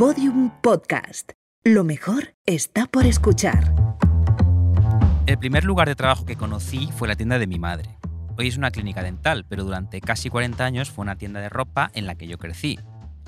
Podium 0.00 0.50
Podcast. 0.62 1.32
Lo 1.62 1.84
mejor 1.84 2.34
está 2.46 2.86
por 2.86 3.04
escuchar. 3.04 3.74
El 5.26 5.36
primer 5.36 5.64
lugar 5.64 5.88
de 5.88 5.94
trabajo 5.94 6.24
que 6.24 6.36
conocí 6.36 6.88
fue 6.96 7.06
la 7.06 7.16
tienda 7.16 7.38
de 7.38 7.46
mi 7.46 7.58
madre. 7.58 7.98
Hoy 8.38 8.48
es 8.48 8.56
una 8.56 8.70
clínica 8.70 9.02
dental, 9.02 9.44
pero 9.46 9.62
durante 9.62 10.00
casi 10.00 10.30
40 10.30 10.64
años 10.64 10.90
fue 10.90 11.02
una 11.02 11.16
tienda 11.16 11.40
de 11.40 11.50
ropa 11.50 11.90
en 11.92 12.06
la 12.06 12.14
que 12.14 12.26
yo 12.26 12.38
crecí. 12.38 12.78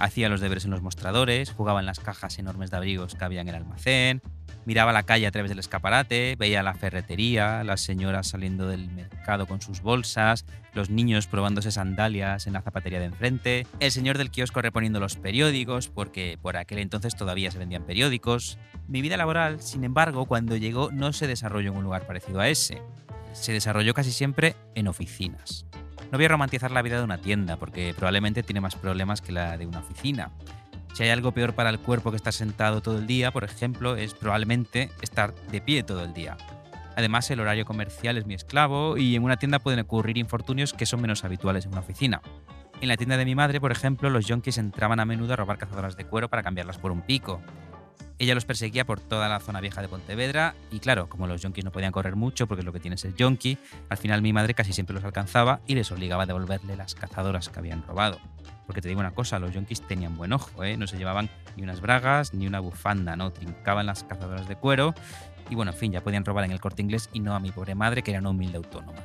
Hacía 0.02 0.28
los 0.28 0.40
deberes 0.40 0.64
en 0.64 0.72
los 0.72 0.82
mostradores, 0.82 1.52
jugaba 1.52 1.78
en 1.78 1.86
las 1.86 2.00
cajas 2.00 2.36
enormes 2.40 2.72
de 2.72 2.76
abrigos 2.76 3.14
que 3.14 3.24
había 3.24 3.40
en 3.40 3.48
el 3.48 3.54
almacén, 3.54 4.20
miraba 4.64 4.92
la 4.92 5.04
calle 5.04 5.28
a 5.28 5.30
través 5.30 5.48
del 5.48 5.60
escaparate, 5.60 6.34
veía 6.36 6.64
la 6.64 6.74
ferretería, 6.74 7.62
las 7.62 7.82
señoras 7.82 8.26
saliendo 8.26 8.66
del 8.66 8.90
mercado 8.90 9.46
con 9.46 9.60
sus 9.60 9.80
bolsas, 9.80 10.44
los 10.74 10.90
niños 10.90 11.28
probándose 11.28 11.70
sandalias 11.70 12.48
en 12.48 12.54
la 12.54 12.62
zapatería 12.62 12.98
de 12.98 13.04
enfrente, 13.04 13.64
el 13.78 13.92
señor 13.92 14.18
del 14.18 14.32
kiosco 14.32 14.60
reponiendo 14.60 14.98
los 14.98 15.14
periódicos, 15.14 15.86
porque 15.86 16.36
por 16.42 16.56
aquel 16.56 16.80
entonces 16.80 17.14
todavía 17.14 17.52
se 17.52 17.60
vendían 17.60 17.86
periódicos. 17.86 18.58
Mi 18.88 19.02
vida 19.02 19.16
laboral, 19.16 19.62
sin 19.62 19.84
embargo, 19.84 20.26
cuando 20.26 20.56
llegó 20.56 20.90
no 20.90 21.12
se 21.12 21.28
desarrolló 21.28 21.70
en 21.70 21.76
un 21.76 21.84
lugar 21.84 22.08
parecido 22.08 22.40
a 22.40 22.48
ese. 22.48 22.82
Se 23.34 23.52
desarrolló 23.52 23.94
casi 23.94 24.10
siempre 24.10 24.56
en 24.74 24.88
oficinas. 24.88 25.64
No 26.12 26.18
voy 26.18 26.26
a 26.26 26.28
romantizar 26.28 26.70
la 26.70 26.82
vida 26.82 26.98
de 26.98 27.04
una 27.04 27.16
tienda, 27.16 27.56
porque 27.56 27.94
probablemente 27.96 28.42
tiene 28.42 28.60
más 28.60 28.76
problemas 28.76 29.22
que 29.22 29.32
la 29.32 29.56
de 29.56 29.64
una 29.64 29.78
oficina. 29.78 30.30
Si 30.92 31.02
hay 31.02 31.08
algo 31.08 31.32
peor 31.32 31.54
para 31.54 31.70
el 31.70 31.78
cuerpo 31.78 32.10
que 32.10 32.18
estar 32.18 32.34
sentado 32.34 32.82
todo 32.82 32.98
el 32.98 33.06
día, 33.06 33.30
por 33.30 33.44
ejemplo, 33.44 33.96
es 33.96 34.12
probablemente 34.12 34.90
estar 35.00 35.34
de 35.34 35.62
pie 35.62 35.82
todo 35.82 36.04
el 36.04 36.12
día. 36.12 36.36
Además, 36.98 37.30
el 37.30 37.40
horario 37.40 37.64
comercial 37.64 38.18
es 38.18 38.26
mi 38.26 38.34
esclavo 38.34 38.98
y 38.98 39.16
en 39.16 39.22
una 39.22 39.38
tienda 39.38 39.58
pueden 39.58 39.80
ocurrir 39.80 40.18
infortunios 40.18 40.74
que 40.74 40.84
son 40.84 41.00
menos 41.00 41.24
habituales 41.24 41.64
en 41.64 41.72
una 41.72 41.80
oficina. 41.80 42.20
En 42.82 42.88
la 42.88 42.98
tienda 42.98 43.16
de 43.16 43.24
mi 43.24 43.34
madre, 43.34 43.58
por 43.58 43.72
ejemplo, 43.72 44.10
los 44.10 44.26
yonkis 44.26 44.58
entraban 44.58 45.00
a 45.00 45.06
menudo 45.06 45.32
a 45.32 45.36
robar 45.36 45.56
cazadoras 45.56 45.96
de 45.96 46.04
cuero 46.04 46.28
para 46.28 46.42
cambiarlas 46.42 46.76
por 46.76 46.92
un 46.92 47.00
pico. 47.00 47.40
Ella 48.22 48.36
los 48.36 48.44
perseguía 48.44 48.86
por 48.86 49.00
toda 49.00 49.28
la 49.28 49.40
zona 49.40 49.60
vieja 49.60 49.82
de 49.82 49.88
Pontevedra 49.88 50.54
y 50.70 50.78
claro, 50.78 51.08
como 51.08 51.26
los 51.26 51.42
yonkis 51.42 51.64
no 51.64 51.72
podían 51.72 51.90
correr 51.90 52.14
mucho 52.14 52.46
porque 52.46 52.62
lo 52.62 52.72
que 52.72 52.78
tiene 52.78 52.94
es 52.94 53.04
el 53.04 53.16
yonki, 53.16 53.58
al 53.88 53.96
final 53.96 54.22
mi 54.22 54.32
madre 54.32 54.54
casi 54.54 54.72
siempre 54.72 54.94
los 54.94 55.02
alcanzaba 55.02 55.58
y 55.66 55.74
les 55.74 55.90
obligaba 55.90 56.22
a 56.22 56.26
devolverle 56.26 56.76
las 56.76 56.94
cazadoras 56.94 57.48
que 57.48 57.58
habían 57.58 57.82
robado. 57.84 58.20
Porque 58.64 58.80
te 58.80 58.86
digo 58.86 59.00
una 59.00 59.10
cosa, 59.10 59.40
los 59.40 59.52
yonkis 59.52 59.80
tenían 59.88 60.16
buen 60.16 60.32
ojo, 60.32 60.62
¿eh? 60.62 60.76
no 60.76 60.86
se 60.86 60.98
llevaban 60.98 61.30
ni 61.56 61.64
unas 61.64 61.80
bragas 61.80 62.32
ni 62.32 62.46
una 62.46 62.60
bufanda, 62.60 63.16
no 63.16 63.32
trincaban 63.32 63.86
las 63.86 64.04
cazadoras 64.04 64.46
de 64.46 64.54
cuero 64.54 64.94
y 65.50 65.56
bueno, 65.56 65.72
en 65.72 65.78
fin, 65.78 65.90
ya 65.90 66.00
podían 66.00 66.24
robar 66.24 66.44
en 66.44 66.52
el 66.52 66.60
corte 66.60 66.80
inglés 66.80 67.10
y 67.12 67.18
no 67.18 67.34
a 67.34 67.40
mi 67.40 67.50
pobre 67.50 67.74
madre 67.74 68.04
que 68.04 68.12
era 68.12 68.20
una 68.20 68.30
humilde 68.30 68.58
autónoma. 68.58 69.02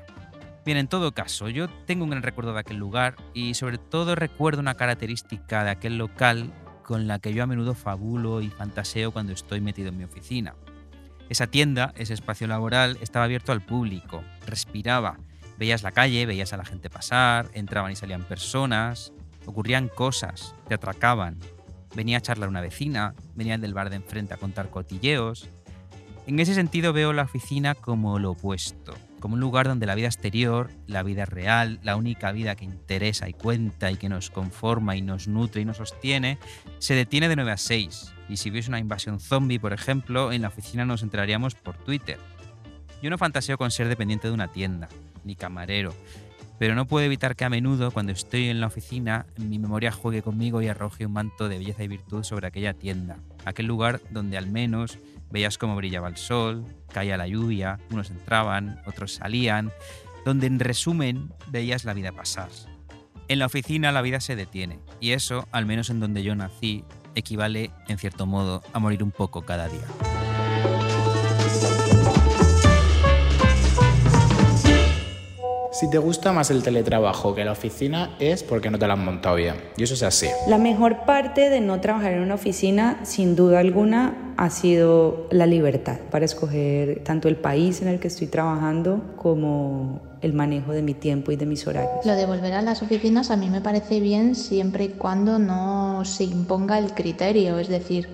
Bien, 0.64 0.78
en 0.78 0.88
todo 0.88 1.14
caso, 1.14 1.50
yo 1.50 1.68
tengo 1.88 2.04
un 2.04 2.12
gran 2.12 2.22
recuerdo 2.22 2.54
de 2.54 2.60
aquel 2.60 2.78
lugar 2.78 3.16
y 3.34 3.56
sobre 3.56 3.80
todo 3.80 4.14
recuerdo 4.14 4.62
una 4.62 4.76
característica 4.76 5.64
de 5.64 5.72
aquel 5.72 5.98
local 5.98 6.54
con 6.88 7.06
la 7.06 7.20
que 7.20 7.34
yo 7.34 7.44
a 7.44 7.48
menudo 7.48 7.76
fabulo 7.76 8.40
y 8.42 8.50
fantaseo 8.50 9.12
cuando 9.12 9.34
estoy 9.34 9.60
metido 9.60 9.90
en 9.90 9.98
mi 9.98 10.06
oficina. 10.06 10.56
Esa 11.28 11.48
tienda, 11.48 11.94
ese 11.98 12.14
espacio 12.14 12.48
laboral, 12.48 12.98
estaba 13.02 13.26
abierto 13.26 13.52
al 13.52 13.60
público, 13.60 14.24
respiraba, 14.46 15.20
veías 15.58 15.84
la 15.84 15.92
calle, 15.92 16.26
veías 16.26 16.54
a 16.54 16.58
la 16.58 16.64
gente 16.64 16.90
pasar, 16.90 17.50
entraban 17.52 17.92
y 17.92 17.98
salían 17.98 18.24
personas, 18.24 19.12
ocurrían 19.46 19.90
cosas, 19.90 20.56
te 20.70 20.76
atracaban, 20.76 21.38
venía 21.94 22.20
a 22.20 22.22
charlar 22.22 22.48
una 22.48 22.62
vecina, 22.62 23.14
venían 23.36 23.60
del 23.60 23.74
bar 23.74 23.90
de 23.90 23.98
enfrente 23.98 24.34
a 24.34 24.38
contar 24.38 24.70
cotilleos. 24.70 25.50
En 26.26 26.40
ese 26.40 26.54
sentido 26.54 26.94
veo 26.94 27.12
la 27.12 27.24
oficina 27.24 27.76
como 27.76 28.18
lo 28.18 28.32
opuesto, 28.32 28.94
como 29.20 29.36
un 29.36 29.40
lugar 29.40 29.68
donde 29.68 29.86
la 29.86 29.96
vida 29.96 30.08
exterior, 30.08 30.70
la 30.86 31.04
vida 31.04 31.26
real, 31.26 31.80
la 31.84 31.96
única 31.96 32.32
vida 32.32 32.56
que 32.56 32.66
interesa 32.66 33.28
y 33.28 33.34
cuenta 33.34 33.92
y 33.92 33.98
que 33.98 34.10
nos 34.10 34.30
conforma 34.30 34.96
y 34.96 35.02
nos 35.02 35.28
nutre 35.28 35.62
y 35.62 35.66
nos 35.66 35.78
sostiene, 35.78 36.38
se 36.80 36.94
detiene 36.94 37.30
de 37.30 37.36
9 37.36 37.52
a 37.52 37.58
6. 37.58 38.14
Y 38.30 38.38
si 38.38 38.50
hubiese 38.50 38.70
una 38.70 38.80
invasión 38.80 39.20
zombie, 39.20 39.60
por 39.60 39.74
ejemplo, 39.74 40.32
en 40.32 40.42
la 40.42 40.50
oficina 40.50 40.86
nos 40.86 41.04
enteraríamos 41.04 41.56
por 41.56 41.78
Twitter. 41.78 42.20
Yo 43.02 43.10
no 43.10 43.18
fantaseo 43.18 43.58
con 43.58 43.72
ser 43.72 43.88
dependiente 43.88 44.28
de 44.28 44.34
una 44.34 44.52
tienda, 44.52 44.90
ni 45.24 45.36
camarero, 45.36 45.94
pero 46.60 46.74
no 46.74 46.86
puedo 46.86 47.06
evitar 47.06 47.36
que 47.36 47.46
a 47.46 47.50
menudo, 47.50 47.92
cuando 47.92 48.12
estoy 48.12 48.50
en 48.50 48.60
la 48.60 48.68
oficina, 48.68 49.28
mi 49.38 49.60
memoria 49.60 49.92
juegue 49.92 50.24
conmigo 50.24 50.62
y 50.62 50.68
arroje 50.68 51.06
un 51.06 51.14
manto 51.14 51.50
de 51.50 51.60
belleza 51.60 51.84
y 51.84 51.88
virtud 51.88 52.24
sobre 52.24 52.48
aquella 52.48 52.74
tienda, 52.74 53.18
aquel 53.46 53.68
lugar 53.68 54.02
donde 54.10 54.38
al 54.38 54.48
menos 54.48 54.98
veías 55.32 55.58
cómo 55.58 55.76
brillaba 55.76 56.08
el 56.08 56.18
sol, 56.18 56.66
caía 56.92 57.18
la 57.18 57.28
lluvia, 57.28 57.80
unos 57.92 58.10
entraban, 58.10 58.82
otros 58.86 59.14
salían, 59.14 59.72
donde 60.26 60.48
en 60.48 60.60
resumen 60.60 61.34
veías 61.48 61.86
la 61.86 61.94
vida 61.94 62.12
pasar. 62.12 62.50
En 63.28 63.40
la 63.40 63.46
oficina 63.46 63.92
la 63.92 64.02
vida 64.02 64.20
se 64.22 64.36
detiene, 64.36 64.80
y 65.00 65.12
eso, 65.12 65.48
al 65.52 65.66
menos 65.66 65.90
en 65.90 66.00
donde 66.00 66.24
yo 66.24 66.36
nací, 66.36 66.86
equivale, 67.16 67.72
en 67.88 67.98
cierto 67.98 68.26
modo, 68.26 68.64
a 68.74 68.80
morir 68.80 69.04
un 69.04 69.12
poco 69.12 69.42
cada 69.42 69.68
día. 69.68 70.27
Si 75.80 75.88
te 75.88 76.00
gusta 76.00 76.34
más 76.34 76.50
el 76.50 76.64
teletrabajo 76.64 77.36
que 77.36 77.46
la 77.46 77.52
oficina 77.52 78.16
es 78.18 78.42
porque 78.42 78.72
no 78.72 78.80
te 78.80 78.88
lo 78.88 78.94
han 78.94 79.06
montado 79.06 79.36
bien. 79.36 79.58
Y 79.78 79.84
eso 79.84 79.94
es 79.94 80.02
así. 80.02 80.26
La 80.48 80.58
mejor 80.58 81.06
parte 81.06 81.52
de 81.52 81.62
no 81.62 81.80
trabajar 81.82 82.14
en 82.14 82.24
una 82.24 82.34
oficina, 82.34 83.02
sin 83.04 83.36
duda 83.36 83.60
alguna, 83.60 84.34
ha 84.38 84.50
sido 84.50 85.28
la 85.30 85.46
libertad 85.46 86.00
para 86.10 86.26
escoger 86.26 87.04
tanto 87.04 87.28
el 87.28 87.36
país 87.36 87.80
en 87.84 87.90
el 87.90 88.00
que 88.00 88.08
estoy 88.08 88.26
trabajando 88.26 89.04
como 89.18 90.02
el 90.22 90.34
manejo 90.34 90.72
de 90.72 90.82
mi 90.82 90.96
tiempo 90.96 91.32
y 91.32 91.36
de 91.36 91.46
mis 91.46 91.68
horarios. 91.68 92.04
Lo 92.04 92.16
de 92.16 92.26
volver 92.26 92.54
a 92.54 92.64
las 92.64 92.82
oficinas 92.82 93.30
a 93.30 93.38
mí 93.38 93.48
me 93.52 93.62
parece 93.62 94.00
bien 94.00 94.34
siempre 94.34 94.86
y 94.86 94.90
cuando 94.90 95.38
no 95.38 96.04
se 96.06 96.24
imponga 96.24 96.80
el 96.80 96.96
criterio, 96.96 97.60
es 97.60 97.68
decir, 97.68 98.10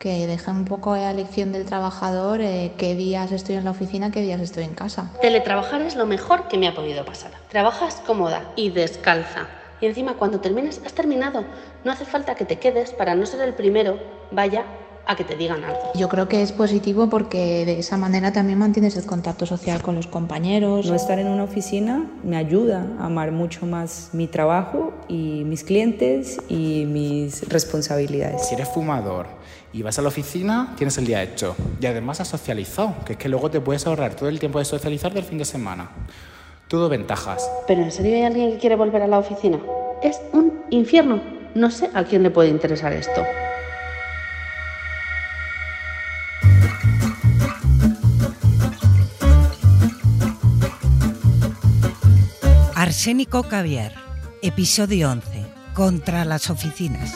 que 0.00 0.26
deje 0.26 0.50
un 0.50 0.64
poco 0.64 0.94
a 0.94 1.10
elección 1.10 1.52
del 1.52 1.66
trabajador 1.66 2.40
eh, 2.40 2.72
qué 2.78 2.94
días 2.94 3.30
estoy 3.32 3.56
en 3.56 3.64
la 3.64 3.70
oficina, 3.70 4.10
qué 4.10 4.22
días 4.22 4.40
estoy 4.40 4.64
en 4.64 4.74
casa. 4.74 5.10
Teletrabajar 5.20 5.82
es 5.82 5.94
lo 5.94 6.06
mejor 6.06 6.48
que 6.48 6.56
me 6.56 6.66
ha 6.66 6.74
podido 6.74 7.04
pasar. 7.04 7.32
Trabajas 7.50 8.02
cómoda 8.06 8.50
y 8.56 8.70
descalza. 8.70 9.46
Y 9.78 9.86
encima 9.86 10.14
cuando 10.14 10.40
termines, 10.40 10.80
has 10.86 10.94
terminado. 10.94 11.44
No 11.84 11.92
hace 11.92 12.06
falta 12.06 12.34
que 12.34 12.46
te 12.46 12.58
quedes 12.58 12.92
para 12.92 13.14
no 13.14 13.26
ser 13.26 13.42
el 13.42 13.52
primero, 13.52 13.98
vaya 14.30 14.64
a 15.06 15.16
que 15.16 15.24
te 15.24 15.36
digan 15.36 15.64
algo. 15.64 15.92
Yo 15.94 16.08
creo 16.08 16.28
que 16.28 16.40
es 16.40 16.52
positivo 16.52 17.10
porque 17.10 17.66
de 17.66 17.78
esa 17.78 17.98
manera 17.98 18.32
también 18.32 18.58
mantienes 18.58 18.96
el 18.96 19.04
contacto 19.04 19.44
social 19.44 19.82
con 19.82 19.96
los 19.96 20.06
compañeros. 20.06 20.86
No 20.86 20.94
estar 20.94 21.18
en 21.18 21.28
una 21.28 21.44
oficina 21.44 22.10
me 22.22 22.38
ayuda 22.38 22.86
a 22.98 23.06
amar 23.06 23.32
mucho 23.32 23.66
más 23.66 24.10
mi 24.14 24.28
trabajo 24.28 24.94
y 25.08 25.44
mis 25.44 25.62
clientes 25.62 26.38
y 26.48 26.86
mis 26.86 27.46
responsabilidades. 27.50 28.46
Si 28.46 28.54
eres 28.54 28.68
fumador 28.68 29.39
y 29.72 29.82
vas 29.82 29.98
a 29.98 30.02
la 30.02 30.08
oficina, 30.08 30.74
tienes 30.76 30.98
el 30.98 31.06
día 31.06 31.22
hecho. 31.22 31.54
Y 31.80 31.86
además 31.86 32.20
has 32.20 32.28
socializado, 32.28 32.96
que 33.04 33.12
es 33.12 33.18
que 33.18 33.28
luego 33.28 33.50
te 33.50 33.60
puedes 33.60 33.86
ahorrar 33.86 34.14
todo 34.14 34.28
el 34.28 34.38
tiempo 34.38 34.58
de 34.58 34.64
socializar 34.64 35.12
del 35.12 35.24
fin 35.24 35.38
de 35.38 35.44
semana. 35.44 35.90
Todo 36.68 36.88
ventajas. 36.88 37.50
¿Pero 37.66 37.82
en 37.82 37.90
serio 37.90 38.16
hay 38.16 38.22
alguien 38.22 38.52
que 38.52 38.58
quiere 38.58 38.76
volver 38.76 39.02
a 39.02 39.06
la 39.06 39.18
oficina? 39.18 39.58
Es 40.02 40.20
un 40.32 40.60
infierno. 40.70 41.20
No 41.54 41.70
sé 41.70 41.90
a 41.94 42.04
quién 42.04 42.22
le 42.22 42.30
puede 42.30 42.48
interesar 42.48 42.92
esto. 42.92 43.22
Arsénico 52.74 53.42
Caviar, 53.42 53.92
episodio 54.42 55.10
11, 55.10 55.44
contra 55.74 56.24
las 56.24 56.50
oficinas. 56.50 57.14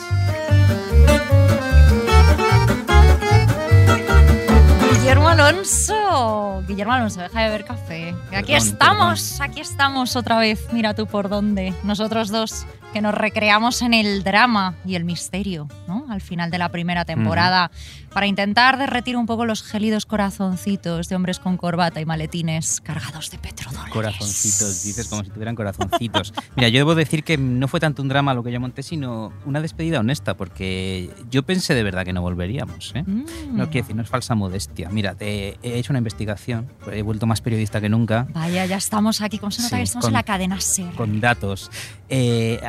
Guillermo 5.05 5.29
Alonso, 5.29 6.63
Guillermo 6.67 6.93
Alonso, 6.93 7.21
deja 7.21 7.41
de 7.41 7.45
beber 7.45 7.63
café. 7.63 8.15
Aquí 8.31 8.53
Perdón, 8.53 8.55
estamos, 8.55 9.39
aquí 9.39 9.59
estamos 9.59 10.15
otra 10.15 10.39
vez. 10.39 10.67
Mira 10.73 10.95
tú 10.95 11.05
por 11.05 11.29
dónde. 11.29 11.75
Nosotros 11.83 12.29
dos 12.29 12.65
que 12.91 13.01
nos 13.01 13.13
recreamos 13.13 13.83
en 13.83 13.93
el 13.93 14.23
drama 14.23 14.73
y 14.83 14.95
el 14.95 15.05
misterio, 15.05 15.67
¿no? 15.87 16.04
Al 16.15 16.21
final 16.21 16.49
de 16.49 16.57
la 16.57 16.69
primera 16.69 17.03
temporada, 17.05 17.69
para 18.13 18.25
intentar 18.25 18.77
derretir 18.77 19.17
un 19.17 19.25
poco 19.25 19.45
los 19.45 19.61
gélidos 19.63 20.05
corazoncitos 20.05 21.09
de 21.09 21.15
hombres 21.15 21.39
con 21.39 21.57
corbata 21.57 21.99
y 22.01 22.05
maletines 22.05 22.79
cargados 22.81 23.29
de 23.31 23.37
petrodólares. 23.37 23.91
Corazoncitos, 23.93 24.83
dices 24.83 25.07
como 25.07 25.23
si 25.23 25.29
tuvieran 25.29 25.55
corazoncitos. 25.55 26.33
Mira, 26.55 26.69
yo 26.69 26.79
debo 26.79 26.95
decir 26.95 27.23
que 27.23 27.37
no 27.37 27.67
fue 27.67 27.79
tanto 27.79 28.01
un 28.01 28.07
drama 28.07 28.33
lo 28.33 28.43
que 28.43 28.51
yo 28.51 28.59
monté, 28.61 28.81
sino 28.81 29.33
una 29.45 29.59
despedida 29.61 29.99
honesta, 29.99 30.35
porque 30.37 31.09
yo 31.29 31.43
pensé 31.43 31.73
de 31.73 31.83
verdad 31.83 32.05
que 32.05 32.13
no 32.13 32.21
volveríamos. 32.21 32.93
¿eh? 32.95 33.03
Mm. 33.05 33.25
No 33.57 33.69
quiero 33.69 33.83
decir, 33.85 33.95
no 33.95 34.01
es 34.03 34.09
falsa 34.09 34.35
modestia. 34.35 34.89
Mira, 34.89 35.15
te- 35.15 35.57
he 35.61 35.77
hecho 35.77 35.91
una 35.91 35.99
investigación, 35.99 36.69
he 36.91 37.01
vuelto 37.01 37.25
más 37.27 37.41
periodista 37.41 37.81
que 37.81 37.89
nunca, 37.89 38.27
Vaya, 38.33 38.65
ya 38.65 38.77
estamos 38.77 39.19
aquí. 39.21 39.37
¿Cómo 39.37 39.51
se 39.51 39.61
nota 39.63 39.75
Sí, 39.75 39.79
que 39.79 39.83
estamos 39.83 40.03
con- 40.05 40.11
en 40.11 40.13
la 40.13 40.23
cadena 40.23 40.61
SER? 40.61 40.91
con 40.95 41.19
datos. 41.19 41.69
Eh, 42.09 42.59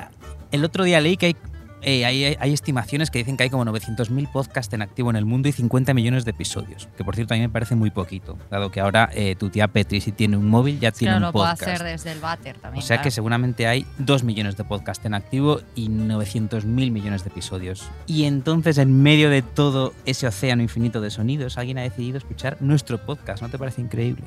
el 0.50 0.64
otro 0.64 0.84
día 0.84 1.00
leí 1.00 1.16
que 1.16 1.26
hay 1.26 1.36
eh, 1.82 2.04
hay, 2.04 2.52
estimaciones 2.52 3.10
que 3.10 3.18
dicen 3.18 3.36
que 3.36 3.44
hay 3.44 3.50
como 3.50 3.64
900.000 3.64 4.30
podcasts 4.32 4.72
en 4.74 4.82
activo 4.82 5.10
en 5.10 5.16
el 5.16 5.24
mundo 5.24 5.48
y 5.48 5.52
50 5.52 5.94
millones 5.94 6.24
de 6.24 6.32
episodios, 6.32 6.88
que 6.96 7.04
por 7.04 7.14
cierto 7.14 7.34
a 7.34 7.36
mí 7.36 7.42
me 7.42 7.48
parece 7.48 7.74
muy 7.76 7.90
poquito, 7.90 8.36
dado 8.50 8.70
que 8.70 8.80
ahora 8.80 9.08
eh, 9.12 9.36
tu 9.36 9.50
tía 9.50 9.68
Petri 9.68 10.00
si 10.00 10.10
tiene 10.12 10.36
un 10.36 10.48
móvil 10.48 10.80
ya 10.80 10.90
tiene 10.90 11.12
Claro, 11.12 11.16
un 11.18 11.22
lo 11.28 11.32
puedo 11.32 11.46
podcast. 11.50 11.62
hacer 11.62 11.82
desde 11.86 12.12
el 12.12 12.20
váter 12.20 12.56
O 12.56 12.60
también. 12.60 12.82
sea 12.84 13.02
que 13.02 13.10
seguramente 13.10 13.66
hay 13.66 13.86
2 13.98 14.24
millones 14.24 14.56
de 14.56 14.64
podcasts 14.64 15.04
en 15.04 15.14
activo 15.14 15.60
y 15.74 15.88
900.000 15.88 16.64
millones 16.90 17.22
de 17.24 17.30
episodios. 17.30 17.88
Y 18.06 18.24
entonces, 18.24 18.78
en 18.78 19.02
medio 19.02 19.30
de 19.30 19.42
todo 19.42 19.92
ese 20.06 20.26
océano 20.26 20.62
infinito 20.62 21.00
de 21.00 21.10
sonidos, 21.10 21.58
alguien 21.58 21.78
ha 21.78 21.82
decidido 21.82 22.18
escuchar 22.18 22.56
nuestro 22.60 22.98
podcast. 22.98 23.42
¿No 23.42 23.48
te 23.48 23.58
parece 23.58 23.80
increíble? 23.82 24.24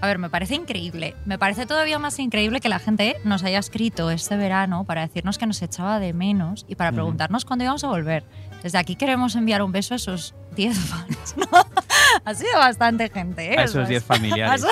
A 0.00 0.06
ver, 0.06 0.18
me 0.18 0.30
parece 0.30 0.54
increíble. 0.54 1.16
Me 1.24 1.38
parece 1.38 1.66
todavía 1.66 1.98
más 1.98 2.18
increíble 2.20 2.60
que 2.60 2.68
la 2.68 2.78
gente 2.78 3.16
nos 3.24 3.42
haya 3.42 3.58
escrito 3.58 4.10
este 4.10 4.36
verano 4.36 4.84
para 4.84 5.00
decirnos 5.00 5.38
que 5.38 5.46
nos 5.46 5.60
echaba 5.60 5.98
de 5.98 6.12
menos 6.12 6.64
y 6.68 6.76
para 6.76 6.92
preguntarnos 6.92 7.44
cuándo 7.44 7.64
íbamos 7.64 7.82
a 7.82 7.88
volver. 7.88 8.24
Desde 8.62 8.78
aquí 8.78 8.94
queremos 8.94 9.34
enviar 9.34 9.62
un 9.62 9.72
beso 9.72 9.94
a 9.94 9.96
esos 9.96 10.34
10 10.58 10.76
fans. 10.76 11.34
¿no? 11.36 11.46
ha 12.24 12.34
sido 12.34 12.58
bastante 12.58 13.08
gente, 13.08 13.54
¿eh? 13.54 13.58
A 13.58 13.62
esos 13.64 13.86
10 13.88 14.04
familiares. 14.12 14.66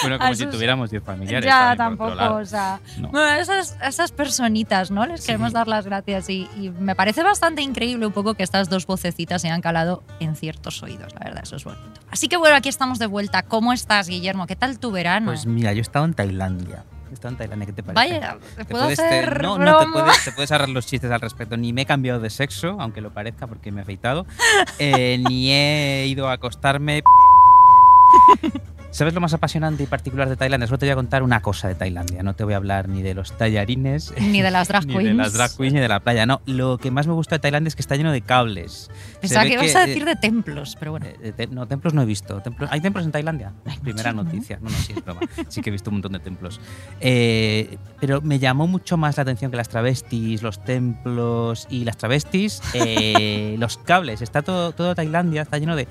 Bueno, 0.00 0.18
como 0.18 0.32
a 0.32 0.34
si 0.34 0.46
tuviéramos 0.46 0.90
10 0.90 1.02
familiares. 1.04 1.44
Ya, 1.44 1.74
tampoco, 1.76 2.34
o 2.34 2.44
sea. 2.46 2.80
No. 2.98 3.08
Bueno, 3.10 3.28
esas, 3.40 3.76
esas 3.82 4.10
personitas, 4.10 4.90
¿no? 4.90 5.06
Les 5.06 5.20
Sí. 5.20 5.26
queremos 5.26 5.52
dar 5.52 5.68
las 5.68 5.84
gracias 5.84 6.28
y, 6.30 6.48
y 6.56 6.70
me 6.70 6.96
parece 6.96 7.22
bastante 7.22 7.60
increíble 7.62 8.06
un 8.06 8.12
poco 8.12 8.34
que 8.34 8.42
estas 8.42 8.68
dos 8.70 8.86
vocecitas 8.86 9.42
se 9.42 9.48
hayan 9.48 9.60
calado 9.60 10.02
en 10.18 10.34
ciertos 10.34 10.82
oídos, 10.82 11.12
la 11.14 11.20
verdad, 11.26 11.42
eso 11.44 11.56
es 11.56 11.64
bonito. 11.64 12.00
Así 12.10 12.28
que 12.28 12.36
bueno, 12.38 12.56
aquí 12.56 12.68
estamos 12.70 12.98
de 12.98 13.06
vuelta. 13.06 13.42
¿Cómo 13.42 13.72
estás, 13.72 14.08
Guillermo? 14.08 14.46
¿Qué 14.46 14.56
tal 14.56 14.78
tu 14.78 14.90
verano? 14.90 15.26
Pues 15.26 15.46
mira, 15.46 15.72
yo 15.72 15.78
he 15.78 15.82
estado 15.82 16.04
en 16.06 16.14
Tailandia. 16.14 16.84
¿Qué 17.66 17.72
te 17.72 17.82
parece? 17.82 17.92
Vaya, 18.20 18.38
¿te 18.56 18.64
Te 18.64 18.70
puedo 18.72 18.84
puedes- 18.84 18.98
te- 18.98 19.26
no, 19.42 19.58
no 19.58 19.78
te 19.78 19.86
puedes, 19.92 20.24
te 20.24 20.32
puedes 20.32 20.52
ahorrar 20.52 20.68
los 20.68 20.86
chistes 20.86 21.10
al 21.10 21.20
respecto. 21.20 21.56
Ni 21.56 21.72
me 21.72 21.82
he 21.82 21.86
cambiado 21.86 22.20
de 22.20 22.30
sexo, 22.30 22.76
aunque 22.80 23.00
lo 23.00 23.10
parezca 23.12 23.46
porque 23.46 23.70
me 23.72 23.80
he 23.80 23.82
afeitado. 23.82 24.26
eh, 24.78 25.18
ni 25.28 25.52
he 25.52 26.06
ido 26.08 26.28
a 26.28 26.32
acostarme. 26.32 27.02
¿Sabes 28.90 29.14
lo 29.14 29.22
más 29.22 29.32
apasionante 29.32 29.82
y 29.82 29.86
particular 29.86 30.28
de 30.28 30.36
Tailandia? 30.36 30.66
Solo 30.66 30.76
te 30.78 30.84
voy 30.84 30.90
a 30.92 30.96
contar 30.96 31.22
una 31.22 31.40
cosa 31.40 31.66
de 31.66 31.74
Tailandia. 31.74 32.22
No 32.22 32.34
te 32.34 32.44
voy 32.44 32.52
a 32.52 32.58
hablar 32.58 32.90
ni 32.90 33.00
de 33.00 33.14
los 33.14 33.32
tallarines, 33.38 34.12
Ni 34.20 34.42
de 34.42 34.50
las 34.50 34.68
drag 34.68 34.84
ni 34.86 34.92
queens. 34.92 35.08
de 35.08 35.14
las 35.14 35.32
drag 35.32 35.56
queens, 35.56 35.72
ni 35.72 35.80
de 35.80 35.88
la 35.88 36.00
playa. 36.00 36.26
No, 36.26 36.42
lo 36.44 36.76
que 36.76 36.90
más 36.90 37.06
me 37.06 37.14
gusta 37.14 37.36
de 37.36 37.38
Tailandia 37.38 37.68
es 37.68 37.74
que 37.74 37.80
está 37.80 37.96
lleno 37.96 38.12
de 38.12 38.20
cables. 38.20 38.90
Pensaba 39.22 39.46
que 39.46 39.54
ibas 39.54 39.74
a 39.76 39.84
eh, 39.84 39.86
decir 39.86 40.04
de 40.04 40.14
templos, 40.16 40.76
pero 40.78 40.90
bueno. 40.90 41.06
eh, 41.06 41.32
te- 41.34 41.46
no, 41.46 41.66
templos 41.66 41.94
no 41.94 42.02
he 42.02 42.04
visto. 42.04 42.42
Templos, 42.42 42.68
¿Hay 42.70 42.82
templos 42.82 43.06
en 43.06 43.12
Tailandia? 43.12 43.54
Hay 43.64 43.78
Primera 43.78 44.12
noticia. 44.12 44.58
No, 44.60 44.68
no, 44.68 44.76
sí, 44.76 44.92
es 44.94 45.02
broma. 45.02 45.22
Sí 45.48 45.62
que 45.62 45.70
he 45.70 45.72
visto 45.72 45.88
un 45.88 45.94
montón 45.94 46.12
de 46.12 46.18
templos. 46.20 46.60
Eh, 47.00 47.78
pero 47.98 48.20
me 48.20 48.38
llamó 48.38 48.66
mucho 48.66 48.98
más 48.98 49.16
la 49.16 49.22
atención 49.22 49.50
que 49.50 49.56
las 49.56 49.70
travestis, 49.70 50.42
los 50.42 50.62
templos 50.64 51.66
y 51.70 51.84
las 51.84 51.96
travestis, 51.96 52.60
eh, 52.74 53.56
los 53.58 53.78
cables. 53.78 54.20
Está 54.20 54.42
todo, 54.42 54.72
todo 54.72 54.94
Tailandia, 54.94 55.40
está 55.40 55.56
lleno 55.56 55.76
de 55.76 55.88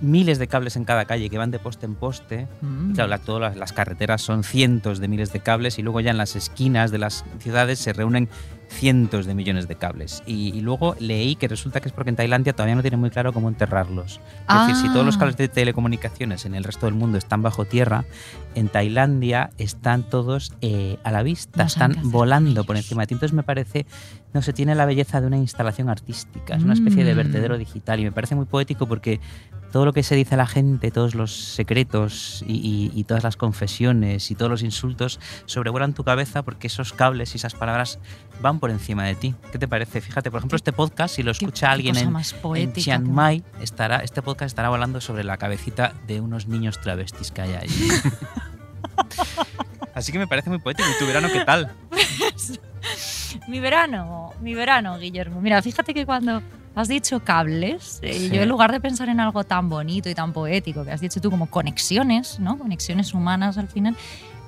miles 0.00 0.38
de 0.38 0.46
cables 0.48 0.76
en 0.76 0.84
cada 0.84 1.04
calle 1.04 1.30
que 1.30 1.38
van 1.38 1.50
de 1.50 1.58
poste 1.58 1.86
en 1.86 1.94
poste. 1.94 2.46
Mm. 2.60 2.90
Y 2.90 2.94
claro, 2.94 3.08
la- 3.10 3.18
todas 3.18 3.56
las, 3.56 3.72
carreteras 3.72 4.22
son 4.22 4.44
cientos 4.44 4.98
de 4.98 5.08
miles 5.08 5.32
de 5.32 5.40
cables 5.40 5.78
y 5.78 5.82
luego 5.82 6.00
ya 6.00 6.10
en 6.10 6.18
las 6.18 6.36
esquinas 6.36 6.90
de 6.90 6.98
las 6.98 7.24
ciudades 7.38 7.78
se 7.78 7.92
reúnen 7.92 8.28
cientos 8.68 9.26
de 9.26 9.34
millones 9.34 9.66
de 9.66 9.74
cables. 9.74 10.22
Y, 10.26 10.50
y 10.56 10.60
luego 10.60 10.94
leí 11.00 11.34
que 11.34 11.48
resulta 11.48 11.80
que 11.80 11.88
es 11.88 11.92
porque 11.92 12.10
en 12.10 12.16
Tailandia 12.16 12.52
todavía 12.52 12.76
no 12.76 12.82
tienen 12.82 13.00
muy 13.00 13.10
claro 13.10 13.32
cómo 13.32 13.48
enterrarlos. 13.48 14.20
Es 14.48 14.66
decir, 14.68 14.76
si 14.76 14.88
todos 14.92 15.04
los 15.04 15.16
Ah. 15.16 15.20
cables 15.20 15.36
de 15.38 15.48
telecomunicaciones 15.48 16.44
en 16.44 16.54
el 16.54 16.62
resto 16.62 16.86
del 16.86 16.94
mundo 16.94 17.18
están 17.18 17.42
bajo 17.42 17.64
tierra, 17.64 18.04
en 18.54 18.68
Tailandia 18.68 19.50
están 19.58 20.04
todos 20.04 20.52
eh, 20.60 20.98
a 21.02 21.10
la 21.10 21.22
vista, 21.24 21.62
No 21.62 21.66
están 21.66 21.96
volando 22.10 22.62
por 22.64 22.76
encima 22.76 23.02
de 23.02 23.06
ti. 23.08 23.14
Entonces 23.14 23.34
me 23.34 23.42
parece, 23.42 23.86
no 24.32 24.42
sé, 24.42 24.52
tiene 24.52 24.74
la 24.74 24.86
belleza 24.86 25.20
de 25.20 25.26
una 25.26 25.36
instalación 25.38 25.88
artística, 25.88 26.54
es 26.54 26.62
una 26.62 26.74
especie 26.74 27.04
de 27.04 27.14
Mm. 27.14 27.16
vertedero 27.16 27.58
digital 27.58 28.00
y 28.00 28.04
me 28.04 28.12
parece 28.12 28.34
muy 28.34 28.46
poético 28.46 28.86
porque 28.86 29.20
todo 29.72 29.84
lo 29.84 29.92
que 29.92 30.02
se 30.02 30.16
dice 30.16 30.34
a 30.34 30.38
la 30.38 30.46
gente, 30.48 30.90
todos 30.90 31.14
los 31.14 31.32
secretos 31.32 32.44
y, 32.46 32.54
y- 32.54 32.90
y 32.98 33.04
todas 33.04 33.22
las 33.22 33.36
confesiones 33.36 34.30
y 34.32 34.34
todos 34.34 34.50
los 34.50 34.62
insultos 34.62 35.20
sobrevuelan 35.46 35.94
tu 35.94 36.02
cabeza 36.02 36.42
porque 36.42 36.66
esos 36.66 36.92
cables 36.92 37.34
y 37.34 37.36
esas 37.36 37.54
palabras 37.54 38.00
van 38.42 38.58
por 38.58 38.70
encima 38.70 39.04
de 39.04 39.14
ti. 39.14 39.34
¿Qué 39.52 39.58
te 39.60 39.68
parece? 39.68 40.00
Fíjate, 40.00 40.28
por 40.30 40.38
ejemplo, 40.38 40.56
este 40.56 40.72
podcast, 40.72 41.14
si 41.14 41.22
lo 41.22 41.30
escucha 41.30 41.68
qué 41.68 41.72
alguien 41.72 41.96
en, 41.96 42.72
Chiang 42.72 43.08
Mai, 43.08 43.44
estará, 43.60 43.98
este 43.98 44.22
podcast 44.22 44.48
estará 44.48 44.70
volando 44.70 45.00
sobre 45.00 45.22
la 45.22 45.36
cabecita 45.36 45.94
de 46.08 46.20
unos 46.20 46.48
niños 46.48 46.80
travestis 46.80 47.30
que 47.30 47.42
hay 47.42 47.52
ahí. 47.52 47.68
Así 49.94 50.10
que 50.12 50.18
me 50.18 50.26
parece 50.26 50.50
muy 50.50 50.58
poético. 50.58 50.88
¿Y 50.88 50.98
tu 50.98 51.06
verano 51.06 51.28
qué 51.32 51.44
tal? 51.44 51.72
Mi 53.48 53.60
verano, 53.60 54.32
mi 54.40 54.54
verano, 54.54 54.98
Guillermo. 54.98 55.40
Mira, 55.40 55.60
fíjate 55.62 55.94
que 55.94 56.04
cuando 56.06 56.42
has 56.74 56.88
dicho 56.88 57.20
cables, 57.20 57.98
eh, 58.02 58.12
Sí. 58.14 58.30
yo 58.30 58.42
en 58.42 58.48
lugar 58.48 58.72
de 58.72 58.80
pensar 58.80 59.08
en 59.08 59.20
algo 59.20 59.44
tan 59.44 59.68
bonito 59.68 60.08
y 60.08 60.14
tan 60.14 60.32
poético 60.32 60.84
que 60.84 60.92
has 60.92 61.00
dicho 61.00 61.20
tú 61.20 61.30
como 61.30 61.46
conexiones, 61.46 62.38
¿no? 62.40 62.58
Conexiones 62.58 63.12
humanas 63.14 63.58
al 63.58 63.68
final, 63.68 63.96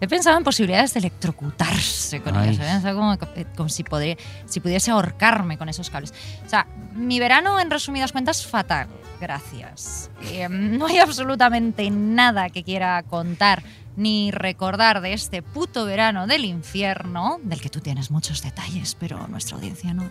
he 0.00 0.08
pensado 0.08 0.37
en 0.38 0.44
posibilidades 0.44 0.94
de 0.94 1.00
electrocutarse 1.00 2.20
con 2.23 2.37
Ay. 2.37 2.50
ellas. 2.50 2.67
He 2.67 2.70
pensado 2.73 2.96
como, 2.99 3.12
eh, 3.37 3.46
como 3.56 3.69
si, 3.69 3.84
podría, 3.84 4.17
si 4.46 4.61
pudiese 4.61 4.90
ahorcarme 4.90 5.58
con 5.58 5.69
esos 5.69 5.90
cables. 5.90 6.12
O 6.46 6.49
sea, 6.49 6.67
mi 6.94 7.19
verano, 7.20 7.58
en 7.61 7.70
resumidas 7.70 8.12
cuentas, 8.12 8.46
fatal. 8.46 8.88
Gracias. 9.20 10.11
Eh, 10.32 10.49
no 10.49 10.87
hay 10.87 10.99
absolutamente 10.99 11.88
nada 11.90 12.50
que 12.50 12.64
quiera 12.64 13.02
contar 13.05 13.62
ni 13.96 14.30
recordar 14.30 15.00
de 15.00 15.12
este 15.12 15.42
puto 15.42 15.84
verano 15.84 16.26
del 16.26 16.44
infierno, 16.44 17.38
del 17.42 17.60
que 17.60 17.68
tú 17.68 17.80
tienes 17.80 18.10
muchos 18.10 18.42
detalles, 18.42 18.96
pero 18.98 19.26
nuestra 19.28 19.56
audiencia 19.56 19.92
no. 19.94 20.08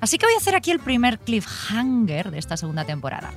Así 0.00 0.18
que 0.18 0.26
voy 0.26 0.34
a 0.34 0.38
hacer 0.38 0.54
aquí 0.54 0.70
el 0.70 0.80
primer 0.80 1.18
cliffhanger 1.18 2.30
de 2.30 2.38
esta 2.38 2.56
segunda 2.56 2.84
temporada. 2.84 3.32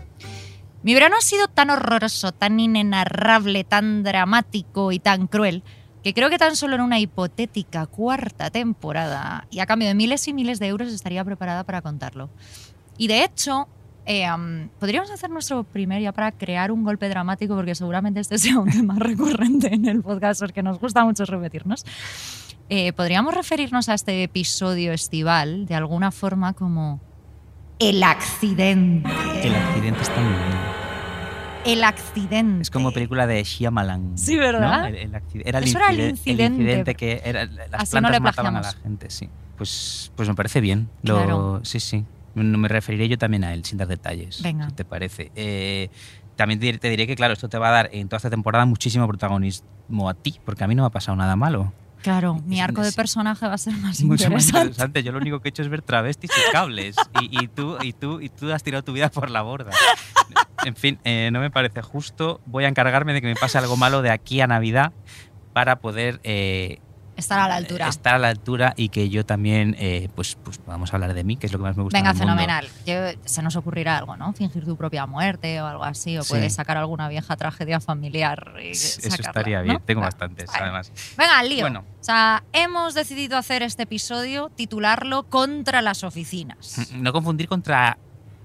Mi 0.83 0.93
verano 0.93 1.15
ha 1.17 1.21
sido 1.21 1.47
tan 1.47 1.69
horroroso, 1.69 2.31
tan 2.31 2.59
inenarrable, 2.59 3.63
tan 3.63 4.03
dramático 4.03 4.91
y 4.91 4.99
tan 4.99 5.27
cruel, 5.27 5.63
que 6.03 6.13
creo 6.13 6.29
que 6.31 6.39
tan 6.39 6.55
solo 6.55 6.75
en 6.75 6.81
una 6.81 6.99
hipotética 6.99 7.85
cuarta 7.85 8.49
temporada, 8.49 9.45
y 9.51 9.59
a 9.59 9.67
cambio 9.67 9.87
de 9.87 9.93
miles 9.93 10.27
y 10.27 10.33
miles 10.33 10.57
de 10.57 10.67
euros, 10.67 10.91
estaría 10.91 11.23
preparada 11.23 11.63
para 11.63 11.83
contarlo. 11.83 12.31
Y 12.97 13.07
de 13.07 13.23
hecho, 13.23 13.67
eh, 14.05 14.25
am, 14.25 14.69
podríamos 14.79 15.11
hacer 15.11 15.29
nuestro 15.29 15.63
primer 15.63 16.01
ya 16.01 16.11
para 16.11 16.31
crear 16.31 16.71
un 16.71 16.83
golpe 16.83 17.07
dramático, 17.09 17.55
porque 17.55 17.75
seguramente 17.75 18.19
este 18.19 18.37
sea 18.39 18.59
un 18.59 18.69
tema 18.69 18.95
recurrente 18.97 19.73
en 19.73 19.85
el 19.87 20.01
podcast, 20.01 20.41
porque 20.41 20.63
nos 20.63 20.79
gusta 20.79 21.03
mucho 21.05 21.25
repetirnos. 21.25 21.85
Eh, 22.69 22.93
podríamos 22.93 23.33
referirnos 23.33 23.89
a 23.89 23.93
este 23.93 24.23
episodio 24.23 24.93
estival 24.93 25.65
de 25.65 25.75
alguna 25.75 26.09
forma 26.11 26.53
como 26.53 27.01
el 27.79 28.01
accidente. 28.03 29.09
El 29.43 29.55
accidente 29.55 30.01
está 30.01 30.21
muy 30.21 30.33
bien. 30.33 30.57
El 31.63 31.83
accidente. 31.83 32.61
Es 32.63 32.71
como 32.71 32.91
película 32.91 33.27
de 33.27 33.43
Shyamalan. 33.43 34.17
Sí, 34.17 34.35
¿verdad? 34.37 34.81
¿no? 34.81 34.87
El- 34.87 34.95
el 34.95 35.21
era, 35.45 35.59
el 35.59 35.65
Eso 35.65 35.77
era 35.77 35.89
el 35.91 35.97
inciden- 35.99 36.09
incidente. 36.11 36.61
incidente 36.61 36.95
que 36.95 37.21
era, 37.23 37.45
las 37.45 37.59
Así 37.73 37.95
no 37.95 38.01
plantas 38.01 38.11
le 38.13 38.19
mataban 38.21 38.55
a 38.55 38.61
la 38.61 38.71
gente, 38.73 39.09
sí. 39.09 39.29
Pues, 39.57 40.11
pues 40.15 40.27
me 40.29 40.33
parece 40.35 40.59
bien. 40.61 40.89
Lo- 41.03 41.17
Claro. 41.17 41.59
Sí, 41.63 41.79
sí. 41.79 42.03
No 42.35 42.57
me 42.57 42.67
referiré 42.67 43.09
yo 43.09 43.17
también 43.17 43.43
a 43.43 43.53
él, 43.53 43.65
sin 43.65 43.77
dar 43.77 43.87
detalles. 43.87 44.41
Venga. 44.41 44.69
Si 44.69 44.75
te 44.75 44.85
parece. 44.85 45.31
Eh, 45.35 45.89
también 46.35 46.59
te, 46.59 46.89
diré 46.89 47.07
que, 47.07 47.15
claro, 47.15 47.33
esto 47.33 47.49
te 47.49 47.57
va 47.57 47.69
a 47.69 47.71
dar 47.71 47.89
en 47.91 48.07
toda 48.07 48.17
esta 48.17 48.29
temporada 48.29 48.65
muchísimo 48.65 49.07
protagonismo 49.07 50.09
a 50.09 50.13
ti, 50.13 50.39
porque 50.45 50.63
a 50.63 50.67
mí 50.67 50.75
no 50.75 50.83
me 50.83 50.87
ha 50.87 50.91
pasado 50.91 51.15
nada 51.15 51.35
malo. 51.35 51.73
Claro, 52.01 52.41
mi 52.45 52.59
arco 52.59 52.81
de 52.81 52.91
personaje 52.93 53.45
va 53.45 53.53
a 53.53 53.57
ser 53.59 53.73
más 53.73 54.01
Mucho 54.01 54.23
más 54.31 54.45
interesante. 54.45 54.59
interesante. 54.59 55.03
Yo 55.03 55.11
lo 55.11 55.19
único 55.19 55.39
que 55.39 55.49
he 55.49 55.51
hecho 55.51 55.61
es 55.61 55.69
ver 55.69 55.83
travestis 55.83 56.31
y 56.31 56.51
cables. 56.51 56.95
Y, 57.21 57.43
y 57.43 57.47
tú, 57.47 57.77
y, 57.81 57.93
tú, 57.93 58.21
y 58.21 58.29
tú 58.29 58.51
has 58.51 58.63
tirado 58.63 58.83
tu 58.83 58.93
vida 58.93 59.09
por 59.11 59.29
la 59.29 59.43
borda. 59.43 59.69
En 60.65 60.75
fin, 60.75 60.99
eh, 61.03 61.29
no 61.31 61.39
me 61.39 61.51
parece 61.51 61.81
justo. 61.81 62.41
Voy 62.45 62.65
a 62.65 62.67
encargarme 62.69 63.13
de 63.13 63.21
que 63.21 63.27
me 63.27 63.35
pase 63.35 63.57
algo 63.57 63.77
malo 63.77 64.01
de 64.01 64.09
aquí 64.09 64.41
a 64.41 64.47
Navidad 64.47 64.93
para 65.53 65.79
poder 65.79 66.19
eh, 66.23 66.79
Estar 67.17 67.39
a 67.39 67.47
la 67.47 67.55
altura. 67.55 67.87
estar 67.87 68.15
a 68.15 68.19
la 68.19 68.29
altura 68.29 68.73
y 68.77 68.89
que 68.89 69.09
yo 69.09 69.25
también, 69.25 69.75
eh, 69.79 70.09
pues, 70.15 70.37
pues 70.43 70.57
podamos 70.57 70.93
hablar 70.93 71.13
de 71.13 71.23
mí, 71.23 71.37
que 71.37 71.45
es 71.45 71.53
lo 71.53 71.59
que 71.59 71.63
más 71.63 71.77
me 71.77 71.83
gusta. 71.83 71.97
Venga, 71.97 72.11
en 72.11 72.15
el 72.17 72.19
mundo. 72.27 72.33
fenomenal. 72.41 72.67
Yo- 72.85 73.19
se 73.25 73.41
nos 73.43 73.55
ocurrirá 73.55 73.97
algo, 73.97 74.15
¿no? 74.17 74.33
Fingir 74.33 74.65
tu 74.65 74.75
propia 74.77 75.05
muerte 75.05 75.61
o 75.61 75.65
algo 75.67 75.83
así, 75.83 76.17
o 76.17 76.23
Sí. 76.23 76.29
puedes 76.31 76.53
sacar 76.53 76.77
alguna 76.77 77.09
vieja 77.09 77.35
tragedia 77.35 77.79
familiar. 77.79 78.53
Y 78.63 78.69
Eso 78.71 79.01
sacarla, 79.01 79.27
estaría 79.27 79.57
¿no? 79.59 79.63
bien. 79.65 79.81
Tengo 79.85 80.01
bastantes, 80.01 80.47
Vale. 80.47 80.63
además. 80.63 80.91
Venga, 81.17 81.37
al 81.39 81.49
lío. 81.49 81.61
Bueno. 81.61 81.79
O 81.99 82.03
sea, 82.03 82.43
hemos 82.53 82.93
decidido 82.93 83.37
hacer 83.37 83.61
este 83.61 83.83
episodio, 83.83 84.49
titularlo 84.55 85.23
Contra 85.23 85.81
las 85.81 86.03
oficinas. 86.03 86.89
No 86.93 87.13
confundir 87.13 87.47
contra. 87.47 87.97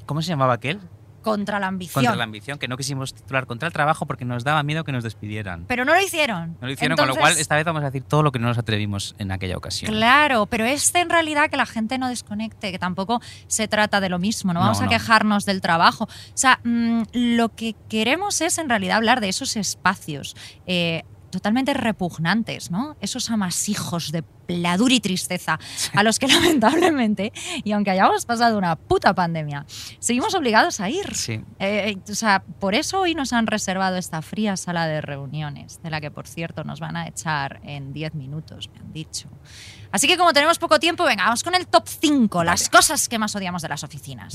¿Cómo 0.05 0.21
se 0.23 0.29
llamaba 0.29 0.55
aquel? 0.55 0.81
Contra 1.27 1.59
la 1.59 1.67
ambición. 1.67 1.95
Contra 2.05 2.17
la 2.17 2.25
ambición, 2.25 2.59
que 2.59 2.69
no 2.69 2.77
quisimos 2.77 3.13
titular 3.13 3.47
contra 3.47 3.67
el 3.67 3.73
trabajo 3.73 4.07
porque 4.07 4.25
nos 4.25 4.45
daba 4.45 4.63
miedo 4.63 4.85
que 4.85 4.93
nos 4.93 5.03
despidieran. 5.03 5.65
Pero 5.67 5.85
no 5.85 5.93
lo 5.95 6.01
hicieron. 6.01 6.57
No 6.61 6.67
lo 6.69 6.73
hicieron, 6.73 6.97
con 6.97 7.09
lo 7.09 7.17
cual 7.17 7.37
esta 7.37 7.57
vez 7.57 7.65
vamos 7.65 7.83
a 7.83 7.87
decir 7.87 8.03
todo 8.05 8.23
lo 8.23 8.31
que 8.33 8.39
no 8.39 8.47
nos 8.47 8.59
atrevimos 8.59 9.15
en 9.19 9.33
aquella 9.33 9.57
ocasión. 9.57 9.93
Claro, 9.93 10.47
pero 10.47 10.65
este 10.65 11.01
en 11.01 11.11
realidad 11.11 11.51
que 11.51 11.57
la 11.57 11.67
gente 11.67 11.99
no 11.99 12.09
desconecte, 12.09 12.71
que 12.71 12.79
tampoco 12.79 13.21
se 13.49 13.67
trata 13.69 14.01
de 14.01 14.09
lo 14.09 14.19
mismo, 14.19 14.53
no 14.53 14.61
No, 14.61 14.67
vamos 14.67 14.81
a 14.81 14.85
no. 14.85 14.91
quejarnos 14.91 15.45
del 15.45 15.61
trabajo. 15.61 16.05
O 16.05 16.09
sea, 16.35 16.61
mm, 16.65 17.03
lo 17.13 17.49
que 17.55 17.75
queremos 17.89 18.41
es 18.41 18.59
en 18.59 18.69
realidad 18.69 18.97
hablar 18.99 19.21
de 19.21 19.29
esos 19.29 19.57
espacios. 19.57 20.37
eh, 20.67 21.03
totalmente 21.31 21.75
repugnantes, 21.75 22.71
¿no? 22.71 22.97
Esos 23.01 23.31
amasijos 23.31 24.13
de 24.13 24.23
pladur 24.23 24.93
y 24.93 25.01
tristeza 25.01 25.59
a 25.95 26.03
los 26.03 26.19
que 26.19 26.29
lamentablemente, 26.29 27.33
y 27.65 27.73
aunque 27.73 27.91
hayamos 27.91 28.25
pasado 28.25 28.57
una 28.57 28.77
puta 28.77 29.15
pandemia, 29.15 29.67
seguimos 29.99 30.35
obligados 30.35 30.81
a 30.81 30.89
ir. 30.89 31.15
Sí. 31.15 31.41
Eh, 31.59 31.99
o 32.09 32.15
sea, 32.15 32.43
por 32.61 32.75
eso 32.75 33.01
hoy 33.01 33.15
nos 33.15 33.33
han 33.33 33.47
reservado 33.47 33.97
esta 33.97 34.23
fría 34.23 34.57
sala 34.57 34.87
de 34.87 35.01
reuniones, 35.01 35.81
de 35.83 35.91
la 35.91 36.01
que 36.01 36.11
por 36.11 36.27
cierto 36.27 36.65
nos 36.65 36.81
van 36.81 36.97
a 36.97 37.09
echar 37.09 37.61
en 37.65 37.93
10 37.93 38.15
minutos, 38.15 38.71
me 38.73 38.81
han 38.81 38.93
dicho. 38.93 39.29
Así 39.91 40.09
que 40.09 40.17
como 40.17 40.33
tenemos 40.33 40.59
poco 40.59 40.79
tiempo, 40.79 41.05
venga, 41.05 41.25
vamos 41.25 41.43
con 41.43 41.55
el 41.55 41.67
top 41.67 41.85
5, 41.87 42.45
las 42.45 42.69
cosas 42.69 43.09
que 43.09 43.19
más 43.19 43.35
odiamos 43.35 43.63
de 43.63 43.69
las 43.69 43.85
oficinas. 43.85 44.35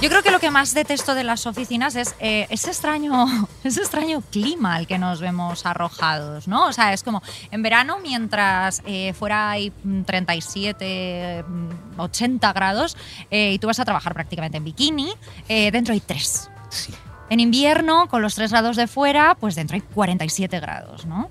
Yo 0.00 0.08
creo 0.08 0.22
que 0.22 0.30
lo 0.30 0.38
que 0.38 0.52
más 0.52 0.74
detesto 0.74 1.16
de 1.16 1.24
las 1.24 1.44
oficinas 1.46 1.96
es 1.96 2.14
eh, 2.20 2.46
ese, 2.50 2.68
extraño, 2.68 3.26
ese 3.64 3.80
extraño 3.80 4.20
clima 4.30 4.76
al 4.76 4.86
que 4.86 4.96
nos 4.96 5.20
vemos 5.20 5.66
arrojados, 5.66 6.46
¿no? 6.46 6.66
O 6.66 6.72
sea, 6.72 6.92
es 6.92 7.02
como 7.02 7.20
en 7.50 7.62
verano, 7.62 7.98
mientras 8.00 8.80
eh, 8.86 9.12
fuera 9.14 9.50
hay 9.50 9.72
mm, 9.82 10.02
37, 10.02 11.44
mm, 11.48 12.00
80 12.00 12.52
grados 12.52 12.96
eh, 13.32 13.54
y 13.54 13.58
tú 13.58 13.66
vas 13.66 13.80
a 13.80 13.84
trabajar 13.84 14.14
prácticamente 14.14 14.58
en 14.58 14.64
bikini, 14.64 15.12
eh, 15.48 15.72
dentro 15.72 15.92
hay 15.92 16.00
3. 16.00 16.48
Sí. 16.68 16.94
En 17.28 17.40
invierno, 17.40 18.08
con 18.08 18.22
los 18.22 18.36
3 18.36 18.52
grados 18.52 18.76
de 18.76 18.86
fuera, 18.86 19.34
pues 19.34 19.56
dentro 19.56 19.74
hay 19.74 19.80
47 19.80 20.60
grados, 20.60 21.06
¿no? 21.06 21.28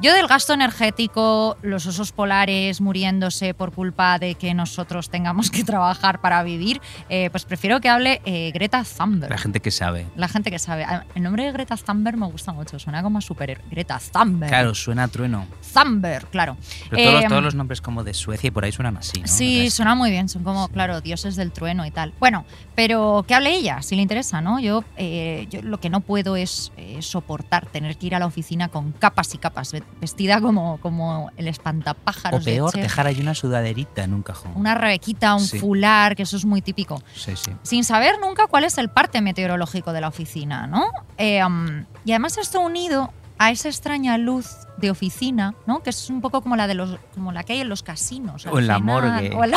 Yo 0.00 0.14
del 0.14 0.28
gasto 0.28 0.52
energético, 0.52 1.56
los 1.60 1.84
osos 1.86 2.12
polares 2.12 2.80
muriéndose 2.80 3.52
por 3.52 3.72
culpa 3.72 4.20
de 4.20 4.36
que 4.36 4.54
nosotros 4.54 5.10
tengamos 5.10 5.50
que 5.50 5.64
trabajar 5.64 6.20
para 6.20 6.40
vivir, 6.44 6.80
eh, 7.08 7.30
pues 7.30 7.44
prefiero 7.44 7.80
que 7.80 7.88
hable 7.88 8.20
eh, 8.24 8.52
Greta 8.54 8.84
Thunberg. 8.84 9.28
La 9.32 9.38
gente 9.38 9.58
que 9.58 9.72
sabe. 9.72 10.06
La 10.14 10.28
gente 10.28 10.52
que 10.52 10.60
sabe. 10.60 10.84
Ah, 10.84 11.04
El 11.16 11.24
nombre 11.24 11.44
de 11.46 11.50
Greta 11.50 11.76
Thunberg 11.76 12.16
me 12.16 12.26
gusta 12.26 12.52
mucho, 12.52 12.78
suena 12.78 13.02
como 13.02 13.18
a 13.18 13.20
super 13.20 13.60
Greta 13.72 13.98
Thunberg. 14.12 14.48
Claro, 14.48 14.72
suena 14.72 15.02
a 15.02 15.08
trueno. 15.08 15.46
Thunberg, 15.74 16.30
claro. 16.30 16.56
Pero 16.90 17.02
todos, 17.02 17.14
los, 17.14 17.24
Eh, 17.24 17.28
todos 17.28 17.42
los 17.42 17.54
nombres 17.56 17.80
como 17.80 18.04
de 18.04 18.14
Suecia 18.14 18.46
y 18.46 18.50
por 18.52 18.64
ahí 18.64 18.70
suenan 18.70 18.98
así, 18.98 19.20
¿no? 19.20 19.26
Sí, 19.26 19.68
suena 19.68 19.96
muy 19.96 20.12
bien, 20.12 20.28
son 20.28 20.44
como, 20.44 20.68
claro, 20.68 21.00
dioses 21.00 21.34
del 21.34 21.50
trueno 21.50 21.84
y 21.84 21.90
tal. 21.90 22.14
Bueno, 22.20 22.44
pero 22.76 23.24
que 23.26 23.34
hable 23.34 23.50
ella, 23.52 23.82
si 23.82 23.96
le 23.96 24.02
interesa, 24.02 24.40
¿no? 24.40 24.60
Yo, 24.60 24.84
eh, 24.96 25.48
yo 25.50 25.60
lo 25.62 25.80
que 25.80 25.90
no 25.90 26.02
puedo 26.02 26.36
es 26.36 26.70
soportar 27.00 27.66
tener 27.66 27.96
que 27.96 28.06
ir 28.06 28.14
a 28.14 28.20
la 28.20 28.26
oficina 28.26 28.68
con 28.68 28.92
capas 28.92 29.34
y 29.34 29.38
capas, 29.38 29.74
vestida 30.00 30.40
como, 30.40 30.78
como 30.80 31.30
el 31.36 31.46
O 31.46 31.50
espantapájaros. 31.50 32.44
de 32.44 32.52
peor, 32.52 32.72
dejar 32.72 33.06
ahí 33.06 33.20
una 33.20 33.34
sudaderita 33.34 34.04
en 34.04 34.14
un 34.14 34.22
cajón. 34.22 34.52
Una 34.54 34.74
rebequita, 34.74 35.34
un 35.34 35.40
Sí. 35.40 35.58
fular, 35.58 36.14
que 36.16 36.22
eso 36.22 36.36
es 36.36 36.44
muy 36.44 36.62
típico. 36.62 37.02
Sí, 37.14 37.34
sí. 37.36 37.50
Sin 37.62 37.84
saber 37.84 38.16
nunca 38.20 38.46
cuál 38.46 38.64
es 38.64 38.78
el 38.78 38.88
parte 38.90 39.20
meteorológico 39.20 39.92
de 39.92 40.00
la 40.00 40.08
oficina, 40.08 40.66
¿no? 40.66 40.90
Eh, 41.16 41.44
um, 41.44 41.84
y 42.04 42.12
además 42.12 42.38
esto 42.38 42.60
unido 42.60 43.12
a 43.38 43.50
esa 43.50 43.68
extraña 43.68 44.18
luz 44.18 44.46
de 44.78 44.90
oficina, 44.90 45.54
¿no? 45.66 45.82
Que 45.82 45.90
es 45.90 46.08
un 46.10 46.20
poco 46.20 46.40
como 46.42 46.54
la 46.56 46.66
de 46.68 46.74
los, 46.74 46.98
como 47.14 47.32
la 47.32 47.42
que 47.42 47.54
hay 47.54 47.60
en 47.60 47.68
los 47.68 47.82
casinos. 47.82 48.46
O 48.46 48.58
en 48.58 48.66
la 48.68 48.78
morgue. 48.78 49.32
O 49.34 49.42
en 49.44 49.52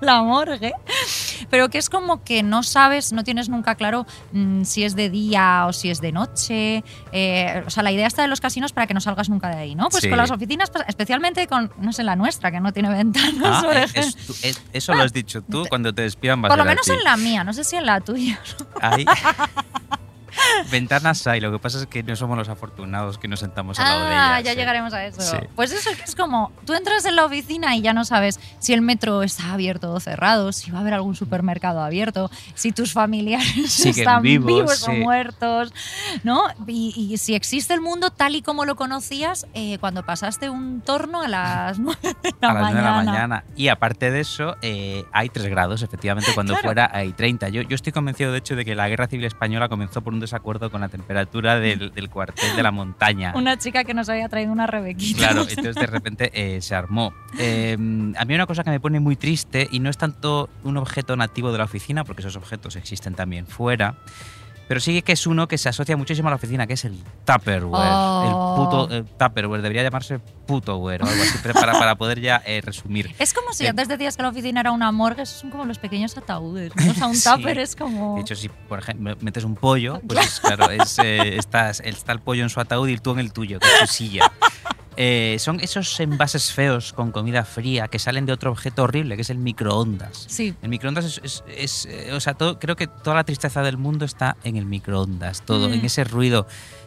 la, 0.00 0.22
morgue. 0.22 0.72
Pero 1.50 1.68
que 1.70 1.78
es 1.78 1.90
como 1.90 2.22
que 2.22 2.42
no 2.44 2.62
sabes, 2.62 3.12
no 3.12 3.24
tienes 3.24 3.48
nunca 3.48 3.74
claro 3.74 4.06
mm, 4.32 4.62
si 4.64 4.84
es 4.84 4.94
de 4.94 5.10
día 5.10 5.64
o 5.66 5.72
si 5.72 5.90
es 5.90 6.00
de 6.00 6.12
noche. 6.12 6.84
Eh, 7.12 7.64
o 7.66 7.70
sea, 7.70 7.82
la 7.82 7.90
idea 7.92 8.06
está 8.06 8.22
de 8.22 8.28
los 8.28 8.40
casinos 8.40 8.72
para 8.72 8.86
que 8.86 8.94
no 8.94 9.00
salgas 9.00 9.28
nunca 9.28 9.48
de 9.48 9.56
ahí, 9.56 9.74
¿no? 9.74 9.88
Pues 9.88 10.02
Sí. 10.02 10.08
con 10.08 10.18
las 10.18 10.30
oficinas, 10.30 10.70
pues, 10.70 10.84
especialmente 10.86 11.46
con, 11.48 11.72
no 11.78 11.92
sé, 11.92 12.04
la 12.04 12.14
nuestra, 12.16 12.50
que 12.52 12.60
no 12.60 12.72
tiene 12.72 12.90
ventanas, 12.90 13.64
Ah, 13.64 13.82
es- 13.82 13.96
es- 13.96 14.44
es- 14.44 14.62
eso 14.72 14.94
lo 14.94 15.02
has 15.02 15.12
dicho 15.12 15.42
tú 15.42 15.64
cuando 15.68 15.92
te 15.92 16.02
despidan. 16.02 16.42
Por 16.42 16.56
lo 16.56 16.64
menos 16.64 16.88
en 16.88 17.02
la 17.02 17.16
mía, 17.16 17.42
no 17.44 17.52
sé 17.52 17.64
si 17.64 17.76
en 17.76 17.86
la 17.86 18.00
tuya. 18.00 18.38
Hay- 18.80 19.04
Ventanas 20.70 21.26
hay, 21.26 21.40
lo 21.40 21.50
que 21.52 21.58
pasa 21.58 21.78
es 21.80 21.86
que 21.86 22.02
no 22.02 22.16
somos 22.16 22.36
los 22.36 22.48
afortunados 22.48 23.18
que 23.18 23.28
nos 23.28 23.40
sentamos 23.40 23.78
al 23.78 23.84
lado 23.86 24.04
de 24.08 24.14
Ah, 24.14 24.34
ellas. 24.40 24.44
ya 24.44 24.50
sí. 24.52 24.56
llegaremos 24.58 24.92
a 24.94 25.04
eso. 25.06 25.20
Sí. 25.20 25.36
Pues 25.54 25.72
eso 25.72 25.90
que 25.96 26.02
es 26.02 26.14
como, 26.14 26.52
tú 26.66 26.74
entras 26.74 27.04
en 27.04 27.16
la 27.16 27.24
oficina 27.24 27.74
y 27.76 27.82
ya 27.82 27.92
no 27.92 28.04
sabes 28.04 28.40
si 28.58 28.72
el 28.72 28.80
metro 28.80 29.22
está 29.22 29.52
abierto 29.52 29.92
o 29.92 30.00
cerrado, 30.00 30.52
si 30.52 30.70
va 30.70 30.78
a 30.78 30.80
haber 30.80 30.94
algún 30.94 31.14
supermercado 31.14 31.80
abierto, 31.82 32.30
si 32.54 32.72
tus 32.72 32.92
familiares 32.92 33.46
Siguen 33.72 33.98
están 34.00 34.22
vivos, 34.22 34.46
vivos, 34.46 34.88
o 34.88 34.92
muertos, 34.92 35.72
¿no? 36.22 36.42
Y, 36.66 36.94
y 37.12 37.16
si 37.18 37.34
existe 37.34 37.74
el 37.74 37.80
mundo 37.80 38.10
tal 38.10 38.36
y 38.36 38.42
como 38.42 38.64
lo 38.64 38.76
conocías 38.76 39.46
eh, 39.54 39.78
cuando 39.78 40.04
pasaste 40.04 40.48
un 40.50 40.80
torno 40.80 41.22
a 41.22 41.28
las 41.28 41.78
9 41.84 41.98
de 42.02 42.34
la 42.40 42.48
a 42.50 42.54
las 42.54 42.68
de 42.68 42.74
la 42.74 42.90
mañana. 42.90 43.02
mañana. 43.04 43.44
Y 43.56 43.68
aparte 43.68 44.10
de 44.10 44.20
eso, 44.20 44.56
eh, 44.62 45.04
hay 45.12 45.28
3 45.28 45.46
grados, 45.48 45.82
efectivamente, 45.82 46.32
cuando 46.34 46.54
Claro. 46.54 46.64
fuera 46.66 46.90
hay 46.92 47.12
30. 47.12 47.48
Yo, 47.48 47.62
yo 47.62 47.74
estoy 47.74 47.92
convencido, 47.92 48.32
de 48.32 48.38
hecho, 48.38 48.54
de 48.56 48.64
que 48.64 48.74
la 48.74 48.88
Guerra 48.88 49.06
Civil 49.08 49.24
Española 49.26 49.68
comenzó 49.68 50.02
por 50.02 50.12
un 50.12 50.20
desacuerdo 50.34 50.68
con 50.68 50.80
la 50.80 50.88
temperatura 50.88 51.60
del, 51.60 51.92
del 51.92 52.10
cuartel 52.10 52.56
de 52.56 52.62
la 52.62 52.72
montaña. 52.72 53.32
Una 53.36 53.56
chica 53.56 53.84
que 53.84 53.94
nos 53.94 54.08
había 54.08 54.28
traído 54.28 54.50
una 54.52 54.66
rebequita. 54.66 55.18
Claro, 55.18 55.42
entonces 55.48 55.76
de 55.76 55.86
repente 55.86 56.30
eh, 56.34 56.60
se 56.60 56.74
armó. 56.74 57.14
Eh, 57.38 57.74
a 58.16 58.24
mí 58.24 58.34
una 58.34 58.46
cosa 58.46 58.64
que 58.64 58.70
me 58.70 58.80
pone 58.80 58.98
muy 58.98 59.14
triste, 59.14 59.68
y 59.70 59.78
no 59.78 59.90
es 59.90 59.96
tanto 59.96 60.50
un 60.64 60.76
objeto 60.76 61.16
nativo 61.16 61.52
de 61.52 61.58
la 61.58 61.64
oficina, 61.64 62.04
porque 62.04 62.22
esos 62.22 62.34
objetos 62.36 62.74
existen 62.74 63.14
también 63.14 63.46
fuera, 63.46 63.94
pero 64.68 64.80
sí 64.80 65.02
que 65.02 65.12
es 65.12 65.26
uno 65.26 65.46
que 65.48 65.58
se 65.58 65.68
asocia 65.68 65.96
muchísimo 65.96 66.28
a 66.28 66.30
la 66.30 66.36
oficina, 66.36 66.66
que 66.66 66.74
es 66.74 66.84
el 66.84 66.98
Tupperware. 67.24 67.90
Oh. 67.92 68.24
El 68.24 68.64
puto 68.64 68.94
eh, 68.94 69.04
Tupperware, 69.18 69.62
debería 69.62 69.82
llamarse 69.82 70.18
putoware 70.46 71.02
o 71.02 71.06
algo 71.06 71.22
así, 71.22 71.38
para, 71.38 71.72
para 71.72 71.94
poder 71.96 72.20
ya 72.20 72.42
eh, 72.46 72.60
resumir. 72.64 73.14
Es 73.18 73.32
como 73.34 73.52
si 73.52 73.64
Eh, 73.66 73.68
antes 73.70 73.88
decías 73.88 74.16
que 74.16 74.22
la 74.22 74.28
oficina 74.28 74.60
era 74.60 74.72
una 74.72 74.92
morgue, 74.92 75.22
esos 75.22 75.38
son 75.40 75.50
como 75.50 75.64
los 75.64 75.78
pequeños 75.78 76.16
ataúdes. 76.16 76.72
¿no? 76.76 76.90
O 76.90 76.94
sea, 76.94 77.06
un 77.06 77.14
Sí. 77.24 77.28
tupper 77.30 77.58
es 77.58 77.76
como... 77.76 78.16
De 78.16 78.20
hecho, 78.22 78.34
si 78.34 78.48
por 78.48 78.78
ejemplo 78.78 79.16
metes 79.20 79.44
un 79.44 79.54
pollo, 79.54 80.00
pues 80.06 80.18
es, 80.26 80.40
claro, 80.40 80.70
es, 80.70 80.98
eh, 80.98 81.36
estás, 81.36 81.80
está 81.80 82.12
el 82.12 82.20
pollo 82.20 82.42
en 82.42 82.50
su 82.50 82.60
ataúd 82.60 82.88
y 82.88 82.98
tú 82.98 83.12
en 83.12 83.20
el 83.20 83.32
tuyo, 83.32 83.58
que 83.58 83.66
es 83.66 83.80
tu 83.80 83.86
silla. 83.86 84.30
Eh, 84.96 85.36
son 85.40 85.58
esos 85.60 85.98
envases 86.00 86.52
feos 86.52 86.92
con 86.92 87.10
comida 87.10 87.44
fría 87.44 87.88
que 87.88 87.98
salen 87.98 88.26
de 88.26 88.32
otro 88.32 88.50
objeto 88.52 88.84
horrible, 88.84 89.16
que 89.16 89.22
es 89.22 89.30
el 89.30 89.38
microondas. 89.38 90.26
Sí, 90.28 90.54
El 90.62 90.68
microondas 90.68 91.04
es, 91.04 91.20
es- 91.24 91.44
es, 91.48 91.86
eh, 91.86 92.12
o 92.12 92.20
sea, 92.20 92.34
todo, 92.34 92.58
creo 92.58 92.76
que 92.76 92.86
toda 92.86 93.16
la 93.16 93.24
tristeza 93.24 93.62
del 93.62 93.76
mundo 93.76 94.04
está 94.04 94.36
en 94.44 94.56
el 94.56 94.66
microondas, 94.66 95.42
todo, 95.42 95.68
Mm. 95.68 95.72
en 95.74 95.84
ese 95.84 96.04
ruido, 96.04 96.46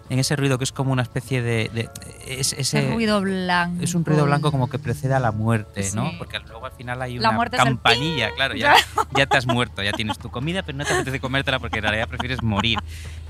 en 0.10 0.20
ese 0.20 0.36
ruido 0.36 0.58
que 0.58 0.64
es 0.64 0.72
como 0.72 0.92
una 0.92 1.02
especie 1.02 1.42
de, 1.42 1.70
de- 1.74 1.90
es, 2.28 2.54
ese, 2.54 2.94
ruido 2.94 3.22
blanco. 3.22 3.84
es 3.84 3.94
un 3.96 4.06
ruido 4.06 4.26
blanco 4.26 4.52
como 4.52 4.70
que 4.70 4.80
precede 4.80 5.14
a 5.14 5.20
la 5.20 5.32
muerte, 5.32 5.90
¿no? 5.96 6.10
Sí. 6.10 6.16
Porque 6.18 6.40
luego 6.40 6.66
al 6.66 6.72
final 6.72 7.02
hay 7.02 7.18
La 7.20 7.30
una 7.32 7.50
campanilla, 7.50 8.30
claro, 8.36 8.56
ya, 8.56 8.76
ya 9.16 9.26
te 9.26 9.38
has 9.38 9.46
muerto, 9.46 9.84
ya 9.84 9.92
tienes 9.92 10.18
tu 10.18 10.30
comida, 10.30 10.64
pero 10.64 10.78
no 10.78 10.86
te 10.86 10.94
apetece 10.94 11.20
comértela 11.20 11.60
porque 11.60 11.78
en 11.78 11.84
realidad 11.84 12.08
prefieres 12.08 12.42
morir. 12.44 12.80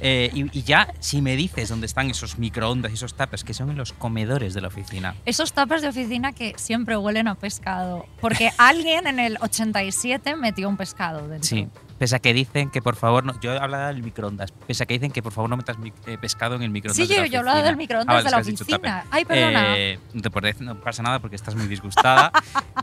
Eh, 0.01 0.29
y, 0.33 0.57
y 0.57 0.63
ya, 0.63 0.93
si 0.99 1.21
me 1.21 1.35
dices 1.35 1.69
dónde 1.69 1.85
están 1.87 2.09
esos 2.09 2.37
microondas 2.37 2.91
y 2.91 2.95
esos 2.95 3.13
tapes, 3.15 3.43
que 3.43 3.53
son 3.53 3.69
en 3.71 3.77
los 3.77 3.93
comedores 3.93 4.53
de 4.53 4.61
la 4.61 4.67
oficina. 4.67 5.15
Esos 5.25 5.53
tapas 5.53 5.81
de 5.81 5.87
oficina 5.89 6.33
que 6.33 6.53
siempre 6.57 6.97
huelen 6.97 7.27
a 7.27 7.35
pescado. 7.35 8.05
Porque 8.21 8.51
alguien 8.57 9.07
en 9.07 9.19
el 9.19 9.37
87 9.41 10.35
metió 10.35 10.69
un 10.69 10.77
pescado 10.77 11.27
dentro. 11.27 11.47
Sí. 11.47 11.67
Pese 11.97 12.15
a 12.15 12.19
que 12.19 12.33
dicen 12.33 12.69
que 12.69 12.81
por 12.81 12.95
favor, 12.95 13.25
no, 13.25 13.39
yo 13.39 13.59
hablaba 13.59 13.87
del 13.87 14.03
microondas, 14.03 14.51
pese 14.51 14.83
a 14.83 14.85
que 14.85 14.93
dicen 14.95 15.11
que 15.11 15.23
por 15.23 15.31
favor 15.33 15.49
no 15.49 15.57
metas 15.57 15.79
mi- 15.79 15.91
eh, 16.05 16.17
pescado 16.19 16.55
en 16.55 16.61
el 16.61 16.69
microondas. 16.69 17.07
Sí, 17.07 17.11
de 17.11 17.19
la 17.21 17.25
yo, 17.27 17.33
yo 17.33 17.39
hablaba 17.39 17.63
del 17.63 17.75
microondas 17.75 18.07
Ah, 18.07 18.13
vale, 18.17 18.25
de 18.25 18.31
la 18.31 18.37
oficina. 18.37 19.05
Ay, 19.09 19.25
perdona. 19.25 19.77
Eh, 19.77 19.99
no, 20.13 20.21
te 20.21 20.29
parece- 20.29 20.63
no 20.63 20.75
pasa 20.79 21.01
nada 21.01 21.19
porque 21.19 21.35
estás 21.35 21.55
muy 21.55 21.67
disgustada 21.67 22.31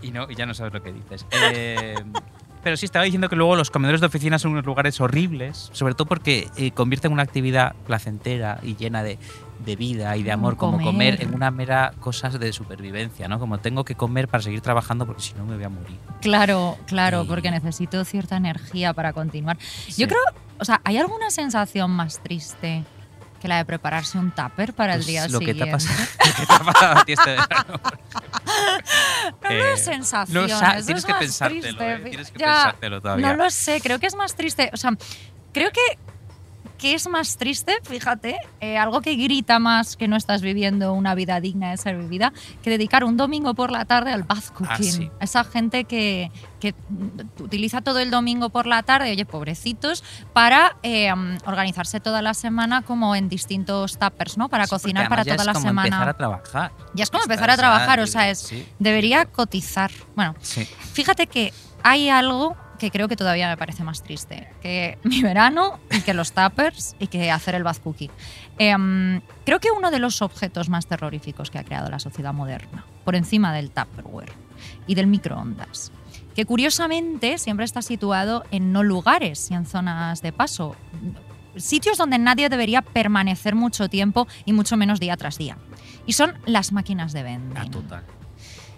y, 0.02 0.10
no, 0.10 0.26
y 0.30 0.34
ya 0.34 0.46
no 0.46 0.54
sabes 0.54 0.72
lo 0.72 0.82
que 0.82 0.92
dices. 0.92 1.24
Eh, 1.30 1.94
pero 2.64 2.76
sí, 2.78 2.86
estaba 2.86 3.04
diciendo 3.04 3.28
que 3.28 3.36
luego 3.36 3.56
los 3.56 3.70
comedores 3.70 4.00
de 4.00 4.06
oficina 4.06 4.38
son 4.38 4.52
unos 4.52 4.64
lugares 4.64 4.98
horribles, 5.00 5.68
sobre 5.72 5.94
todo 5.94 6.06
porque 6.08 6.48
eh, 6.56 6.70
convierten 6.72 7.12
una 7.12 7.22
actividad 7.22 7.74
placentera 7.86 8.58
y 8.62 8.74
llena 8.74 9.02
de, 9.02 9.18
de 9.60 9.76
vida 9.76 10.16
y 10.16 10.22
de 10.22 10.32
amor, 10.32 10.56
como 10.56 10.72
comer 10.78 11.14
Comer. 11.16 11.22
en 11.22 11.34
una 11.34 11.50
mera 11.50 11.92
cosa 12.00 12.28
de 12.28 12.52
supervivencia, 12.52 13.28
¿no? 13.28 13.38
Como 13.38 13.58
tengo 13.58 13.84
que 13.84 13.94
comer 13.94 14.28
para 14.28 14.42
seguir 14.42 14.60
trabajando 14.60 15.06
porque 15.06 15.22
si 15.22 15.34
no 15.34 15.46
me 15.46 15.54
voy 15.56 15.64
a 15.64 15.68
morir. 15.68 15.98
Claro, 16.20 16.76
claro, 16.86 17.22
Y- 17.24 17.26
porque 17.28 17.50
necesito 17.50 18.04
cierta 18.04 18.36
energía 18.36 18.92
para 18.92 19.12
continuar. 19.12 19.56
Sí. 19.60 20.02
Yo 20.02 20.08
creo, 20.08 20.20
o 20.58 20.64
sea, 20.64 20.80
¿hay 20.84 20.98
alguna 20.98 21.30
sensación 21.30 21.90
más 21.90 22.20
triste 22.22 22.84
que 23.40 23.48
la 23.48 23.58
de 23.58 23.64
prepararse 23.66 24.16
un 24.18 24.30
tupper 24.32 24.72
para 24.74 24.94
el 24.94 25.00
Pues 25.00 25.06
día 25.06 25.28
lo 25.28 25.38
que 25.38 25.46
siguiente? 25.52 25.64
te 25.64 25.70
lo 26.28 26.34
que 26.34 26.46
te 26.46 26.52
ha 26.52 26.58
pasado 26.58 26.98
a 26.98 27.04
ti 27.04 27.12
este 27.12 27.30
verano. 27.30 27.80
No, 29.42 29.48
no 29.50 29.54
Eh, 29.54 29.72
es 29.74 29.84
sensación. 29.84 30.48
no 30.48 30.58
sa- 30.58 30.76
eso 30.78 30.86
tienes 30.86 31.04
es 31.04 31.06
que 31.06 31.14
pensártelo, 31.14 31.80
eh, 31.82 31.98
tienes 32.08 32.30
que 32.30 32.38
Ya, 32.38 32.46
pensártelo 32.54 33.00
todavía. 33.00 33.26
No 33.28 33.44
lo 33.44 33.50
sé, 33.50 33.80
creo 33.80 33.98
que 33.98 34.06
es 34.06 34.14
más 34.16 34.34
triste. 34.34 34.70
O 34.72 34.76
sea, 34.76 34.92
creo 35.52 35.70
que, 35.70 35.80
que 36.78 36.94
es 36.94 37.08
más 37.08 37.36
triste, 37.36 37.76
fíjate, 37.84 38.36
eh, 38.60 38.76
algo 38.76 39.00
que 39.00 39.14
grita 39.16 39.58
más 39.58 39.96
que 39.96 40.08
no 40.08 40.16
estás 40.16 40.42
viviendo 40.42 40.92
una 40.92 41.14
vida 41.14 41.40
digna 41.40 41.70
de 41.70 41.76
ser 41.76 41.96
vivida, 41.96 42.32
que 42.62 42.70
dedicar 42.70 43.04
un 43.04 43.16
domingo 43.16 43.54
por 43.54 43.70
la 43.70 43.84
tarde 43.84 44.12
al 44.12 44.24
bath 44.24 44.50
cooking. 44.50 44.68
Ah, 44.70 44.78
sí. 44.80 45.10
Esa 45.20 45.44
gente 45.44 45.84
que, 45.84 46.30
que 46.60 46.74
utiliza 47.40 47.80
todo 47.80 47.98
el 48.00 48.10
domingo 48.10 48.50
por 48.50 48.66
la 48.66 48.82
tarde, 48.82 49.10
oye, 49.12 49.24
pobrecitos, 49.24 50.02
para 50.32 50.76
eh, 50.82 51.14
mm, 51.14 51.38
organizarse 51.46 52.00
toda 52.00 52.22
la 52.22 52.34
semana 52.34 52.82
como 52.82 53.14
en 53.14 53.28
distintos 53.28 53.98
tuppers, 53.98 54.36
¿no? 54.36 54.48
Para 54.48 54.64
Sí, 54.64 54.70
cocinar 54.70 55.08
para 55.08 55.22
ya 55.22 55.34
toda 55.36 55.44
la 55.44 55.52
es 55.52 55.58
como 55.58 55.68
semana. 55.68 55.86
empezar 55.88 56.08
a 56.08 56.14
trabajar. 56.16 56.72
Ya 56.94 57.04
es 57.04 57.10
como 57.10 57.22
Estás 57.22 57.34
empezar 57.36 57.50
a 57.50 57.56
trabajar, 57.56 57.98
ya, 57.98 58.04
o 58.04 58.06
sea, 58.06 58.30
es, 58.30 58.38
sí, 58.40 58.66
debería 58.78 59.26
cotizar. 59.26 59.90
Bueno. 60.16 60.34
Fíjate 60.92 61.26
que 61.26 61.52
hay 61.82 62.08
algo 62.08 62.56
que 62.84 62.90
creo 62.90 63.08
que 63.08 63.16
todavía 63.16 63.48
me 63.48 63.56
parece 63.56 63.82
más 63.82 64.02
triste. 64.02 64.46
Que 64.60 64.98
mi 65.04 65.22
verano 65.22 65.80
y 65.90 66.02
que 66.02 66.12
los 66.12 66.32
tuppers 66.32 66.96
y 66.98 67.06
que 67.06 67.30
hacer 67.30 67.54
el 67.54 67.64
bath 67.64 67.80
cookie. 67.80 68.10
Em, 68.58 69.22
creo 69.46 69.58
que 69.58 69.70
uno 69.70 69.90
de 69.90 69.98
los 69.98 70.20
objetos 70.20 70.68
más 70.68 70.86
terroríficos 70.86 71.50
que 71.50 71.58
ha 71.58 71.64
creado 71.64 71.88
la 71.88 71.98
sociedad 71.98 72.34
moderna, 72.34 72.84
por 73.04 73.16
encima 73.16 73.54
del 73.54 73.70
tupperware 73.70 74.32
y 74.86 74.94
del 74.94 75.06
microondas, 75.06 75.92
que 76.34 76.44
curiosamente 76.44 77.38
siempre 77.38 77.64
está 77.64 77.80
situado 77.80 78.44
en 78.50 78.72
no 78.72 78.82
lugares 78.82 79.50
y 79.50 79.54
en 79.54 79.64
zonas 79.64 80.20
de 80.20 80.32
paso, 80.32 80.76
sitios 81.56 81.96
donde 81.96 82.18
nadie 82.18 82.50
debería 82.50 82.82
permanecer 82.82 83.54
mucho 83.54 83.88
tiempo 83.88 84.26
y 84.44 84.52
mucho 84.52 84.76
menos 84.76 85.00
día 85.00 85.16
tras 85.16 85.38
día. 85.38 85.56
Y 86.06 86.12
son 86.12 86.34
las 86.44 86.72
máquinas 86.72 87.14
de 87.14 87.22
vending. 87.22 87.56
Ah, 87.56 87.70
total. 87.70 88.04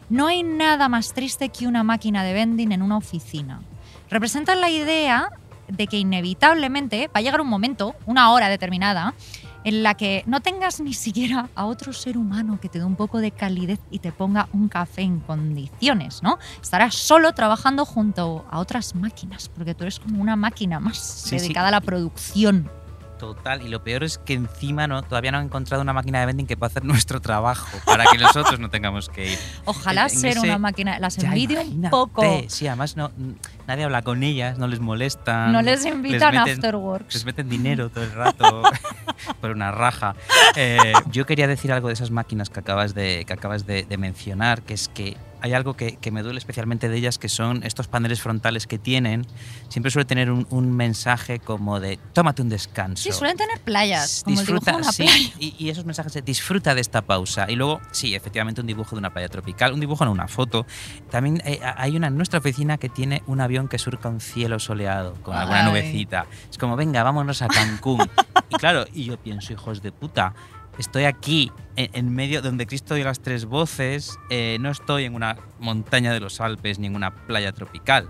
No 0.09 0.29
hay 0.29 0.45
nada 0.45 0.89
más 0.89 1.13
triste 1.13 1.49
que 1.49 1.67
una 1.67 1.83
máquina 1.83 2.23
de 2.23 2.35
vending 2.35 2.71
en 2.71 2.83
una 2.83 2.99
oficina. 2.99 3.63
Representan 4.11 4.61
la 4.61 4.71
idea 4.71 5.31
de 5.69 5.87
que 5.87 5.99
inevitablemente 5.99 7.09
va 7.09 7.13
a 7.15 7.21
llegar 7.23 7.41
un 7.41 7.49
momento, 7.49 7.95
una 8.07 8.31
hora 8.31 8.49
determinada, 8.49 9.15
en 9.65 9.83
la 9.83 9.95
que 9.95 10.23
no 10.27 10.41
tengas 10.41 10.81
ni 10.81 10.95
siquiera 10.95 11.49
a 11.57 11.67
otro 11.67 11.93
ser 11.93 12.17
humano 12.17 12.61
que 12.61 12.69
te 12.69 12.79
dé 12.79 12.85
un 12.85 12.95
poco 12.95 13.19
de 13.19 13.33
calidez 13.33 13.81
y 13.91 13.99
te 13.99 14.13
ponga 14.13 14.49
un 14.53 14.69
café 14.69 15.03
en 15.03 15.19
condiciones, 15.19 16.23
¿no? 16.23 16.39
Estarás 16.63 16.95
solo 16.95 17.33
trabajando 17.33 17.85
junto 17.85 18.47
a 18.49 18.61
otras 18.61 18.95
máquinas, 18.95 19.49
porque 19.49 19.75
tú 19.75 19.83
eres 19.83 19.99
como 19.99 20.23
una 20.23 20.37
máquina 20.37 20.79
más 20.79 20.99
Sí, 20.99 21.31
sí. 21.31 21.37
dedicada 21.39 21.69
a 21.69 21.73
la 21.73 21.81
producción. 21.81 22.71
Total, 23.19 23.63
y 23.63 23.69
lo 23.69 23.83
peor 23.83 24.05
es 24.05 24.19
que 24.19 24.35
encima 24.35 24.87
no, 24.87 25.03
todavía 25.03 25.33
no 25.33 25.39
han 25.39 25.45
encontrado 25.47 25.83
una 25.83 25.95
máquina 25.95 26.21
de 26.21 26.27
vending 26.27 26.47
que 26.47 26.57
pueda 26.57 26.69
hacer 26.69 26.85
nuestro 26.85 27.21
trabajo 27.21 27.67
para 27.87 28.05
que 28.13 28.19
nosotros 28.19 28.61
no 28.61 28.69
tengamos 28.69 29.09
que 29.09 29.33
ir. 29.33 29.39
Ojalá 29.65 30.03
En- 30.07 30.11
en 30.13 30.19
ser 30.19 30.31
ese- 30.37 30.41
una 30.41 30.59
máquina. 30.59 30.99
Las 30.99 31.17
envidio 31.19 31.61
un 31.63 31.89
poco. 31.91 32.23
Sí, 32.49 32.67
además 32.69 32.97
no, 32.97 33.11
nadie 33.67 33.85
habla 33.85 34.03
con 34.03 34.23
ellas, 34.23 34.59
no 34.59 34.67
les 34.69 34.81
molestan. 34.81 35.53
No 35.53 35.63
les 35.63 35.85
invitan 35.87 36.37
a 36.37 36.45
meten- 36.45 36.55
afterworks. 36.57 37.15
Les 37.15 37.25
meten 37.25 37.49
dinero 37.49 37.89
todo 37.89 38.05
el 38.05 38.13
rato 38.13 38.63
por 39.41 39.51
una 39.51 39.71
raja. 39.73 40.15
Eh, 40.55 40.93
yo 41.11 41.25
quería 41.27 41.47
decir 41.47 41.73
algo 41.73 41.89
de 41.89 41.95
esas 41.95 42.11
máquinas 42.11 42.51
que 42.51 42.61
acabas 42.61 42.95
de, 42.95 43.25
que 43.27 43.33
acabas 43.33 43.67
de, 43.67 43.85
de 43.85 43.97
mencionar, 43.97 44.63
que 44.63 44.75
es 44.75 44.89
que 44.89 45.17
hay 45.47 45.55
algo 45.55 45.75
que, 45.75 45.97
que 45.97 46.11
me 46.11 46.23
duele 46.23 46.39
especialmente 46.39 46.89
de 46.89 46.97
ellas, 46.97 47.19
que 47.19 47.29
son 47.29 47.63
estos 47.63 47.89
paneles 47.89 48.21
frontales 48.21 48.67
que 48.67 48.79
tienen. 48.79 49.27
Siempre 49.69 49.91
suele 49.91 50.05
tener 50.05 50.31
un, 50.31 50.47
un 50.51 50.73
mensaje 50.73 51.39
como 51.39 51.81
de 51.81 51.99
tómate 52.13 52.43
un 52.43 52.49
descanso. 52.49 53.03
Sí, 53.03 53.13
suelen 53.13 53.37
tener 53.37 53.61
playas, 53.61 54.23
como 54.25 54.41
el 54.41 54.47
dibujo 54.47 54.65
disfruta, 54.65 54.77
de 54.77 54.83
una 54.83 54.93
sí, 54.93 55.05
playa. 55.05 55.33
y, 55.39 55.55
y 55.59 55.71
esos 55.71 55.85
mensajes 55.85 56.13
de 56.13 56.23
disfruta 56.23 56.75
de 56.75 56.81
esta 56.81 57.03
pausa. 57.03 57.47
Y 57.49 57.57
luego, 57.57 57.81
sí, 57.93 58.15
efectivamente, 58.15 58.61
un 58.61 58.67
dibujo 58.67 58.97
de 58.97 58.99
una 58.99 59.11
playa 59.13 59.29
tropical, 59.29 59.73
un 59.73 59.81
dibujo 59.81 60.05
en 60.05 60.11
una 60.11 60.29
foto. 60.29 60.67
También 61.11 61.41
eh, 61.45 61.61
hay 61.77 61.97
una 61.97 62.09
en 62.09 62.17
nuestra 62.17 62.41
oficina 62.41 62.77
que 62.79 62.89
tiene 62.89 63.23
un 63.27 63.41
avión 63.41 63.69
que 63.69 63.79
surca 63.79 64.09
un 64.09 64.21
cielo 64.21 64.59
soleado 64.59 65.15
con 65.23 65.37
alguna 65.37 65.63
nubecita. 65.63 66.27
Es 66.51 66.59
como, 66.59 66.77
venga, 66.77 67.03
vámonos 67.03 67.43
a 67.43 67.49
Cancún. 67.49 68.09
y 68.51 68.57
claro, 68.57 68.85
y 68.93 69.05
yo 69.05 69.17
pienso, 69.17 69.53
hijos 69.53 69.83
de 69.83 69.93
puta. 69.93 70.35
Estoy 70.79 71.05
aquí 71.05 71.51
en, 71.77 71.91
en 71.95 72.15
medio 72.15 72.43
donde 72.43 72.67
Cristo 72.67 72.95
dio 72.95 73.05
las 73.05 73.21
tres 73.21 73.45
voces, 73.47 74.19
eh, 74.31 74.59
no 74.61 74.71
estoy 74.71 75.05
en 75.05 75.15
una 75.15 75.37
montaña 75.59 76.13
de 76.13 76.21
los 76.21 76.41
Alpes 76.41 76.79
ni 76.79 76.87
en 76.87 76.97
una 76.97 77.15
playa 77.27 77.53
tropical. 77.53 78.09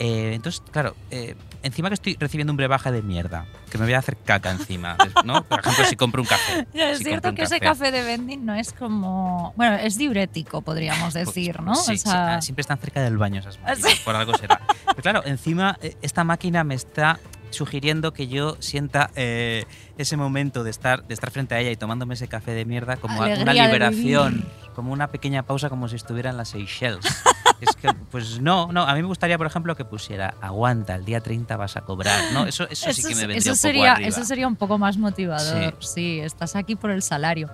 Eh, 0.00 0.32
entonces, 0.34 0.60
claro, 0.72 0.96
eh, 1.12 1.36
encima 1.62 1.88
que 1.88 1.94
estoy 1.94 2.16
recibiendo 2.18 2.52
un 2.52 2.56
brebaje 2.56 2.90
de 2.90 3.00
mierda, 3.02 3.46
que 3.70 3.78
me 3.78 3.84
voy 3.84 3.94
a 3.94 3.98
hacer 4.00 4.16
caca 4.16 4.50
encima, 4.50 4.96
¿no? 5.24 5.44
Por 5.44 5.60
ejemplo, 5.60 5.84
si 5.84 5.94
compro 5.94 6.20
un 6.22 6.26
café. 6.26 6.66
Es 6.74 6.98
si 6.98 7.04
cierto 7.04 7.32
que 7.34 7.42
ese 7.42 7.60
café 7.60 7.92
de 7.92 8.02
vending 8.02 8.44
no 8.44 8.54
es 8.56 8.72
como. 8.72 9.52
Bueno, 9.56 9.76
es 9.76 9.96
diurético, 9.96 10.62
podríamos 10.62 11.12
Pues- 11.12 11.26
decir, 11.26 11.54
pues 11.56 11.64
¿no? 11.64 11.74
Sí, 11.76 11.92
O 11.92 11.94
sí, 11.94 11.98
sea, 11.98 12.36
ah, 12.36 12.42
siempre 12.42 12.62
están 12.62 12.78
cerca 12.78 13.02
del 13.02 13.16
baño 13.18 13.38
esas 13.40 13.60
máquinas, 13.62 13.92
Sí. 13.92 14.00
por 14.04 14.16
algo 14.16 14.36
será. 14.36 14.60
Pero 14.84 15.02
claro, 15.02 15.22
encima 15.26 15.78
esta 16.02 16.24
máquina 16.24 16.64
me 16.64 16.74
está 16.74 17.20
sugiriendo 17.54 18.12
que 18.12 18.28
yo 18.28 18.56
sienta 18.60 19.10
eh, 19.16 19.64
ese 19.96 20.16
momento 20.16 20.64
de 20.64 20.70
estar, 20.70 21.06
de 21.06 21.14
estar 21.14 21.30
frente 21.30 21.54
a 21.54 21.60
ella 21.60 21.70
y 21.70 21.76
tomándome 21.76 22.14
ese 22.14 22.28
café 22.28 22.52
de 22.52 22.64
mierda 22.64 22.96
como 22.96 23.22
Alegría 23.22 23.42
una 23.42 23.52
liberación, 23.54 24.44
como 24.74 24.92
una 24.92 25.08
pequeña 25.08 25.44
pausa 25.44 25.70
como 25.70 25.88
si 25.88 25.96
estuviera 25.96 26.30
en 26.30 26.36
las 26.36 26.50
Seychelles. 26.50 27.04
es 27.60 27.76
que, 27.76 27.88
pues 28.10 28.40
no, 28.40 28.70
no, 28.72 28.82
a 28.82 28.94
mí 28.94 29.02
me 29.02 29.08
gustaría, 29.08 29.38
por 29.38 29.46
ejemplo, 29.46 29.76
que 29.76 29.84
pusiera 29.84 30.34
aguanta, 30.40 30.94
el 30.94 31.04
día 31.04 31.20
30 31.20 31.56
vas 31.56 31.76
a 31.76 31.82
cobrar, 31.82 32.32
¿no? 32.32 32.46
Eso, 32.46 32.68
eso, 32.68 32.92
sí 32.92 33.02
que 33.02 33.14
me 33.14 33.26
vendría 33.26 33.38
eso 33.38 33.50
un 33.50 33.56
poco 33.56 33.60
sería, 33.60 33.92
arriba. 33.92 34.08
eso 34.08 34.24
sería 34.24 34.48
un 34.48 34.56
poco 34.56 34.78
más 34.78 34.98
motivador. 34.98 35.76
Sí. 35.80 36.20
estás 36.20 36.56
aquí 36.56 36.76
por 36.76 36.90
el 36.90 37.02
salario. 37.02 37.50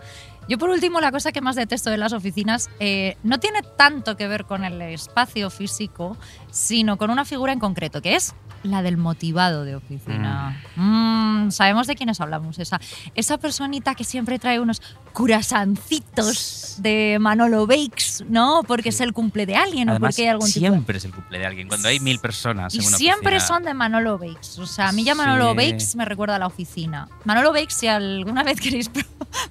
Yo, 0.48 0.58
por 0.58 0.70
último, 0.70 1.00
la 1.00 1.12
cosa 1.12 1.30
que 1.30 1.40
más 1.40 1.54
detesto 1.54 1.90
de 1.90 1.96
las 1.96 2.12
oficinas 2.12 2.70
eh, 2.80 3.16
no 3.22 3.38
tiene 3.38 3.62
tanto 3.62 4.16
que 4.16 4.26
ver 4.26 4.46
con 4.46 4.64
el 4.64 4.80
espacio 4.82 5.50
físico, 5.50 6.16
sino 6.50 6.96
con 6.96 7.10
una 7.10 7.24
figura 7.24 7.52
en 7.52 7.60
concreto, 7.60 8.02
que 8.02 8.16
es 8.16 8.34
la 8.62 8.82
del 8.82 8.96
motivado 8.96 9.64
de 9.64 9.76
oficina. 9.76 10.62
Mm, 10.76 11.50
sabemos 11.50 11.86
de 11.86 11.94
quiénes 11.96 12.20
hablamos. 12.20 12.58
Esa, 12.58 12.80
esa 13.14 13.38
personita 13.38 13.94
que 13.94 14.04
siempre 14.04 14.38
trae 14.38 14.60
unos 14.60 14.82
curasancitos 15.12 16.76
de 16.78 17.18
Manolo 17.20 17.66
Bakes, 17.66 18.24
¿no? 18.28 18.62
Porque 18.66 18.90
es 18.90 19.00
el 19.00 19.12
cumple 19.12 19.46
de 19.46 19.56
alguien 19.56 19.88
o 19.88 19.92
Además, 19.92 20.10
porque 20.14 20.22
hay 20.22 20.28
algún 20.28 20.46
tipo 20.50 20.60
de- 20.66 20.70
siempre 20.70 20.98
es 20.98 21.04
el 21.04 21.12
cumple 21.12 21.38
de 21.38 21.46
alguien, 21.46 21.68
cuando 21.68 21.88
hay 21.88 22.00
mil 22.00 22.18
personas 22.18 22.74
y 22.74 22.78
en 22.78 22.86
una 22.86 22.96
siempre 22.96 23.36
oficina. 23.36 23.46
son 23.56 23.62
de 23.64 23.74
Manolo 23.74 24.18
Bakes. 24.18 24.58
O 24.58 24.66
sea, 24.66 24.88
a 24.88 24.92
mí 24.92 25.04
ya 25.04 25.14
Manolo 25.14 25.50
Sí. 25.50 25.56
Bakes 25.56 25.96
me 25.96 26.04
recuerda 26.04 26.36
a 26.36 26.38
la 26.38 26.46
oficina. 26.46 27.08
Manolo 27.24 27.52
Bakes, 27.52 27.74
si 27.74 27.86
alguna 27.86 28.42
vez 28.44 28.60
queréis 28.60 28.88
pro- 28.88 29.02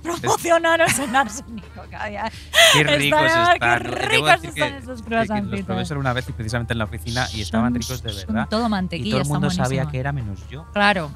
promocionaros 0.01 0.97
en 0.99 1.15
Arsénico. 1.15 1.67
Qué 2.73 2.83
ricos 2.83 3.21
Están- 3.23 3.59
qué 3.59 3.79
ricos 3.79 4.43
están 4.43 4.73
esos 4.75 5.01
que 5.01 5.09
Los 5.09 5.65
probé 5.65 5.85
solo 5.85 5.99
una 5.99 6.13
vez 6.13 6.27
y 6.29 6.31
precisamente 6.33 6.73
en 6.73 6.79
la 6.79 6.85
oficina 6.85 7.27
y 7.33 7.41
estaban 7.41 7.73
Son- 7.73 7.81
ricos 7.81 8.03
de 8.03 8.13
son 8.13 8.27
verdad. 8.33 8.47
todo 8.49 8.69
mantequilla, 8.69 8.98
y 9.01 9.09
todo 9.11 9.21
el 9.21 9.27
mundo 9.27 9.49
sabía 9.49 9.85
que 9.85 9.99
era 9.99 10.11
menos 10.11 10.39
yo. 10.49 10.65
Claro. 10.73 11.11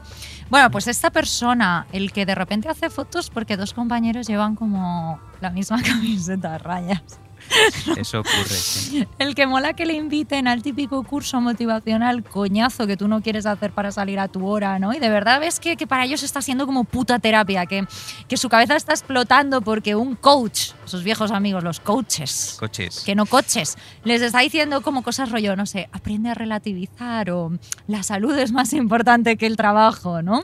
Bueno, 0.50 0.70
pues 0.72 0.88
esta 0.88 1.10
persona, 1.10 1.88
el 1.92 2.12
que 2.12 2.26
de 2.26 2.36
repente 2.36 2.70
hace 2.70 2.90
fotos 2.90 3.30
porque 3.30 3.58
dos 3.58 3.74
compañeros 3.74 4.28
llevan 4.28 4.56
como 4.56 5.20
la 5.42 5.50
misma 5.50 5.82
camiseta 5.84 6.56
a 6.56 6.58
rayas. 6.58 7.20
Eso 7.98 8.20
ocurre. 8.22 8.46
sí. 8.46 9.08
El 9.20 9.36
que 9.36 9.46
mola 9.48 9.74
que 9.74 9.86
le 9.86 9.94
inviten 9.94 10.48
al 10.48 10.62
típico 10.64 11.04
curso 11.04 11.40
motivacional 11.42 12.24
coñazo 12.24 12.88
que 12.88 12.98
tú 12.98 13.08
no 13.08 13.22
quieres 13.22 13.46
hacer 13.46 13.72
para 13.72 13.92
salir 13.92 14.20
a 14.20 14.28
tu 14.28 14.48
hora, 14.48 14.80
¿no? 14.80 14.94
Y 14.94 15.00
de 15.00 15.10
verdad 15.10 15.40
ves 15.40 15.60
que, 15.60 15.76
que 15.78 15.88
para 15.88 16.06
ellos 16.06 16.24
está 16.24 16.42
siendo 16.42 16.66
como 16.66 16.84
puta 16.84 17.20
terapia, 17.20 17.66
que, 17.66 17.86
que 18.28 18.38
su 18.38 18.50
cabeza 18.50 18.76
está 18.76 18.94
explotando 18.94 19.62
porque 19.62 19.96
un 19.96 20.16
coach, 20.16 20.72
sus 20.86 21.04
viejos 21.04 21.32
amigos, 21.32 21.64
los 21.64 21.80
coaches, 21.80 22.58
Coches. 22.60 23.02
que 23.06 23.16
no 23.16 23.26
coches, 23.26 23.78
les 24.04 24.22
está 24.22 24.40
diciendo 24.40 24.82
como 24.82 25.04
cosas 25.04 25.32
rollo, 25.32 25.56
no 25.56 25.66
sé, 25.66 25.90
aprende 25.92 26.30
a 26.30 26.34
relativizar 26.34 27.30
o 27.32 27.52
la 27.88 28.04
salud 28.04 28.38
es 28.38 28.52
más 28.52 28.74
importante 28.74 29.38
que 29.38 29.46
el 29.46 29.58
trabajo, 29.58 30.22
¿no? 30.22 30.40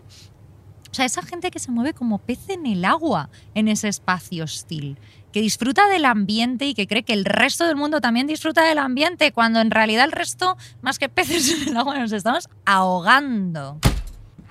O 0.91 0.93
sea, 0.93 1.05
esa 1.05 1.21
gente 1.21 1.51
que 1.51 1.59
se 1.59 1.69
mueve 1.71 1.93
como 1.93 2.17
pez 2.17 2.49
en 2.49 2.65
el 2.65 2.83
agua 2.83 3.29
en 3.53 3.67
ese 3.67 3.87
espacio 3.87 4.43
hostil, 4.43 4.97
que 5.31 5.41
disfruta 5.41 5.87
del 5.87 6.05
ambiente 6.05 6.65
y 6.65 6.73
que 6.73 6.87
cree 6.87 7.03
que 7.03 7.13
el 7.13 7.25
resto 7.25 7.65
del 7.67 7.75
mundo 7.75 8.01
también 8.01 8.27
disfruta 8.27 8.63
del 8.63 8.77
ambiente, 8.79 9.31
cuando 9.31 9.61
en 9.61 9.71
realidad 9.71 10.05
el 10.05 10.11
resto, 10.11 10.57
más 10.81 10.99
que 10.99 11.09
peces 11.09 11.49
en 11.61 11.69
el 11.69 11.77
agua, 11.77 11.97
nos 11.99 12.11
estamos 12.11 12.47
ahogando. 12.65 13.79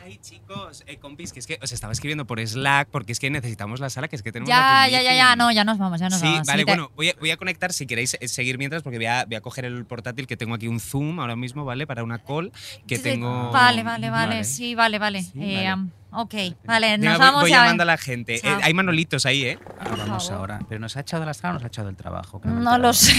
Ay, 0.00 0.18
chicos, 0.22 0.84
eh, 0.86 0.96
compis, 0.98 1.32
que 1.34 1.40
es 1.40 1.46
que 1.46 1.58
os 1.62 1.70
estaba 1.70 1.92
escribiendo 1.92 2.26
por 2.26 2.40
Slack 2.40 2.88
porque 2.90 3.12
es 3.12 3.20
que 3.20 3.28
necesitamos 3.28 3.78
la 3.80 3.90
sala, 3.90 4.08
que 4.08 4.16
es 4.16 4.22
que 4.22 4.32
tenemos 4.32 4.48
Ya, 4.48 4.86
ya, 4.88 5.02
ya, 5.02 5.14
ya, 5.14 5.36
no, 5.36 5.52
ya 5.52 5.64
nos 5.64 5.76
vamos, 5.76 6.00
ya 6.00 6.08
nos 6.08 6.18
Sí, 6.20 6.24
vamos. 6.26 6.46
vale, 6.46 6.60
Sí, 6.62 6.64
te- 6.64 6.70
bueno, 6.72 6.90
voy 6.96 7.10
a, 7.10 7.14
voy 7.20 7.30
a 7.30 7.36
conectar 7.36 7.72
si 7.74 7.86
queréis 7.86 8.16
eh, 8.18 8.26
seguir 8.28 8.56
mientras 8.56 8.82
porque 8.82 8.96
voy 8.96 9.06
a, 9.06 9.26
voy 9.26 9.34
a 9.34 9.40
coger 9.42 9.66
el 9.66 9.84
portátil 9.84 10.26
que 10.26 10.36
tengo 10.38 10.54
aquí 10.54 10.66
un 10.66 10.80
Zoom 10.80 11.20
ahora 11.20 11.36
mismo, 11.36 11.64
¿vale? 11.66 11.86
Para 11.86 12.04
una 12.04 12.18
call 12.18 12.52
que 12.86 12.96
Sí, 12.96 13.02
tengo... 13.02 13.50
Vale, 13.52 13.82
vale, 13.82 14.08
vale, 14.08 14.44
sí, 14.44 14.74
vale, 14.74 14.98
vale. 14.98 15.22
Sí, 15.24 15.32
Eh, 15.42 15.54
vale. 15.68 15.74
um, 15.74 15.90
ok, 16.10 16.34
vale, 16.64 16.98
nos 16.98 17.18
voy, 17.18 17.26
vamos 17.26 17.40
voy 17.42 17.50
ya. 17.50 17.56
llamando 17.62 17.82
a 17.82 17.86
la 17.86 17.96
gente. 17.98 18.36
Eh, 18.36 18.58
hay 18.62 18.74
manolitos 18.74 19.26
ahí, 19.26 19.44
¿eh? 19.44 19.58
Ahora 19.78 19.96
vamos 20.04 20.30
ahora. 20.30 20.60
¿Pero 20.68 20.80
nos 20.80 20.96
ha 20.96 21.00
echado 21.00 21.20
de 21.20 21.26
la 21.26 21.34
sala 21.34 21.50
o 21.50 21.54
nos 21.54 21.64
ha 21.64 21.66
echado 21.68 21.86
del 21.88 21.96
trabajo? 21.96 22.40
Que 22.40 22.48
No 22.48 22.78
lo 22.78 22.92
sé. 22.92 23.12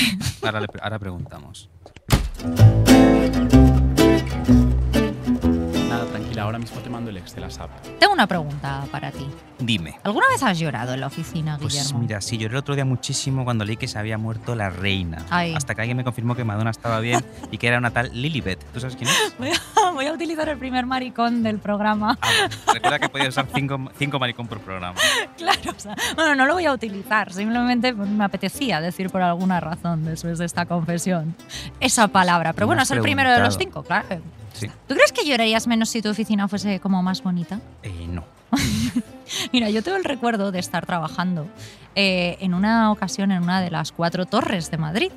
Ahora, 0.44 0.62
le- 0.62 0.68
ahora 0.82 1.00
preguntamos. 1.00 1.70
Tranquila, 6.40 6.44
ahora 6.44 6.60
mismo 6.60 6.80
te 6.82 6.90
mando 6.90 7.10
el 7.10 7.18
Excel 7.18 7.44
a 7.44 7.50
SAP. 7.50 7.70
Tengo 8.00 8.14
una 8.14 8.26
pregunta 8.28 8.86
para 8.92 9.12
ti. 9.12 9.28
Dime. 9.60 10.00
¿Alguna 10.04 10.28
vez 10.30 10.42
has 10.42 10.58
llorado 10.58 10.94
en 10.94 11.02
la 11.02 11.08
oficina, 11.08 11.58
Pues 11.60 11.74
Guillermo? 11.74 12.00
mira, 12.00 12.22
sí, 12.22 12.38
lloré 12.38 12.54
el 12.54 12.58
otro 12.60 12.76
día 12.76 12.86
muchísimo 12.86 13.44
cuando 13.44 13.66
leí 13.66 13.76
que 13.76 13.88
se 13.90 14.00
había 14.00 14.18
muerto 14.18 14.56
la 14.56 14.70
reina. 14.70 15.26
Ay. 15.30 15.54
Hasta 15.54 15.76
que 15.76 15.82
alguien 15.82 15.98
me 15.98 16.04
confirmó 16.06 16.36
que 16.36 16.46
Madonna 16.46 16.70
estaba 16.70 17.00
bien 17.02 17.24
y 17.52 17.58
que 17.58 17.68
era 17.68 17.78
una 17.78 17.92
tal 17.92 18.10
Lilibet. 18.14 18.64
¿Tú 18.72 18.80
sabes 18.80 18.96
quién 18.96 19.10
es? 19.10 19.36
Voy 19.40 19.50
a, 19.50 19.92
voy 19.92 20.06
a 20.06 20.14
utilizar 20.14 20.48
el 20.50 20.58
primer 20.58 20.86
maricón 20.86 21.44
del 21.44 21.60
programa. 21.60 22.18
Ah, 22.22 22.28
recuerda 22.74 23.00
que 23.00 23.10
podía 23.10 23.28
usar 23.30 23.48
cinco, 23.54 23.78
cinco 23.98 24.20
maricón 24.20 24.48
por 24.48 24.60
programa. 24.60 24.96
Claro, 25.38 25.72
o 25.76 25.80
sea, 25.80 25.96
bueno, 26.16 26.36
no 26.36 26.46
lo 26.46 26.54
voy 26.56 26.66
a 26.66 26.74
utilizar, 26.74 27.32
simplemente 27.32 27.94
pues, 27.94 28.10
me 28.10 28.26
apetecía 28.26 28.82
decir 28.82 29.10
por 29.10 29.22
alguna 29.22 29.60
razón 29.62 30.04
después 30.04 30.38
de 30.38 30.46
esta 30.46 30.66
confesión 30.66 31.34
esa 31.80 32.10
palabra. 32.10 32.52
Pero 32.54 32.68
bueno, 32.68 32.82
es 32.82 32.92
el 32.92 33.02
primero 33.02 33.32
de 33.32 33.40
los 33.40 33.58
cinco, 33.58 33.84
claro. 33.84 34.22
Sí. 34.54 34.68
¿Tú 34.88 34.96
crees 34.96 35.12
que 35.12 35.26
llorarías 35.26 35.68
menos 35.68 35.90
si 35.90 36.02
tu 36.02 36.10
oficina 36.10 36.48
fuese 36.48 36.80
como 36.80 37.02
más 37.04 37.24
bonita? 37.24 37.60
Eh, 37.84 38.08
no. 38.10 38.24
Mira, 39.54 39.70
yo 39.70 39.84
tengo 39.84 39.98
el 39.98 40.04
recuerdo 40.04 40.52
de 40.52 40.60
estar 40.60 40.86
trabajando 40.86 41.48
eh, 41.96 42.38
en 42.40 42.54
una 42.54 42.92
ocasión 42.92 43.32
en 43.32 43.44
una 43.44 43.62
de 43.62 43.72
las 43.72 43.92
cuatro 43.92 44.26
torres 44.26 44.72
de 44.72 44.78
Madrid, 44.78 45.12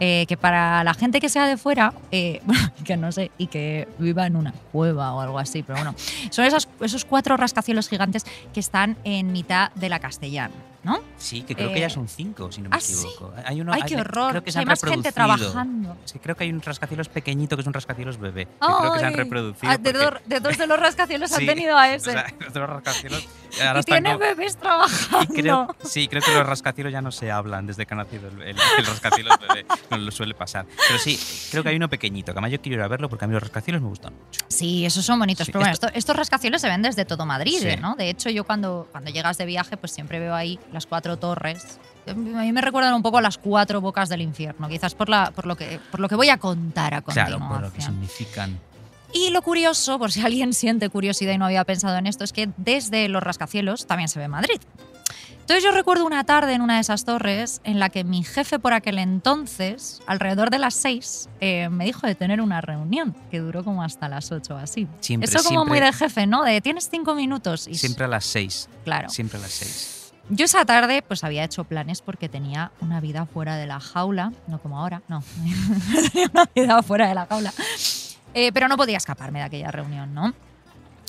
eh, 0.00 0.24
que 0.28 0.36
para 0.36 0.82
la 0.84 0.94
gente 0.94 1.20
que 1.20 1.28
sea 1.28 1.46
de 1.46 1.56
fuera, 1.56 1.92
eh, 2.10 2.40
que 2.84 2.96
no 2.96 3.12
sé, 3.12 3.30
y 3.36 3.48
que 3.48 3.88
viva 3.98 4.26
en 4.26 4.36
una 4.36 4.52
cueva 4.72 5.12
o 5.14 5.20
algo 5.20 5.38
así, 5.38 5.62
pero 5.62 5.78
bueno, 5.78 5.94
son 6.30 6.44
esos, 6.44 6.68
esos 6.80 7.04
cuatro 7.04 7.36
rascacielos 7.36 7.88
gigantes 7.88 8.24
que 8.52 8.60
están 8.60 8.96
en 9.04 9.32
mitad 9.32 9.72
de 9.74 9.88
la 9.88 9.98
castellana. 9.98 10.54
¿No? 10.82 10.98
Sí, 11.18 11.42
que 11.42 11.54
creo 11.54 11.68
que 11.68 11.76
Eh, 11.76 11.80
ya 11.82 11.90
son 11.90 12.08
cinco, 12.08 12.50
si 12.50 12.62
no 12.62 12.70
me 12.70 12.76
¿ah, 12.76 12.80
sí? 12.80 12.94
equivoco. 12.94 13.34
Hay 13.44 13.60
uno, 13.60 13.70
Ay, 13.70 13.82
hay- 13.82 13.88
qué 13.90 13.96
horror. 14.00 14.30
Creo 14.30 14.42
que 14.42 14.48
O 14.48 14.52
se 14.52 14.54
sea, 14.54 14.62
han 14.62 14.68
hay 14.68 14.72
más 14.72 14.82
gente 14.82 15.12
trabajando. 15.12 15.96
Que 16.10 16.18
creo 16.18 16.34
que 16.36 16.44
hay 16.44 16.50
un 16.50 16.62
rascacielos 16.62 17.08
pequeñito 17.10 17.54
que 17.54 17.60
es 17.60 17.66
un 17.66 17.74
rascacielos 17.74 18.18
bebé. 18.18 18.46
Que 18.46 18.66
creo 18.78 18.92
que 18.94 18.98
se 18.98 19.04
han 19.04 19.12
reproducido. 19.14 19.70
ah, 19.70 19.76
de, 19.76 19.92
porque- 19.92 19.98
dos, 20.06 20.20
de 20.24 20.40
dos 20.40 20.56
de 20.56 20.66
los 20.66 20.80
rascacielos 20.80 21.32
han 21.32 21.40
Sí, 21.40 21.46
tenido 21.46 21.76
a 21.76 21.82
o 21.88 21.92
ese. 21.92 22.12
sea, 22.12 22.26
los 22.40 22.54
dos 22.54 22.66
rascacielos 22.66 23.28
ahora 23.62 23.80
y 23.80 23.82
tiene 23.82 24.08
como- 24.14 24.18
bebés 24.20 24.54
y 24.54 24.56
trabajando. 24.56 25.34
creo, 25.34 25.76
sí, 25.84 26.08
creo 26.08 26.22
que 26.22 26.32
los 26.32 26.46
rascacielos 26.46 26.92
ya 26.94 27.02
no 27.02 27.12
se 27.12 27.30
hablan 27.30 27.66
desde 27.66 27.84
que 27.84 27.92
ha 27.92 27.96
nacido 27.98 28.28
el, 28.28 28.40
el, 28.40 28.56
el 28.78 28.86
rascacielos 28.86 29.36
bebé. 29.38 29.66
No 29.90 29.98
lo 29.98 30.10
suele 30.10 30.32
pasar. 30.34 30.64
Pero 30.88 30.98
sí, 30.98 31.18
creo 31.50 31.62
que 31.62 31.68
hay 31.68 31.76
uno 31.76 31.90
pequeñito, 31.90 32.32
que 32.32 32.38
además 32.38 32.52
yo 32.52 32.60
quiero 32.62 32.76
ir 32.78 32.82
a 32.82 32.88
verlo 32.88 33.10
porque 33.10 33.26
a 33.26 33.28
mí 33.28 33.34
los 33.34 33.42
rascacielos 33.42 33.82
me 33.82 33.88
gustan 33.88 34.14
mucho. 34.14 34.46
Sí, 34.48 34.86
esos 34.86 35.04
son 35.04 35.18
bonitos. 35.18 35.44
Sí, 35.44 35.52
pero 35.52 35.60
bueno, 35.60 35.74
esto- 35.74 35.88
esto- 35.88 35.98
estos 35.98 36.16
rascacielos 36.16 36.62
se 36.62 36.68
ven 36.68 36.80
desde 36.80 37.04
todo 37.04 37.26
Madrid, 37.26 37.58
Sí. 37.60 37.76
¿no? 37.78 37.96
De 37.96 38.08
hecho, 38.08 38.30
yo 38.30 38.44
cuando, 38.44 38.88
cuando 38.90 39.10
llegas 39.10 39.36
de 39.36 39.44
viaje, 39.44 39.76
pues 39.76 39.92
siempre 39.92 40.18
veo 40.18 40.34
ahí 40.34 40.58
las 40.72 40.86
cuatro 40.86 41.16
torres. 41.18 41.78
A 42.06 42.14
mí 42.14 42.52
me 42.52 42.60
recuerdan 42.60 42.94
un 42.94 43.02
poco 43.02 43.18
a 43.18 43.22
las 43.22 43.38
cuatro 43.38 43.80
bocas 43.80 44.08
del 44.08 44.22
infierno, 44.22 44.68
quizás 44.68 44.94
por, 44.94 45.08
la, 45.08 45.30
por, 45.30 45.46
lo, 45.46 45.56
que, 45.56 45.78
por 45.90 46.00
lo 46.00 46.08
que 46.08 46.14
voy 46.16 46.28
a 46.30 46.38
contar 46.38 46.94
a 46.94 47.02
Claro, 47.02 47.38
continuación. 47.38 47.48
por 47.48 47.60
lo 47.62 47.72
que 47.72 47.82
significan. 47.82 48.58
Y 49.12 49.30
lo 49.30 49.42
curioso, 49.42 49.98
por 49.98 50.12
si 50.12 50.22
alguien 50.22 50.54
siente 50.54 50.88
curiosidad 50.88 51.32
y 51.32 51.38
no 51.38 51.44
había 51.44 51.64
pensado 51.64 51.96
en 51.98 52.06
esto, 52.06 52.24
es 52.24 52.32
que 52.32 52.48
desde 52.56 53.08
los 53.08 53.22
rascacielos 53.22 53.86
también 53.86 54.08
se 54.08 54.18
ve 54.18 54.28
Madrid. 54.28 54.60
Entonces 55.40 55.64
yo 55.64 55.72
recuerdo 55.72 56.06
una 56.06 56.22
tarde 56.22 56.52
en 56.52 56.60
una 56.62 56.76
de 56.76 56.80
esas 56.82 57.04
torres 57.04 57.60
en 57.64 57.80
la 57.80 57.88
que 57.88 58.04
mi 58.04 58.22
jefe 58.22 58.60
por 58.60 58.72
aquel 58.72 58.98
entonces, 58.98 60.00
alrededor 60.06 60.50
de 60.50 60.60
las 60.60 60.74
seis, 60.74 61.28
eh, 61.40 61.68
me 61.70 61.84
dijo 61.86 62.06
de 62.06 62.14
tener 62.14 62.40
una 62.40 62.60
reunión 62.60 63.16
que 63.32 63.40
duró 63.40 63.64
como 63.64 63.82
hasta 63.82 64.08
las 64.08 64.30
ocho 64.30 64.54
o 64.54 64.58
así. 64.58 64.86
Siempre, 65.00 65.28
Eso 65.28 65.42
como 65.42 65.64
muy 65.64 65.80
de 65.80 65.92
jefe, 65.92 66.28
¿no? 66.28 66.44
De 66.44 66.60
tienes 66.60 66.88
cinco 66.88 67.16
minutos. 67.16 67.66
Y 67.66 67.74
Siempre 67.74 68.04
a 68.04 68.08
las 68.08 68.24
seis. 68.26 68.68
Claro. 68.84 69.08
Siempre 69.08 69.38
a 69.38 69.42
las 69.42 69.50
seis. 69.50 69.99
Yo 70.32 70.44
esa 70.44 70.64
tarde 70.64 71.02
pues 71.02 71.24
había 71.24 71.42
hecho 71.42 71.64
planes 71.64 72.02
porque 72.02 72.28
tenía 72.28 72.70
una 72.80 73.00
vida 73.00 73.26
fuera 73.26 73.56
de 73.56 73.66
la 73.66 73.80
jaula, 73.80 74.32
no 74.46 74.60
como 74.60 74.78
ahora, 74.78 75.02
no, 75.08 75.24
tenía 76.12 76.30
una 76.32 76.48
vida 76.54 76.82
fuera 76.84 77.08
de 77.08 77.14
la 77.14 77.26
jaula. 77.26 77.52
Eh, 78.32 78.52
pero 78.52 78.68
no 78.68 78.76
podía 78.76 78.96
escaparme 78.96 79.40
de 79.40 79.46
aquella 79.46 79.72
reunión, 79.72 80.14
¿no? 80.14 80.32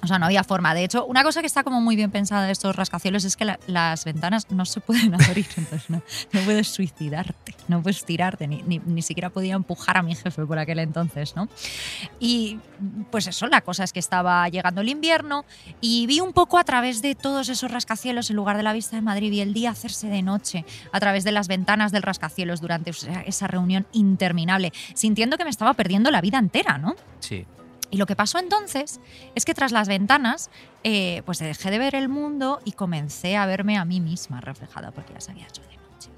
O 0.04 0.08
sea, 0.08 0.18
no 0.18 0.26
había 0.26 0.44
forma. 0.44 0.74
De 0.74 0.84
hecho, 0.84 1.06
una 1.06 1.24
cosa 1.24 1.42
que 1.42 1.48
está 1.48 1.64
como 1.64 1.80
muy 1.80 1.96
bien 1.96 2.10
pensada 2.12 2.46
de 2.46 2.52
estos 2.52 2.76
rascacielos 2.76 3.24
es 3.24 3.38
que 3.38 3.46
la- 3.46 3.60
las 3.68 4.04
ventanas 4.04 4.50
no 4.50 4.66
se 4.66 4.80
pueden 4.82 5.14
abrir, 5.22 5.46
entonces 5.58 5.90
no, 5.90 6.02
no 6.32 6.40
puedes 6.42 6.68
suicidarte, 6.70 7.54
no 7.68 7.82
puedes 7.84 8.04
tirarte, 8.04 8.48
ni, 8.48 8.62
ni, 8.64 8.80
ni 8.80 9.02
siquiera 9.02 9.30
podía 9.30 9.54
empujar 9.54 9.98
a 9.98 10.02
mi 10.02 10.16
jefe 10.16 10.46
por 10.46 10.58
aquel 10.58 10.80
entonces, 10.80 11.36
¿no? 11.36 11.48
Y 12.20 12.60
pues 13.12 13.28
eso, 13.28 13.48
la 13.48 13.62
cosa 13.62 13.84
es 13.84 13.94
que 13.94 14.00
estaba 14.00 14.48
llegando 14.50 14.82
el 14.82 14.90
invierno 14.90 15.46
y 15.82 16.08
vi 16.08 16.20
un 16.20 16.34
poco 16.34 16.58
a 16.58 16.64
través 16.64 17.02
de 17.02 17.16
todos 17.16 17.50
esos 17.50 17.70
rascacielos, 17.72 18.30
en 18.30 18.36
lugar 18.36 18.58
de 18.58 18.64
la 18.64 18.74
vista 18.74 18.96
de 18.96 19.02
Madrid, 19.04 19.30
vi 19.30 19.42
el 19.42 19.54
día 19.54 19.70
hacerse 19.72 20.08
de 20.08 20.22
noche 20.24 20.66
a 20.92 21.00
través 21.00 21.24
de 21.24 21.32
las 21.32 21.48
ventanas 21.48 21.92
del 21.92 22.02
rascacielos 22.02 22.60
durante 22.62 22.92
esa- 23.26 23.48
reunión 23.48 23.86
interminable, 23.92 24.72
sintiendo 24.94 25.38
que 25.38 25.44
me 25.44 25.50
estaba 25.50 25.74
perdiendo 25.74 26.10
la 26.12 26.22
vida 26.22 26.38
entera, 26.40 26.78
¿no? 26.78 26.96
Sí. 27.20 27.46
Y 27.91 27.97
lo 27.97 28.06
que 28.06 28.15
pasó 28.15 28.39
entonces 28.39 28.99
es 29.36 29.45
que 29.45 29.54
tras 29.54 29.71
las 29.71 29.88
ventanas, 29.88 30.49
eh, 30.84 31.21
pues 31.25 31.39
dejé 31.39 31.69
de 31.71 31.77
ver 31.77 31.93
el 31.93 32.08
mundo 32.10 32.60
y 32.65 32.71
comencé 32.71 33.36
a 33.38 33.45
verme 33.45 33.77
a 33.77 33.86
mí 33.86 33.99
misma 33.99 34.39
reflejada 34.41 34.91
porque 34.91 35.13
ya 35.13 35.19
se 35.21 35.32
había 35.32 35.45
hecho 35.45 35.62
de 35.62 35.75
noche. 35.75 36.10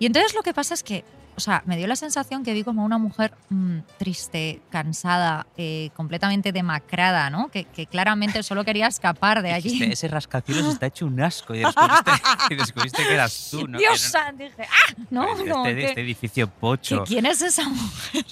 Y 0.00 0.06
entonces 0.06 0.34
lo 0.34 0.42
que 0.42 0.52
pasa 0.52 0.74
es 0.74 0.82
que, 0.82 1.04
o 1.36 1.40
sea, 1.40 1.62
me 1.66 1.76
dio 1.76 1.86
la 1.86 1.94
sensación 1.94 2.42
que 2.42 2.52
vi 2.52 2.64
como 2.64 2.84
una 2.84 2.98
mujer 2.98 3.32
mm, 3.48 3.78
triste, 3.96 4.60
cansada, 4.70 5.46
eh, 5.56 5.90
completamente 5.94 6.50
demacrada, 6.50 7.30
¿no? 7.30 7.48
Que, 7.48 7.62
que 7.64 7.86
claramente 7.86 8.42
solo 8.42 8.64
quería 8.64 8.88
escapar 8.88 9.40
de 9.42 9.52
allí. 9.52 9.70
Dijiste, 9.70 9.92
ese 9.92 10.08
rascacielos 10.08 10.66
está 10.72 10.86
hecho 10.86 11.06
un 11.06 11.20
asco 11.20 11.54
y 11.54 11.60
descubriste, 11.60 12.10
y 12.50 12.54
descubriste 12.56 13.02
que 13.04 13.14
eras 13.14 13.48
tú, 13.52 13.68
¿no? 13.68 13.78
Dios 13.78 14.00
santo, 14.00 14.42
dije, 14.42 14.62
¡ah! 14.64 14.94
¿No? 15.10 15.22
no- 15.44 15.52
Como 15.54 15.66
este, 15.66 15.84
este 15.90 16.00
edificio 16.00 16.50
pocho. 16.50 17.04
¿Quién 17.06 17.24
es 17.26 17.40
esa 17.40 17.68
mujer? 17.68 18.24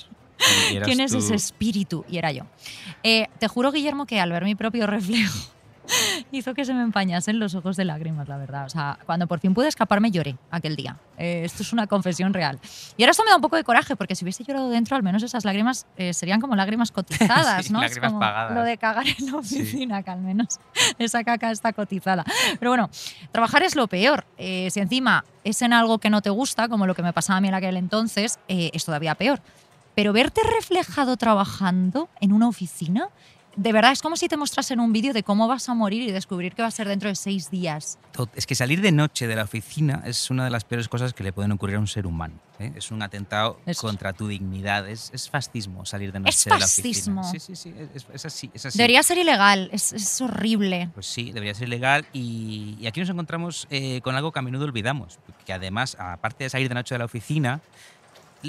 ¿Quién 0.84 1.00
es 1.00 1.12
tú. 1.12 1.18
ese 1.18 1.34
espíritu? 1.34 2.04
Y 2.08 2.18
era 2.18 2.32
yo. 2.32 2.44
Eh, 3.02 3.28
te 3.38 3.48
juro, 3.48 3.72
Guillermo, 3.72 4.06
que 4.06 4.20
al 4.20 4.30
ver 4.32 4.44
mi 4.44 4.54
propio 4.54 4.86
reflejo 4.86 5.38
hizo 6.32 6.54
que 6.54 6.64
se 6.64 6.74
me 6.74 6.82
empañasen 6.82 7.38
los 7.38 7.54
ojos 7.54 7.76
de 7.76 7.84
lágrimas, 7.84 8.28
la 8.28 8.36
verdad. 8.36 8.66
O 8.66 8.68
sea, 8.68 8.98
cuando 9.06 9.26
por 9.26 9.40
fin 9.40 9.54
pude 9.54 9.68
escaparme 9.68 10.10
lloré 10.10 10.36
aquel 10.50 10.76
día. 10.76 10.96
Eh, 11.18 11.42
esto 11.44 11.62
es 11.62 11.72
una 11.72 11.86
confesión 11.86 12.34
real. 12.34 12.58
Y 12.96 13.02
ahora 13.02 13.12
esto 13.12 13.24
me 13.24 13.30
da 13.30 13.36
un 13.36 13.42
poco 13.42 13.56
de 13.56 13.64
coraje, 13.64 13.96
porque 13.96 14.14
si 14.14 14.24
hubiese 14.24 14.44
llorado 14.44 14.68
dentro, 14.68 14.96
al 14.96 15.02
menos 15.02 15.22
esas 15.22 15.44
lágrimas 15.44 15.86
eh, 15.96 16.12
serían 16.12 16.40
como 16.40 16.56
lágrimas 16.56 16.92
cotizadas, 16.92 17.66
Sí, 17.66 17.72
¿no? 17.72 17.82
Es 17.82 17.90
lágrimas 17.90 18.10
como 18.10 18.20
pagadas. 18.20 18.54
Lo 18.54 18.62
de 18.62 18.76
cagar 18.78 19.06
en 19.06 19.26
la 19.26 19.36
oficina, 19.38 20.02
que 20.02 20.10
al 20.10 20.20
menos 20.20 20.58
esa 20.98 21.24
caca 21.24 21.50
está 21.50 21.72
cotizada. 21.72 22.24
Pero 22.58 22.70
bueno, 22.70 22.90
trabajar 23.32 23.62
es 23.62 23.76
lo 23.76 23.86
peor. 23.86 24.26
Eh, 24.36 24.68
si 24.70 24.80
encima 24.80 25.24
es 25.44 25.62
en 25.62 25.72
algo 25.72 25.98
que 25.98 26.10
no 26.10 26.22
te 26.22 26.30
gusta, 26.30 26.68
como 26.68 26.86
lo 26.86 26.94
que 26.94 27.02
me 27.02 27.12
pasaba 27.12 27.38
a 27.38 27.40
mí 27.40 27.48
en 27.48 27.54
aquel 27.54 27.76
entonces, 27.76 28.38
eh, 28.48 28.70
es 28.72 28.84
todavía 28.84 29.14
peor. 29.14 29.40
Pero 29.96 30.12
verte 30.12 30.42
reflejado 30.56 31.16
trabajando 31.16 32.08
en 32.20 32.32
una 32.32 32.46
oficina, 32.48 33.08
de 33.56 33.72
verdad 33.72 33.92
es 33.92 34.02
como 34.02 34.16
si 34.16 34.28
te 34.28 34.36
mostrasen 34.36 34.78
un 34.78 34.92
vídeo 34.92 35.14
de 35.14 35.22
cómo 35.22 35.48
vas 35.48 35.66
a 35.70 35.74
morir 35.74 36.02
y 36.02 36.10
descubrir 36.12 36.54
que 36.54 36.60
va 36.60 36.68
a 36.68 36.70
ser 36.70 36.86
dentro 36.86 37.08
de 37.08 37.14
seis 37.16 37.50
días. 37.50 37.98
Es 38.34 38.46
que 38.46 38.54
salir 38.54 38.82
de 38.82 38.92
noche 38.92 39.26
de 39.26 39.34
la 39.34 39.44
oficina 39.44 40.02
es 40.04 40.30
una 40.30 40.44
de 40.44 40.50
las 40.50 40.64
peores 40.64 40.88
cosas 40.88 41.14
que 41.14 41.24
le 41.24 41.32
pueden 41.32 41.52
ocurrir 41.52 41.76
a 41.76 41.78
un 41.78 41.86
ser 41.86 42.06
humano. 42.06 42.34
¿eh? 42.58 42.72
Es 42.76 42.90
un 42.90 43.00
atentado 43.00 43.58
Es- 43.64 43.78
contra 43.80 44.12
tu 44.12 44.28
dignidad. 44.28 44.86
Es, 44.86 45.10
es 45.14 45.30
fascismo 45.30 45.86
salir 45.86 46.12
de 46.12 46.20
noche 46.20 46.30
Es 46.36 46.44
de 46.44 46.50
la 46.50 46.58
fascismo. 46.58 47.22
oficina. 47.22 47.40
Sí, 47.40 47.56
sí, 47.56 47.70
sí. 47.72 47.74
Es, 47.94 48.06
es 48.12 48.26
así, 48.26 48.50
así. 48.54 48.76
Debería 48.76 49.02
ser 49.02 49.16
ilegal, 49.16 49.70
es, 49.72 49.94
es 49.94 50.20
horrible. 50.20 50.90
Pues 50.92 51.06
sí, 51.06 51.32
debería 51.32 51.54
ser 51.54 51.68
ilegal. 51.68 52.04
Y, 52.12 52.76
y 52.78 52.86
aquí 52.86 53.00
nos 53.00 53.08
encontramos 53.08 53.66
eh, 53.70 54.02
con 54.02 54.14
algo 54.16 54.32
que 54.32 54.38
a 54.38 54.42
menudo 54.42 54.64
olvidamos. 54.66 55.18
Que 55.46 55.54
además, 55.54 55.96
aparte 55.98 56.44
de 56.44 56.50
salir 56.50 56.68
de 56.68 56.74
noche 56.74 56.94
de 56.94 56.98
la 56.98 57.06
oficina, 57.06 57.62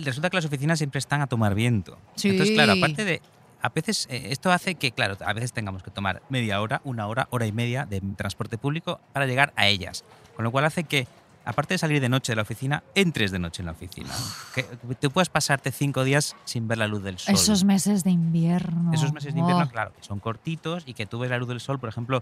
resulta 0.04 0.30
que 0.30 0.38
las 0.38 0.46
oficinas 0.46 0.78
siempre 0.80 1.00
están 1.00 1.22
a 1.22 1.28
tomar 1.28 1.56
viento. 1.56 1.98
Sí. 2.16 2.30
Entonces, 2.30 2.56
claro, 2.56 2.74
aparte 2.74 3.06
de. 3.06 3.22
A 3.62 3.70
veces 3.70 4.08
eh, 4.12 4.28
esto 4.30 4.52
hace 4.52 4.76
que, 4.76 4.92
claro, 4.92 5.18
a 5.26 5.34
veces 5.34 5.52
tengamos 5.52 5.82
que 5.82 5.90
tomar 5.90 6.22
media 6.30 6.62
hora, 6.62 6.80
una 6.84 7.08
hora, 7.08 7.28
hora 7.32 7.48
y 7.48 7.52
media 7.52 7.86
de 7.86 8.02
transporte 8.16 8.58
público 8.58 9.00
para 9.14 9.26
llegar 9.26 9.52
a 9.56 9.68
ellas. 9.68 10.04
Con 10.36 10.46
lo 10.46 10.52
cual 10.52 10.66
hace 10.66 10.84
que, 10.84 11.08
aparte 11.44 11.74
de 11.74 11.78
salir 11.80 12.00
de 12.00 12.08
noche 12.08 12.34
de 12.34 12.36
la 12.36 12.44
oficina, 12.44 12.84
entres 12.94 13.32
de 13.32 13.40
noche 13.40 13.64
en 13.64 13.66
la 13.66 13.72
oficina. 13.72 14.10
Que 14.54 14.64
tú 15.02 15.10
puedes 15.10 15.30
pasarte 15.30 15.72
cinco 15.72 16.04
días 16.04 16.36
sin 16.46 16.68
ver 16.68 16.78
la 16.78 16.88
luz 16.88 17.02
del 17.02 17.18
sol. 17.18 17.34
Esos 17.34 17.64
meses 17.64 18.04
de 18.04 18.12
invierno. 18.12 18.94
Esos 18.94 19.12
meses 19.12 19.34
de 19.34 19.40
invierno, 19.40 19.64
Oh. 19.66 19.70
claro, 19.72 19.92
que 19.96 20.04
son 20.04 20.20
cortitos 20.20 20.84
y 20.86 20.94
que 20.94 21.08
tú 21.08 21.18
ves 21.18 21.32
la 21.32 21.40
luz 21.40 21.48
del 21.48 21.60
sol, 21.60 21.80
por 21.80 21.90
ejemplo, 21.90 22.22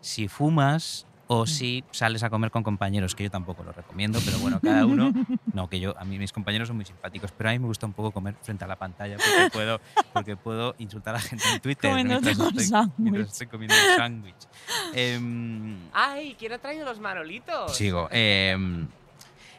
si 0.00 0.26
fumas. 0.26 1.06
O 1.34 1.46
si 1.46 1.82
sales 1.92 2.22
a 2.22 2.28
comer 2.28 2.50
con 2.50 2.62
compañeros, 2.62 3.14
que 3.14 3.24
yo 3.24 3.30
tampoco 3.30 3.64
lo 3.64 3.72
recomiendo, 3.72 4.20
pero 4.22 4.38
bueno, 4.38 4.60
cada 4.60 4.84
uno, 4.84 5.14
no, 5.54 5.66
que 5.66 5.80
yo, 5.80 5.98
a 5.98 6.04
mí 6.04 6.18
mis 6.18 6.30
compañeros 6.30 6.68
son 6.68 6.76
muy 6.76 6.84
simpáticos, 6.84 7.32
pero 7.32 7.48
a 7.48 7.52
mí 7.54 7.58
me 7.58 7.68
gusta 7.68 7.86
un 7.86 7.94
poco 7.94 8.10
comer 8.10 8.34
frente 8.42 8.66
a 8.66 8.68
la 8.68 8.76
pantalla 8.76 9.16
porque 9.16 9.50
puedo, 9.50 9.80
porque 10.12 10.36
puedo 10.36 10.74
insultar 10.76 11.14
a 11.14 11.18
la 11.18 11.22
gente 11.22 11.42
en 11.50 11.60
Twitter 11.62 11.90
Comiéndote 11.90 12.26
mientras 12.26 12.48
estoy, 12.48 12.64
sándwich. 12.66 12.98
mientras 12.98 13.32
estoy 13.32 13.46
comiendo 13.46 13.74
un 13.74 13.96
sándwich. 13.96 14.48
Em, 14.92 15.78
¡Ay! 15.94 16.36
¿Quién 16.38 16.52
ha 16.52 16.58
traído 16.58 16.84
los 16.84 17.00
manolitos? 17.00 17.74
Sigo. 17.74 18.08
em, 18.10 18.86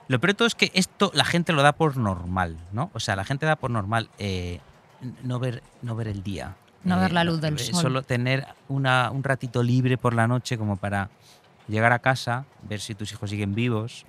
lo 0.08 0.20
peor 0.20 0.34
de 0.34 0.36
todo 0.36 0.48
es 0.48 0.54
que 0.54 0.70
esto 0.76 1.10
la 1.16 1.26
gente 1.26 1.54
lo 1.54 1.64
da 1.64 1.72
por 1.74 1.98
normal, 1.98 2.60
¿no? 2.72 2.92
O 2.94 3.00
sea, 3.00 3.16
la 3.16 3.24
gente 3.24 3.48
da 3.48 3.56
por 3.56 3.72
normal 3.72 4.10
eh, 4.20 4.60
no, 5.24 5.40
ver, 5.40 5.64
no 5.82 5.96
ver 5.96 6.08
el 6.08 6.22
día. 6.22 6.56
No 6.84 6.98
Eh, 6.98 7.00
ver 7.00 7.14
la 7.14 7.24
luz 7.24 7.42
del 7.42 7.56
eh, 7.56 7.58
sol. 7.58 7.82
Solo 7.82 8.04
tener 8.04 8.46
una, 8.68 9.10
un 9.10 9.24
ratito 9.24 9.64
libre 9.64 9.98
por 9.98 10.14
la 10.14 10.28
noche 10.28 10.58
como 10.58 10.78
para 10.78 11.10
llegar 11.68 11.92
a 11.94 12.00
casa, 12.00 12.46
ver 12.64 12.80
si 12.82 12.96
tus 12.96 13.12
hijos 13.12 13.30
siguen 13.30 13.56
vivos, 13.56 14.06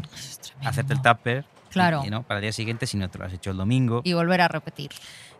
hacerte 0.64 0.94
el 0.94 1.02
tupper. 1.02 1.44
Claro. 1.70 2.02
y, 2.06 2.10
¿no? 2.10 2.22
Para 2.22 2.38
el 2.38 2.42
día 2.42 2.52
siguiente 2.52 2.86
si 2.86 2.96
no 2.96 3.10
te 3.10 3.18
lo 3.18 3.24
has 3.24 3.32
hecho 3.32 3.50
el 3.50 3.56
domingo. 3.56 4.00
Y 4.04 4.12
volver 4.12 4.40
a 4.42 4.46
repetir. 4.46 4.92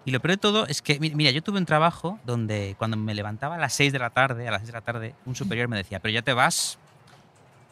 Y 0.04 0.10
lo 0.10 0.18
peor 0.18 0.32
de 0.32 0.36
todo 0.38 0.66
es 0.66 0.82
que, 0.82 0.98
mi- 0.98 1.14
mira, 1.14 1.30
yo 1.30 1.42
tuve 1.44 1.58
un 1.58 1.64
trabajo 1.64 2.18
donde 2.26 2.74
cuando 2.76 2.96
me 2.96 3.14
levantaba 3.14 3.54
a 3.54 3.58
las 3.58 3.72
6 3.74 3.92
de 3.92 4.00
la 4.00 4.10
tarde, 4.10 4.48
a 4.48 4.50
las 4.50 4.62
6 4.62 4.66
de 4.66 4.72
la 4.72 4.80
tarde, 4.80 5.14
un 5.26 5.36
superior 5.36 5.68
me 5.68 5.76
decía, 5.76 6.00
pero 6.00 6.12
ya 6.12 6.22
te 6.22 6.32
vas, 6.32 6.76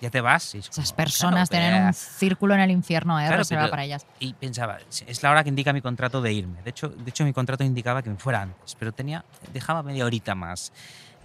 ya 0.01 0.11
te 0.11 0.21
vas. 0.21 0.55
Es 0.55 0.69
Esas 0.69 0.93
como, 0.93 0.97
personas 0.97 1.49
"Claro, 1.49 1.65
tienen 1.67 1.87
un 1.89 1.93
círculo 1.93 2.55
en 2.55 2.61
el 2.61 2.71
infierno, 2.71 3.19
¿eh? 3.21 3.27
Claro, 3.27 3.43
pero- 3.49 3.69
para 3.69 3.83
ellas. 3.85 4.07
y 4.21 4.33
pensaba, 4.35 4.79
es 5.09 5.23
la 5.25 5.33
hora 5.33 5.43
que 5.43 5.49
indica 5.49 5.73
mi 5.73 5.81
contrato 5.83 6.23
de 6.23 6.33
irme. 6.33 6.63
De 6.63 6.71
hecho, 6.71 6.89
de 6.89 7.11
hecho, 7.11 7.25
mi 7.25 7.33
contrato 7.33 7.65
indicaba 7.65 8.01
que 8.01 8.11
me 8.11 8.17
fuera 8.17 8.43
antes, 8.43 8.77
pero 8.79 8.93
tenía, 8.93 9.25
dejaba 9.53 9.83
media 9.83 10.05
horita 10.07 10.37
más. 10.37 10.73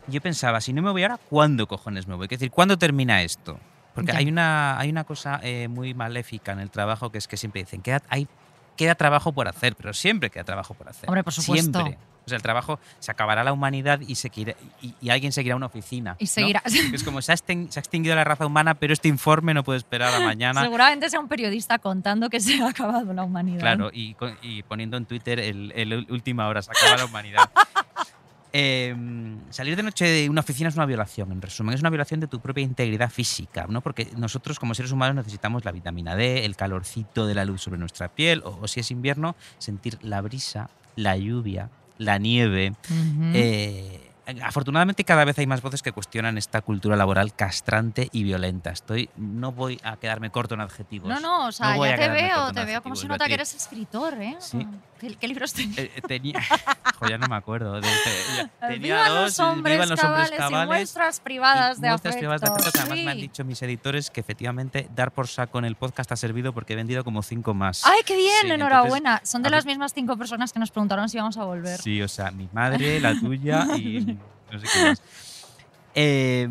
Yo 0.07 0.21
pensaba, 0.21 0.61
si 0.61 0.73
no 0.73 0.81
me 0.81 0.91
voy 0.91 1.03
ahora, 1.03 1.17
¿cuándo 1.29 1.67
cojones 1.67 2.07
me 2.07 2.15
voy? 2.15 2.25
Es 2.25 2.29
decir, 2.31 2.51
¿cuándo 2.51 2.77
termina 2.77 3.21
esto? 3.23 3.59
Porque 3.93 4.11
Ya. 4.11 4.19
hay 4.19 4.27
una, 4.29 4.79
hay 4.79 4.89
una 4.89 5.03
cosa 5.03 5.39
eh, 5.43 5.67
muy 5.67 5.93
maléfica 5.93 6.51
en 6.51 6.59
el 6.59 6.69
trabajo 6.69 7.11
que 7.11 7.17
es 7.17 7.27
que 7.27 7.35
siempre 7.37 7.61
dicen, 7.61 7.81
queda, 7.81 8.01
hay, 8.09 8.27
queda 8.75 8.95
trabajo 8.95 9.31
por 9.31 9.47
hacer, 9.47 9.75
pero 9.75 9.93
siempre 9.93 10.29
queda 10.29 10.43
trabajo 10.43 10.73
por 10.75 10.87
hacer. 10.87 11.09
Hombre, 11.09 11.23
por 11.23 11.33
supuesto. 11.33 11.79
Siempre. 11.81 11.97
O 12.25 12.29
sea, 12.29 12.35
el 12.35 12.41
trabajo 12.43 12.77
se 12.99 13.09
acabará 13.09 13.41
la 13.45 13.53
humanidad 13.53 14.01
y, 14.05 14.15
se 14.15 14.29
quiere- 14.29 14.57
y, 14.81 14.93
y 14.99 15.09
alguien 15.11 15.31
seguirá 15.31 15.55
una 15.55 15.67
oficina. 15.67 16.17
Y 16.19 16.25
¿no? 16.25 16.27
seguirá. 16.27 16.61
Es 16.93 17.03
como 17.03 17.21
se 17.21 17.31
ha, 17.31 17.35
extinguido 17.35 18.15
la 18.15 18.25
raza 18.25 18.45
humana, 18.45 18.75
pero 18.75 18.91
este 18.91 19.07
informe 19.07 19.53
no 19.53 19.63
puede 19.63 19.77
esperar 19.77 20.13
a 20.13 20.19
mañana. 20.19 20.61
Seguramente 20.61 21.09
sea 21.09 21.21
un 21.21 21.29
periodista 21.29 21.79
contando 21.79 22.29
que 22.29 22.41
se 22.41 22.61
ha 22.61 22.67
acabado 22.67 23.13
la 23.13 23.23
humanidad. 23.23 23.61
Claro, 23.61 23.89
y, 23.93 24.15
y 24.41 24.61
poniendo 24.63 24.97
en 24.97 25.05
Twitter 25.05 25.39
el, 25.39 25.71
el 25.73 26.05
última 26.09 26.47
hora, 26.49 26.61
se 26.61 26.69
acaba 26.71 26.97
la 26.97 27.05
humanidad. 27.05 27.49
Eh, 28.59 28.95
salir 29.51 29.75
de 29.75 29.83
noche 29.83 30.05
de 30.05 30.29
una 30.29 30.41
oficina 30.41 30.69
es 30.69 30.75
una 30.75 30.87
violación, 30.87 31.31
en 31.31 31.43
resumen, 31.43 31.75
es 31.75 31.81
una 31.81 31.91
violación 31.91 32.19
de 32.19 32.27
tu 32.27 32.39
propia 32.39 32.63
integridad 32.63 33.11
física, 33.11 33.67
¿no? 33.69 33.81
Porque 33.81 34.07
nosotros 34.17 34.57
como 34.57 34.73
seres 34.73 34.91
humanos 34.91 35.15
necesitamos 35.15 35.63
la 35.63 35.71
vitamina 35.71 36.15
D, 36.15 36.43
el 36.43 36.55
calorcito 36.55 37.27
de 37.27 37.35
la 37.35 37.45
luz 37.45 37.61
sobre 37.61 37.77
nuestra 37.77 38.07
piel, 38.07 38.41
o, 38.43 38.57
o 38.59 38.67
si 38.67 38.79
es 38.79 38.89
invierno, 38.89 39.35
sentir 39.59 39.99
la 40.01 40.21
brisa, 40.21 40.71
la 40.95 41.15
lluvia, 41.17 41.69
la 41.99 42.17
nieve. 42.17 42.73
Eh, 43.33 44.06
afortunadamente 44.43 45.03
cada 45.03 45.23
vez 45.25 45.37
hay 45.39 45.47
más 45.47 45.61
voces 45.61 45.81
que 45.81 45.91
cuestionan 45.91 46.37
esta 46.37 46.61
cultura 46.61 46.95
laboral 46.95 47.33
castrante 47.33 48.09
y 48.11 48.23
violenta. 48.23 48.71
Estoy, 48.71 49.09
no 49.15 49.51
voy 49.51 49.79
a 49.83 49.97
quedarme 49.97 50.29
corto 50.29 50.55
en 50.55 50.61
adjetivos. 50.61 51.09
No, 51.09 51.19
no, 51.19 51.47
o 51.47 51.51
sea, 51.51 51.75
voy 51.75 51.89
ya 51.89 51.95
te 51.97 52.09
veo, 52.09 52.51
te 52.53 52.65
veo 52.65 52.81
como 52.81 52.95
se 52.95 53.07
nota 53.07 53.25
que 53.27 53.33
eres 53.35 53.53
escritor, 53.55 54.13
¿eh? 54.21 54.35
Sí. 54.39 54.67
¿Qué, 54.99 55.15
qué 55.15 55.27
libros 55.27 55.53
tenías? 55.53 55.77
Eh, 55.77 55.91
eh, 55.95 56.01
tenía, 56.07 56.39
jo, 56.99 57.07
ya 57.07 57.17
no 57.19 57.27
me 57.27 57.35
acuerdo. 57.35 57.73
de- 57.79 57.81
de- 57.81 58.49
tenía 58.59 58.77
Vivan 58.79 59.07
dos, 59.09 59.21
los 59.23 59.39
hombres 59.39 59.75
vivan 59.75 59.89
los 59.89 60.03
hombres 60.03 60.31
cabales 60.31 60.63
y 60.63 60.67
muestras 60.67 61.19
privadas 61.19 61.77
y 61.77 61.81
de 61.81 61.89
muestras 61.89 62.15
privadas 62.15 62.41
de 62.41 62.47
afecto. 62.47 62.63
afecto, 62.65 62.71
que 62.73 62.79
además 62.93 63.05
me 63.05 63.11
han 63.11 63.15
sí. 63.17 63.21
dicho 63.21 63.45
mis 63.45 63.61
editores 63.61 64.09
que 64.09 64.19
efectivamente 64.21 64.89
dar 64.95 65.11
por 65.11 65.27
saco 65.27 65.59
en 65.59 65.65
el 65.65 65.75
podcast 65.75 66.11
ha 66.11 66.15
servido 66.15 66.51
porque 66.53 66.73
he 66.73 66.75
vendido 66.75 67.03
como 67.03 67.21
cinco 67.21 67.53
más. 67.53 67.85
¡Ay, 67.85 67.99
qué 68.05 68.15
bien! 68.17 68.33
Sí, 68.41 68.51
enhorabuena. 68.51 69.21
Son 69.23 69.43
de 69.43 69.51
las 69.51 69.65
mismas 69.67 69.93
cinco 69.93 70.17
personas 70.17 70.51
que 70.51 70.59
nos 70.59 70.71
preguntaron 70.71 71.07
si 71.09 71.17
íbamos 71.17 71.37
a 71.37 71.43
volver. 71.43 71.79
Sí, 71.79 72.01
o 72.01 72.07
sea, 72.07 72.31
mi 72.31 72.49
madre, 72.51 72.99
la 72.99 73.13
tuya 73.19 73.67
y 73.77 74.16
no 74.51 74.59
sé 74.59 74.67
qué 74.73 74.83
más. 74.83 75.01
Eh, 75.95 76.47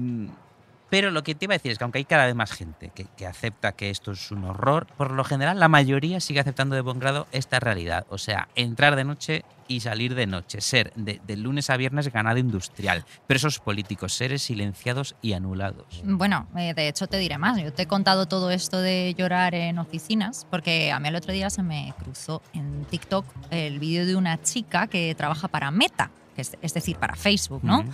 pero 0.88 1.10
lo 1.10 1.22
que 1.24 1.34
te 1.34 1.46
iba 1.46 1.54
a 1.54 1.58
decir 1.58 1.72
es 1.72 1.78
que 1.78 1.84
aunque 1.84 1.98
hay 1.98 2.04
cada 2.04 2.26
vez 2.26 2.34
más 2.34 2.52
gente 2.52 2.92
que, 2.94 3.26
acepta 3.26 3.72
que 3.72 3.90
esto 3.90 4.12
es 4.12 4.30
un 4.30 4.44
horror, 4.44 4.86
por 4.96 5.10
lo 5.10 5.24
general 5.24 5.58
la 5.58 5.68
mayoría 5.68 6.20
sigue 6.20 6.40
aceptando 6.40 6.76
de 6.76 6.80
buen 6.80 7.00
grado 7.00 7.26
esta 7.32 7.58
realidad. 7.58 8.06
O 8.08 8.18
sea, 8.18 8.48
entrar 8.54 8.94
de 8.94 9.04
noche 9.04 9.44
y 9.68 9.80
salir 9.80 10.14
de 10.14 10.28
noche, 10.28 10.60
ser 10.60 10.92
de, 10.94 11.20
de 11.26 11.36
lunes 11.36 11.70
a 11.70 11.76
viernes 11.76 12.12
ganado 12.12 12.38
industrial, 12.38 13.04
presos 13.26 13.58
políticos, 13.58 14.12
seres 14.12 14.42
silenciados 14.42 15.16
y 15.22 15.32
anulados. 15.32 16.02
Bueno, 16.04 16.46
eh, 16.56 16.72
de 16.72 16.86
hecho 16.86 17.08
te 17.08 17.18
diré 17.18 17.36
más. 17.36 17.60
Yo 17.60 17.72
te 17.72 17.82
he 17.82 17.86
contado 17.86 18.26
todo 18.26 18.52
esto 18.52 18.80
de 18.80 19.12
llorar 19.18 19.56
en 19.56 19.78
oficinas 19.78 20.46
porque 20.50 20.92
a 20.92 21.00
mí 21.00 21.08
el 21.08 21.16
otro 21.16 21.32
día 21.32 21.50
se 21.50 21.64
me 21.64 21.94
cruzó 21.98 22.42
en 22.52 22.84
TikTok 22.84 23.26
el 23.50 23.80
vídeo 23.80 24.06
de 24.06 24.14
una 24.14 24.40
chica 24.40 24.86
que 24.86 25.12
trabaja 25.16 25.48
para 25.48 25.72
Meta, 25.72 26.12
es, 26.42 26.56
es 26.62 26.74
decir, 26.74 26.96
para 26.98 27.16
Facebook, 27.16 27.62
¿no? 27.62 27.84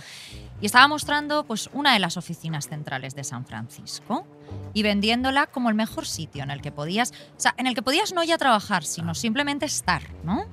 Y 0.61 0.65
estaba 0.65 0.87
mostrando 0.87 1.43
pues, 1.43 1.69
una 1.73 1.93
de 1.93 1.99
las 1.99 2.17
oficinas 2.17 2.67
centrales 2.67 3.15
de 3.15 3.23
San 3.23 3.45
Francisco 3.45 4.25
y 4.73 4.83
vendiéndola 4.83 5.47
como 5.47 5.69
el 5.69 5.75
mejor 5.75 6.05
sitio 6.05 6.43
en 6.43 6.51
el 6.51 6.61
que 6.61 6.71
podías, 6.71 7.11
o 7.11 7.39
sea, 7.39 7.53
en 7.57 7.67
el 7.67 7.75
que 7.75 7.81
podías 7.81 8.13
no 8.13 8.23
ya 8.23 8.37
trabajar, 8.37 8.83
sino 8.83 9.15
simplemente 9.15 9.65
estar, 9.65 10.03
¿no? 10.23 10.45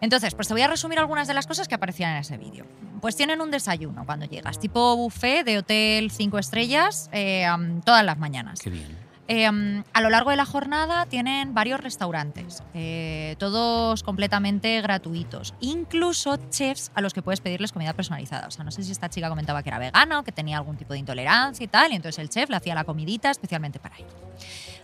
Entonces, 0.00 0.34
pues 0.34 0.48
te 0.48 0.54
voy 0.54 0.62
a 0.62 0.68
resumir 0.68 0.98
algunas 0.98 1.28
de 1.28 1.34
las 1.34 1.46
cosas 1.46 1.68
que 1.68 1.76
aparecían 1.76 2.12
en 2.12 2.18
ese 2.18 2.36
vídeo. 2.36 2.66
Pues 3.00 3.14
tienen 3.14 3.40
un 3.40 3.52
desayuno 3.52 4.04
cuando 4.04 4.26
llegas, 4.26 4.58
tipo 4.58 4.96
buffet 4.96 5.44
de 5.44 5.58
hotel 5.58 6.10
5 6.10 6.38
estrellas 6.38 7.08
eh, 7.12 7.46
todas 7.84 8.04
las 8.04 8.18
mañanas. 8.18 8.60
Qué 8.60 8.70
bien. 8.70 9.01
Um, 9.28 9.84
a 9.92 10.00
lo 10.00 10.10
largo 10.10 10.30
de 10.30 10.36
la 10.36 10.44
jornada 10.44 11.06
tienen 11.06 11.54
varios 11.54 11.80
restaurantes, 11.80 12.62
eh, 12.74 13.36
todos 13.38 14.02
completamente 14.02 14.80
gratuitos, 14.82 15.54
incluso 15.60 16.38
chefs 16.50 16.90
a 16.94 17.00
los 17.00 17.14
que 17.14 17.22
puedes 17.22 17.40
pedirles 17.40 17.72
comida 17.72 17.92
personalizada. 17.92 18.48
O 18.48 18.50
sea, 18.50 18.64
no 18.64 18.72
sé 18.72 18.82
si 18.82 18.90
esta 18.90 19.08
chica 19.08 19.28
comentaba 19.28 19.62
que 19.62 19.70
era 19.70 19.78
vegana 19.78 20.24
que 20.24 20.32
tenía 20.32 20.58
algún 20.58 20.76
tipo 20.76 20.92
de 20.92 20.98
intolerancia 20.98 21.62
y 21.62 21.68
tal, 21.68 21.92
y 21.92 21.96
entonces 21.96 22.18
el 22.18 22.30
chef 22.30 22.50
le 22.50 22.56
hacía 22.56 22.74
la 22.74 22.84
comidita 22.84 23.30
especialmente 23.30 23.78
para 23.78 23.96
ella. 23.96 24.08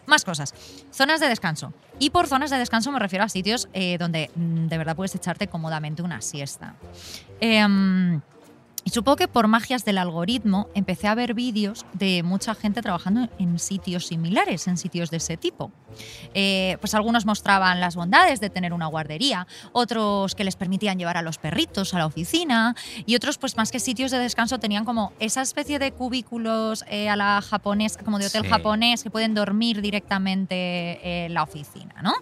Más 0.06 0.24
cosas. 0.24 0.54
Zonas 0.92 1.20
de 1.20 1.28
descanso. 1.28 1.74
Y 1.98 2.10
por 2.10 2.28
zonas 2.28 2.50
de 2.50 2.58
descanso 2.58 2.92
me 2.92 3.00
refiero 3.00 3.24
a 3.24 3.28
sitios 3.28 3.68
eh, 3.74 3.98
donde 3.98 4.30
mm, 4.34 4.68
de 4.68 4.78
verdad 4.78 4.96
puedes 4.96 5.14
echarte 5.14 5.48
cómodamente 5.48 6.00
una 6.00 6.20
siesta. 6.22 6.76
Y 8.88 8.90
supongo 8.90 9.16
que 9.16 9.28
por 9.28 9.48
magias 9.48 9.84
del 9.84 9.98
algoritmo 9.98 10.70
empecé 10.74 11.08
a 11.08 11.14
ver 11.14 11.34
vídeos 11.34 11.84
de 11.92 12.22
mucha 12.22 12.54
gente 12.54 12.80
trabajando 12.80 13.28
en 13.38 13.58
sitios 13.58 14.06
similares, 14.06 14.66
en 14.66 14.78
sitios 14.78 15.10
de 15.10 15.18
ese 15.18 15.36
tipo. 15.36 15.70
Eh, 16.32 16.78
pues 16.80 16.94
algunos 16.94 17.26
mostraban 17.26 17.80
las 17.80 17.96
bondades 17.96 18.40
de 18.40 18.48
tener 18.48 18.72
una 18.72 18.86
guardería, 18.86 19.46
otros 19.72 20.34
que 20.34 20.42
les 20.42 20.56
permitían 20.56 20.98
llevar 20.98 21.18
a 21.18 21.22
los 21.22 21.36
perritos 21.36 21.92
a 21.92 21.98
la 21.98 22.06
oficina 22.06 22.74
y 23.04 23.14
otros 23.14 23.36
pues 23.36 23.58
más 23.58 23.70
que 23.70 23.78
sitios 23.78 24.10
de 24.10 24.20
descanso 24.20 24.58
tenían 24.58 24.86
como 24.86 25.12
esa 25.20 25.42
especie 25.42 25.78
de 25.78 25.92
cubículos 25.92 26.82
eh, 26.88 27.10
a 27.10 27.16
la 27.16 27.42
japonesa, 27.42 28.02
como 28.02 28.18
de 28.18 28.28
hotel 28.28 28.44
Sí. 28.44 28.48
japonés 28.48 29.02
que 29.02 29.10
pueden 29.10 29.34
dormir 29.34 29.82
directamente 29.82 31.26
en 31.26 31.34
la 31.34 31.42
oficina, 31.42 31.94
¿no? 32.02 32.14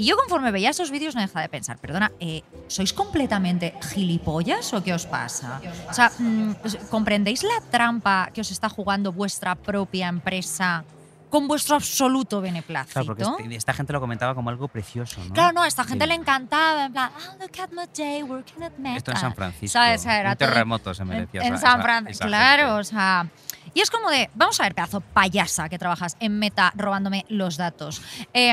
Y 0.00 0.06
yo 0.06 0.16
conforme 0.16 0.50
veía 0.50 0.70
esos 0.70 0.90
vídeos 0.90 1.14
no 1.14 1.20
dejaba 1.20 1.42
de 1.42 1.50
pensar, 1.50 1.76
perdona, 1.76 2.10
eh, 2.20 2.40
¿sois 2.68 2.94
completamente 2.94 3.74
gilipollas 3.92 4.72
o 4.72 4.82
qué 4.82 4.94
os 4.94 5.04
pasa? 5.04 5.60
O 5.90 5.92
sea, 5.92 6.10
mm, 6.18 6.52
¿comprendéis 6.88 7.42
la 7.42 7.60
trampa 7.70 8.30
que 8.32 8.40
os 8.40 8.50
está 8.50 8.70
jugando 8.70 9.12
vuestra 9.12 9.54
propia 9.56 10.08
empresa 10.08 10.84
con 11.28 11.46
vuestro 11.46 11.76
absoluto 11.76 12.40
beneplácito? 12.40 12.94
Claro, 12.94 13.06
porque 13.08 13.24
este- 13.24 13.56
esta 13.56 13.74
gente 13.74 13.92
lo 13.92 14.00
comentaba 14.00 14.34
como 14.34 14.48
algo 14.48 14.68
precioso, 14.68 15.22
¿no? 15.22 15.34
Claro, 15.34 15.52
no, 15.52 15.62
a 15.64 15.68
esta 15.68 15.84
gente 15.84 16.06
Sí. 16.06 16.08
le 16.08 16.14
encantaba, 16.14 16.86
en 16.86 16.92
plan, 16.92 17.10
oh, 17.14 17.36
look 17.38 17.60
at 17.60 17.70
my 17.70 17.84
day 17.94 18.22
working 18.22 18.62
at 18.62 18.72
Meta. 18.78 18.96
Esto 18.96 19.10
en 19.10 19.16
San 19.18 19.34
Francisco. 19.34 19.72
¿Sabes? 19.74 20.06
Era 20.06 20.30
un 20.30 20.36
terremoto 20.38 20.94
se 20.94 21.02
en, 21.02 21.08
merecía. 21.08 21.42
en 21.42 21.54
esa- 21.56 21.72
San 21.72 21.82
Francisco, 21.82 22.26
claro, 22.26 22.62
gente. 22.68 22.80
o 22.80 22.84
sea... 22.84 23.26
Y 23.74 23.80
es 23.82 23.90
como 23.90 24.08
de, 24.08 24.30
vamos 24.34 24.58
a 24.60 24.62
ver, 24.62 24.74
pedazo 24.74 25.00
payasa 25.02 25.68
que 25.68 25.78
trabajas 25.78 26.16
en 26.20 26.38
Meta 26.38 26.72
robándome 26.74 27.26
los 27.28 27.58
datos. 27.58 28.00
Eh, 28.32 28.52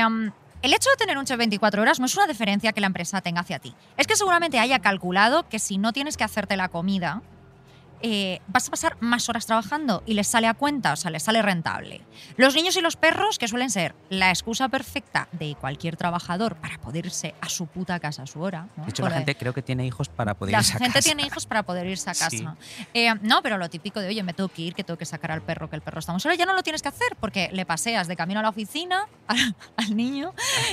el 0.60 0.74
hecho 0.74 0.90
de 0.90 0.96
tener 0.96 1.18
un 1.18 1.24
chef 1.24 1.38
24 1.38 1.82
horas 1.82 2.00
no 2.00 2.06
es 2.06 2.16
una 2.16 2.26
deferencia 2.26 2.72
que 2.72 2.80
la 2.80 2.88
empresa 2.88 3.20
tenga 3.20 3.42
hacia 3.42 3.58
ti. 3.58 3.74
Es 3.96 4.06
que 4.06 4.16
seguramente 4.16 4.58
haya 4.58 4.80
calculado 4.80 5.48
que 5.48 5.58
si 5.58 5.78
no 5.78 5.92
tienes 5.92 6.16
que 6.16 6.24
hacerte 6.24 6.56
la 6.56 6.68
comida, 6.68 7.22
eh, 8.02 8.40
vas 8.48 8.68
a 8.68 8.70
pasar 8.70 8.96
más 9.00 9.28
horas 9.28 9.46
trabajando 9.46 10.02
y 10.06 10.14
les 10.14 10.26
sale 10.28 10.46
a 10.46 10.54
cuenta, 10.54 10.92
o 10.92 10.96
sea, 10.96 11.10
les 11.10 11.22
sale 11.22 11.42
rentable. 11.42 12.00
Los 12.36 12.54
niños 12.54 12.76
y 12.76 12.80
los 12.80 12.96
perros, 12.96 13.38
que 13.38 13.48
suelen 13.48 13.70
ser 13.70 13.94
la 14.10 14.30
excusa 14.30 14.68
perfecta 14.68 15.28
de 15.32 15.54
cualquier 15.60 15.96
trabajador 15.96 16.56
para 16.56 16.78
poder 16.78 17.06
irse 17.06 17.34
a 17.40 17.48
su 17.48 17.66
puta 17.66 17.98
casa 18.00 18.22
a 18.22 18.26
su 18.26 18.40
hora. 18.40 18.68
¿no? 18.76 18.84
De 18.84 18.90
hecho, 18.90 19.02
la 19.02 19.10
de- 19.10 19.16
gente 19.16 19.34
creo 19.36 19.52
que 19.54 19.62
tiene 19.62 19.86
hijos 19.86 20.08
para 20.08 20.34
poder 20.34 20.52
la 20.52 20.58
irse 20.60 20.74
a 20.74 20.78
gente 20.78 20.94
casa. 20.98 21.04
tiene 21.04 21.22
hijos 21.26 21.46
para 21.46 21.62
poder 21.62 21.86
irse 21.86 22.10
a 22.10 22.14
casa. 22.14 22.28
Sí. 22.30 22.46
Eh, 22.94 23.12
no, 23.22 23.42
pero 23.42 23.58
lo 23.58 23.68
típico 23.70 24.00
de, 24.00 24.08
oye, 24.08 24.22
me 24.22 24.32
tengo 24.34 24.48
que 24.48 24.62
ir, 24.62 24.74
que 24.74 24.84
tengo 24.84 24.98
que 24.98 25.04
sacar 25.06 25.30
al 25.32 25.42
perro, 25.42 25.68
que 25.70 25.76
el 25.76 25.82
perro 25.82 26.00
está 26.00 26.12
muy 26.12 26.20
solo, 26.20 26.34
ya 26.34 26.46
no 26.46 26.54
lo 26.54 26.62
tienes 26.62 26.82
que 26.82 26.88
hacer 26.88 27.16
porque 27.20 27.48
le 27.52 27.66
paseas 27.66 28.08
de 28.08 28.16
camino 28.16 28.40
a 28.40 28.42
la 28.42 28.48
oficina 28.50 29.06
al, 29.26 29.54
al 29.76 29.96
niño 29.96 30.32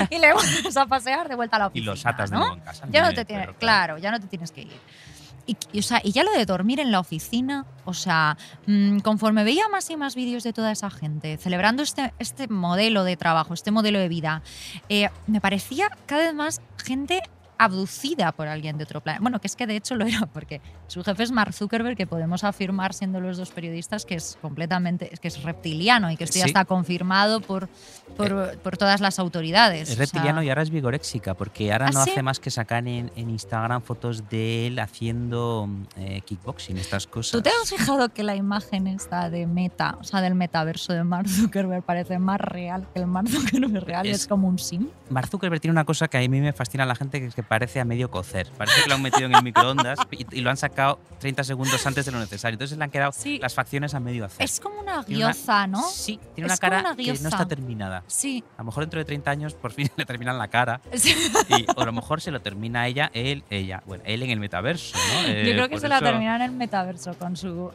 y 0.10 0.18
le 0.20 0.34
vuelves 0.34 0.76
a 0.78 0.86
pasear 0.86 1.28
de 1.30 1.36
vuelta 1.36 1.56
a 1.58 1.60
la 1.60 1.66
Y 1.66 1.68
oficina. 1.70 1.92
los 1.92 2.06
atas 2.06 2.30
de 2.30 2.36
¿no? 2.36 2.40
nuevo 2.42 2.56
en 2.56 2.62
casa. 2.62 2.88
Ya 2.92 3.02
no 3.04 3.14
te 3.14 3.26
claro, 3.60 3.98
ya 3.98 4.12
no 4.12 4.20
te 4.20 4.28
tienes 4.28 4.52
que 4.52 4.62
ir. 4.62 4.80
Y, 5.48 5.80
o 5.80 5.84
sea, 5.84 6.02
y 6.04 6.12
ya 6.12 6.24
lo 6.24 6.32
de 6.32 6.46
dormir 6.46 6.80
en 6.80 6.92
la 6.92 7.00
oficina, 7.00 7.66
o 7.86 7.94
sea, 7.94 8.38
mm, 8.66 9.00
conforme 9.00 9.44
veía 9.44 9.68
más 9.70 9.90
y 9.90 9.96
más 9.96 10.16
vídeos 10.16 10.44
de 10.44 10.54
toda 10.54 10.72
esa 10.72 10.90
gente 10.90 11.38
celebrando 11.38 11.84
este, 11.84 12.14
este 12.20 12.48
modelo 12.48 13.04
de 13.04 13.16
trabajo, 13.16 13.54
este 13.54 13.72
modelo 13.72 14.00
de 14.00 14.10
vida, 14.10 14.42
eh, 14.90 15.10
me 15.28 15.42
parecía 15.42 15.90
cada 16.06 16.24
vez 16.24 16.34
más 16.34 16.62
gente 16.84 17.22
abducida 17.58 18.32
por 18.32 18.48
alguien 18.48 18.78
de 18.78 18.84
otro 18.84 19.02
planeta. 19.02 19.22
Bueno, 19.22 19.40
que 19.42 19.48
es 19.48 19.56
que 19.56 19.68
de 19.68 19.76
hecho 19.76 19.96
lo 19.96 20.06
era, 20.06 20.26
porque 20.26 20.62
su 20.88 21.04
jefe 21.04 21.24
es 21.24 21.32
Mark 21.32 21.54
Zuckerberg, 21.54 21.96
que 21.98 22.08
podemos 22.08 22.44
afirmar, 22.44 22.94
siendo 22.94 23.20
los 23.20 23.38
dos 23.38 23.52
periodistas, 23.52 24.06
que 24.06 24.16
es 24.16 24.38
completamente, 24.42 25.10
que 25.22 25.28
es 25.28 25.42
reptiliano 25.44 26.12
y 26.12 26.18
que 26.18 26.24
esto 26.26 26.38
ya 26.40 26.46
Sí. 26.46 26.50
está 26.50 26.66
confirmado 26.66 27.42
por, 27.42 27.68
por, 28.18 28.58
por 28.60 28.78
todas 28.78 29.02
las 29.02 29.20
autoridades. 29.20 29.90
Es 29.90 29.90
o 29.92 29.94
sea, 29.96 30.06
reptiliano 30.06 30.44
y 30.44 30.50
ahora 30.50 30.62
es 30.62 30.70
vigoréxica, 30.70 31.34
porque 31.34 31.72
ahora 31.72 31.88
¿Ah, 31.88 31.92
no 31.94 32.04
sí? 32.04 32.12
hace 32.12 32.24
más 32.24 32.40
que 32.40 32.52
sacar 32.52 32.88
en, 32.88 33.12
en 33.16 33.30
Instagram 33.30 33.82
fotos 33.82 34.30
de 34.30 34.68
él 34.68 34.80
haciendo 34.80 35.70
eh, 35.98 36.22
kickboxing, 36.26 36.78
estas 36.78 37.08
cosas. 37.08 37.32
¿Tú 37.32 37.42
te 37.42 37.50
has 37.50 37.70
fijado 37.70 38.10
que 38.10 38.24
la 38.24 38.36
imagen 38.36 38.88
esta 38.88 39.30
de 39.30 39.48
Meta, 39.48 39.98
o 40.00 40.04
sea, 40.04 40.22
del 40.22 40.36
metaverso 40.36 40.94
de 40.94 41.04
Mark 41.04 41.28
Zuckerberg 41.30 41.84
parece 41.84 42.20
más 42.20 42.40
real 42.40 42.88
que 42.94 43.00
el 43.02 43.08
Mark 43.08 43.28
Zuckerberg 43.30 43.84
real? 43.86 44.06
Es, 44.06 44.22
Es- 44.22 44.28
como 44.28 44.48
un 44.48 44.60
sim. 44.60 44.88
Mark 45.10 45.28
Zuckerberg 45.30 45.62
tiene 45.62 45.72
una 45.74 45.86
cosa 45.86 46.08
que 46.08 46.18
a 46.18 46.22
mí 46.22 46.42
me 46.42 46.52
fascina 46.54 46.84
a 46.84 46.88
la 46.88 46.96
gente, 46.96 47.20
que 47.20 47.28
es 47.28 47.36
que 47.36 47.44
parece 47.46 47.80
a 47.80 47.86
medio 47.86 48.10
cocer. 48.12 48.50
Parece 48.58 48.82
que 48.84 48.90
lo 48.90 48.96
han 48.96 49.02
metido 49.02 49.26
en 49.28 49.36
el 49.36 49.44
microondas 49.44 50.00
y, 50.12 50.26
y 50.38 50.42
lo 50.42 50.50
han 50.50 50.58
sacado 50.58 51.00
30 51.20 51.44
segundos 51.44 51.86
antes 51.86 52.06
de 52.06 52.12
lo 52.12 52.20
necesario. 52.20 52.56
Entonces 52.56 52.78
le 52.78 52.84
han 52.84 52.92
quedado 52.92 53.12
Sí. 53.12 53.40
las 53.42 53.54
facciones 53.54 53.94
a 53.94 54.00
medio 54.00 54.26
hacer. 54.26 54.44
Es 54.44 54.60
como 54.60 54.80
una 54.80 54.96
una- 55.00 55.04
guioza, 55.04 55.68
¿no? 55.68 55.82
Sí, 55.84 56.20
tiene 56.36 56.46
una 56.46 56.54
Es 56.54 56.60
como 56.60 56.70
cara 56.72 56.80
una 56.82 56.96
que 56.96 57.06
no 57.08 57.30
está 57.30 57.46
terminada. 57.48 58.04
Sí. 58.08 58.44
A 58.56 58.60
lo 58.60 58.66
mejor 58.66 58.84
dentro 58.84 59.00
de 59.00 59.06
30 59.06 59.32
años 59.32 59.54
por 59.54 59.72
fin 59.72 59.90
le 59.98 60.06
terminan 60.06 60.38
la 60.38 60.48
cara. 60.48 60.82
Sí. 60.94 61.16
Y, 61.50 61.66
o 61.76 61.82
a 61.82 61.86
lo 61.86 61.92
mejor 61.94 62.22
se 62.22 62.32
lo 62.32 62.42
termina 62.42 62.88
ella, 62.88 63.10
él, 63.14 63.44
ella. 63.50 63.82
Bueno, 63.86 64.04
él 64.06 64.24
en 64.24 64.30
el 64.30 64.40
metaverso, 64.40 64.98
¿no? 64.98 65.28
Yo 65.28 65.34
Eh, 65.34 65.52
creo 65.54 65.70
que 65.70 65.80
se 65.80 65.88
la 65.88 66.00
termina 66.02 66.36
en 66.36 66.42
el 66.44 66.52
metaverso 66.52 67.14
con 67.16 67.36
su, 67.36 67.72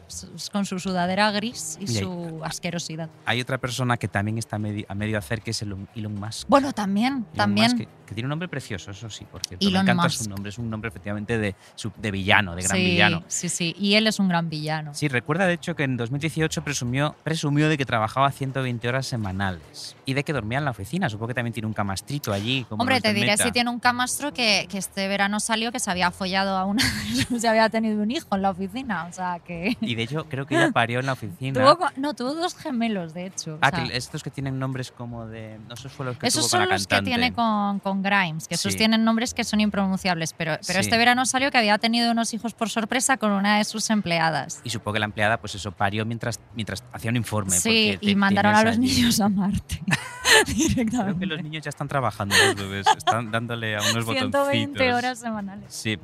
con 0.51 0.65
su 0.65 0.79
sudadera 0.79 1.31
gris 1.31 1.77
y 1.79 1.87
su 1.87 2.41
asquerosidad. 2.43 3.09
Hay 3.25 3.41
otra 3.41 3.57
persona 3.57 3.97
que 3.97 4.07
también 4.07 4.37
está 4.37 4.57
medio- 4.57 4.85
a 4.89 4.95
medio 4.95 5.17
hacer, 5.17 5.41
que 5.41 5.51
es 5.51 5.61
Elon, 5.61 5.87
Elon 5.95 6.15
Musk. 6.15 6.47
Bueno, 6.47 6.73
también, 6.73 7.13
Elon 7.13 7.25
también. 7.35 7.67
Musk, 7.71 7.77
que, 7.77 7.87
que 8.07 8.13
tiene 8.15 8.25
un 8.27 8.29
nombre 8.31 8.47
precioso, 8.47 8.91
eso 8.91 9.09
sí, 9.09 9.25
por 9.25 9.41
cierto. 9.61 9.75
Elon 9.77 9.85
me 9.85 9.91
encanta 9.91 10.03
Musk. 10.03 10.23
su 10.23 10.29
nombre. 10.29 10.49
Es 10.49 10.57
un 10.57 10.69
nombre 10.69 10.89
efectivamente 10.89 11.37
de, 11.37 11.55
de 11.97 12.11
villano, 12.11 12.55
de 12.55 12.61
gran 12.63 12.77
sí, 12.77 12.83
villano. 12.83 13.23
Sí, 13.27 13.49
sí. 13.49 13.75
Y 13.79 13.95
él 13.95 14.07
es 14.07 14.19
un 14.19 14.27
gran 14.27 14.49
villano. 14.49 14.93
Sí, 14.93 15.07
recuerda 15.07 15.45
de 15.47 15.53
hecho 15.53 15.75
que 15.75 15.83
en 15.83 15.97
2018 15.97 16.63
presumió, 16.63 17.15
presumió 17.23 17.69
de 17.69 17.77
que 17.77 17.85
trabajaba 17.85 18.31
120 18.31 18.87
horas 18.89 19.05
semanales 19.07 19.95
y 20.05 20.13
de 20.13 20.23
que 20.23 20.33
dormía 20.33 20.57
en 20.59 20.65
la 20.65 20.71
oficina. 20.71 21.09
Supongo 21.09 21.29
que 21.29 21.33
también 21.35 21.53
tiene 21.53 21.67
un 21.67 21.73
camastrito 21.73 22.33
allí. 22.33 22.65
Como 22.67 22.81
Hombre, 22.81 22.99
te 23.01 23.13
diré 23.13 23.31
Meta. 23.31 23.43
si 23.45 23.51
tiene 23.51 23.69
un 23.69 23.79
camastro 23.79 24.33
que, 24.33 24.67
que 24.69 24.77
este 24.77 25.07
verano 25.07 25.39
salió 25.39 25.71
que 25.71 25.79
se 25.79 25.89
había 25.91 26.11
follado 26.11 26.57
a 26.57 26.65
una. 26.65 26.83
se 27.39 27.47
había 27.47 27.69
tenido 27.69 28.01
un 28.01 28.11
hijo 28.11 28.35
en 28.35 28.41
la 28.41 28.49
oficina. 28.51 29.05
O 29.05 29.13
sea 29.13 29.39
que. 29.45 29.77
Y 29.81 29.95
de 29.95 30.03
hecho, 30.03 30.25
creo 30.29 30.45
que 30.45 30.55
ella 30.55 30.71
parió 30.71 30.99
en 30.99 31.05
la 31.05 31.13
oficina. 31.13 31.59
Tuvo, 31.59 31.89
no, 31.97 32.13
tuvo 32.13 32.33
dos 32.33 32.55
gemelos, 32.55 33.13
de 33.13 33.27
hecho. 33.27 33.55
o 33.55 33.57
Ah, 33.61 33.69
sea, 33.71 33.83
que 33.85 33.95
estos 33.97 34.23
que 34.23 34.29
tienen 34.31 34.59
nombres 34.59 34.91
como 34.91 35.27
de. 35.27 35.57
No, 35.67 35.73
esos 35.75 35.91
fue 35.91 36.05
los 36.05 36.17
que 36.17 36.27
esos 36.27 36.41
tuvo 36.41 36.49
son 36.49 36.59
con 36.61 36.69
la 36.69 36.75
los 36.75 36.87
que 36.87 37.01
tiene 37.01 37.33
con, 37.33 37.79
con 37.79 38.01
Grimes, 38.03 38.47
que 38.47 38.55
esos 38.55 38.71
Sí. 38.73 38.77
tienen 38.77 39.03
nombres 39.03 39.33
que 39.33 39.43
son 39.51 39.61
impronunciables. 39.61 40.33
Pero, 40.33 40.57
pero 40.65 40.79
Sí. 40.79 40.85
este 40.85 40.97
verano 40.97 41.25
salió 41.27 41.51
que 41.51 41.57
había 41.59 41.77
tenido 41.77 42.11
unos 42.11 42.33
hijos 42.33 42.53
por 42.53 42.69
sorpresa 42.69 43.17
con 43.17 43.31
una 43.31 43.57
de 43.59 43.63
sus 43.63 43.89
empleadas. 43.91 44.61
Y 44.63 44.69
supongo 44.71 44.93
que 44.93 44.99
la 44.99 45.05
empleada, 45.05 45.37
pues 45.39 45.53
eso, 45.55 45.71
parió 45.71 46.05
mientras, 46.05 46.39
mientras 46.55 46.83
hacía 46.91 47.11
un 47.11 47.17
informe. 47.17 47.51
Sí, 47.51 47.97
y 48.01 48.15
mandaron 48.15 48.55
a 48.55 48.63
los 48.63 48.77
allí- 48.77 48.87
niños 48.95 49.19
a 49.19 49.29
Marte. 49.29 49.79
Creo 50.89 51.19
que 51.19 51.25
los 51.25 51.43
niños 51.43 51.63
ya 51.63 51.69
están 51.69 51.87
trabajando, 51.87 52.35
los 52.35 52.55
bebés. 52.55 52.87
Están 52.97 53.31
dándole 53.31 53.75
a 53.75 53.79
unos 53.79 54.05
120 54.05 54.39
botoncitos. 54.39 54.93
horas 54.97 55.19
semanales. 55.19 55.73
Sí. 55.73 55.99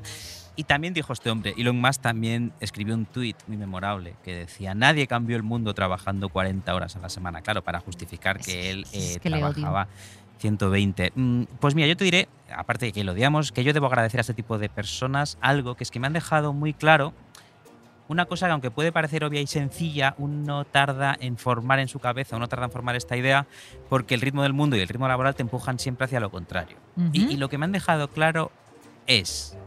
Y 0.55 0.63
también 0.63 0.91
dijo 0.93 1.13
este 1.13 1.29
hombre, 1.29 1.53
Elon 1.55 1.79
Musk 1.79 2.01
también 2.01 2.51
escribió 2.59 2.95
un 2.95 3.05
tuit 3.05 3.37
muy 3.45 3.57
memorable 3.57 4.15
que 4.23 4.33
decía, 4.33 4.73
nadie 4.73 5.05
cambió 5.05 5.37
el 5.37 5.43
mundo 5.43 5.73
trabajando 5.75 6.29
40 6.29 6.73
horas 6.73 6.95
a 6.95 6.99
la 6.99 7.09
semana, 7.09 7.41
claro, 7.41 7.63
para 7.63 7.79
justificar 7.79 8.39
que 8.39 8.71
él 8.71 8.85
es 8.91 9.17
eh, 9.17 9.19
que 9.21 9.29
trabajaba 9.29 9.87
120. 10.37 11.11
Mm, 11.15 11.43
Pues 11.59 11.75
mira, 11.75 11.87
yo 11.87 11.97
te 11.97 12.03
diré, 12.03 12.27
aparte 12.55 12.87
de 12.87 12.91
que 12.91 13.03
lo 13.03 13.13
odiamos, 13.13 13.51
que 13.51 13.63
yo 13.63 13.73
debo 13.73 13.87
agradecer 13.87 14.19
a 14.19 14.21
este 14.21 14.33
tipo 14.33 14.57
de 14.57 14.69
personas 14.69 15.37
algo 15.41 15.75
que 15.75 15.83
es 15.83 15.91
que 15.91 15.99
me 15.99 16.07
han 16.07 16.13
dejado 16.13 16.53
muy 16.53 16.73
claro 16.73 17.13
una 18.07 18.25
cosa 18.25 18.45
que 18.47 18.53
aunque 18.53 18.71
puede 18.71 18.91
parecer 18.91 19.23
obvia 19.23 19.41
y 19.41 19.47
sencilla, 19.47 20.15
uno 20.17 20.65
tarda 20.65 21.15
en 21.19 21.37
formar 21.37 21.79
en 21.79 21.87
su 21.87 21.99
cabeza, 21.99 22.37
uno 22.37 22.47
tarda 22.47 22.65
en 22.65 22.71
formar 22.71 22.95
esta 22.95 23.17
idea, 23.17 23.47
porque 23.89 24.15
el 24.15 24.21
ritmo 24.21 24.43
del 24.43 24.53
mundo 24.53 24.77
y 24.77 24.79
el 24.79 24.87
ritmo 24.87 25.07
laboral 25.07 25.35
te 25.35 25.41
empujan 25.41 25.79
siempre 25.79 26.05
hacia 26.05 26.19
lo 26.19 26.31
contrario. 26.31 26.77
y, 27.11 27.37
lo 27.37 27.49
que 27.49 27.57
me 27.57 27.65
han 27.65 27.71
dejado 27.71 28.07
claro 28.07 28.51
es 29.05 29.57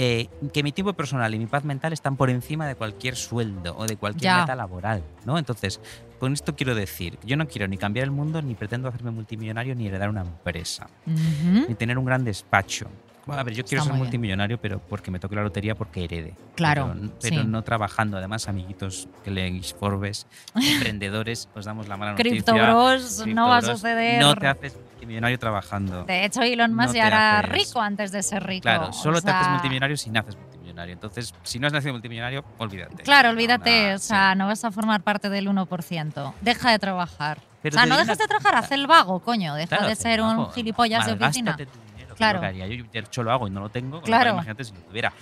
eh, 0.00 0.28
que 0.52 0.62
mi 0.62 0.70
tiempo 0.70 0.92
personal 0.92 1.34
y 1.34 1.40
mi 1.40 1.46
paz 1.46 1.64
mental 1.64 1.92
están 1.92 2.16
por 2.16 2.30
encima 2.30 2.68
de 2.68 2.76
cualquier 2.76 3.16
sueldo 3.16 3.76
o 3.76 3.84
de 3.84 3.96
cualquier 3.96 4.22
Ya. 4.30 4.40
meta 4.42 4.54
laboral, 4.54 5.02
¿no? 5.26 5.38
Entonces, 5.38 5.80
con 6.20 6.32
esto 6.32 6.54
quiero 6.54 6.76
decir, 6.76 7.18
yo 7.24 7.36
no 7.36 7.48
quiero 7.48 7.66
ni 7.66 7.78
cambiar 7.78 8.04
el 8.04 8.12
mundo, 8.12 8.40
ni 8.40 8.54
pretendo 8.54 8.88
hacerme 8.88 9.10
multimillonario, 9.10 9.74
ni 9.74 9.88
heredar 9.88 10.08
una 10.08 10.20
empresa, 10.20 10.86
Ujú. 11.04 11.66
ni 11.68 11.74
tener 11.74 11.98
un 11.98 12.04
gran 12.04 12.22
despacho. 12.24 12.86
A 13.26 13.42
ver, 13.42 13.52
yo 13.54 13.62
quiero 13.64 13.80
Está 13.80 13.82
ser 13.82 13.92
muy 13.92 13.96
bien. 13.96 14.04
multimillonario, 14.06 14.58
pero 14.58 14.78
porque 14.78 15.10
me 15.10 15.18
toque 15.18 15.34
la 15.34 15.42
lotería, 15.42 15.74
porque 15.74 16.04
herede. 16.04 16.34
Claro, 16.54 16.92
Pero, 16.94 17.10
pero 17.20 17.42
sí. 17.42 17.48
no 17.48 17.62
trabajando. 17.62 18.16
Además, 18.16 18.48
amiguitos 18.48 19.06
que 19.24 19.30
leéis 19.32 19.74
Forbes, 19.74 20.26
emprendedores, 20.54 21.48
os 21.54 21.64
damos 21.64 21.88
la 21.88 21.96
mala 21.96 22.12
noticia. 22.12 22.30
Cripto 22.32 22.54
Bros, 22.54 23.26
no 23.26 23.48
va 23.48 23.56
a 23.56 23.60
Cripto 23.60 23.76
suceder. 23.76 24.22
No 24.22 24.34
te 24.36 24.46
haces 24.46 24.76
multimillonario 24.98 25.38
trabajando. 25.38 26.04
De 26.04 26.24
hecho, 26.24 26.42
Elon 26.42 26.74
Musk 26.74 26.88
No 26.88 26.94
ya 26.94 27.06
era 27.06 27.38
haces- 27.40 27.50
rico 27.52 27.80
antes 27.80 28.12
de 28.12 28.22
ser 28.22 28.42
rico. 28.44 28.62
Claro, 28.62 28.88
o 28.88 28.92
solo 28.92 29.22
te 29.22 29.30
haces 29.30 29.48
multimillonario 29.48 29.96
si 29.96 30.10
naces 30.10 30.36
multimillonario. 30.36 30.92
Entonces, 30.92 31.34
si 31.42 31.58
no 31.58 31.66
has 31.66 31.72
nacido 31.72 31.92
multimillonario, 31.92 32.44
olvídate. 32.58 33.02
Claro, 33.04 33.28
No, 33.28 33.32
olvídate, 33.32 33.94
o 33.94 33.98
sea, 33.98 34.34
no 34.34 34.46
vas 34.46 34.64
a 34.64 34.70
formar 34.70 35.02
parte 35.02 35.28
del 35.30 35.48
1%. 35.48 36.34
Deja 36.40 36.70
de 36.70 36.78
trabajar. 36.78 37.38
Pero 37.62 37.74
o 37.76 37.78
sea, 37.78 37.86
no 37.86 37.96
dejes 37.96 38.18
de 38.18 38.26
trabajar, 38.26 38.54
haz 38.56 38.70
el 38.72 38.86
vago, 38.86 39.20
coño. 39.20 39.54
Deja 39.54 39.68
Claro, 39.76 39.88
de 39.88 39.96
ser 39.96 40.20
un 40.20 40.50
gilipollas 40.52 41.06
de 41.06 41.12
oficina. 41.12 41.56
tu 41.56 41.64
dinero, 41.64 42.14
Claro. 42.16 42.40
Yo 42.52 42.66
de 42.66 42.98
hecho 42.98 43.22
lo 43.22 43.32
hago 43.32 43.46
y 43.48 43.50
no 43.50 43.60
lo 43.60 43.68
tengo. 43.68 44.00
Claro. 44.02 44.30
Imagínate 44.30 44.64
si 44.64 44.72
lo 44.72 44.80
tuviera. 44.80 45.12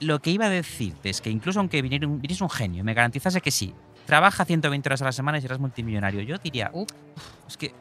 Lo 0.00 0.20
que 0.20 0.30
iba 0.30 0.46
a 0.46 0.50
decirte 0.50 1.10
es 1.10 1.20
que 1.20 1.30
incluso 1.30 1.58
aunque 1.60 1.80
viniera 1.82 2.06
un, 2.06 2.20
genio 2.50 2.80
y 2.80 2.82
me 2.84 2.92
garantizase 2.94 3.40
que 3.40 3.50
sí, 3.50 3.74
trabaja 4.06 4.44
120 4.44 4.88
horas 4.88 5.00
a 5.02 5.06
la 5.06 5.12
semana 5.12 5.38
y 5.38 5.40
serás 5.40 5.58
multimillonario, 5.58 6.20
yo 6.20 6.36
diría, 6.38 6.70
"Uf, 6.74 6.88
es 7.48 7.56
que 7.56 7.74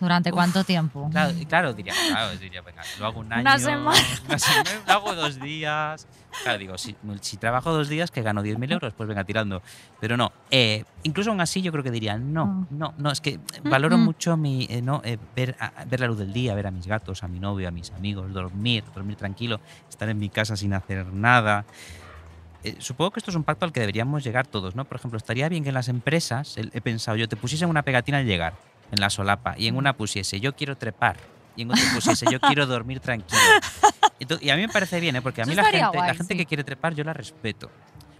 ¿Durante 0.00 0.30
Uf, 0.30 0.34
cuánto 0.34 0.62
tiempo? 0.64 1.08
Claro, 1.10 1.34
claro, 1.48 1.72
diría, 1.72 1.92
claro, 2.08 2.36
diría, 2.38 2.62
venga, 2.62 2.82
lo 2.98 3.06
hago 3.06 3.20
un 3.20 3.32
año. 3.32 3.40
Una 3.42 3.58
semana. 3.58 3.98
una 4.28 4.38
semana, 4.38 4.70
lo 4.86 4.92
hago 4.92 5.14
dos 5.14 5.40
días. 5.40 6.06
Claro, 6.42 6.58
digo, 6.58 6.78
si, 6.78 6.96
si 7.20 7.36
trabajo 7.36 7.72
dos 7.72 7.88
días, 7.88 8.10
que 8.10 8.22
gano 8.22 8.42
10.000 8.42 8.70
euros, 8.72 8.94
pues 8.94 9.08
venga, 9.08 9.24
tirando. 9.24 9.62
Pero 10.00 10.16
no, 10.16 10.30
eh, 10.50 10.84
incluso 11.02 11.30
aún 11.30 11.40
así 11.40 11.62
yo 11.62 11.72
creo 11.72 11.82
que 11.82 11.90
diría, 11.90 12.16
no, 12.16 12.46
Mm. 12.46 12.66
no, 12.70 12.94
no, 12.96 13.10
es 13.10 13.20
que 13.20 13.40
valoro 13.64 13.98
Mm, 13.98 14.00
mm. 14.00 14.04
mucho 14.04 14.36
mi, 14.36 14.66
eh, 14.70 14.80
no, 14.82 15.00
eh, 15.04 15.18
ver, 15.34 15.56
a- 15.58 15.84
ver 15.84 16.00
la 16.00 16.06
luz 16.06 16.18
del 16.18 16.32
día, 16.32 16.54
ver 16.54 16.66
a 16.68 16.70
mis 16.70 16.86
gatos, 16.86 17.22
a 17.24 17.28
mi 17.28 17.40
novio, 17.40 17.66
a 17.68 17.70
mis 17.72 17.90
amigos, 17.92 18.32
dormir, 18.32 18.84
dormir 18.94 19.16
tranquilo, 19.16 19.60
estar 19.88 20.08
en 20.08 20.18
mi 20.18 20.28
casa 20.30 20.56
sin 20.56 20.72
hacer 20.74 21.06
nada. 21.12 21.64
Eh, 22.64 22.76
supongo 22.80 23.12
que 23.12 23.20
esto 23.20 23.30
es 23.30 23.36
un 23.36 23.44
pacto 23.44 23.64
al 23.66 23.72
que 23.72 23.80
deberíamos 23.80 24.24
llegar 24.24 24.46
todos, 24.46 24.74
¿no? 24.74 24.84
Por 24.84 24.96
ejemplo, 24.98 25.16
estaría 25.16 25.48
bien 25.48 25.62
que 25.62 25.68
en 25.70 25.74
las 25.74 25.88
empresas, 25.88 26.56
he 26.56 26.80
pensado 26.80 27.16
yo, 27.16 27.28
te 27.28 27.36
pusiesen 27.36 27.68
una 27.68 27.82
pegatina 27.82 28.18
al 28.18 28.26
llegar, 28.26 28.54
en 28.90 29.00
la 29.00 29.10
solapa, 29.10 29.54
y 29.58 29.66
en 29.68 29.76
una 29.76 29.96
pusiese, 29.96 30.40
yo 30.40 30.54
quiero 30.54 30.76
trepar, 30.76 31.16
y 31.56 31.62
en 31.62 31.70
otra 31.70 31.82
pusiese, 31.94 32.26
yo 32.30 32.40
quiero 32.40 32.66
dormir 32.66 33.00
tranquilo. 33.00 33.40
Y 34.40 34.50
a 34.50 34.56
mí 34.56 34.62
me 34.62 34.68
parece 34.72 35.00
bien, 35.00 35.16
¿eh? 35.16 35.22
Porque 35.22 35.42
a 35.42 35.44
Eso 35.44 35.50
mí 35.50 35.56
la 35.56 35.64
gente, 35.64 35.96
la 35.96 36.14
gente 36.14 36.34
sí. 36.34 36.36
que 36.36 36.46
quiere 36.46 36.64
trepar, 36.64 36.94
yo 36.94 37.04
la 37.04 37.12
respeto. 37.12 37.70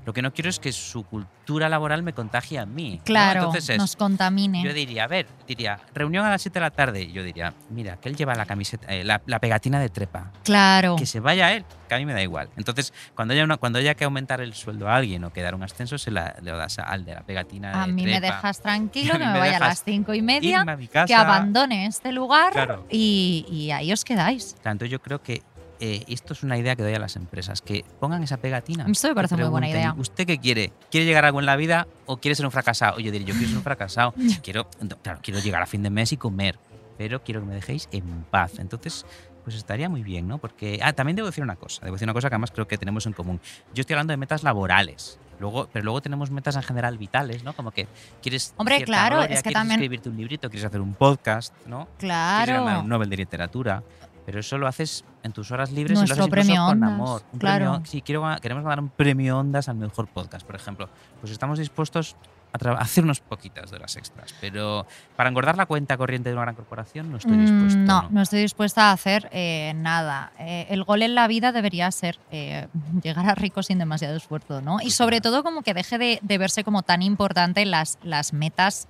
Lo 0.09 0.15
que 0.15 0.23
no 0.23 0.33
quiero 0.33 0.49
es 0.49 0.59
que 0.59 0.73
su 0.73 1.03
cultura 1.05 1.69
laboral 1.69 2.03
me 2.03 2.15
contagie 2.15 2.59
a 2.59 2.65
mí. 2.65 2.97
¿no? 2.97 3.05
Claro, 3.05 3.41
Entonces 3.41 3.69
es, 3.69 3.77
nos 3.77 3.95
contamine. 3.95 4.63
yo 4.65 4.73
diría, 4.73 5.05
a 5.05 5.07
ver, 5.07 5.27
diría, 5.47 5.79
reunión 5.93 6.25
a 6.25 6.31
las 6.31 6.41
7 6.41 6.59
de 6.59 6.61
la 6.63 6.71
tarde. 6.71 7.03
Y 7.03 7.13
yo 7.13 7.23
diría, 7.23 7.53
mira, 7.69 7.99
que 7.99 8.09
él 8.09 8.17
lleva 8.17 8.35
la 8.35 8.47
camiseta, 8.47 8.87
eh, 8.89 9.05
la, 9.05 9.21
la 9.27 9.39
pegatina 9.39 9.79
de 9.79 9.91
trepa. 9.91 10.33
claro. 10.45 10.97
Que 10.97 11.05
se 11.05 11.21
vaya 11.21 11.53
él, 11.53 11.67
que 11.91 11.95
a 11.95 11.99
mí 11.99 12.07
me 12.07 12.15
da 12.15 12.23
igual. 12.23 12.49
Entonces, 12.57 12.95
cuando 13.15 13.35
haya, 13.35 13.45
una, 13.45 13.59
cuando 13.59 13.81
haya 13.81 13.95
que 13.95 14.05
aumentar 14.05 14.41
el 14.41 14.55
sueldo 14.55 14.89
a 14.89 14.97
alguien 14.97 15.25
o 15.25 15.31
que 15.31 15.43
dar 15.43 15.55
un 15.55 15.63
ascenso, 15.63 15.99
se 15.99 16.11
la, 16.11 16.35
le 16.41 16.53
das 16.53 16.79
al 16.79 17.05
de 17.05 17.15
la 17.15 17.21
pegatina 17.21 17.83
A 17.83 17.87
de 17.87 17.93
mí 17.93 18.05
me 18.07 18.19
dejas 18.19 18.63
tranquilo, 18.63 19.13
que 19.19 19.19
me 19.19 19.27
me 19.33 19.39
vaya 19.41 19.59
a 19.59 19.61
las 19.61 19.85
cinco 19.85 20.15
y 20.15 20.23
media, 20.23 20.65
a 20.95 21.05
que 21.05 21.15
abandone 21.15 21.85
este 21.85 22.13
lugar 22.13 22.55
Claro. 22.55 22.87
y, 22.89 23.45
y 23.51 23.73
ahí 23.73 23.93
os 23.93 24.05
quedáis. 24.07 24.55
Tanto 24.63 24.87
yo 24.87 25.03
creo 25.03 25.21
que 25.23 25.43
eh, 25.81 26.05
esto 26.09 26.33
es 26.33 26.43
una 26.43 26.57
idea 26.59 26.75
que 26.77 26.83
doy 26.83 26.95
a 26.95 26.99
las 26.99 27.17
empresas, 27.17 27.63
que 27.63 27.85
pongan 28.01 28.23
esa 28.23 28.37
pegatina. 28.39 28.87
Esto 28.91 29.09
me 29.09 29.15
parece 29.15 29.37
muy 29.37 29.49
buena 29.49 29.69
idea. 29.69 29.95
¿Usted 29.97 30.27
qué 30.27 30.39
quiere? 30.39 30.73
¿Quiere 30.91 31.07
llegar 31.07 31.25
a 31.25 31.29
algo 31.29 31.41
en 31.41 31.47
la 31.47 31.57
vida 31.57 31.87
o 32.07 32.17
quiere 32.19 32.35
ser 32.35 32.47
un 32.47 32.53
fracasado? 32.53 32.99
Yo 32.99 33.11
diría, 33.13 33.29
yo 33.29 33.35
quiero 33.35 33.49
ser 33.49 33.57
un 33.59 33.63
fracasado. 33.65 34.15
quiero, 34.43 34.69
claro, 35.03 35.21
quiero 35.23 35.41
llegar 35.41 35.63
a 35.63 35.67
fin 35.67 35.83
de 35.83 35.91
mes 35.91 36.13
y 36.13 36.17
comer, 36.17 36.59
pero 36.97 37.23
quiero 37.23 37.41
que 37.41 37.47
me 37.47 37.55
dejéis 37.55 37.89
en 37.93 38.05
paz. 38.31 38.59
Entonces, 38.59 39.07
pues 39.45 39.57
estaría 39.57 39.89
muy 39.89 40.03
bien, 40.03 40.29
¿no? 40.29 40.39
Porque, 40.39 40.79
ah, 40.83 40.93
también 40.93 41.17
debo 41.17 41.27
decir 41.27 41.43
una 41.43 41.57
cosa, 41.57 41.81
debo 41.85 41.95
decir 41.95 42.07
una 42.07 42.13
cosa 42.13 42.29
que 42.29 42.35
además 42.35 42.51
creo 42.51 42.69
que 42.69 42.77
tenemos 42.77 43.07
en 43.07 43.13
común. 43.15 43.41
Yo 43.75 43.81
estoy 43.81 43.95
hablando 43.95 44.13
de 44.13 44.17
metas 44.19 44.43
laborales. 44.43 45.19
Luego, 45.41 45.69
pero 45.73 45.85
luego 45.85 46.03
tenemos 46.03 46.33
metas 46.33 46.57
en 46.57 46.63
general 46.65 46.99
vitales, 46.99 47.45
¿no? 47.45 47.53
Como 47.53 47.71
que 47.71 47.87
quieres. 48.21 48.53
Hombre, 48.57 48.83
claro, 48.83 49.19
gloria, 49.19 49.35
es 49.35 49.39
que 49.39 49.45
quieres 49.45 49.55
también- 49.61 49.79
escribirte 49.79 50.09
un 50.09 50.17
librito, 50.17 50.51
quieres 50.51 50.67
hacer 50.67 50.81
un 50.81 50.95
podcast, 50.95 51.55
¿no? 51.65 51.87
Quieres 51.97 52.17
ganar 52.19 52.45
Claro. 52.49 52.81
un 52.81 52.89
Nobel 52.89 53.09
de 53.09 53.17
literatura, 53.19 53.85
pero 54.29 54.41
eso 54.41 54.59
lo 54.59 54.67
haces 54.67 55.07
en 55.23 55.33
tus 55.33 55.51
horas 55.53 55.73
libres 55.73 55.97
y 55.97 56.01
Nuestro 56.01 56.17
lo 56.19 56.23
haces 56.25 56.31
premio 56.31 56.61
con 56.67 56.73
Ondas, 56.75 56.91
amor. 56.93 57.23
Un 57.33 57.39
claro. 57.39 57.65
premio- 57.77 57.87
sí, 57.87 58.03
quiero, 58.03 58.23
queremos 58.43 58.63
ganar 58.63 58.81
un 58.81 58.91
premio 58.91 59.39
Ondas 59.39 59.71
al 59.71 59.77
mejor 59.77 60.07
podcast, 60.09 60.47
por 60.47 60.55
ejemplo. 60.55 60.91
Pues 61.19 61.33
estamos 61.33 61.59
dispuestos 61.59 62.15
a, 62.53 62.69
a 62.69 62.73
hacer 62.83 63.05
unas 63.05 63.21
poquitas 63.21 63.71
de 63.71 63.77
horas 63.77 63.97
extras, 63.97 64.35
pero 64.39 64.87
para 65.17 65.31
engordar 65.31 65.57
la 65.57 65.65
cuenta 65.65 65.97
corriente 65.97 66.29
de 66.29 66.35
una 66.35 66.43
gran 66.43 66.55
corporación 66.57 67.11
no 67.11 67.17
estoy 67.17 67.39
Mm, 67.39 67.41
dispuesto. 67.41 67.79
no, 67.81 68.09
no 68.11 68.21
estoy 68.21 68.41
dispuesta 68.43 68.91
a 68.91 68.93
hacer 68.93 69.31
eh, 69.33 69.73
nada. 69.77 70.33
Eh, 70.39 70.67
el 70.69 70.85
gol 70.85 71.01
en 71.03 71.15
la 71.15 71.27
vida 71.27 71.51
debería 71.51 71.91
ser 71.91 72.19
eh, 72.31 72.69
llegar 73.03 73.27
a 73.31 73.35
rico 73.35 73.63
sin 73.63 73.79
demasiado 73.79 74.15
esfuerzo, 74.15 74.61
¿no? 74.61 74.77
Y 74.83 74.91
sobre 74.91 75.23
todo 75.23 75.43
como 75.43 75.63
que 75.63 75.73
deje 75.73 75.97
de, 75.97 76.19
de 76.21 76.37
verse 76.37 76.65
como 76.65 76.83
tan 76.83 77.01
importante 77.01 77.65
las, 77.65 77.99
las 78.03 78.35
metas. 78.35 78.89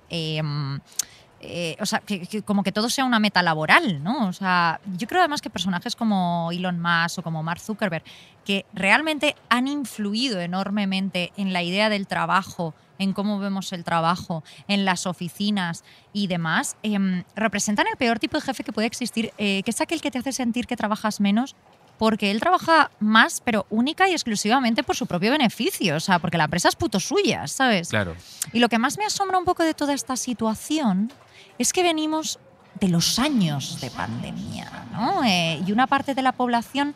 Eh, 1.41 1.77
o 1.79 1.85
sea, 1.85 1.99
que, 1.99 2.25
que 2.27 2.41
como 2.41 2.63
que 2.63 2.71
todo 2.71 2.89
sea 2.89 3.05
una 3.05 3.19
meta 3.19 3.41
laboral, 3.41 4.03
¿no? 4.03 4.27
O 4.27 4.33
sea, 4.33 4.81
yo 4.97 5.07
creo 5.07 5.21
además 5.21 5.41
que 5.41 5.49
personajes 5.49 5.95
como 5.95 6.49
Elon 6.51 6.81
Musk 6.81 7.19
o 7.19 7.23
como 7.23 7.43
Mark 7.43 7.61
Zuckerberg, 7.61 8.03
que 8.45 8.65
realmente 8.73 9.35
han 9.49 9.67
influido 9.67 10.41
enormemente 10.41 11.31
en 11.37 11.53
la 11.53 11.63
idea 11.63 11.89
del 11.89 12.07
trabajo, 12.07 12.73
en 12.97 13.13
cómo 13.13 13.39
vemos 13.39 13.71
el 13.71 13.83
trabajo, 13.83 14.43
en 14.67 14.83
las 14.83 15.07
oficinas 15.07 15.83
y 16.11 16.27
demás, 16.27 16.75
em, 16.83 17.23
representan 17.35 17.87
el 17.87 17.95
peor 17.97 18.19
tipo 18.19 18.37
de 18.37 18.41
jefe 18.41 18.63
que 18.63 18.73
puede 18.73 18.87
existir, 18.87 19.31
eh, 19.37 19.63
que 19.63 19.71
es 19.71 19.81
aquel 19.81 20.01
que 20.01 20.11
te 20.11 20.19
hace 20.19 20.33
sentir 20.33 20.67
que 20.67 20.75
trabajas 20.75 21.21
menos 21.21 21.55
porque 21.99 22.31
él 22.31 22.39
trabaja 22.39 22.91
más, 22.99 23.41
pero 23.41 23.67
única 23.69 24.07
y 24.07 24.13
exclusivamente 24.13 24.83
por 24.83 24.95
su 24.95 25.05
propio 25.05 25.31
beneficio, 25.31 25.97
o 25.97 25.99
sea, 25.99 26.17
porque 26.17 26.37
la 26.37 26.45
empresa 26.45 26.69
es 26.69 26.75
puto 26.77 26.99
suya, 26.99 27.45
¿sabes? 27.47 27.89
Claro. 27.89 28.15
Y 28.53 28.59
lo 28.59 28.69
que 28.69 28.79
más 28.79 28.97
me 28.97 29.05
asombra 29.05 29.37
un 29.37 29.43
poco 29.43 29.63
de 29.63 29.73
toda 29.73 29.93
esta 29.93 30.15
situación 30.15 31.11
es 31.57 31.73
que 31.73 31.83
venimos 31.83 32.39
de 32.79 32.87
los 32.87 33.19
años 33.19 33.81
de 33.81 33.91
pandemia, 33.91 34.87
¿no? 34.93 35.25
Eh, 35.25 35.61
y 35.67 35.73
una 35.73 35.87
parte 35.87 36.15
de 36.15 36.21
la 36.21 36.31
población 36.31 36.95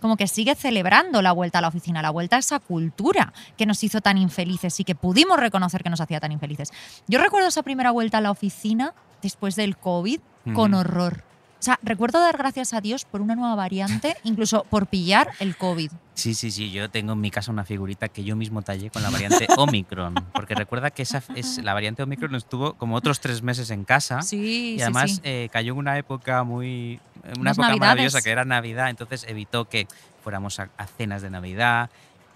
como 0.00 0.16
que 0.16 0.28
sigue 0.28 0.54
celebrando 0.54 1.22
la 1.22 1.32
vuelta 1.32 1.58
a 1.58 1.62
la 1.62 1.68
oficina, 1.68 2.00
la 2.00 2.10
vuelta 2.10 2.36
a 2.36 2.38
esa 2.38 2.60
cultura 2.60 3.32
que 3.56 3.66
nos 3.66 3.82
hizo 3.82 4.00
tan 4.00 4.16
infelices 4.16 4.78
y 4.78 4.84
que 4.84 4.94
pudimos 4.94 5.40
reconocer 5.40 5.82
que 5.82 5.90
nos 5.90 6.00
hacía 6.00 6.20
tan 6.20 6.30
infelices. 6.30 6.70
Yo 7.08 7.18
recuerdo 7.18 7.48
esa 7.48 7.64
primera 7.64 7.90
vuelta 7.90 8.18
a 8.18 8.20
la 8.20 8.30
oficina 8.30 8.94
después 9.22 9.56
del 9.56 9.76
COVID 9.76 10.20
con 10.54 10.74
horror. 10.74 11.24
O 11.58 11.62
sea, 11.66 11.78
recuerdo 11.82 12.20
dar 12.20 12.36
gracias 12.36 12.74
a 12.74 12.80
Dios 12.80 13.04
por 13.04 13.20
una 13.20 13.34
nueva 13.34 13.54
variante, 13.54 14.16
incluso 14.24 14.64
por 14.64 14.86
pillar 14.86 15.30
el 15.40 15.56
COVID. 15.56 15.90
Sí, 16.14 16.34
sí, 16.34 16.50
sí. 16.50 16.70
Yo 16.70 16.90
tengo 16.90 17.14
en 17.14 17.20
mi 17.20 17.30
casa 17.30 17.50
una 17.50 17.64
figurita 17.64 18.08
que 18.08 18.24
yo 18.24 18.36
mismo 18.36 18.62
tallé 18.62 18.90
con 18.90 19.02
la 19.02 19.10
variante 19.10 19.46
Omicron. 19.56 20.14
Porque 20.32 20.54
recuerda 20.54 20.90
que 20.90 21.02
esa 21.02 21.22
es, 21.34 21.58
la 21.58 21.74
variante 21.74 22.02
Omicron 22.02 22.34
estuvo 22.34 22.74
como 22.74 22.96
otros 22.96 23.20
tres 23.20 23.42
meses 23.42 23.70
en 23.70 23.84
casa. 23.84 24.22
Sí, 24.22 24.74
y 24.74 24.76
sí, 24.76 24.82
además 24.82 25.12
sí. 25.12 25.20
eh, 25.24 25.48
cayó 25.52 25.72
en 25.72 25.78
una 25.78 25.98
época 25.98 26.42
muy. 26.44 27.00
Una 27.38 27.50
época 27.50 27.68
navidades. 27.68 27.80
maravillosa 27.80 28.22
que 28.22 28.30
era 28.30 28.44
Navidad, 28.44 28.88
entonces 28.88 29.24
evitó 29.28 29.68
que 29.68 29.88
fuéramos 30.22 30.60
a, 30.60 30.70
a 30.76 30.86
cenas 30.86 31.22
de 31.22 31.30
Navidad. 31.30 31.90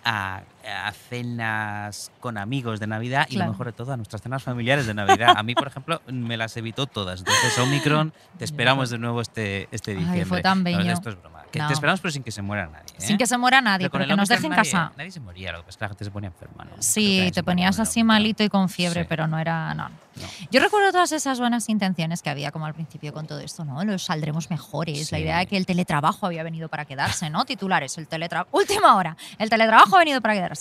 A, 0.05 0.43
a 0.73 0.93
cenas 0.93 2.11
con 2.21 2.39
amigos 2.39 2.81
de 2.81 2.87
Navidad 2.87 3.27
y 3.29 3.37
lo 3.37 3.47
mejor 3.47 3.67
de 3.67 3.73
todo 3.73 3.93
a 3.93 3.97
nuestras 3.97 4.23
cenas 4.23 4.43
familiares 4.43 4.87
de 4.87 4.95
Navidad. 4.95 5.35
A 5.37 5.43
mí, 5.43 5.55
por 5.55 5.67
ejemplo, 5.69 6.01
me 6.07 6.37
las 6.37 6.57
evitó 6.57 6.87
todas. 6.87 7.21
Entonces, 7.21 7.59
Omicron, 7.59 8.13
te 8.39 8.45
esperamos 8.45 8.91
de 8.91 8.99
nuevo 8.99 9.21
este, 9.21 9.69
este 9.73 9.93
Ay, 9.93 9.97
diciembre. 9.99 10.25
fue 10.27 10.43
tan 10.43 10.59
No, 10.59 10.65
bello. 10.65 10.93
esto 10.93 11.11
es 11.11 11.21
broma. 11.21 11.41
Que 11.51 11.59
No. 11.59 11.67
te 11.67 11.73
esperamos, 11.75 12.01
pero 12.01 12.13
sin 12.13 12.23
que 12.23 12.31
se 12.31 12.43
muera 12.43 12.67
nadie. 12.67 12.85
¿eh? 12.97 13.01
Sin 13.01 13.19
que 13.19 13.27
se 13.27 13.37
muera 13.37 13.61
nadie, 13.61 13.91
Pero 13.91 14.07
que 14.07 14.15
nos 14.15 14.29
dejen 14.29 14.51
nadie, 14.51 14.71
casa. 14.71 14.93
Nadie 14.97 15.11
se 15.11 15.19
moría, 15.19 15.51
lo 15.51 15.59
que 15.59 15.65
pasa 15.65 15.71
es 15.71 15.77
que 15.79 15.85
la 15.85 15.89
gente 15.89 16.05
se 16.05 16.11
ponía 16.13 16.29
enferma, 16.29 16.65
¿no? 16.65 16.71
Sí, 16.79 17.31
te 17.35 17.43
ponías 17.43 17.81
así 17.81 18.05
malito 18.05 18.45
y 18.45 18.49
con 18.49 18.69
fiebre, 18.69 19.03
Sí. 19.03 19.07
pero 19.09 19.27
no 19.27 19.37
era. 19.39 19.75
No. 19.75 19.89
No. 19.89 20.27
Yo 20.51 20.61
recuerdo 20.61 20.91
todas 20.93 21.13
esas 21.13 21.39
buenas 21.41 21.69
intenciones 21.69 22.21
que 22.21 22.31
había 22.31 22.51
como 22.53 22.67
al 22.67 22.75
principio 22.75 23.13
con 23.13 23.27
todo 23.27 23.39
esto, 23.41 23.65
¿no? 23.65 23.83
Los 23.85 24.05
saldremos 24.05 24.51
mejores, 24.51 25.11
la 25.13 25.19
idea 25.19 25.39
de 25.39 25.47
que 25.47 25.57
el 25.57 25.67
teletrabajo 25.67 26.27
había 26.27 26.43
venido 26.43 26.69
para 26.69 26.85
quedarse, 26.85 27.31
¿no? 27.31 27.45
Titulares, 27.45 27.97
el 27.97 28.07
teletrabajo. 28.07 28.49
Última 28.57 28.97
hora, 28.97 29.17
el 29.39 29.49
teletrabajo 29.51 29.97
ha 29.97 30.01
venido 30.01 30.21
para 30.21 30.35
quedarse. 30.35 30.60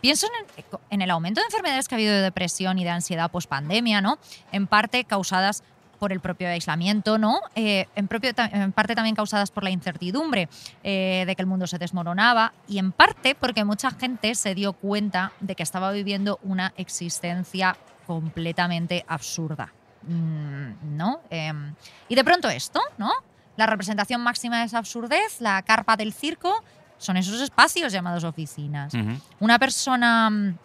Pienso 0.00 0.26
en 0.26 0.46
el, 0.56 0.64
en 0.90 1.02
el 1.02 1.10
aumento 1.10 1.40
de 1.40 1.46
enfermedades 1.46 1.88
que 1.88 1.94
ha 1.94 1.98
habido 1.98 2.14
de 2.14 2.22
depresión 2.22 2.78
y 2.78 2.84
de 2.84 2.90
ansiedad 2.90 3.30
post 3.30 3.48
pandemia, 3.48 4.00
¿no? 4.00 4.18
En 4.52 4.66
parte 4.66 5.04
causadas 5.04 5.62
por 5.98 6.12
el 6.12 6.20
propio 6.20 6.48
aislamiento, 6.48 7.18
¿no? 7.18 7.40
Eh, 7.54 7.86
en, 7.94 8.08
propio, 8.08 8.32
en 8.36 8.72
parte 8.72 8.94
también 8.94 9.14
causadas 9.14 9.50
por 9.50 9.62
la 9.62 9.70
incertidumbre 9.70 10.48
eh, 10.82 11.24
de 11.26 11.36
que 11.36 11.42
el 11.42 11.46
mundo 11.46 11.66
se 11.66 11.78
desmoronaba 11.78 12.54
y 12.66 12.78
en 12.78 12.90
parte 12.92 13.34
porque 13.34 13.64
mucha 13.64 13.90
gente 13.90 14.34
se 14.34 14.54
dio 14.54 14.72
cuenta 14.72 15.32
de 15.40 15.54
que 15.54 15.62
estaba 15.62 15.92
viviendo 15.92 16.40
una 16.42 16.72
existencia 16.76 17.76
completamente 18.06 19.04
absurda, 19.06 19.72
Mm, 20.02 20.96
¿no? 20.96 21.20
Em, 21.28 21.74
y 22.08 22.14
de 22.14 22.24
pronto 22.24 22.48
esto, 22.48 22.80
¿no? 22.96 23.12
La 23.56 23.66
representación 23.66 24.22
máxima 24.22 24.60
de 24.60 24.66
esa 24.66 24.78
absurdez, 24.78 25.40
la 25.40 25.60
carpa 25.62 25.96
del 25.96 26.14
circo, 26.14 26.62
son 27.00 27.16
esos 27.16 27.40
espacios 27.40 27.92
llamados 27.92 28.24
oficinas. 28.24 28.92
Una 29.40 29.58
persona, 29.58 30.28
mm, 30.30 30.58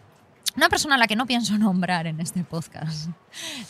una 0.57 0.69
persona 0.69 0.95
a 0.95 0.97
la 0.97 1.07
que 1.07 1.15
no 1.15 1.25
pienso 1.25 1.57
nombrar 1.57 2.05
en 2.07 2.19
este 2.19 2.43
podcast, 2.43 3.09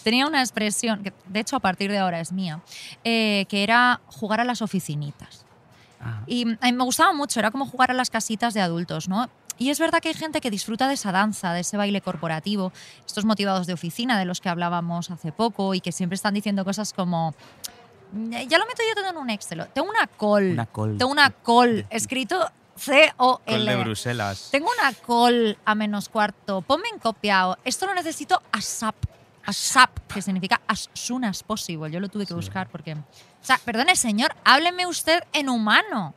tenía 0.03 0.25
una 0.27 0.41
expresión, 0.41 1.03
que 1.03 1.13
de 1.27 1.39
hecho 1.39 1.55
a 1.55 1.59
partir 1.59 1.91
de 1.91 1.99
ahora 1.99 2.19
es 2.19 2.31
mía, 2.31 2.61
eh, 3.03 3.45
que 3.49 3.63
era 3.63 4.01
jugar 4.07 4.41
a 4.41 4.43
las 4.43 4.61
oficinitas. 4.61 5.45
Ah, 6.01 6.23
Y 6.27 6.43
a 6.59 6.65
mí 6.65 6.71
me 6.73 6.83
gustaba 6.83 7.13
mucho, 7.13 7.39
era 7.39 7.51
como 7.51 7.65
jugar 7.65 7.91
a 7.91 7.93
las 7.93 8.09
casitas 8.09 8.53
de 8.53 8.61
adultos, 8.61 9.07
¿no? 9.07 9.29
Y 9.57 9.69
es 9.69 9.79
verdad 9.79 9.99
que 10.01 10.09
hay 10.09 10.13
gente 10.13 10.41
que 10.41 10.51
disfruta 10.51 10.87
de 10.87 10.95
esa 10.95 11.11
danza, 11.13 11.53
de 11.53 11.61
ese 11.61 11.77
baile 11.77 12.01
corporativo, 12.01 12.73
estos 13.05 13.23
motivados 13.23 13.67
de 13.67 13.73
oficina 13.73 14.19
de 14.19 14.25
los 14.25 14.41
que 14.41 14.49
hablábamos 14.49 15.11
hace 15.11 15.31
poco 15.31 15.73
y 15.73 15.79
que 15.79 15.93
siempre 15.93 16.15
están 16.15 16.33
diciendo 16.33 16.65
cosas 16.65 16.91
como, 16.91 17.33
ya 18.47 18.57
lo 18.57 18.65
meto 18.65 18.81
yo 18.87 18.95
todo 18.95 19.09
en 19.09 19.17
un 19.17 19.29
Excel, 19.29 19.65
tengo 19.73 19.89
una 19.89 20.07
call, 20.07 20.51
Una 20.51 20.65
call. 20.65 20.97
tengo 20.97 21.11
una 21.11 21.29
call, 21.29 21.85
escrito 21.89 22.39
Col 22.39 22.49
C-O-L. 22.77 23.71
de 23.71 23.75
Bruselas. 23.77 24.49
Tengo 24.51 24.67
una 24.79 24.91
call 24.93 25.57
a 25.63 25.75
menos 25.75 26.09
cuarto. 26.09 26.61
Ponme 26.61 26.89
en 26.89 26.99
copia. 26.99 27.57
Esto 27.63 27.85
lo 27.85 27.93
necesito 27.93 28.41
ASAP. 28.51 28.95
ASAP, 29.45 29.97
que 30.13 30.21
significa 30.21 30.59
as 30.67 30.89
soon 30.93 31.23
as 31.23 31.41
possible. 31.43 31.89
Yo 31.89 31.99
lo 31.99 32.09
tuve 32.09 32.25
que 32.25 32.33
buscar 32.33 32.67
porque. 32.67 32.93
O 32.93 32.97
sea, 33.41 33.59
perdone, 33.63 33.95
señor, 33.95 34.35
hábleme 34.43 34.87
usted 34.87 35.23
en 35.31 35.49
humano. 35.49 36.13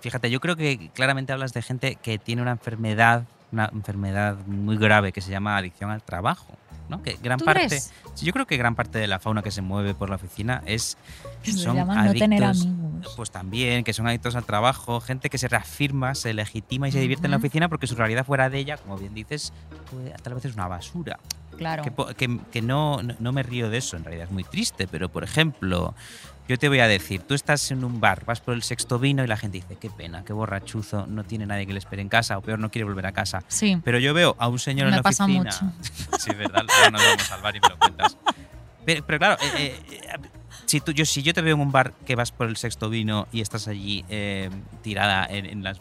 Fíjate, 0.00 0.30
yo 0.30 0.40
creo 0.40 0.56
que 0.56 0.90
claramente 0.92 1.32
hablas 1.32 1.52
de 1.54 1.62
gente 1.62 1.94
que 1.96 2.18
tiene 2.18 2.42
una 2.42 2.50
enfermedad, 2.50 3.24
una 3.52 3.70
enfermedad 3.72 4.36
muy 4.46 4.76
grave 4.76 5.12
que 5.12 5.20
se 5.20 5.30
llama 5.30 5.56
adicción 5.56 5.90
al 5.90 6.02
trabajo. 6.02 6.58
¿No? 6.88 7.02
Que 7.02 7.16
gran 7.22 7.38
¿Tú 7.38 7.44
parte, 7.44 7.66
crees? 7.68 7.92
yo 8.20 8.32
creo 8.32 8.46
que 8.46 8.56
gran 8.56 8.74
parte 8.74 8.98
de 8.98 9.06
la 9.06 9.18
fauna 9.18 9.42
que 9.42 9.50
se 9.50 9.62
mueve 9.62 9.94
por 9.94 10.10
la 10.10 10.16
oficina 10.16 10.62
es 10.66 10.96
Que 11.42 11.52
son 11.52 11.76
llaman 11.76 12.06
no 12.06 12.12
tener 12.12 12.44
adictos, 12.44 12.66
amigos. 12.66 13.14
Pues 13.16 13.30
también, 13.30 13.82
que 13.84 13.92
son 13.92 14.06
adictos 14.06 14.36
al 14.36 14.44
trabajo, 14.44 15.00
gente 15.00 15.30
que 15.30 15.38
se 15.38 15.48
reafirma, 15.48 16.14
se 16.14 16.34
legitima 16.34 16.88
y 16.88 16.92
se 16.92 17.00
divierte 17.00 17.26
en 17.26 17.30
la 17.32 17.36
oficina 17.38 17.68
porque 17.68 17.86
su 17.86 17.94
realidad 17.94 18.24
fuera 18.26 18.50
de 18.50 18.58
ella, 18.58 18.76
como 18.76 18.96
bien 18.98 19.14
dices, 19.14 19.52
puede- 19.90 20.10
tal 20.22 20.34
vez 20.34 20.44
es 20.44 20.54
una 20.54 20.68
basura. 20.68 21.18
Claro. 21.56 21.82
Que, 21.82 22.14
que- 22.14 22.40
que 22.50 22.62
no, 22.62 23.02
no- 23.02 23.14
no 23.18 23.32
me 23.32 23.42
río 23.42 23.68
de 23.70 23.78
eso, 23.78 23.96
en 23.96 24.04
realidad 24.04 24.26
es 24.26 24.32
muy 24.32 24.42
triste, 24.44 24.86
pero 24.88 25.08
por 25.10 25.22
ejemplo, 25.22 25.94
yo 26.52 26.58
te 26.58 26.68
voy 26.68 26.80
a 26.80 26.86
decir, 26.86 27.22
tú 27.22 27.34
estás 27.34 27.70
en 27.70 27.82
un 27.84 27.98
bar, 28.00 28.24
vas 28.26 28.40
por 28.40 28.54
el 28.54 28.62
sexto 28.62 28.98
vino 28.98 29.24
y 29.24 29.26
la 29.26 29.36
gente 29.36 29.58
dice, 29.58 29.76
qué 29.80 29.90
pena, 29.90 30.24
qué 30.24 30.32
borrachuzo, 30.32 31.06
no 31.06 31.24
tiene 31.24 31.46
nadie 31.46 31.66
que 31.66 31.72
le 31.72 31.78
espere 31.78 32.02
en 32.02 32.08
casa, 32.08 32.38
o 32.38 32.42
peor, 32.42 32.58
no 32.58 32.70
quiere 32.70 32.84
volver 32.84 33.06
a 33.06 33.12
casa. 33.12 33.42
Sí. 33.48 33.78
Pero 33.84 33.98
yo 33.98 34.14
veo 34.14 34.36
a 34.38 34.48
un 34.48 34.58
señor 34.58 34.88
en 34.88 34.96
la 34.96 35.02
pasa 35.02 35.24
oficina. 35.24 35.44
mucho. 35.44 35.72
sí, 36.18 36.30
verdad, 36.34 36.64
ahora 36.76 36.90
nos 36.90 37.02
vamos 37.02 37.30
al 37.32 37.42
bar 37.42 37.56
y 37.56 37.60
me 37.60 37.68
lo 37.68 37.78
cuentas. 37.78 38.16
Pero, 38.84 39.04
pero 39.06 39.18
claro, 39.18 39.36
eh, 39.58 39.80
eh, 39.90 40.06
si, 40.66 40.80
tú, 40.80 40.92
yo, 40.92 41.04
si 41.04 41.22
yo 41.22 41.32
te 41.34 41.40
veo 41.40 41.54
en 41.54 41.60
un 41.60 41.72
bar 41.72 41.92
que 42.04 42.14
vas 42.16 42.32
por 42.32 42.48
el 42.48 42.56
sexto 42.56 42.88
vino 42.90 43.26
y 43.32 43.40
estás 43.40 43.68
allí 43.68 44.04
eh, 44.08 44.50
tirada 44.82 45.26
en, 45.26 45.46
en 45.46 45.62
las- 45.62 45.78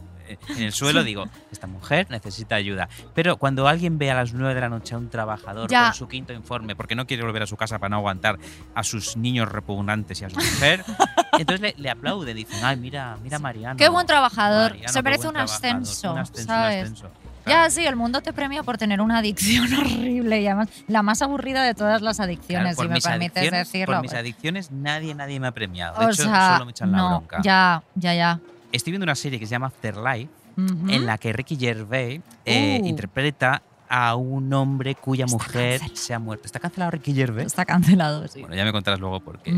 en 0.50 0.64
el 0.64 0.72
suelo, 0.74 1.04
digo, 1.04 1.26
esta 1.52 1.68
mujer 1.68 2.08
necesita 2.10 2.56
ayuda. 2.56 2.90
Pero 3.14 3.38
cuando 3.38 3.68
alguien 3.68 3.98
ve 3.98 4.12
a 4.12 4.16
las 4.16 4.34
9 4.34 4.54
de 4.56 4.62
la 4.62 4.70
noche 4.70 4.96
a 4.96 4.98
un 4.98 5.10
trabajador 5.10 5.70
Ya. 5.70 5.86
con 5.86 5.94
su 5.94 6.08
quinto 6.08 6.34
informe 6.34 6.76
porque 6.76 6.96
no 6.96 7.06
quiere 7.08 7.24
volver 7.24 7.44
a 7.44 7.48
su 7.48 7.58
casa 7.58 7.80
para 7.80 7.90
no 7.90 7.98
aguantar 7.98 8.38
a 8.76 8.84
sus 8.84 9.18
niños 9.18 9.50
repugnantes 9.52 10.22
y 10.22 10.26
a 10.26 10.30
su 10.30 10.36
mujer, 10.38 10.84
entonces 11.38 11.62
le, 11.62 11.74
le 11.78 11.90
aplauden, 11.90 12.36
dicen, 12.36 12.64
ay, 12.64 12.78
mira, 12.78 13.18
mira 13.24 13.40
Mariano. 13.40 13.78
Qué 13.78 13.90
buen 13.90 14.06
trabajador. 14.08 14.72
Mariano, 14.72 14.94
Se 14.94 15.02
merece 15.02 15.28
un 15.28 15.38
ascenso, 15.38 16.14
un 16.14 16.20
ascenso, 16.20 16.42
un 16.42 16.48
¿sabes? 16.48 16.84
ascenso". 16.84 17.12
Ya, 17.44 17.54
Claro. 17.54 17.72
sí, 17.72 17.84
el 17.88 17.96
mundo 17.96 18.22
te 18.22 18.34
premia 18.34 18.62
por 18.62 18.78
tener 18.78 19.02
una 19.02 19.18
adicción 19.18 19.66
horrible 19.80 20.42
y 20.42 20.46
además 20.46 20.68
la 20.88 21.02
más 21.02 21.24
aburrida 21.24 21.64
de 21.64 21.74
todas 21.74 22.00
las 22.04 22.18
Claro, 22.18 22.30
adicciones, 22.32 22.76
por 22.76 22.86
si 22.86 22.92
me 22.94 23.02
permites 23.02 23.52
decirlo. 23.52 23.96
Por 23.96 24.04
mis 24.04 24.14
adicciones 24.14 24.70
nadie, 24.70 25.16
nadie 25.16 25.40
me 25.40 25.48
ha 25.48 25.52
premiado. 25.52 26.00
De 26.00 26.06
o 26.06 26.10
hecho, 26.10 26.22
sea, 26.24 26.54
solo 26.54 26.66
me 26.66 26.72
echan 26.72 26.92
la 26.92 26.98
no, 27.00 27.10
bronca. 27.10 27.40
ya, 27.42 27.82
ya, 27.96 28.14
ya. 28.14 28.40
Estoy 28.72 28.92
viendo 28.92 29.04
una 29.06 29.16
serie 29.16 29.40
que 29.40 29.46
se 29.46 29.52
llama 29.52 29.68
Afterlife, 29.68 30.30
Ujú. 30.58 30.90
en 30.90 31.06
la 31.06 31.18
que 31.18 31.32
Ricky 31.34 31.56
Gervais 31.56 32.22
eh, 32.46 32.80
Uh. 32.82 32.86
interpreta 32.86 33.62
a 33.90 34.16
un 34.16 34.52
hombre 34.54 34.96
cuya 34.96 35.26
Está 35.26 35.38
mujer 35.38 35.80
cancelado. 35.80 35.96
se 36.02 36.14
ha 36.14 36.20
muerto. 36.20 36.46
¿Está 36.46 36.60
cancelado 36.60 36.92
Ricky 36.92 37.14
Gervais? 37.14 37.48
Está 37.48 37.66
cancelado, 37.66 38.28
sí. 38.28 38.42
Bueno, 38.42 38.56
ya 38.56 38.64
me 38.66 38.72
contarás 38.72 39.00
luego 39.00 39.20
por 39.20 39.40
qué. 39.42 39.54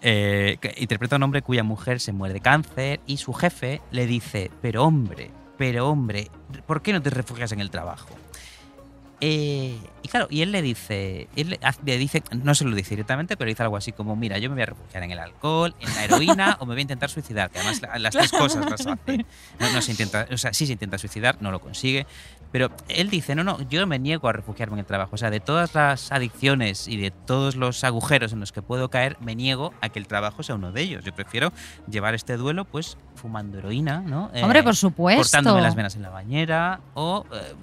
Eh, 0.00 0.58
interpreta 0.78 1.14
a 1.14 1.18
un 1.18 1.22
hombre 1.22 1.42
cuya 1.42 1.62
mujer 1.62 2.00
se 2.00 2.12
muere 2.12 2.34
de 2.34 2.40
cáncer 2.40 3.00
y 3.06 3.18
su 3.18 3.32
jefe 3.32 3.80
le 3.92 4.06
dice, 4.06 4.50
pero 4.60 4.84
hombre, 4.84 5.30
pero 5.58 5.88
hombre, 5.88 6.28
¿por 6.66 6.82
qué 6.82 6.92
no 6.92 7.00
te 7.00 7.10
refugias 7.10 7.52
en 7.52 7.60
el 7.60 7.70
trabajo? 7.70 8.08
Eh, 9.24 9.78
y 10.02 10.08
claro, 10.08 10.26
y 10.30 10.42
él 10.42 10.50
le 10.50 10.62
dice, 10.62 11.28
él 11.36 11.56
le 11.84 11.96
dice, 11.96 12.24
no 12.42 12.56
se 12.56 12.64
lo 12.64 12.74
dice 12.74 12.90
directamente, 12.90 13.36
pero 13.36 13.48
dice 13.48 13.62
algo 13.62 13.76
así 13.76 13.92
como, 13.92 14.16
mira, 14.16 14.36
yo 14.38 14.48
me 14.50 14.56
voy 14.56 14.64
a 14.64 14.66
refugiar 14.66 15.04
en 15.04 15.12
el 15.12 15.20
alcohol, 15.20 15.76
en 15.78 15.94
la 15.94 16.04
heroína 16.04 16.56
o 16.58 16.66
me 16.66 16.72
voy 16.74 16.80
a 16.80 16.82
intentar 16.82 17.08
suicidar, 17.08 17.48
que 17.48 17.60
además 17.60 17.80
la- 17.82 17.98
las 18.00 18.12
tres 18.12 18.32
cosas 18.32 18.68
las 18.68 18.84
hace. 18.84 19.24
No, 19.60 19.72
no 19.72 19.80
se 19.80 19.92
intenta, 19.92 20.26
o 20.32 20.36
sea, 20.36 20.52
sí 20.52 20.66
se 20.66 20.72
intenta 20.72 20.98
suicidar, 20.98 21.36
no 21.40 21.52
lo 21.52 21.60
consigue, 21.60 22.04
pero 22.50 22.72
él 22.88 23.10
dice, 23.10 23.36
no, 23.36 23.44
no, 23.44 23.60
yo 23.68 23.86
me 23.86 24.00
niego 24.00 24.26
a 24.28 24.32
refugiarme 24.32 24.74
en 24.74 24.80
el 24.80 24.86
trabajo. 24.86 25.14
O 25.14 25.18
sea, 25.18 25.30
de 25.30 25.38
todas 25.38 25.72
las 25.76 26.10
adicciones 26.10 26.88
y 26.88 26.96
de 26.96 27.12
todos 27.12 27.54
los 27.54 27.84
agujeros 27.84 28.32
en 28.32 28.40
los 28.40 28.50
que 28.50 28.60
puedo 28.60 28.90
caer, 28.90 29.16
me 29.20 29.36
niego 29.36 29.72
a 29.82 29.88
que 29.88 30.00
el 30.00 30.08
trabajo 30.08 30.42
sea 30.42 30.56
uno 30.56 30.72
de 30.72 30.82
ellos. 30.82 31.04
Yo 31.04 31.14
prefiero 31.14 31.52
llevar 31.88 32.14
este 32.16 32.36
duelo, 32.36 32.64
pues, 32.64 32.98
fumando 33.14 33.58
heroína, 33.58 34.00
¿no? 34.00 34.30
Eh, 34.34 34.42
Hombre, 34.42 34.64
por 34.64 34.74
supuesto. 34.74 35.22
Cortándome 35.22 35.62
las 35.62 35.76
venas 35.76 35.94
en 35.94 36.02
la 36.02 36.10
bañera 36.10 36.80
o... 36.94 37.24
eh, 37.32 37.54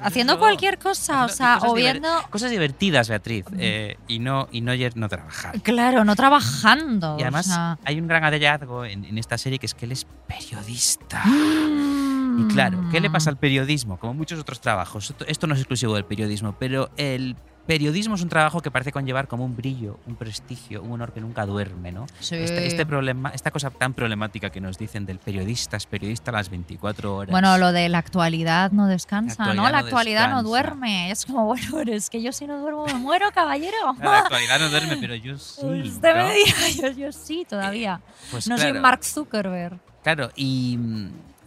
Haciendo 0.00 0.38
cualquier 0.38 0.78
cosa, 0.78 0.89
o 0.98 1.24
haciendo 1.24 1.34
sea, 1.34 1.54
cosas 1.54 1.70
o 1.70 1.74
viendo... 1.74 2.08
Cosas 2.30 2.50
divertidas, 2.50 3.08
Beatriz, 3.08 3.44
eh, 3.58 3.96
y 4.08 4.18
no, 4.18 4.48
y 4.50 4.60
no, 4.60 4.72
no 4.94 5.08
trabajar. 5.08 5.60
Claro, 5.62 6.04
no 6.04 6.16
trabajando. 6.16 7.16
Y 7.18 7.22
además 7.22 7.46
o 7.46 7.50
sea, 7.50 7.78
hay 7.84 8.00
un 8.00 8.08
gran 8.08 8.22
hallazgo 8.22 8.84
en, 8.84 9.04
en 9.04 9.18
esta 9.18 9.38
serie 9.38 9.58
que 9.58 9.66
es 9.66 9.74
que 9.74 9.86
él 9.86 9.92
es 9.92 10.06
periodista. 10.26 11.24
mm. 11.24 12.40
Y 12.40 12.52
claro, 12.52 12.82
¿qué 12.90 13.00
le 13.00 13.10
pasa 13.10 13.30
al 13.30 13.36
periodismo? 13.36 13.98
Como 13.98 14.14
muchos 14.14 14.38
otros 14.38 14.60
trabajos, 14.60 15.12
esto 15.26 15.46
no 15.46 15.54
es 15.54 15.60
exclusivo 15.60 15.94
del 15.94 16.04
periodismo, 16.04 16.54
pero 16.58 16.90
el 16.96 17.36
periodismo 17.66 18.14
es 18.14 18.22
un 18.22 18.28
trabajo 18.28 18.60
que 18.60 18.70
parece 18.70 18.92
conllevar 18.92 19.28
como 19.28 19.44
un 19.44 19.56
brillo, 19.56 19.98
un 20.06 20.16
prestigio, 20.16 20.82
un 20.82 20.92
honor 20.92 21.12
que 21.12 21.20
nunca 21.20 21.46
duerme, 21.46 21.92
¿no? 21.92 22.06
Sí. 22.20 22.36
Este, 22.36 22.66
este 22.66 22.86
problema, 22.86 23.30
esta 23.30 23.50
cosa 23.50 23.70
tan 23.70 23.94
problemática 23.94 24.50
que 24.50 24.60
nos 24.60 24.78
dicen 24.78 25.06
del 25.06 25.18
periodista 25.18 25.76
es 25.76 25.86
periodista 25.86 26.30
a 26.30 26.34
las 26.34 26.50
24 26.50 27.16
horas. 27.16 27.30
Bueno, 27.30 27.56
lo 27.58 27.72
de 27.72 27.88
la 27.88 27.98
actualidad 27.98 28.72
no 28.72 28.86
descansa, 28.86 29.46
La 29.46 29.54
¿no? 29.54 29.64
La 29.64 29.72
no 29.72 29.78
actualidad 29.78 30.30
no 30.30 30.42
duerme. 30.42 31.10
Es 31.10 31.26
como, 31.26 31.44
bueno, 31.44 31.66
pero 31.72 31.92
es 31.92 32.10
que 32.10 32.22
yo 32.22 32.32
si 32.32 32.46
no 32.46 32.58
duermo 32.58 32.86
me 32.86 32.94
muero, 32.94 33.30
caballero. 33.32 33.76
La 34.00 34.20
actualidad 34.20 34.58
no 34.58 34.70
duerme, 34.70 34.96
pero 34.96 35.14
yo 35.14 35.38
sí. 35.38 35.64
Usted 35.64 36.16
¿no? 36.16 36.24
me 36.24 36.34
diga, 36.34 36.68
yo, 36.82 36.90
yo 36.90 37.12
sí 37.12 37.46
todavía. 37.48 38.00
Pues 38.30 38.48
no 38.48 38.56
claro. 38.56 38.72
soy 38.72 38.80
Mark 38.80 39.04
Zuckerberg. 39.04 39.78
Claro, 40.02 40.30
y 40.34 40.78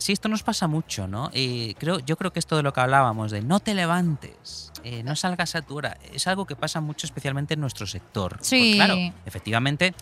sí, 0.03 0.11
esto 0.11 0.27
nos 0.27 0.43
pasa 0.43 0.67
mucho, 0.67 1.07
¿no? 1.07 1.29
Eh, 1.33 1.75
creo, 1.79 1.99
yo 1.99 2.17
creo 2.17 2.33
que 2.33 2.39
esto 2.39 2.57
de 2.57 2.63
lo 2.63 2.73
que 2.73 2.81
hablábamos, 2.81 3.31
de 3.31 3.41
no 3.41 3.61
te 3.61 3.73
levantes, 3.73 4.73
eh, 4.83 5.01
no 5.01 5.15
salgas 5.15 5.55
a 5.55 5.61
tu 5.61 5.77
hora, 5.77 5.97
es 6.13 6.27
algo 6.27 6.45
que 6.45 6.57
pasa 6.57 6.81
mucho 6.81 7.07
especialmente 7.07 7.53
en 7.53 7.61
nuestro 7.61 7.87
sector. 7.87 8.37
Sí. 8.41 8.73
claro, 8.75 8.95
efectivamente, 9.25 9.93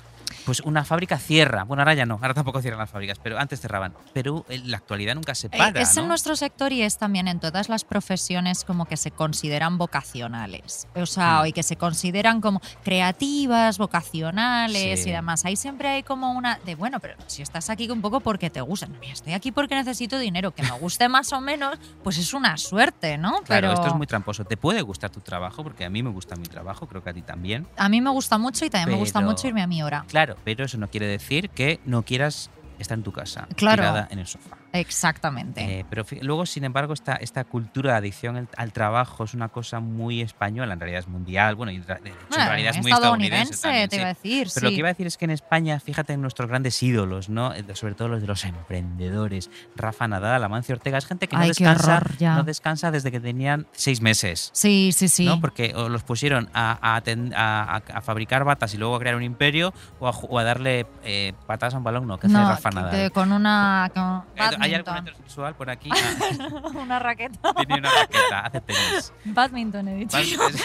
Pues 0.46 0.60
una 0.62 0.84
fábrica 0.86 1.18
cierra. 1.18 1.64
Bueno, 1.64 1.82
ahora 1.82 1.94
ya 1.94 2.06
no, 2.06 2.16
ahora 2.22 2.34
tampoco 2.34 2.62
cierran 2.62 2.80
las 2.80 2.90
fábricas, 2.90 3.20
pero 3.22 3.38
antes 3.40 3.62
cerraban. 3.62 3.94
Pero 4.14 4.46
en 4.50 4.70
la 4.72 4.78
actualidad 4.78 5.16
nunca 5.16 5.36
se 5.36 5.48
Eh, 5.48 5.52
para. 5.58 5.80
es 5.82 5.96
en 5.98 6.08
nuestro 6.08 6.36
sector 6.36 6.72
y 6.74 6.82
es 6.82 6.98
también 6.98 7.28
en 7.28 7.40
todas 7.40 7.70
las 7.70 7.84
profesiones 7.84 8.64
como 8.64 8.86
que 8.86 8.98
se 8.98 9.12
consideran 9.12 9.78
vocacionales. 9.78 10.88
O 10.96 11.06
sea, 11.06 11.42
Mm. 11.44 11.48
y 11.48 11.54
que 11.54 11.64
se 11.64 11.76
consideran 11.76 12.42
como 12.42 12.62
creativas, 12.84 13.78
vocacionales 13.78 15.04
Sí. 15.04 15.10
y 15.10 15.12
demás. 15.12 15.46
Ahí 15.46 15.56
siempre 15.56 15.88
hay 15.90 16.04
como 16.04 16.32
una 16.32 16.60
de, 16.66 16.76
bueno, 16.76 17.00
pero 17.00 17.16
si 17.28 17.42
estás 17.42 17.70
aquí 17.70 17.90
un 17.90 18.02
poco 18.02 18.20
porque 18.20 18.50
te 18.50 18.62
gusta. 18.62 18.88
No, 18.88 18.98
mira, 19.00 19.14
estoy 19.14 19.34
aquí 19.34 19.52
porque 19.52 19.76
necesito 19.76 20.18
dinero. 20.20 20.52
Que 20.52 20.64
me 20.64 20.72
guste 20.72 21.08
más 21.10 21.32
o 21.34 21.42
menos, 21.42 21.78
pues 22.04 22.18
es 22.18 22.34
una 22.34 22.58
suerte, 22.58 23.18
¿no? 23.18 23.32
Claro, 23.44 23.46
pero 23.70 23.74
esto 23.74 23.88
es 23.88 23.96
muy 23.96 24.08
tramposo. 24.08 24.46
¿Te 24.46 24.58
puede 24.58 24.82
gustar 24.82 25.10
tu 25.10 25.20
trabajo? 25.22 25.64
Porque 25.64 25.86
a 25.86 25.90
mí 25.90 26.04
me 26.04 26.10
gusta 26.10 26.36
mi 26.36 26.46
trabajo, 26.48 26.88
creo 26.88 27.04
que 27.04 27.10
a 27.10 27.14
ti 27.14 27.22
también. 27.22 27.68
a 27.78 27.90
mí 27.90 28.02
me 28.02 28.10
gusta 28.12 28.38
mucho 28.38 28.66
y 28.66 28.70
también 28.70 28.90
me 28.90 28.96
gusta 28.98 29.22
mucho 29.22 29.48
irme 29.48 29.62
a 29.62 29.68
mi 29.68 29.82
hora. 29.84 30.06
Claro, 30.08 30.31
pero 30.44 30.66
eso 30.66 30.78
no 30.78 30.90
quiere 30.90 31.08
decir 31.08 31.50
que 31.50 31.80
no 31.86 32.04
quieras 32.04 32.50
estar 32.80 32.98
en 32.98 33.04
tu 33.04 33.12
casa, 33.12 33.48
Claro. 33.56 33.82
tirada 33.84 34.08
en 34.12 34.20
el 34.20 34.28
sofá. 34.28 34.58
Exactamente. 34.74 35.80
Eh, 35.80 35.86
pero 35.90 36.06
luego, 36.22 36.46
sin 36.46 36.64
embargo, 36.64 36.94
esta, 36.94 37.14
esta 37.16 37.44
cultura 37.44 37.92
de 37.94 37.98
adicción 37.98 38.38
al, 38.38 38.48
al 38.58 38.72
trabajo 38.74 39.24
es 39.24 39.34
una 39.34 39.50
cosa 39.50 39.80
muy 39.80 40.22
española, 40.22 40.74
en 40.74 40.80
realidad 40.80 41.00
es 41.02 41.08
mundial, 41.08 41.56
bueno, 41.56 41.72
y 41.72 41.76
en 41.78 41.88
ra- 41.88 42.00
de 42.02 42.10
hecho, 42.10 42.20
en 42.22 42.28
Bueno, 42.30 42.46
realidad 42.46 42.76
es 42.76 42.82
muy 42.82 42.92
estadounidense. 42.92 43.54
estadounidense, 43.54 43.62
también, 43.62 43.90
te 43.90 43.96
iba 43.98 44.06
a 44.06 44.08
decir. 44.14 44.48
Pero 44.54 44.64
lo 44.66 44.70
que 44.72 44.78
iba 44.78 44.88
a 44.88 44.92
decir 44.94 45.08
es 45.08 45.18
que 45.18 45.26
en 45.26 45.32
España, 45.32 45.80
fíjate 45.80 46.14
en 46.14 46.22
nuestros 46.22 46.48
grandes 46.50 46.82
ídolos, 46.84 47.30
¿no? 47.30 47.54
Eh, 47.54 47.64
Sobre 47.74 47.96
todo 47.96 48.08
los 48.10 48.22
de 48.22 48.28
los 48.28 48.44
emprendedores. 48.46 49.50
Rafa 49.76 50.08
Nadal, 50.08 50.44
Amancio 50.44 50.76
Ortega, 50.76 50.98
es 50.98 51.06
gente 51.06 51.28
que 51.28 51.36
no 51.36 51.42
Ay, 51.42 51.50
descansa, 51.50 51.98
horror, 51.98 52.12
no 52.22 52.44
descansa 52.44 52.92
desde 52.92 53.12
que 53.12 53.20
tenían 53.20 53.68
seis 53.72 54.02
meses. 54.02 54.50
Sí, 54.54 54.92
sí, 54.94 55.08
sí. 55.08 55.26
¿no? 55.26 55.40
Porque 55.42 55.74
o 55.76 55.90
los 55.90 56.04
pusieron 56.04 56.50
a, 56.54 56.78
a 56.82 57.02
aten- 57.02 57.34
a- 57.36 57.76
a- 57.78 57.98
a 57.98 58.02
fabricar 58.02 58.44
batas 58.44 58.74
y 58.74 58.78
luego 58.78 58.96
a 58.96 59.00
crear 59.00 59.16
un 59.16 59.24
imperio 59.24 59.74
o 60.00 60.08
a, 60.08 60.12
o 60.12 60.44
darle 60.44 60.86
eh, 61.04 61.34
patadas 61.48 61.74
a 61.76 61.78
un 61.78 61.84
balón, 61.84 62.08
no, 62.08 62.18
que 62.18 62.28
hace 62.28 62.34
No, 62.36 62.48
Rafa 62.50 62.70
Nadal. 62.72 63.12
con 63.12 63.32
una. 63.32 63.92
con 63.94 64.61
¿Hay 64.62 64.74
algún 64.76 64.94
badminton. 64.94 65.14
heterosexual 65.14 65.56
por 65.56 65.70
aquí? 65.70 65.90
Ah, 66.44 66.62
una 66.76 67.00
raqueta. 67.00 67.54
tiene 67.58 67.80
una 67.80 67.90
raqueta, 67.92 68.40
hace 68.42 68.62
tenis. 68.62 69.14
Badminton, 69.26 69.88
he 69.88 69.96
dicho. 69.96 70.18
Bad- 70.18 70.24
yo. 70.26 70.48
es- 70.48 70.64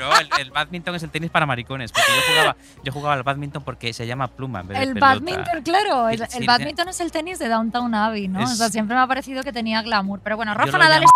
no, 0.00 0.18
el, 0.18 0.28
el 0.40 0.50
badminton 0.50 0.94
es 0.94 1.02
el 1.02 1.10
tenis 1.10 1.30
para 1.30 1.46
maricones. 1.46 1.92
Porque 1.92 2.08
yo 2.14 2.22
jugaba, 2.32 2.56
yo 2.84 2.92
jugaba 2.92 3.14
al 3.14 3.22
badminton 3.22 3.62
porque 3.62 3.92
se 3.92 4.06
llama 4.06 4.28
pluma 4.28 4.60
en 4.60 4.68
vez 4.68 4.78
El 4.80 4.94
badminton, 4.94 5.62
claro. 5.62 6.08
El, 6.08 6.20
badminton 6.46 6.88
es 6.88 7.00
el 7.00 7.10
tenis 7.12 7.38
de 7.38 7.48
Downtown 7.48 7.94
Abbey, 7.94 8.28
¿no? 8.28 8.40
Es- 8.40 8.52
O 8.52 8.54
sea, 8.54 8.68
siempre 8.68 8.94
me 8.96 9.02
ha 9.02 9.06
parecido 9.06 9.42
que 9.42 9.52
tenía 9.52 9.82
glamour. 9.82 10.20
Pero 10.22 10.36
bueno, 10.36 10.54
Rafa 10.54 10.78
Nadal 10.78 11.02
es. 11.04 11.10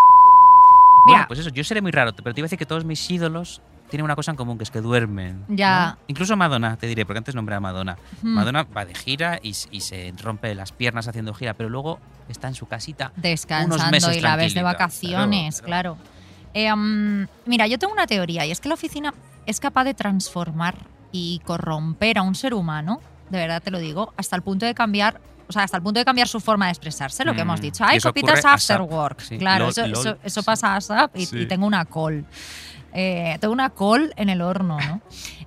Bueno, 1.04 1.18
Mira. 1.18 1.28
pues 1.28 1.40
eso, 1.40 1.50
yo 1.50 1.64
seré 1.64 1.80
muy 1.82 1.90
raro, 1.90 2.12
pero 2.14 2.32
te 2.32 2.40
iba 2.40 2.44
a 2.44 2.48
decir 2.48 2.58
que 2.58 2.66
todos 2.66 2.84
mis 2.84 3.10
ídolos 3.10 3.60
tienen 3.92 4.04
una 4.06 4.16
cosa 4.16 4.30
en 4.32 4.36
común, 4.38 4.56
que 4.58 4.64
es 4.64 4.70
que 4.70 4.80
duermen. 4.80 5.44
¿no? 5.46 5.54
Ya. 5.54 5.98
Incluso 6.08 6.34
Madonna, 6.36 6.76
te 6.78 6.86
diré, 6.86 7.04
porque 7.04 7.18
antes 7.18 7.34
nombré 7.34 7.54
a 7.54 7.60
Madonna. 7.60 7.98
Hmm. 8.22 8.28
Madonna 8.34 8.64
va 8.76 8.84
de 8.86 8.94
gira 8.94 9.38
y, 9.42 9.54
y 9.70 9.80
se 9.82 10.12
rompe 10.20 10.54
las 10.54 10.72
piernas 10.72 11.06
haciendo 11.08 11.34
gira, 11.34 11.52
pero 11.54 11.68
luego 11.68 12.00
está 12.28 12.48
en 12.48 12.54
su 12.54 12.66
casita. 12.66 13.12
unos 13.14 13.22
descansando 13.22 13.90
meses 13.90 14.16
y 14.16 14.20
la 14.20 14.36
ves 14.36 14.54
de 14.54 14.62
vacaciones, 14.62 15.60
claro. 15.60 15.98
Eh, 16.54 16.74
mm, 16.74 17.26
mira, 17.46 17.66
yo 17.66 17.78
tengo 17.78 17.92
una 17.92 18.06
teoría 18.06 18.46
y 18.46 18.50
es 18.50 18.60
que 18.60 18.68
la 18.68 18.74
oficina 18.74 19.12
es 19.46 19.60
capaz 19.60 19.84
de 19.84 19.92
transformar 19.94 20.74
y 21.12 21.40
corromper 21.44 22.16
a 22.18 22.22
un 22.22 22.34
ser 22.34 22.54
humano, 22.54 23.00
de 23.28 23.38
verdad 23.38 23.62
te 23.62 23.70
lo 23.70 23.78
digo, 23.78 24.14
hasta 24.16 24.36
el 24.36 24.42
punto 24.42 24.64
de 24.66 24.74
cambiar. 24.74 25.20
O 25.48 25.52
sea, 25.52 25.64
hasta 25.64 25.76
el 25.76 25.82
punto 25.82 25.98
de 25.98 26.04
cambiar 26.06 26.28
su 26.28 26.40
forma 26.40 26.66
de 26.66 26.70
expresarse, 26.70 27.24
lo 27.26 27.32
que 27.34 27.40
Mm, 27.40 27.48
hemos 27.48 27.60
dicho. 27.60 27.84
y 27.84 27.86
Hay 27.90 27.96
eso 27.98 28.08
copitas 28.08 28.42
after 28.44 28.80
work. 28.80 29.20
sí. 29.20 29.36
Claro, 29.36 29.64
Lol, 29.64 29.70
eso, 29.72 29.82
lol, 29.86 29.92
eso- 29.92 30.16
eso 30.22 30.40
sí. 30.40 30.46
pasa 30.46 30.76
ASAP 30.76 31.14
y, 31.16 31.26
Sí. 31.26 31.38
y 31.40 31.46
tengo 31.46 31.66
una 31.66 31.84
call. 31.84 32.24
Eh, 32.94 33.36
tengo 33.40 33.52
una 33.54 33.70
call 33.70 34.12
en 34.16 34.28
el 34.28 34.42
horno, 34.42 34.78
¿no? 34.78 35.00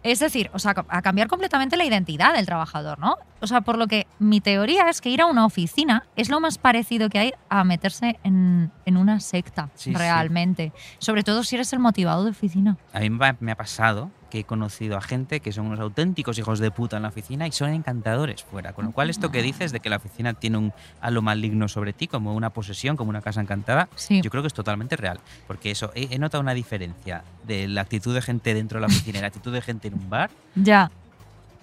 Es 0.03 0.19
decir, 0.19 0.49
o 0.53 0.59
sea, 0.59 0.73
a 0.87 1.01
cambiar 1.01 1.27
completamente 1.27 1.77
la 1.77 1.85
identidad 1.85 2.33
del 2.33 2.45
trabajador, 2.45 2.99
¿no? 2.99 3.17
O 3.41 3.47
sea, 3.47 3.61
por 3.61 3.77
lo 3.77 3.87
que 3.87 4.05
mi 4.19 4.39
teoría 4.41 4.89
es 4.89 5.01
que 5.01 5.09
ir 5.09 5.21
a 5.21 5.25
una 5.25 5.45
oficina 5.45 6.05
es 6.15 6.29
lo 6.29 6.39
más 6.39 6.57
parecido 6.57 7.09
que 7.09 7.19
hay 7.19 7.33
a 7.49 7.63
meterse 7.63 8.19
en, 8.23 8.71
en 8.85 8.97
una 8.97 9.19
secta, 9.19 9.69
Sí, 9.75 9.91
sí. 9.91 9.95
realmente. 9.95 10.73
Sobre 10.99 11.23
todo 11.23 11.43
si 11.43 11.55
eres 11.55 11.71
el 11.73 11.79
motivado 11.79 12.23
de 12.23 12.31
oficina. 12.31 12.77
A 12.93 12.99
mí 12.99 13.09
me 13.09 13.51
ha 13.51 13.55
pasado 13.55 14.11
que 14.35 14.41
he 14.41 14.43
conocido 14.43 14.97
a 14.97 15.01
gente 15.01 15.39
que 15.39 15.53
son 15.53 15.67
unos 15.67 15.79
auténticos 15.79 16.37
hijos 16.37 16.59
de 16.59 16.69
puta 16.69 16.97
en 16.97 17.03
la 17.03 17.07
oficina 17.09 17.47
y 17.47 17.53
son 17.53 17.69
encantadores 17.69 18.43
fuera. 18.43 18.73
Con 18.73 18.83
lo 18.83 18.91
cual, 18.91 19.09
esto 19.09 19.31
que 19.31 19.41
dices 19.41 19.71
de 19.71 19.79
que 19.79 19.89
la 19.89 19.95
oficina 19.95 20.33
tiene 20.33 20.57
un 20.57 20.73
halo 20.99 21.21
maligno 21.21 21.69
sobre 21.69 21.93
ti, 21.93 22.07
como 22.07 22.33
una 22.35 22.49
posesión, 22.49 22.97
como 22.97 23.11
una 23.11 23.21
casa 23.21 23.39
encantada, 23.39 23.87
Sí. 23.95 24.21
yo 24.21 24.29
creo 24.29 24.43
que 24.43 24.47
es 24.47 24.53
totalmente 24.53 24.97
real. 24.97 25.21
Porque 25.47 25.71
eso, 25.71 25.91
he, 25.95 26.13
he 26.13 26.19
notado 26.19 26.41
una 26.41 26.53
diferencia 26.53 27.23
de 27.47 27.69
la 27.69 27.79
actitud 27.81 28.13
de 28.13 28.21
gente 28.21 28.53
dentro 28.53 28.77
de 28.77 28.81
la 28.81 28.87
oficina 28.87 29.19
y 29.19 29.21
la 29.21 29.27
actitud 29.27 29.53
de 29.53 29.61
gente 29.61 29.87
en 29.87 29.93
un 29.93 30.09
bar. 30.09 30.29
Ya. 30.55 30.91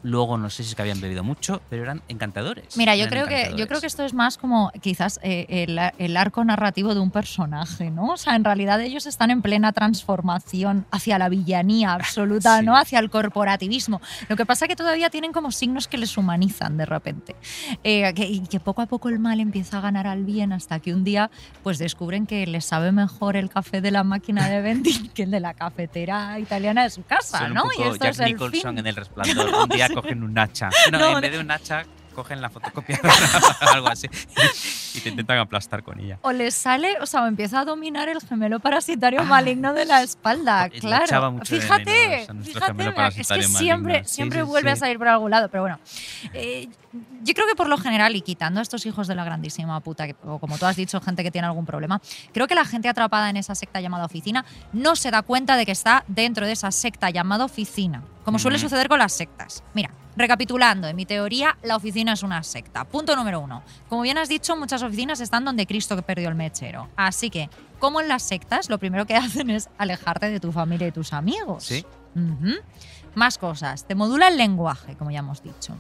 Luego, 0.02 0.36
no 0.38 0.50
sé 0.50 0.62
si 0.64 0.70
es 0.70 0.74
que 0.74 0.82
habían 0.82 1.00
bebido 1.00 1.22
mucho, 1.24 1.62
pero 1.70 1.82
eran 1.84 2.02
encantadores. 2.08 2.76
Mira, 2.76 2.96
yo 2.96 3.08
creo 3.08 3.26
que 3.26 3.52
yo 3.56 3.68
creo 3.68 3.80
que 3.80 3.86
esto 3.86 4.04
es 4.04 4.14
más 4.14 4.36
como 4.38 4.70
quizás 4.80 5.20
eh, 5.22 5.46
el, 5.48 5.78
el 5.98 6.16
arco 6.16 6.44
narrativo 6.44 6.94
de 6.94 7.00
un 7.00 7.10
personaje, 7.10 7.90
¿no? 7.90 8.06
O 8.12 8.16
sea, 8.16 8.34
en 8.36 8.44
realidad 8.44 8.80
ellos 8.80 9.06
están 9.06 9.30
en 9.30 9.42
plena 9.42 9.72
transformación 9.72 10.86
hacia 10.90 11.18
la 11.18 11.28
villanía 11.28 11.92
absoluta, 11.94 12.58
Sí. 12.60 12.64
¿no? 12.66 12.76
Hacia 12.76 12.98
el 12.98 13.10
corporativismo. 13.10 14.00
Lo 14.28 14.36
que 14.36 14.44
pasa 14.44 14.64
es 14.64 14.68
que 14.68 14.76
todavía 14.76 15.08
tienen 15.10 15.32
como 15.32 15.50
signos 15.52 15.88
que 15.88 15.96
les 15.98 16.16
humanizan 16.18 16.76
de 16.76 16.84
repente. 16.86 17.36
Eh, 17.84 18.12
que, 18.14 18.26
y 18.26 18.40
que 18.40 18.60
poco 18.60 18.82
a 18.82 18.86
poco 18.86 19.08
el 19.08 19.18
mal 19.18 19.40
empieza 19.40 19.78
a 19.78 19.80
ganar 19.80 20.06
al 20.06 20.24
bien 20.24 20.52
hasta 20.52 20.80
que 20.80 20.92
un 20.92 21.04
día 21.04 21.30
pues 21.62 21.78
descubren 21.78 22.26
que 22.26 22.46
les 22.46 22.64
sabe 22.64 22.92
mejor 22.92 23.36
el 23.36 23.48
café 23.48 23.80
de 23.80 23.90
la 23.90 24.04
máquina 24.04 24.48
de 24.48 24.60
vending 24.60 25.08
que 25.14 25.22
el 25.22 25.30
de 25.30 25.40
la 25.40 25.54
cafetera 25.54 26.38
italiana 26.38 26.82
de 26.82 26.90
su 26.90 27.02
casa, 27.04 27.38
Son 27.38 27.48
un 27.48 27.54
¿no? 27.54 27.62
poco 27.62 27.74
y 27.78 27.82
esto 27.82 28.04
Jack 28.04 28.10
es 28.12 28.20
el 28.20 28.26
Nicholson 28.32 28.70
fin. 28.70 28.78
en 28.78 28.86
El 28.86 28.96
Resplandor. 29.02 29.54
Un 29.62 29.68
día 29.68 29.88
cogen 29.94 30.22
un 30.22 30.38
hacha. 30.38 30.70
No, 30.92 30.98
No, 30.98 31.14
en 31.16 31.20
vez 31.20 31.32
de 31.32 31.38
un 31.38 31.50
hacha, 31.50 31.84
cogen 32.14 32.40
la 32.40 32.50
fotocopiadora 32.50 33.14
o 33.62 33.68
algo 33.72 33.88
así 33.88 34.08
y 34.94 35.00
te 35.00 35.08
intentan 35.10 35.38
aplastar 35.38 35.82
con 35.82 35.98
ella. 36.00 36.18
o 36.22 36.32
les 36.32 36.54
sale, 36.54 36.96
o 37.00 37.06
sea, 37.06 37.22
o 37.22 37.26
empieza 37.26 37.60
a 37.60 37.64
dominar 37.64 38.08
el 38.08 38.20
gemelo 38.20 38.60
parasitario 38.60 39.24
maligno 39.24 39.72
de 39.74 39.84
la 39.86 40.02
espalda. 40.02 40.68
Claro. 40.68 41.32
mucho 41.32 41.54
Fíjate, 41.54 42.26
fíjate, 42.42 43.08
es 43.08 43.26
que 43.28 43.42
siempre, 43.42 43.92
maligno. 43.92 44.08
Sí, 44.08 44.14
siempre 44.14 44.40
sí, 44.40 44.44
vuelve 44.46 44.70
a 44.70 44.76
salir 44.76 44.98
por 44.98 45.08
algún 45.08 45.30
lado. 45.30 45.48
Pero 45.48 45.62
bueno, 45.62 45.78
eh, 46.34 46.68
yo 47.22 47.34
creo 47.34 47.46
que 47.46 47.54
por 47.54 47.68
lo 47.68 47.78
general, 47.78 48.14
y 48.16 48.20
quitando 48.22 48.60
a 48.60 48.62
estos 48.62 48.84
hijos 48.86 49.06
de 49.08 49.14
la 49.14 49.24
grandísima 49.24 49.78
puta, 49.80 50.06
que- 50.06 50.16
o 50.24 50.38
como 50.38 50.58
tú 50.58 50.66
has 50.66 50.76
dicho, 50.76 51.00
gente 51.00 51.22
que 51.22 51.30
tiene 51.30 51.46
algún 51.46 51.64
problema, 51.66 52.00
creo 52.32 52.46
que 52.46 52.54
la 52.54 52.64
gente 52.64 52.88
atrapada 52.88 53.30
en 53.30 53.36
esa 53.36 53.54
secta 53.54 53.80
llamada 53.80 54.04
oficina 54.04 54.44
no 54.72 54.96
se 54.96 55.10
da 55.10 55.22
cuenta 55.22 55.56
de 55.56 55.64
que 55.66 55.72
está 55.72 56.04
dentro 56.08 56.46
de 56.46 56.52
esa 56.52 56.70
secta 56.70 57.10
llamada 57.10 57.44
oficina, 57.44 58.02
como 58.24 58.38
suele 58.38 58.58
suceder 58.58 58.88
con 58.88 58.98
las 58.98 59.12
sectas. 59.12 59.62
Mira, 59.74 59.90
recapitulando, 60.16 60.88
en 60.88 60.96
mi 60.96 61.06
teoría, 61.06 61.56
la 61.62 61.76
oficina 61.76 62.12
es 62.12 62.22
una 62.22 62.42
secta. 62.42 62.84
Punto 62.84 63.16
número 63.16 63.40
uno. 63.40 63.62
Como 63.88 64.02
bien 64.02 64.18
has 64.18 64.28
dicho, 64.28 64.56
muchas 64.56 64.82
oficinas 64.82 65.20
están 65.20 65.44
donde 65.44 65.66
Cristo 65.66 65.96
que 65.96 66.02
perdió 66.02 66.28
el 66.28 66.34
mechero. 66.34 66.88
Así 66.96 67.30
que, 67.30 67.48
como 67.78 68.00
en 68.00 68.08
las 68.08 68.22
sectas, 68.22 68.68
lo 68.68 68.78
primero 68.78 69.06
que 69.06 69.16
hacen 69.16 69.50
es 69.50 69.68
alejarte 69.78 70.30
de 70.30 70.40
tu 70.40 70.52
familia 70.52 70.86
y 70.86 70.92
tus 70.92 71.12
amigos. 71.12 71.64
Sí. 71.64 71.84
Más 73.14 73.38
cosas. 73.38 73.84
Te 73.86 73.94
modula 73.94 74.28
el 74.28 74.36
lenguaje, 74.36 74.96
como 74.96 75.10
ya 75.10 75.20
hemos 75.20 75.42
dicho. 75.42 75.76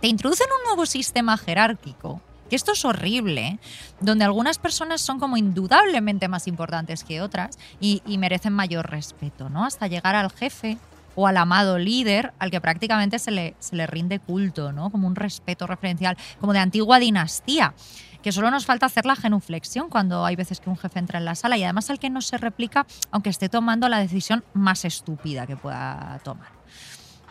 Te 0.00 0.08
introducen 0.08 0.46
un 0.58 0.68
nuevo 0.68 0.86
sistema 0.86 1.36
jerárquico, 1.36 2.20
que 2.50 2.56
esto 2.56 2.72
es 2.72 2.84
horrible, 2.84 3.58
donde 4.00 4.24
algunas 4.24 4.58
personas 4.58 5.00
son 5.00 5.18
como 5.18 5.36
indudablemente 5.36 6.28
más 6.28 6.46
importantes 6.46 7.02
que 7.02 7.20
otras 7.20 7.58
y, 7.80 8.02
y 8.06 8.18
merecen 8.18 8.52
mayor 8.52 8.90
respeto, 8.90 9.48
¿no? 9.48 9.64
Hasta 9.64 9.86
llegar 9.86 10.14
al 10.14 10.30
jefe 10.30 10.78
o 11.16 11.26
al 11.26 11.36
amado 11.36 11.78
líder 11.78 12.32
al 12.38 12.52
que 12.52 12.60
prácticamente 12.60 13.18
se 13.18 13.32
le, 13.32 13.56
se 13.58 13.74
le 13.74 13.88
rinde 13.88 14.20
culto, 14.20 14.70
¿no? 14.72 14.90
Como 14.90 15.08
un 15.08 15.16
respeto 15.16 15.66
referencial, 15.66 16.16
como 16.40 16.52
de 16.52 16.60
antigua 16.60 17.00
dinastía. 17.00 17.74
Que 18.22 18.32
solo 18.32 18.50
nos 18.50 18.66
falta 18.66 18.86
hacer 18.86 19.06
la 19.06 19.16
genuflexión 19.16 19.88
cuando 19.88 20.24
hay 20.24 20.36
veces 20.36 20.60
que 20.60 20.68
un 20.68 20.76
jefe 20.76 20.98
entra 20.98 21.18
en 21.18 21.24
la 21.24 21.34
sala 21.34 21.56
y 21.56 21.64
además 21.64 21.90
al 21.90 21.98
que 21.98 22.10
no 22.10 22.20
se 22.20 22.38
replica, 22.38 22.86
aunque 23.10 23.30
esté 23.30 23.48
tomando 23.48 23.88
la 23.88 23.98
decisión 23.98 24.44
más 24.52 24.84
estúpida 24.84 25.46
que 25.46 25.56
pueda 25.56 26.20
tomar. 26.22 26.48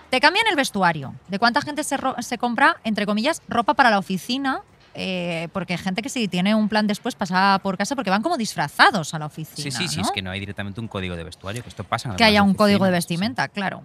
Te 0.09 0.21
cambian 0.21 0.47
el 0.47 0.55
vestuario. 0.55 1.13
¿De 1.27 1.39
cuánta 1.39 1.61
gente 1.61 1.83
se, 1.83 1.97
se 2.19 2.37
compra, 2.37 2.77
entre 2.83 3.05
comillas, 3.05 3.41
ropa 3.47 3.73
para 3.73 3.89
la 3.89 3.99
oficina? 3.99 4.61
Eh, 4.95 5.49
porque 5.51 5.73
hay 5.73 5.79
gente 5.79 6.01
que 6.01 6.09
si 6.09 6.27
tiene 6.27 6.55
un 6.55 6.69
plan 6.69 6.87
después 6.87 7.15
pasa 7.15 7.59
por 7.61 7.77
casa 7.77 7.95
porque 7.95 8.09
van 8.09 8.21
como 8.21 8.37
disfrazados 8.37 9.13
a 9.13 9.19
la 9.19 9.25
oficina. 9.25 9.57
Sí, 9.57 9.71
sí, 9.71 9.87
sí, 9.87 10.01
es 10.01 10.11
que 10.11 10.21
no 10.21 10.31
hay 10.31 10.39
directamente 10.39 10.79
un 10.79 10.87
código 10.87 11.15
de 11.15 11.23
vestuario, 11.25 11.61
que 11.61 11.69
esto 11.69 11.83
pasa 11.83 12.09
en 12.09 12.15
Que 12.15 12.23
haya 12.23 12.41
un 12.43 12.53
código 12.53 12.85
de 12.85 12.91
sí. 12.91 12.95
vestimenta, 12.95 13.47
claro. 13.49 13.83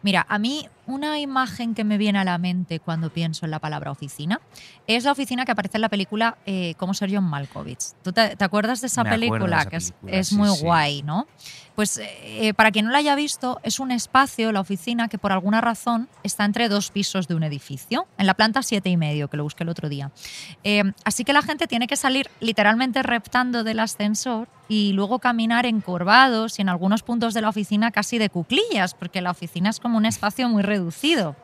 Mira, 0.00 0.24
a 0.28 0.38
mí 0.38 0.66
una 0.86 1.18
imagen 1.18 1.74
que 1.74 1.82
me 1.82 1.98
viene 1.98 2.20
a 2.20 2.24
la 2.24 2.38
mente 2.38 2.78
cuando 2.78 3.10
pienso 3.10 3.44
en 3.46 3.50
la 3.50 3.58
palabra 3.58 3.90
oficina 3.90 4.40
es 4.86 5.04
la 5.04 5.12
oficina 5.12 5.44
que 5.44 5.50
aparece 5.52 5.76
en 5.76 5.80
la 5.82 5.88
película 5.88 6.38
eh, 6.46 6.74
Cómo 6.78 6.94
ser 6.94 7.12
John 7.12 7.24
Malkovich. 7.24 7.94
¿Tú 8.02 8.12
te, 8.12 8.36
te 8.36 8.44
acuerdas 8.44 8.80
de 8.80 8.86
esa 8.86 9.02
Me 9.02 9.10
acuerdo 9.10 9.24
de 9.24 9.30
película? 9.40 9.66
que 9.66 9.76
es, 10.18 10.32
muy 10.32 10.48
sí. 10.50 10.62
guay, 10.62 11.02
¿no? 11.02 11.26
Pues 11.78 12.00
eh, 12.02 12.54
para 12.54 12.72
quien 12.72 12.86
no 12.86 12.90
la 12.90 12.98
haya 12.98 13.14
visto, 13.14 13.60
es 13.62 13.78
un 13.78 13.92
espacio, 13.92 14.50
la 14.50 14.58
oficina, 14.58 15.06
que 15.06 15.16
por 15.16 15.30
alguna 15.30 15.60
razón 15.60 16.08
está 16.24 16.44
entre 16.44 16.68
dos 16.68 16.90
pisos 16.90 17.28
de 17.28 17.36
un 17.36 17.44
edificio, 17.44 18.08
en 18.18 18.26
la 18.26 18.34
planta 18.34 18.64
siete 18.64 18.90
y 18.90 18.96
medio, 18.96 19.28
que 19.28 19.36
lo 19.36 19.44
busqué 19.44 19.62
el 19.62 19.68
otro 19.68 19.88
día. 19.88 20.10
Eh, 20.64 20.82
así 21.04 21.22
que 21.22 21.32
la 21.32 21.40
gente 21.40 21.68
tiene 21.68 21.86
que 21.86 21.94
salir 21.94 22.30
literalmente 22.40 23.04
reptando 23.04 23.62
del 23.62 23.78
ascensor 23.78 24.48
y 24.68 24.92
luego 24.92 25.20
caminar 25.20 25.66
encorvados 25.66 26.58
y 26.58 26.62
en 26.62 26.68
algunos 26.68 27.04
puntos 27.04 27.32
de 27.32 27.42
la 27.42 27.48
oficina 27.50 27.92
casi 27.92 28.18
de 28.18 28.28
cuclillas, 28.28 28.94
porque 28.94 29.20
la 29.20 29.30
oficina 29.30 29.70
es 29.70 29.78
como 29.78 29.98
un 29.98 30.06
espacio 30.06 30.48
muy 30.48 30.64
reducido. 30.64 31.36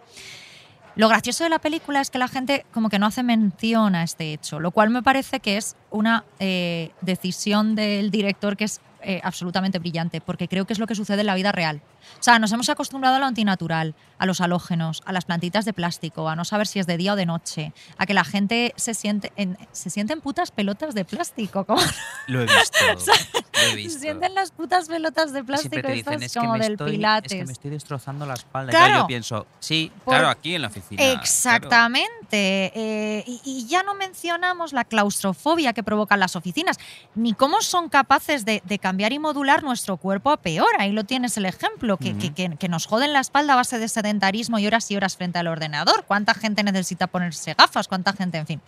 Lo 0.96 1.08
gracioso 1.08 1.42
de 1.42 1.50
la 1.50 1.58
película 1.60 2.00
es 2.00 2.10
que 2.10 2.18
la 2.18 2.28
gente 2.28 2.66
como 2.72 2.88
que 2.88 2.98
no 2.98 3.06
hace 3.06 3.24
mención 3.24 3.94
a 3.96 4.04
este 4.04 4.32
hecho, 4.32 4.60
lo 4.60 4.70
cual 4.70 4.90
me 4.90 5.02
parece 5.02 5.40
que 5.40 5.56
es 5.56 5.76
una 5.90 6.24
eh, 6.38 6.90
decisión 7.00 7.74
del 7.74 8.12
director 8.12 8.56
que 8.56 8.64
es 8.64 8.80
eh, 9.04 9.20
absolutamente 9.22 9.78
brillante, 9.78 10.20
porque 10.20 10.48
creo 10.48 10.64
que 10.66 10.72
es 10.72 10.78
lo 10.78 10.86
que 10.86 10.94
sucede 10.94 11.20
en 11.20 11.26
la 11.26 11.34
vida 11.34 11.52
real. 11.52 11.80
O 12.20 12.22
sea, 12.22 12.38
nos 12.38 12.52
hemos 12.52 12.68
acostumbrado 12.68 13.16
a 13.16 13.18
lo 13.18 13.26
antinatural, 13.26 13.94
a 14.18 14.26
los 14.26 14.40
halógenos, 14.40 15.02
a 15.06 15.12
las 15.12 15.24
plantitas 15.24 15.64
de 15.64 15.72
plástico, 15.72 16.28
a 16.28 16.36
no 16.36 16.44
saber 16.44 16.66
si 16.66 16.78
es 16.78 16.86
de 16.86 16.96
día 16.96 17.12
o 17.14 17.16
de 17.16 17.26
noche, 17.26 17.72
a 17.98 18.06
que 18.06 18.14
la 18.14 18.24
gente 18.24 18.72
se 18.76 18.94
siente 18.94 19.32
en, 19.36 19.56
se 19.72 19.90
sienten 19.90 20.20
putas 20.20 20.50
pelotas 20.50 20.94
de 20.94 21.04
plástico. 21.04 21.64
Como, 21.64 21.80
Lo 22.26 22.42
he 22.42 22.46
visto. 22.46 22.78
lo 23.52 23.60
he 23.60 23.76
visto. 23.76 23.92
se 23.94 23.98
sienten 24.00 24.34
las 24.34 24.50
putas 24.50 24.88
pelotas 24.88 25.32
de 25.32 25.44
plástico 25.44 25.74
te 25.82 25.92
dicen, 25.92 26.14
estas 26.14 26.22
es 26.22 26.32
que, 26.34 26.40
como 26.40 26.52
me 26.54 26.58
del 26.60 26.72
estoy, 26.72 26.90
pilates. 26.92 27.32
es 27.32 27.38
que 27.38 27.44
me 27.44 27.52
estoy 27.52 27.70
destrozando 27.70 28.26
la 28.26 28.34
espalda. 28.34 28.70
Claro. 28.70 28.84
Claro. 28.86 29.00
yo 29.02 29.06
pienso, 29.06 29.46
sí, 29.60 29.90
Por- 30.04 30.14
claro, 30.14 30.28
aquí 30.28 30.54
en 30.54 30.62
la 30.62 30.68
oficina. 30.68 31.02
claro. 31.02 31.20
Exactamente. 31.20 32.72
Eh, 32.74 33.24
y, 33.26 33.40
y 33.44 33.66
ya 33.66 33.82
no 33.82 33.94
mencionamos 33.94 34.72
la 34.72 34.84
claustrofobia 34.84 35.72
que 35.72 35.82
provocan 35.82 36.20
las 36.20 36.36
oficinas, 36.36 36.78
ni 37.14 37.34
cómo 37.34 37.60
son 37.62 37.88
capaces 37.88 38.44
de, 38.44 38.62
de 38.64 38.78
cambiar 38.78 38.93
y 39.12 39.18
modular 39.18 39.62
nuestro 39.62 39.96
cuerpo 39.96 40.30
a 40.30 40.36
peor. 40.38 40.68
Ahí 40.78 40.92
lo 40.92 41.04
tienes 41.04 41.36
el 41.36 41.46
ejemplo, 41.46 41.96
que, 41.96 42.16
que- 42.16 42.32
que- 42.32 42.56
que 42.56 42.68
nos 42.68 42.86
joden 42.86 43.12
la 43.12 43.20
espalda 43.20 43.52
a 43.52 43.56
base 43.56 43.78
de 43.78 43.88
sedentarismo 43.88 44.58
y 44.58 44.66
horas 44.66 44.90
y 44.90 44.96
horas 44.96 45.16
frente 45.16 45.38
al 45.38 45.46
ordenador. 45.48 46.04
¿Cuánta 46.06 46.34
gente 46.34 46.62
necesita 46.62 47.06
ponerse 47.06 47.54
gafas? 47.54 47.88
¿Cuánta 47.88 48.12
gente? 48.12 48.38
En 48.38 48.46
fin. 48.46 48.60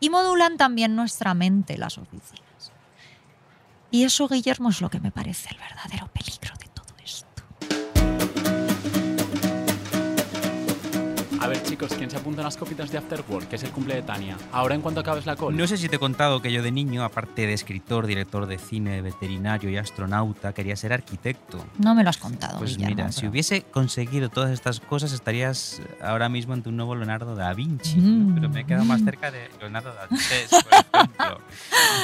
Y 0.00 0.10
modulan 0.10 0.56
también 0.56 0.96
nuestra 0.96 1.34
mente 1.34 1.78
las 1.78 1.98
oficinas. 1.98 2.72
Y 3.90 4.04
eso, 4.04 4.26
Guillermo, 4.26 4.70
es 4.70 4.80
lo 4.80 4.88
que 4.90 5.00
me 5.00 5.10
parece 5.10 5.50
el 5.50 5.58
verdadero 5.58 6.08
peligro 6.08 6.54
de 6.58 6.66
A 11.42 11.48
ver, 11.48 11.60
chicos, 11.64 11.92
¿quién 11.98 12.08
se 12.08 12.16
apunta 12.16 12.40
a 12.40 12.44
unas 12.44 12.56
copitas 12.56 12.92
de 12.92 12.98
After 12.98 13.24
Work? 13.28 13.48
Que 13.48 13.56
es 13.56 13.64
el 13.64 13.70
cumple 13.72 13.96
de 13.96 14.02
Tania. 14.02 14.36
Ahora, 14.52 14.76
en 14.76 14.80
cuanto 14.80 15.00
acabes 15.00 15.26
la 15.26 15.34
call. 15.34 15.56
No 15.56 15.66
sé 15.66 15.76
si 15.76 15.88
te 15.88 15.96
he 15.96 15.98
contado 15.98 16.40
que 16.40 16.52
yo 16.52 16.62
de 16.62 16.70
niño, 16.70 17.02
aparte 17.02 17.48
de 17.48 17.52
escritor, 17.52 18.06
director 18.06 18.46
de 18.46 18.58
cine, 18.58 19.02
veterinario 19.02 19.68
y 19.68 19.76
astronauta, 19.76 20.52
quería 20.52 20.76
ser 20.76 20.92
arquitecto. 20.92 21.64
No 21.78 21.96
me 21.96 22.04
lo 22.04 22.10
has 22.10 22.18
contado, 22.18 22.58
Pues 22.58 22.76
Guillermo, 22.76 22.94
mira, 22.94 23.10
si 23.12 23.22
pero- 23.22 23.30
hubiese 23.32 23.62
conseguido 23.62 24.28
todas 24.28 24.52
estas 24.52 24.78
cosas, 24.78 25.12
estarías 25.12 25.82
ahora 26.00 26.28
mismo 26.28 26.52
ante 26.52 26.68
un 26.68 26.76
nuevo 26.76 26.94
Leonardo 26.94 27.34
da 27.34 27.52
Vinci. 27.54 27.96
Mm. 27.98 28.34
Pero 28.36 28.48
me 28.48 28.60
he 28.60 28.64
quedado 28.64 28.84
más 28.84 29.02
cerca 29.02 29.32
de 29.32 29.50
Leonardo 29.58 29.92
da 29.92 30.06
Vinci, 30.06 30.48
por 30.48 30.72
ejemplo. 31.00 31.40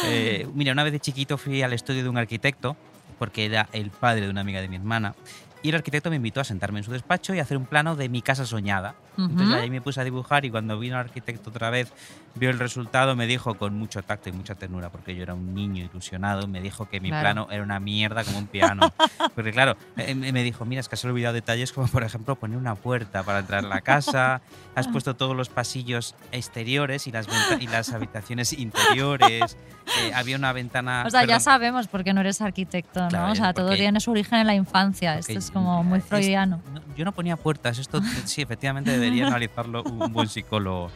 Eh, 0.05 0.49
mira, 0.55 0.73
una 0.73 0.83
vez 0.85 0.93
de 0.93 1.01
chiquito 1.01 1.39
fui 1.39 1.63
al 1.63 1.73
estudio 1.73 2.03
de 2.03 2.09
un 2.09 2.19
arquitecto, 2.19 2.77
porque 3.19 3.45
era 3.47 3.69
el 3.73 3.91
padre 3.91 4.23
de 4.23 4.31
una 4.31 4.41
amiga 4.43 4.61
de 4.61 4.69
mi 4.69 4.77
hermana. 4.77 5.15
Y 5.63 5.71
el 5.71 5.75
arquitecto 5.77 6.09
me 6.11 6.17
invitó 6.17 6.41
a 6.41 6.45
sentarme 6.45 6.79
en 6.81 6.85
su 6.85 6.91
despacho 6.93 7.35
y 7.35 7.39
a 7.39 7.43
hacer 7.43 7.57
un 7.57 7.67
plano 7.67 7.95
de 7.97 8.09
mi 8.09 8.23
casa 8.23 8.45
soñada. 8.47 8.95
Entonces 9.19 9.49
Ujú. 9.49 9.57
ahí 9.59 9.69
me 9.69 9.81
puse 9.83 10.01
a 10.01 10.05
dibujar 10.05 10.45
y 10.45 10.51
cuando 10.51 10.79
vino 10.79 10.95
el 10.95 11.01
arquitecto 11.01 11.51
otra 11.51 11.71
vez, 11.71 11.93
vio 12.37 12.51
el 12.51 12.59
resultado, 12.61 13.17
me 13.17 13.27
dijo 13.27 13.57
con 13.57 13.75
mucho 13.75 14.01
tacto 14.03 14.29
y 14.29 14.33
mucha 14.33 14.55
ternura, 14.55 14.91
porque 14.91 15.15
yo 15.17 15.25
era 15.25 15.35
un 15.35 15.55
niño 15.55 15.85
ilusionado, 15.85 16.47
me 16.47 16.61
dijo 16.61 16.89
que 16.89 17.01
mi 17.01 17.09
Claro. 17.09 17.23
plano 17.23 17.49
era 17.51 17.65
una 17.65 17.81
mierda 17.81 18.23
como 18.23 18.39
un 18.39 18.47
piano. 18.47 18.93
Porque 19.35 19.53
claro, 19.53 19.77
eh, 19.97 20.15
me 20.15 20.33
me 20.33 20.43
dijo, 20.43 20.65
mira, 20.65 20.81
es 20.81 20.89
que 20.89 20.95
has 20.95 21.05
olvidado 21.05 21.35
detalles 21.35 21.73
como 21.73 21.87
por 21.89 22.03
ejemplo 22.05 22.37
poner 22.37 22.57
una 22.59 22.75
puerta 22.77 23.23
para 23.25 23.41
entrar 23.41 23.65
a 23.65 23.69
la 23.69 23.81
casa, 23.81 24.41
has 24.75 24.87
puesto 24.89 25.15
todos 25.17 25.37
los 25.37 25.49
pasillos 25.49 26.15
exteriores 26.33 27.07
y 27.07 27.13
las, 27.13 27.27
y 27.61 27.67
las 27.67 27.93
habitaciones 27.93 28.53
interiores, 28.53 29.57
eh, 30.01 30.13
había 30.15 30.37
una 30.37 30.53
ventana... 30.53 31.05
O 31.07 31.11
sea, 31.11 31.23
ya 31.23 31.27
perdón, 31.27 31.41
sabemos 31.41 31.89
por 31.89 32.05
qué 32.05 32.13
no 32.13 32.21
eres 32.21 32.41
arquitecto, 32.41 33.01
¿no? 33.03 33.09
Claro, 33.09 33.33
o 33.33 33.35
sea, 33.35 33.53
todo 33.55 33.75
tiene 33.75 34.01
su 34.01 34.11
origen 34.11 34.39
en 34.41 34.47
la 34.47 34.55
infancia. 34.55 35.19
Esto 35.19 35.39
es 35.39 35.51
como 35.51 35.83
muy 35.85 35.99
es- 35.99 36.05
freudiano. 36.05 36.61
no, 36.73 36.83
yo 36.97 37.05
no 37.05 37.13
ponía 37.13 37.37
puertas, 37.37 37.79
esto 37.79 38.01
sí, 38.25 38.43
efectivamente 38.43 38.99
debería 39.11 39.27
analizarlo 39.29 39.83
un 39.83 40.13
buen 40.13 40.29
psicólogo. 40.29 40.91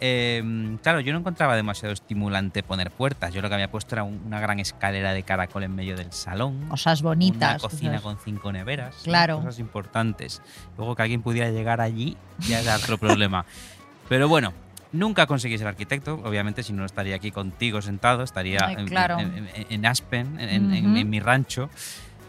Eh, 0.00 0.76
claro, 0.82 1.00
yo 1.00 1.12
no 1.12 1.18
encontraba 1.18 1.56
demasiado 1.56 1.92
estimulante 1.92 2.62
poner 2.62 2.90
puertas. 2.92 3.34
Yo 3.34 3.42
lo 3.42 3.48
que 3.48 3.54
había 3.54 3.70
puesto 3.70 3.96
era 3.96 4.04
un- 4.04 4.22
una 4.26 4.38
gran 4.38 4.60
escalera 4.60 5.12
de 5.12 5.24
caracol 5.24 5.64
en 5.64 5.74
medio 5.74 5.96
del 5.96 6.12
salón. 6.12 6.66
Cosas 6.68 7.02
bonitas. 7.02 7.50
Una 7.50 7.58
cocina 7.58 7.90
cosas- 7.94 8.02
con 8.02 8.18
cinco 8.24 8.52
neveras. 8.52 8.94
Claro. 9.02 9.38
Cosas 9.38 9.58
importantes. 9.58 10.40
Luego 10.76 10.94
que 10.94 11.02
alguien 11.02 11.20
pudiera 11.22 11.50
llegar 11.50 11.80
allí 11.80 12.16
ya 12.48 12.60
era 12.60 12.76
otro 12.76 12.96
problema. 12.98 13.44
Pero 14.08 14.28
bueno, 14.28 14.52
nunca 14.92 15.26
conseguí 15.26 15.58
ser 15.58 15.66
arquitecto. 15.66 16.14
Obviamente, 16.24 16.62
si 16.62 16.72
no 16.72 16.84
estaría 16.84 17.16
aquí 17.16 17.32
contigo 17.32 17.82
sentado, 17.82 18.22
estaría 18.22 18.60
Ay, 18.66 18.76
en, 18.78 18.86
claro. 18.86 19.18
en- 19.18 19.48
en- 19.52 19.66
en 19.68 19.86
Aspen, 19.86 20.38
en, 20.38 20.72
en- 20.72 20.86
Ujú. 20.90 20.96
en 20.96 21.10
mi 21.10 21.18
rancho. 21.18 21.70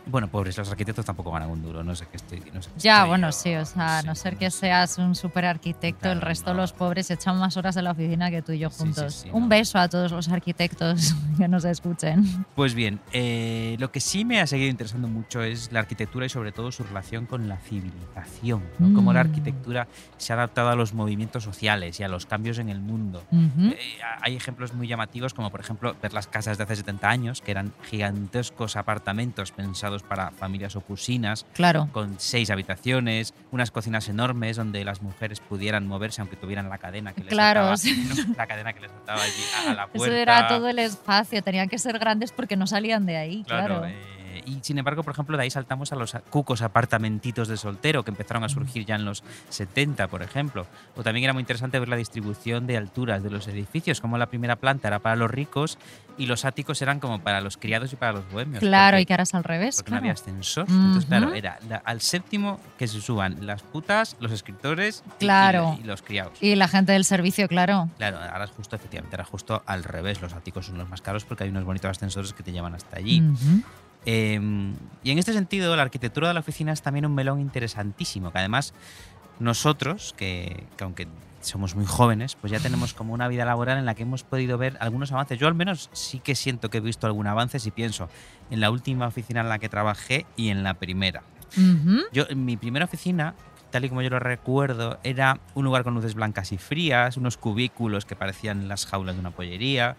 Bueno, 0.10 0.28
pobres, 0.28 0.58
los 0.58 0.70
arquitectos 0.70 1.06
tampoco 1.06 1.32
ganan 1.32 1.50
un 1.50 1.62
duro. 1.62 1.84
No 1.84 1.96
sé 1.96 2.06
qué 2.10 2.18
estoy. 2.18 2.40
No 2.54 2.62
sé 2.62 2.70
qué 2.74 2.80
Ya, 2.80 2.96
estoy 2.98 3.10
bueno, 3.10 3.32
sí, 3.32 3.56
o 3.56 3.66
sea, 3.66 4.00
a 4.00 4.02
no 4.04 4.16
ser 4.16 4.38
que 4.38 4.50
seas 4.52 4.98
un 4.98 5.16
super 5.16 5.46
arquitecto, 5.46 6.12
el 6.12 6.22
resto 6.22 6.54
no. 6.54 6.62
los 6.62 6.74
pobres 6.74 7.12
echan 7.12 7.38
más 7.38 7.58
horas 7.58 7.76
en 7.78 7.84
la 7.86 7.92
oficina 7.92 8.30
que 8.32 8.42
tú 8.42 8.52
y 8.54 8.60
yo 8.60 8.70
sí, 8.70 8.78
juntos. 8.80 9.14
sí, 9.16 9.30
un 9.32 9.44
no. 9.44 9.48
beso 9.50 9.78
a 9.80 9.88
todos 9.88 10.12
los 10.12 10.28
arquitectos 10.30 11.14
que 11.38 11.48
nos 11.48 11.64
escuchen. 11.66 12.46
Pues 12.56 12.74
bien, 12.74 13.00
eh, 13.14 13.76
lo 13.80 13.92
que 13.92 14.00
sí 14.00 14.26
me 14.26 14.40
ha 14.42 14.48
seguido 14.48 14.70
interesando 14.70 15.08
mucho 15.08 15.42
es 15.44 15.72
la 15.72 15.80
arquitectura 15.80 16.26
y 16.26 16.30
sobre 16.30 16.52
todo 16.52 16.72
su 16.72 16.84
relación 16.84 17.26
con 17.26 17.48
la 17.48 17.58
civilización, 17.58 18.64
¿no? 18.80 18.94
Cómo 18.94 19.14
la 19.14 19.20
Mm. 19.24 19.28
arquitectura 19.28 19.88
se 20.18 20.34
ha 20.34 20.36
adaptado 20.38 20.70
a 20.70 20.76
los 20.76 20.94
movimientos 20.94 21.44
sociales 21.44 22.00
y 22.00 22.04
a 22.04 22.08
los 22.08 22.26
cambios 22.26 22.58
en 22.60 22.70
el 22.70 22.80
mundo. 22.80 23.22
Eh, 23.34 23.78
hay 24.22 24.36
ejemplos 24.36 24.74
muy 24.74 24.88
llamativos 24.88 25.34
como 25.34 25.50
por 25.52 25.60
ejemplo 25.60 25.96
ver 26.02 26.14
las 26.14 26.28
casas 26.28 26.58
de 26.58 26.64
hace 26.64 26.78
70 26.78 27.10
años, 27.10 27.42
que 27.42 27.52
eran 27.52 27.74
gigantescos 27.84 28.76
apartamentos 28.76 29.52
pensados 29.52 29.99
para 30.04 30.32
familias 30.32 30.76
opusinas, 30.76 31.46
Claro. 31.54 31.90
con 31.92 32.16
seis 32.20 32.50
habitaciones, 32.50 33.34
unas 33.52 33.72
cocinas 33.72 34.08
enormes 34.10 34.58
donde 34.58 34.84
las 34.84 35.02
mujeres 35.02 35.40
pudieran 35.40 35.88
moverse 35.88 36.22
aunque 36.22 36.36
tuvieran 36.36 36.70
la 36.70 36.78
cadena 36.78 37.14
que 37.14 37.22
les 37.22 37.30
Claro, 37.30 37.62
ataba, 37.62 37.78
sí. 37.78 38.06
¿no? 38.28 38.36
la 38.36 38.48
cadena 38.48 38.74
que 38.74 38.82
les 38.82 38.92
ataba 38.92 39.22
allí 39.22 39.44
a, 39.68 39.74
la 39.74 39.84
Eso 39.84 39.92
puerta. 39.94 40.18
era 40.18 40.48
todo 40.48 40.70
el 40.70 40.80
espacio, 40.80 41.42
tenían 41.44 41.70
que 41.70 41.78
ser 41.78 41.98
grandes 42.00 42.32
porque 42.32 42.56
no 42.56 42.68
salían 42.68 43.06
de 43.06 43.18
ahí, 43.18 43.44
claro. 43.44 43.86
eh, 43.86 43.96
y 44.46 44.60
sin 44.62 44.78
embargo, 44.78 45.04
por 45.04 45.14
ejemplo, 45.14 45.38
de 45.38 45.44
ahí 45.44 45.50
saltamos 45.50 45.92
a 45.92 45.96
los 45.96 46.16
cucos 46.30 46.62
apartamentitos 46.62 47.48
de 47.48 47.58
soltero 47.58 48.04
que 48.04 48.12
empezaron 48.12 48.44
a 48.44 48.50
surgir 48.50 48.86
ya 48.86 48.96
en 48.96 49.06
los 49.06 49.24
70, 49.50 50.08
por 50.08 50.22
ejemplo. 50.24 50.66
O 50.96 51.04
también 51.04 51.24
era 51.26 51.34
muy 51.34 51.42
interesante 51.42 51.80
ver 51.80 51.90
la 51.90 51.96
distribución 51.96 52.68
de 52.68 52.78
alturas 52.78 53.24
de 53.24 53.30
los 53.30 53.48
edificios, 53.48 54.02
como 54.02 54.18
la 54.18 54.28
primera 54.28 54.56
planta 54.56 54.88
era 54.88 55.00
para 55.00 55.16
los 55.16 55.30
ricos 55.32 55.78
y 56.18 56.26
los 56.26 56.44
áticos 56.46 56.82
eran 56.82 57.00
como 57.00 57.20
para 57.20 57.40
los 57.42 57.58
criados 57.58 57.94
y 57.94 57.96
para 57.96 58.12
los 58.14 58.30
bohemios. 58.32 58.60
Claro, 58.60 58.96
porque- 58.96 59.02
y 59.02 59.06
que 59.06 59.14
ahora 59.14 59.24
es 59.24 59.34
al 59.36 59.44
revés. 59.44 59.76
porque 59.78 59.90
claro. 59.90 60.02
no 60.02 60.10
había 60.10 60.14
ascensor. 60.14 60.66
Entonces, 60.70 61.06
claro, 61.06 61.34
era 61.34 61.60
la- 61.70 61.78
al 61.78 62.02
séptimo 62.02 62.60
que 62.78 62.88
se 62.88 63.00
suban 63.02 63.46
las 63.46 63.62
putas, 63.64 64.18
los 64.20 64.32
escritores 64.32 65.04
y- 65.06 65.10
y- 65.10 65.18
Claro. 65.20 65.78
y, 65.82 65.84
los 65.86 66.02
criados. 66.02 66.34
Y 66.42 66.56
la 66.56 66.68
gente 66.68 66.92
del 66.92 67.06
servicio, 67.06 67.48
claro. 67.48 67.90
Claro, 67.98 68.18
ahora 68.20 68.46
es 68.46 68.52
justo, 68.52 68.76
efectivamente, 68.76 69.16
era 69.16 69.24
justo 69.24 69.64
al 69.66 69.84
revés. 69.84 70.22
Los 70.22 70.34
áticos 70.34 70.66
son 70.66 70.78
los 70.78 70.90
más 70.90 71.02
caros 71.02 71.24
porque 71.24 71.46
hay 71.46 71.50
unos 71.52 71.64
bonitos 71.64 71.90
ascensores 71.92 72.34
que 72.34 72.44
te 72.44 72.52
llevan 72.52 72.74
hasta 72.76 72.98
allí. 72.98 73.22
Ujú. 73.22 73.62
Eh, 74.06 74.40
y 75.04 75.12
en 75.12 75.20
este 75.20 75.34
sentido, 75.34 75.76
la 75.76 75.84
arquitectura 75.84 76.30
de 76.30 76.34
la 76.34 76.40
oficina 76.40 76.72
es 76.72 76.82
también 76.82 77.06
un 77.06 77.16
melón 77.16 77.40
interesantísimo, 77.40 78.32
que 78.32 78.40
además 78.40 78.74
nosotros, 79.40 80.14
que, 80.18 80.64
que 80.78 80.84
aunque 80.84 81.08
somos 81.42 81.76
muy 81.76 81.86
jóvenes, 81.86 82.36
pues 82.36 82.52
ya 82.52 82.60
tenemos 82.60 82.94
como 82.94 83.14
una 83.14 83.28
vida 83.28 83.46
laboral 83.46 83.78
en 83.78 83.86
la 83.86 83.96
que 83.96 84.04
hemos 84.04 84.24
podido 84.24 84.58
ver 84.58 84.78
algunos 84.80 85.12
avances. 85.12 85.40
Yo 85.40 85.48
al 85.48 85.56
menos 85.56 85.90
sí 85.94 86.20
que 86.20 86.36
siento 86.36 86.70
que 86.70 86.80
he 86.80 86.82
visto 86.82 87.08
algún 87.08 87.28
avance 87.28 87.60
si 87.60 87.72
pienso 87.72 88.10
en 88.50 88.60
la 88.60 88.72
última 88.72 89.08
oficina 89.08 89.42
en 89.42 89.50
la 89.50 89.60
que 89.60 89.70
trabajé 89.70 90.26
y 90.36 90.50
en 90.50 90.64
la 90.64 90.74
primera. 90.76 91.24
Yo, 92.12 92.26
en 92.30 92.46
mi 92.46 92.58
primera 92.58 92.86
oficina, 92.86 93.34
tal 93.72 93.84
y 93.84 93.90
como 93.90 94.04
yo 94.04 94.10
lo 94.12 94.20
recuerdo, 94.20 95.00
era 95.04 95.40
un 95.56 95.66
lugar 95.66 95.84
con 95.84 95.96
luces 95.96 96.14
blancas 96.14 96.52
y 96.52 96.58
frías, 96.58 97.18
unos 97.18 97.38
cubículos 97.38 98.06
que 98.06 98.16
parecían 98.16 98.68
las 98.68 98.86
jaulas 98.86 99.16
de 99.16 99.22
una 99.22 99.32
pollería 99.32 99.96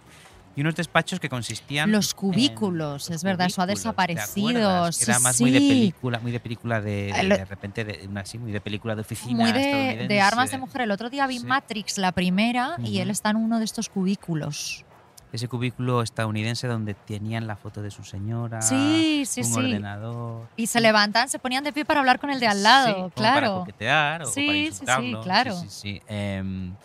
y 0.57 0.61
unos 0.63 0.75
despachos 0.75 1.21
que 1.21 1.29
consistían 1.29 1.93
Los 1.93 2.11
en- 2.11 2.17
cubículos, 2.17 3.09
es 3.11 3.23
verdad, 3.23 3.47
eso 3.47 3.63
ha 3.63 3.67
cubículos, 3.67 3.85
¿te 3.87 3.89
desaparecido. 4.15 4.93
sí, 4.93 5.03
era 5.05 5.19
más 5.21 5.41
muy 5.41 5.51
de 5.51 5.61
sí. 5.61 5.69
película, 5.69 6.21
muy 6.21 6.33
de 6.33 6.41
película 6.41 6.81
de, 6.81 7.13
de, 7.13 7.21
Eh, 7.21 7.23
lo- 7.25 7.37
de 7.37 7.45
repente 7.45 7.85
de 7.85 8.07
una 8.09 8.23
así, 8.23 8.39
muy 8.39 8.53
de 8.53 8.61
película 8.61 8.95
de 8.95 9.03
oficina 9.03 9.35
Muy 9.35 9.53
de, 9.53 10.07
de 10.09 10.21
armas 10.21 10.51
de 10.51 10.59
mujer. 10.59 10.83
El 10.83 10.91
otro 10.91 11.09
día 11.11 11.27
vi 11.27 11.39
Sí. 11.39 11.47
Matrix, 11.47 11.99
la 11.99 12.13
primera, 12.13 12.75
y 12.79 12.95
Ujú. 12.95 13.03
él 13.03 13.11
está 13.11 13.31
en 13.31 13.37
uno 13.37 13.59
de 13.59 13.65
estos 13.65 13.89
cubículos. 13.89 14.85
Ese 15.33 15.47
cubículo 15.47 16.03
estadounidense 16.03 16.67
donde 16.67 16.95
tenían 16.95 17.47
la 17.47 17.55
foto 17.57 17.83
de 17.83 17.93
su 17.93 18.03
señora, 18.03 18.61
Sí, 18.61 19.23
sí, 19.27 19.43
un 19.43 19.47
sí. 19.47 19.55
ordenador. 19.61 20.49
Y 20.57 20.67
se 20.67 20.81
levantan, 20.81 21.29
se 21.29 21.39
ponían 21.39 21.63
de 21.63 21.73
pie 21.73 21.85
para 21.85 22.01
hablar 22.01 22.19
con 22.19 22.31
el 22.31 22.41
de 22.41 22.49
al 22.49 22.57
Sí, 22.57 22.63
lado, 22.65 22.95
como 22.97 23.11
para 23.11 23.31
claro. 23.47 23.55
coquetear 23.61 24.23
o, 24.23 24.27
Sí, 24.27 24.41
para 24.45 24.59
sí, 24.59 24.65
sí, 24.65 24.67
insultarlo. 24.67 25.21
claro. 25.23 25.53
Sí, 25.55 25.69
sí, 25.71 25.81
sí. 25.81 26.03
Em, 26.09 26.77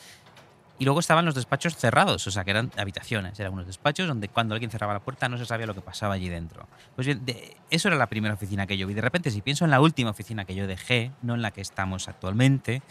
y 0.77 0.85
luego 0.85 0.99
estaban 0.99 1.25
los 1.25 1.35
despachos 1.35 1.75
cerrados, 1.75 2.27
o 2.27 2.31
sea, 2.31 2.43
que 2.43 2.51
eran 2.51 2.71
habitaciones, 2.77 3.39
eran 3.39 3.53
unos 3.53 3.67
despachos 3.67 4.07
donde 4.07 4.27
cuando 4.27 4.53
alguien 4.53 4.69
cerraba 4.71 4.93
la 4.93 4.99
puerta 4.99 5.29
no 5.29 5.37
se 5.37 5.45
sabía 5.45 5.65
lo 5.65 5.73
que 5.73 5.81
pasaba 5.81 6.15
allí 6.15 6.29
dentro. 6.29 6.67
Pues 6.95 7.07
bien, 7.07 7.23
eso 7.69 7.87
era 7.87 7.97
la 7.97 8.07
primera 8.07 8.33
oficina 8.33 8.67
que 8.67 8.77
yo 8.77 8.87
vi. 8.87 8.93
De 8.93 9.01
repente, 9.01 9.31
si 9.31 9.41
pienso 9.41 9.65
en 9.65 9.71
la 9.71 9.79
última 9.79 10.09
oficina 10.09 10.45
que 10.45 10.55
yo 10.55 10.67
dejé, 10.67 11.11
no 11.21 11.35
en 11.35 11.41
la 11.41 11.51
que 11.51 11.61
estamos 11.61 12.07
actualmente, 12.09 12.81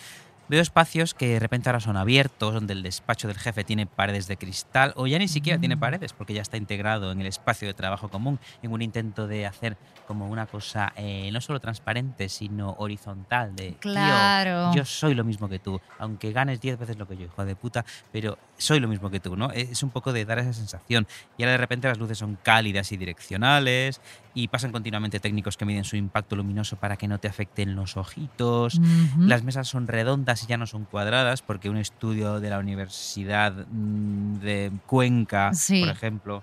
Veo 0.47 0.61
espacios 0.61 1.15
que 1.15 1.29
de 1.29 1.39
repente 1.41 1.71
ahora 1.71 1.81
son 1.81 1.97
abiertos, 1.97 2.53
donde 2.53 2.75
el 2.75 2.83
despacho 2.83 3.29
del 3.29 3.39
jefe 3.39 3.65
tiene 3.65 3.87
paredes 3.87 4.27
de 4.27 4.37
cristal, 4.37 4.93
o 4.95 5.07
ya 5.07 5.19
ni 5.19 5.27
siquiera 5.27 5.59
tiene 5.59 5.79
paredes, 5.79 6.13
porque 6.13 6.35
ya 6.35 6.43
está 6.43 6.59
integrado 6.59 7.13
en 7.13 7.21
el 7.23 7.27
espacio 7.27 7.67
de 7.67 7.73
trabajo 7.73 8.11
común, 8.11 8.39
en 8.63 8.71
un 8.71 8.83
intento 8.83 9.27
de 9.27 9.47
hacer 9.47 9.79
como 10.07 10.29
una 10.29 10.45
cosa 10.45 10.93
eh, 10.97 11.31
no 11.33 11.41
solo 11.41 11.61
transparente, 11.61 12.29
sino 12.29 12.75
horizontal, 12.79 13.57
de, 13.57 13.71
"Tío, 13.71 13.79
Claro. 13.81 14.75
yo 14.75 14.85
soy 14.85 15.15
lo 15.15 15.25
mismo 15.25 15.49
que 15.49 15.59
tú, 15.61 15.81
aunque 15.99 16.31
ganes 16.33 16.61
10 16.61 16.79
veces 16.79 16.99
lo 16.99 17.09
que 17.09 17.17
yo, 17.17 17.25
hijo 17.25 17.43
de 17.47 17.57
puta, 17.57 17.83
pero 18.13 18.37
soy 18.59 18.81
lo 18.81 18.89
mismo 18.89 19.09
que 19.11 19.21
tú, 19.21 19.37
¿no? 19.37 19.51
Es 19.51 19.83
un 19.83 19.89
poco 19.91 20.13
de 20.13 20.27
dar 20.27 20.39
esa 20.41 20.53
sensación. 20.53 21.07
Y 21.39 21.43
ahora 21.45 21.53
de 21.53 21.59
repente 21.59 21.89
las 21.89 21.97
luces 21.99 22.19
son 22.19 22.37
cálidas 22.43 22.93
y 22.93 22.99
direccionales, 22.99 23.99
y 24.35 24.49
pasan 24.49 24.73
continuamente 24.73 25.21
técnicos 25.21 25.57
que 25.57 25.65
miden 25.65 25.85
su 25.85 25.97
impacto 25.97 26.35
luminoso 26.37 26.77
para 26.77 26.97
que 26.97 27.07
no 27.09 27.19
te 27.19 27.29
afecten 27.29 27.77
los 27.77 27.97
ojitos. 27.97 28.81
Las 29.19 29.45
mesas 29.45 29.69
son 29.69 29.87
redondas 29.87 30.43
y 30.43 30.47
ya 30.47 30.57
no 30.57 30.67
son 30.67 30.85
cuadradas, 30.85 31.43
porque 31.43 31.71
un 31.71 31.77
estudio 31.77 32.41
de 32.41 32.51
la 32.51 32.59
Universidad 32.59 33.53
mm, 33.71 34.39
de 34.41 34.73
Cuenca, 34.87 35.55
Sí. 35.55 35.81
por 35.83 35.91
ejemplo, 35.91 36.43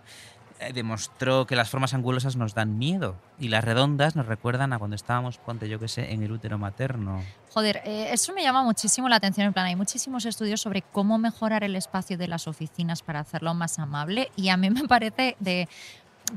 eh, 0.62 0.72
demostró 0.74 1.46
que 1.48 1.56
las 1.56 1.70
formas 1.70 1.94
angulosas 1.94 2.36
nos 2.36 2.54
dan 2.54 2.78
miedo 2.78 3.16
y 3.40 3.48
las 3.50 3.64
redondas 3.64 4.16
nos 4.16 4.28
recuerdan 4.28 4.72
a 4.74 4.80
cuando 4.80 4.96
estábamos, 4.96 5.38
ponte 5.40 5.68
yo 5.68 5.80
que 5.80 5.88
sé, 5.88 6.14
en 6.14 6.22
el 6.24 6.32
útero 6.32 6.58
materno. 6.60 7.22
Joder, 7.54 7.82
eh, 7.84 8.10
eso 8.14 8.32
me 8.34 8.44
llama 8.44 8.64
muchísimo 8.64 9.10
la 9.10 9.16
atención. 9.18 9.48
En 9.48 9.54
plan, 9.54 9.66
hay 9.66 9.76
muchísimos 9.76 10.26
estudios 10.26 10.62
sobre 10.62 10.84
cómo 10.84 11.18
mejorar 11.18 11.64
el 11.64 11.76
espacio 11.76 12.18
de 12.18 12.28
las 12.28 12.48
oficinas 12.48 13.02
para 13.02 13.20
hacerlo 13.20 13.54
más 13.56 13.80
amable 13.80 14.32
y 14.36 14.50
a 14.50 14.56
mí 14.58 14.70
me 14.70 14.88
parece 14.88 15.36
de 15.40 15.68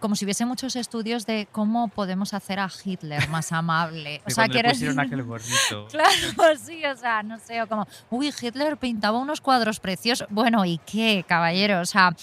como 0.00 0.16
si 0.16 0.24
hubiese 0.24 0.44
muchos 0.46 0.76
estudios 0.76 1.26
de 1.26 1.46
cómo 1.52 1.88
podemos 1.88 2.34
hacer 2.34 2.58
a 2.60 2.68
Hitler 2.84 3.28
más 3.28 3.52
amable. 3.52 4.20
O 4.26 4.30
sea, 4.30 4.46
pusieron 4.46 4.72
decir- 4.96 5.00
aquel 5.00 5.22
gorrito. 5.22 5.86
Claro, 5.90 6.58
sí, 6.62 6.84
o 6.84 6.96
sea, 6.96 7.22
no 7.22 7.38
sé, 7.38 7.62
o 7.62 7.68
como, 7.68 7.86
uy, 8.10 8.32
Hitler 8.40 8.76
pintaba 8.76 9.18
unos 9.18 9.40
cuadros 9.40 9.80
preciosos. 9.80 10.26
Bueno, 10.30 10.64
¿y 10.64 10.78
qué, 10.78 11.24
caballero? 11.26 11.80
O 11.80 11.86
sea, 11.86 12.14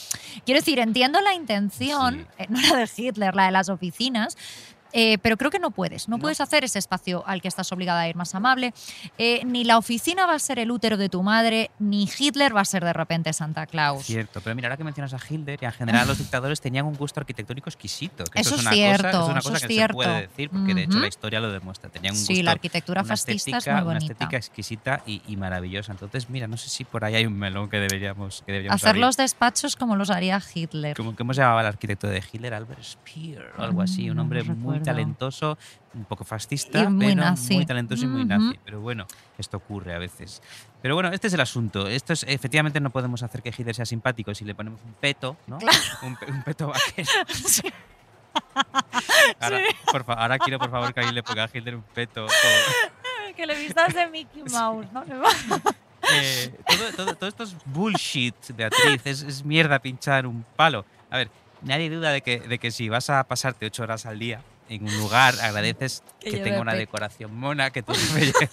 quiero 0.45 0.59
decir, 0.59 0.79
entiendo 0.79 1.21
la 1.21 1.33
intención, 1.33 2.27
eh, 2.37 2.47
no 2.49 2.59
la 2.61 2.75
de 2.77 2.89
Hitler, 2.95 3.35
la 3.35 3.45
de 3.45 3.51
las 3.51 3.69
oficinas, 3.69 4.37
eh, 4.93 5.17
pero 5.19 5.37
creo 5.37 5.51
que 5.51 5.59
no 5.59 5.71
puedes. 5.71 6.07
No, 6.09 6.17
puedes 6.19 6.41
hacer 6.41 6.63
ese 6.63 6.79
espacio 6.79 7.23
al 7.27 7.41
que 7.41 7.47
estás 7.47 7.71
obligada 7.71 8.01
a 8.01 8.09
ir 8.09 8.15
más 8.15 8.35
amable. 8.35 8.73
Eh, 9.17 9.41
ni 9.45 9.63
la 9.63 9.77
oficina 9.77 10.25
va 10.25 10.35
a 10.35 10.39
ser 10.39 10.59
el 10.59 10.71
útero 10.71 10.97
de 10.97 11.09
tu 11.09 11.23
madre, 11.23 11.71
ni 11.79 12.09
Hitler 12.17 12.55
va 12.55 12.61
a 12.61 12.65
ser 12.65 12.83
de 12.83 12.93
repente 12.93 13.31
Santa 13.33 13.65
Claus. 13.67 14.05
Cierto, 14.05 14.41
pero 14.41 14.55
mira, 14.55 14.67
ahora 14.67 14.77
que 14.77 14.83
mencionas 14.83 15.13
a 15.13 15.19
Hitler 15.29 15.59
y 15.61 15.65
en 15.65 15.71
general 15.71 16.07
los 16.07 16.17
dictadores 16.19 16.59
tenían 16.61 16.85
un 16.85 16.95
gusto 16.95 17.19
arquitectónico 17.19 17.69
exquisito. 17.69 18.23
que 18.25 18.39
Eso 18.41 18.55
es 18.55 18.61
es 18.61 18.65
una 18.67 18.71
cierto, 18.71 19.01
cosa, 19.11 19.19
es 19.23 19.29
una 19.29 19.39
eso 19.39 19.49
cosa 19.49 19.57
es 19.57 19.61
que 19.63 19.67
se 19.67 19.73
cierto. 19.73 19.93
puede 19.95 20.21
decir, 20.21 20.49
porque 20.49 20.73
de 20.73 20.83
hecho 20.83 20.99
la 20.99 21.07
historia 21.07 21.39
lo 21.39 21.51
demuestra. 21.51 21.89
Tenían 21.89 22.13
un 22.13 22.19
Sí, 22.19 22.33
gusto, 22.33 22.43
la 22.45 22.51
arquitectura 22.51 23.01
una 23.01 23.07
fascista 23.09 23.31
es 23.31 23.47
estética, 23.47 23.71
muy 23.73 23.81
Una 23.81 23.93
bonita. 23.93 24.13
estética 24.13 24.37
exquisita 24.37 25.03
y, 25.05 25.21
y 25.27 25.37
maravillosa. 25.37 25.91
Entonces, 25.91 26.29
mira, 26.29 26.47
no 26.47 26.57
sé 26.57 26.69
si 26.69 26.83
por 26.83 27.03
ahí 27.05 27.15
hay 27.15 27.25
un 27.25 27.37
melón 27.37 27.69
que 27.69 27.77
deberíamos, 27.77 28.43
que 28.45 28.51
deberíamos 28.51 28.75
Hacer 28.81 28.89
abrir. 28.89 29.01
los 29.05 29.17
despachos 29.17 29.75
como 29.75 29.95
los 29.95 30.09
haría 30.09 30.41
Hitler. 30.53 30.95
Como 30.97 31.15
que 31.15 31.23
hemos 31.23 31.35
llamado 31.37 31.59
al 31.59 31.65
arquitecto 31.65 32.07
de 32.07 32.23
Hitler, 32.31 32.53
Albert 32.53 32.83
Speer 32.83 33.51
o 33.57 33.61
algo 33.61 33.81
así, 33.81 34.09
un 34.09 34.11
Mm, 34.11 34.15
no 34.17 34.21
hombre 34.23 34.43
lo 34.43 34.45
muy 34.81 34.85
talentoso, 34.85 35.57
un 35.93 36.05
poco 36.05 36.23
fascista, 36.23 36.89
muy 36.89 37.07
pero 37.07 37.21
nazi. 37.21 37.55
muy 37.55 37.65
talentoso 37.65 38.03
y 38.05 38.07
muy 38.07 38.25
nazi. 38.25 38.59
Pero 38.65 38.81
bueno, 38.81 39.05
esto 39.37 39.57
ocurre 39.57 39.93
a 39.95 39.99
veces. 39.99 40.41
Pero 40.81 40.95
bueno, 40.95 41.09
este 41.09 41.27
es 41.27 41.33
el 41.33 41.41
asunto. 41.41 41.87
Esto 41.87 42.13
es, 42.13 42.23
efectivamente 42.27 42.79
no 42.79 42.89
podemos 42.89 43.23
hacer 43.23 43.41
que 43.41 43.49
Hitler 43.49 43.75
sea 43.75 43.85
simpático 43.85 44.33
si 44.35 44.45
le 44.45 44.55
ponemos 44.55 44.79
un 44.83 44.93
peto, 44.93 45.37
¿no? 45.47 45.57
Un, 46.03 46.15
pe- 46.15 46.31
un 46.31 46.43
peto 46.43 46.67
vaquero. 46.67 47.09
Ahora, 49.39 49.59
por 49.91 50.03
fa- 50.05 50.13
ahora 50.13 50.39
quiero, 50.39 50.57
por 50.59 50.71
favor, 50.71 50.93
que 50.93 50.99
alguien 51.01 51.15
le 51.15 51.23
ponga 51.23 51.43
a 51.45 51.49
Hitler 51.53 51.75
un 51.75 51.83
peto. 51.83 52.27
que 53.35 53.45
le 53.45 53.55
vistas 53.59 53.93
de 53.93 54.07
Mickey 54.07 54.43
Mouse, 54.51 54.87
¿no? 54.93 55.03
Eh, 56.13 56.53
todo, 56.67 56.91
todo- 56.95 57.15
todo 57.15 57.29
esto 57.29 57.43
es 57.43 57.55
bullshit, 57.65 58.35
Beatriz. 58.55 59.01
Es, 59.05 59.21
es 59.21 59.43
mierda 59.45 59.79
pinchar 59.79 60.25
un 60.27 60.45
palo. 60.55 60.85
A 61.09 61.17
ver, 61.17 61.29
nadie 61.61 61.89
duda 61.89 62.11
de 62.11 62.21
que, 62.21 62.39
de 62.39 62.57
que 62.57 62.71
si 62.71 62.89
vas 62.89 63.09
a 63.09 63.23
pasarte 63.25 63.65
ocho 63.65 63.83
horas 63.83 64.05
al 64.05 64.17
día 64.19 64.41
en 64.75 64.83
un 64.87 64.97
lugar, 64.97 65.35
agradeces 65.41 66.03
Que 66.19 66.31
que, 66.31 66.37
tenga 66.37 66.61
una 66.61 66.73
decoración 66.73 67.35
mona, 67.35 67.71
que 67.71 67.83
tu 67.83 67.93
jefe 68.15 68.49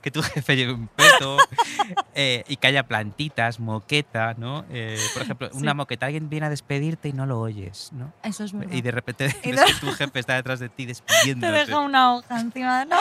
que 0.00 0.12
tu 0.12 0.22
jefe 0.22 0.54
lleve 0.54 0.72
un 0.72 0.86
peto 0.86 1.36
eh, 2.14 2.44
y 2.46 2.56
que 2.56 2.66
haya 2.68 2.86
plantitas, 2.86 3.58
moqueta, 3.58 4.34
¿no? 4.34 4.64
Eh, 4.70 4.96
por 5.12 5.22
ejemplo, 5.22 5.50
una 5.54 5.74
moqueta, 5.74 6.06
alguien 6.06 6.30
viene 6.30 6.46
a 6.46 6.50
despedirte 6.50 7.08
y 7.08 7.12
no 7.12 7.26
lo 7.26 7.40
oyes, 7.40 7.90
¿no? 7.92 8.12
Eso 8.22 8.44
es 8.44 8.52
verdad. 8.52 8.72
Y 8.72 8.82
de 8.82 8.90
repente 8.92 9.36
Y 9.42 9.50
ves 9.50 9.64
que 9.64 9.74
tu 9.74 9.92
jefe 9.92 10.20
está 10.20 10.36
detrás 10.36 10.60
de 10.60 10.68
ti 10.68 10.84
Te 10.84 10.88
despidiéndote. 10.88 11.52
deja 11.52 11.80
una 11.80 12.14
hoja 12.14 12.40
encima 12.40 12.84
de 12.84 12.94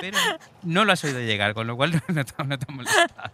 pero 0.00 0.18
no 0.62 0.84
lo 0.84 0.92
has 0.92 1.04
oído 1.04 1.20
llegar, 1.20 1.54
con 1.54 1.66
lo 1.66 1.76
cual 1.76 1.92
no, 1.92 2.00
no 2.08 2.24
te, 2.24 2.32
no 2.44 2.58
te 2.58 2.66
ha 2.68 2.74
molestado. 2.74 3.30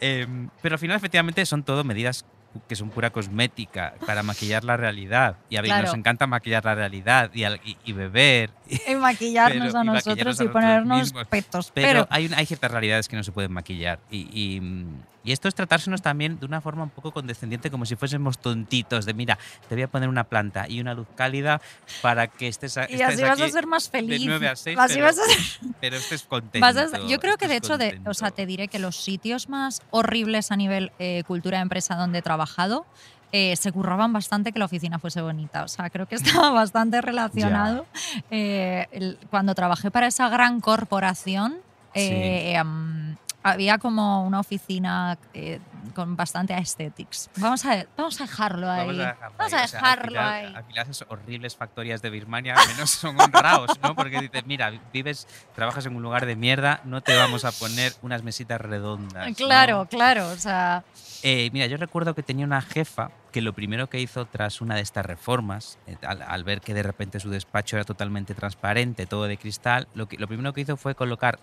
Em, 0.00 0.48
pero 0.62 0.74
al 0.74 0.78
final, 0.78 0.96
efectivamente, 0.96 1.44
son 1.46 1.62
todo 1.64 1.82
medidas 1.82 2.24
que 2.66 2.76
son 2.76 2.90
pura 2.90 3.10
cosmética 3.10 3.94
para 4.06 4.22
maquillar 4.22 4.64
la 4.64 4.76
realidad. 4.76 5.36
Y 5.50 5.56
a 5.56 5.62
Claro. 5.62 5.86
nos 5.86 5.94
encanta 5.94 6.26
maquillar 6.26 6.64
la 6.64 6.74
realidad 6.74 7.30
y, 7.34 7.44
y- 7.44 7.76
y 7.84 7.92
beber. 7.92 8.50
Y 8.86 8.94
maquillarnos 8.96 9.68
Pero- 9.68 9.78
a 9.78 9.82
y 9.82 9.86
nosotros 9.86 10.16
maquillarnos 10.38 10.40
a 10.40 10.44
y 10.44 10.48
ponernos 10.48 10.98
mismos. 11.00 11.26
petos. 11.28 11.70
Pero, 11.74 11.86
Pero, 11.88 12.06
hay, 12.10 12.30
hay 12.34 12.46
ciertas 12.46 12.70
realidades 12.70 13.08
que 13.08 13.16
no 13.16 13.22
se 13.24 13.32
pueden 13.32 13.52
maquillar. 13.52 13.98
Y, 14.10 14.28
y, 14.32 14.60
mm, 14.60 15.02
y 15.24 15.32
esto 15.32 15.48
es 15.48 15.54
tratársenos 15.54 16.00
también 16.00 16.38
de 16.38 16.46
una 16.46 16.60
forma 16.60 16.84
un 16.84 16.90
poco 16.90 17.12
condescendiente, 17.12 17.70
como 17.70 17.84
si 17.86 17.96
fuésemos 17.96 18.38
tontitos, 18.38 19.04
de 19.04 19.12
mira, 19.14 19.38
te 19.68 19.74
voy 19.74 19.82
a 19.82 19.88
poner 19.88 20.08
una 20.08 20.24
planta 20.24 20.66
y 20.68 20.80
una 20.80 20.94
luz 20.94 21.06
cálida 21.16 21.60
para 22.02 22.28
que 22.28 22.48
estés, 22.48 22.78
a- 22.78 22.82
y 22.88 22.94
estés 22.94 23.08
así 23.14 23.22
vas 23.22 23.40
a 23.40 23.48
ser 23.48 23.66
más 23.66 23.90
feliz. 23.90 24.20
De 24.20 24.26
9 24.26 24.48
a 24.48 24.56
6, 24.56 24.78
Así 24.78 24.94
pero, 24.94 25.06
vas 25.06 25.18
a 25.18 25.24
ser- 25.24 25.72
pero 25.80 25.96
estés 25.96 26.22
contento. 26.22 26.66
a- 26.66 27.06
yo 27.08 27.18
creo 27.20 27.36
que 27.36 27.48
de 27.48 27.56
hecho, 27.56 27.76
de, 27.78 28.00
o 28.06 28.14
sea, 28.14 28.30
te 28.30 28.46
diré 28.46 28.68
que 28.68 28.78
los 28.78 28.96
sitios 28.96 29.48
más 29.48 29.82
horribles 29.90 30.50
a 30.50 30.56
nivel 30.56 30.92
eh, 30.98 31.24
cultura 31.26 31.58
de 31.58 31.62
empresa 31.62 31.94
donde 31.96 32.20
he 32.20 32.22
trabajado 32.22 32.86
eh, 33.32 33.54
se 33.56 33.72
curraban 33.72 34.12
bastante 34.12 34.52
que 34.52 34.58
la 34.58 34.64
oficina 34.64 34.98
fuese 34.98 35.20
bonita. 35.20 35.62
O 35.64 35.68
sea, 35.68 35.90
creo 35.90 36.06
que 36.06 36.14
estaba 36.44 36.50
bastante 36.50 37.00
relacionado. 37.00 37.86
Eh, 38.30 38.86
el- 38.92 39.18
cuando 39.30 39.54
trabajé 39.54 39.90
para 39.90 40.06
esa 40.06 40.28
gran 40.28 40.60
corporación, 40.60 41.56
eh, 41.94 42.56
am, 42.56 43.16
había 43.42 43.78
como 43.78 44.24
una 44.26 44.40
oficina 44.40 45.16
con 45.90 46.16
bastante 46.16 46.54
aesthetics. 46.54 47.30
Vamos 47.36 47.64
a, 47.66 47.86
vamos 47.96 48.20
a 48.20 48.24
dejarlo 48.24 48.70
ahí. 48.70 48.86
Vamos 48.86 49.00
a 49.00 49.06
dejarlo 49.06 49.32
Vamos 49.38 49.52
ahí. 49.52 49.54
a 49.62 49.64
O 49.64 49.68
sea, 49.68 49.80
dejarlo 49.80 50.02
al 50.04 50.08
final, 50.10 50.46
ahí. 50.46 50.54
Al 50.56 50.64
final 50.64 50.82
esas 50.90 51.06
horribles 51.08 51.56
factorías 51.56 52.02
de 52.02 52.10
Birmania 52.10 52.54
al 52.56 52.68
menos 52.68 52.90
son 52.90 53.20
honrados, 53.20 53.78
¿no? 53.82 53.94
Porque 53.94 54.20
dices, 54.20 54.44
mira, 54.46 54.72
vives, 54.92 55.26
trabajas 55.54 55.86
en 55.86 55.96
un 55.96 56.02
lugar 56.02 56.26
de 56.26 56.36
mierda, 56.36 56.80
no 56.84 57.00
te 57.00 57.16
vamos 57.16 57.44
a 57.44 57.52
poner 57.52 57.92
unas 58.02 58.22
mesitas 58.22 58.60
redondas. 58.60 59.28
¿no? 59.28 59.34
Claro, 59.34 59.86
claro. 59.90 60.28
O 60.28 60.36
sea, 60.36 60.84
Eh, 61.22 61.50
mira, 61.52 61.66
yo 61.66 61.76
recuerdo 61.76 62.14
que 62.14 62.22
tenía 62.22 62.44
una 62.46 62.60
jefa 62.62 63.10
que 63.32 63.42
lo 63.42 63.52
primero 63.52 63.88
que 63.90 64.00
hizo 64.00 64.24
tras 64.26 64.60
una 64.60 64.74
de 64.76 64.80
estas 64.80 65.04
reformas, 65.04 65.78
eh, 65.86 65.96
al, 66.06 66.22
al 66.22 66.44
ver 66.44 66.60
que 66.60 66.74
de 66.74 66.82
repente 66.82 67.20
su 67.20 67.28
despacho 67.28 67.76
era 67.76 67.84
totalmente 67.84 68.34
transparente, 68.34 69.04
todo 69.06 69.24
de 69.24 69.36
cristal, 69.36 69.88
lo, 69.94 70.08
que, 70.08 70.16
lo 70.16 70.26
primero 70.28 70.52
que 70.52 70.62
hizo 70.62 70.76
fue 70.76 70.94
colocar 70.94 71.38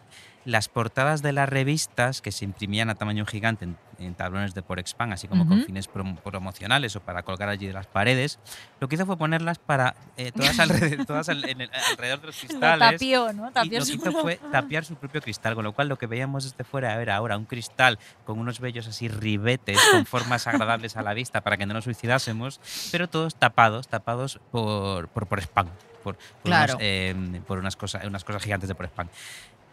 las 0.45 0.69
portadas 0.69 1.21
de 1.23 1.31
las 1.33 1.49
revistas 1.49 2.21
que 2.21 2.31
se 2.31 2.45
imprimían 2.45 2.89
a 2.91 2.95
tamaño 2.95 3.25
gigante 3.25 3.65
en, 3.65 3.77
en 3.97 4.13
tablones 4.13 4.53
de 4.53 4.61
Porexpan, 4.61 5.11
así 5.11 5.27
como 5.27 5.47
con 5.47 5.63
fines 5.63 5.89
prom- 5.91 6.17
promocionales 6.21 6.95
o 6.95 6.99
para 7.01 7.23
colgar 7.23 7.49
allí 7.49 7.65
de 7.65 7.73
las 7.73 7.87
paredes. 7.87 8.37
Lo 8.79 8.87
que 8.87 8.93
hizo 8.95 9.05
fue 9.07 9.17
ponerlas 9.17 9.57
para 9.57 9.95
eh, 10.17 10.31
todas, 10.31 10.59
alrededor, 10.59 11.05
todas 11.07 11.29
al- 11.29 11.49
en 11.49 11.61
el- 11.61 11.71
alrededor 11.91 12.21
de 12.21 12.27
los 12.27 12.43
lo 12.43 12.47
cristales. 12.47 12.91
tapió, 12.91 13.33
¿no? 13.33 13.49
Y 13.49 13.53
Tapió 13.53 13.79
lo 13.79 13.85
que 13.85 13.91
hizo 13.93 14.11
fue 14.11 14.35
tapiar 14.51 14.85
su 14.85 14.95
propio 14.95 15.19
cristal, 15.21 15.55
con 15.55 15.63
lo 15.63 15.73
cual 15.73 15.87
lo 15.87 15.97
que 15.97 16.05
veíamos 16.05 16.43
desde 16.43 16.63
fuera 16.63 17.01
era 17.01 17.15
ahora 17.15 17.37
un 17.37 17.45
cristal 17.45 17.97
con 18.23 18.37
unos 18.37 18.59
bellos 18.59 18.87
así 18.87 19.07
ribetes, 19.07 19.79
con 19.91 20.05
formas 20.05 20.45
agradables 20.45 20.95
a 20.95 21.01
la 21.01 21.13
vista 21.15 21.41
para 21.41 21.57
que 21.57 21.65
no 21.65 21.73
nos 21.73 21.85
suicidásemos, 21.85 22.59
pero 22.91 23.07
todos 23.09 23.33
tapados, 23.35 23.87
tapados 23.87 24.39
por, 24.51 25.07
por, 25.07 25.25
por 25.25 25.39
spam, 25.39 25.67
por, 26.03 26.15
por, 26.17 26.23
Claro. 26.43 26.73
unos, 26.73 26.83
eh, 26.83 27.41
por 27.47 27.57
unas, 27.57 27.75
cosas, 27.75 28.05
unas 28.05 28.23
cosas 28.23 28.43
gigantes 28.43 28.69
de 28.69 28.75
por 28.75 28.85
spam. 28.85 29.07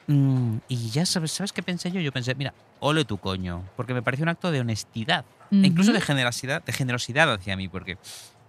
Mm, 0.07 0.57
y 0.69 0.91
ya 0.91 1.07
sabes, 1.07 1.33
¿sabes 1.33 1.53
qué 1.53 1.63
pensé 1.63 1.91
yo? 1.91 2.01
Yo 2.01 2.13
pensé, 2.13 2.35
mira, 2.35 2.55
ole 2.81 3.05
tu 3.05 3.19
coño, 3.19 3.63
porque 3.77 3.95
me 3.95 4.03
pareció 4.03 4.25
un 4.25 4.29
acto 4.31 4.51
de 4.51 4.61
honestidad, 4.61 5.25
e 5.51 5.57
incluso 5.67 5.93
de 5.93 6.01
generosidad, 6.01 6.63
de 6.65 6.73
generosidad 6.73 7.33
hacia 7.33 7.57
mí, 7.57 7.69
porque 7.69 7.99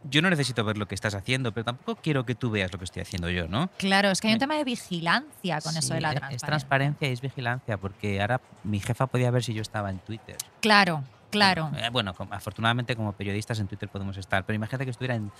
yo 0.09 0.21
no 0.21 0.29
necesito 0.29 0.63
ver 0.63 0.77
lo 0.77 0.85
que 0.85 0.95
estás 0.95 1.15
haciendo, 1.15 1.51
pero 1.51 1.65
tampoco 1.65 1.95
quiero 2.01 2.25
que 2.25 2.33
tú 2.35 2.49
veas 2.49 2.71
lo 2.73 2.79
que 2.79 2.85
estoy 2.85 3.01
haciendo 3.01 3.29
yo, 3.29 3.47
¿no? 3.47 3.69
Claro, 3.77 4.09
es 4.09 4.19
que 4.21 4.27
hay 4.27 4.33
un 4.33 4.39
tema 4.39 4.55
de 4.57 4.63
vigilancia 4.63 5.59
con 5.61 5.75
eso 5.77 5.93
de 5.93 6.01
la 6.01 6.09
es- 6.11 6.15
transparencia. 6.15 6.35
Es 6.35 6.41
transparencia 6.41 7.09
y 7.09 7.11
es 7.13 7.21
vigilancia, 7.21 7.77
porque 7.77 8.19
ahora 8.21 8.41
mi 8.63 8.79
jefa 8.79 9.07
podía 9.07 9.31
ver 9.31 9.43
si 9.43 9.53
yo 9.53 9.61
estaba 9.61 9.89
en 9.89 9.99
Twitter. 9.99 10.37
Claro, 10.61 11.03
claro. 11.33 11.71
Eh, 11.77 11.89
bueno, 11.91 12.13
afortunadamente 12.31 12.95
como 12.95 13.11
periodistas 13.13 13.59
en 13.59 13.67
Twitter 13.67 13.89
podemos 13.89 14.15
estar, 14.17 14.45
pero 14.45 14.55
imagínate 14.55 14.85
que 14.85 14.91
estuviera 14.91 15.15
en... 15.15 15.31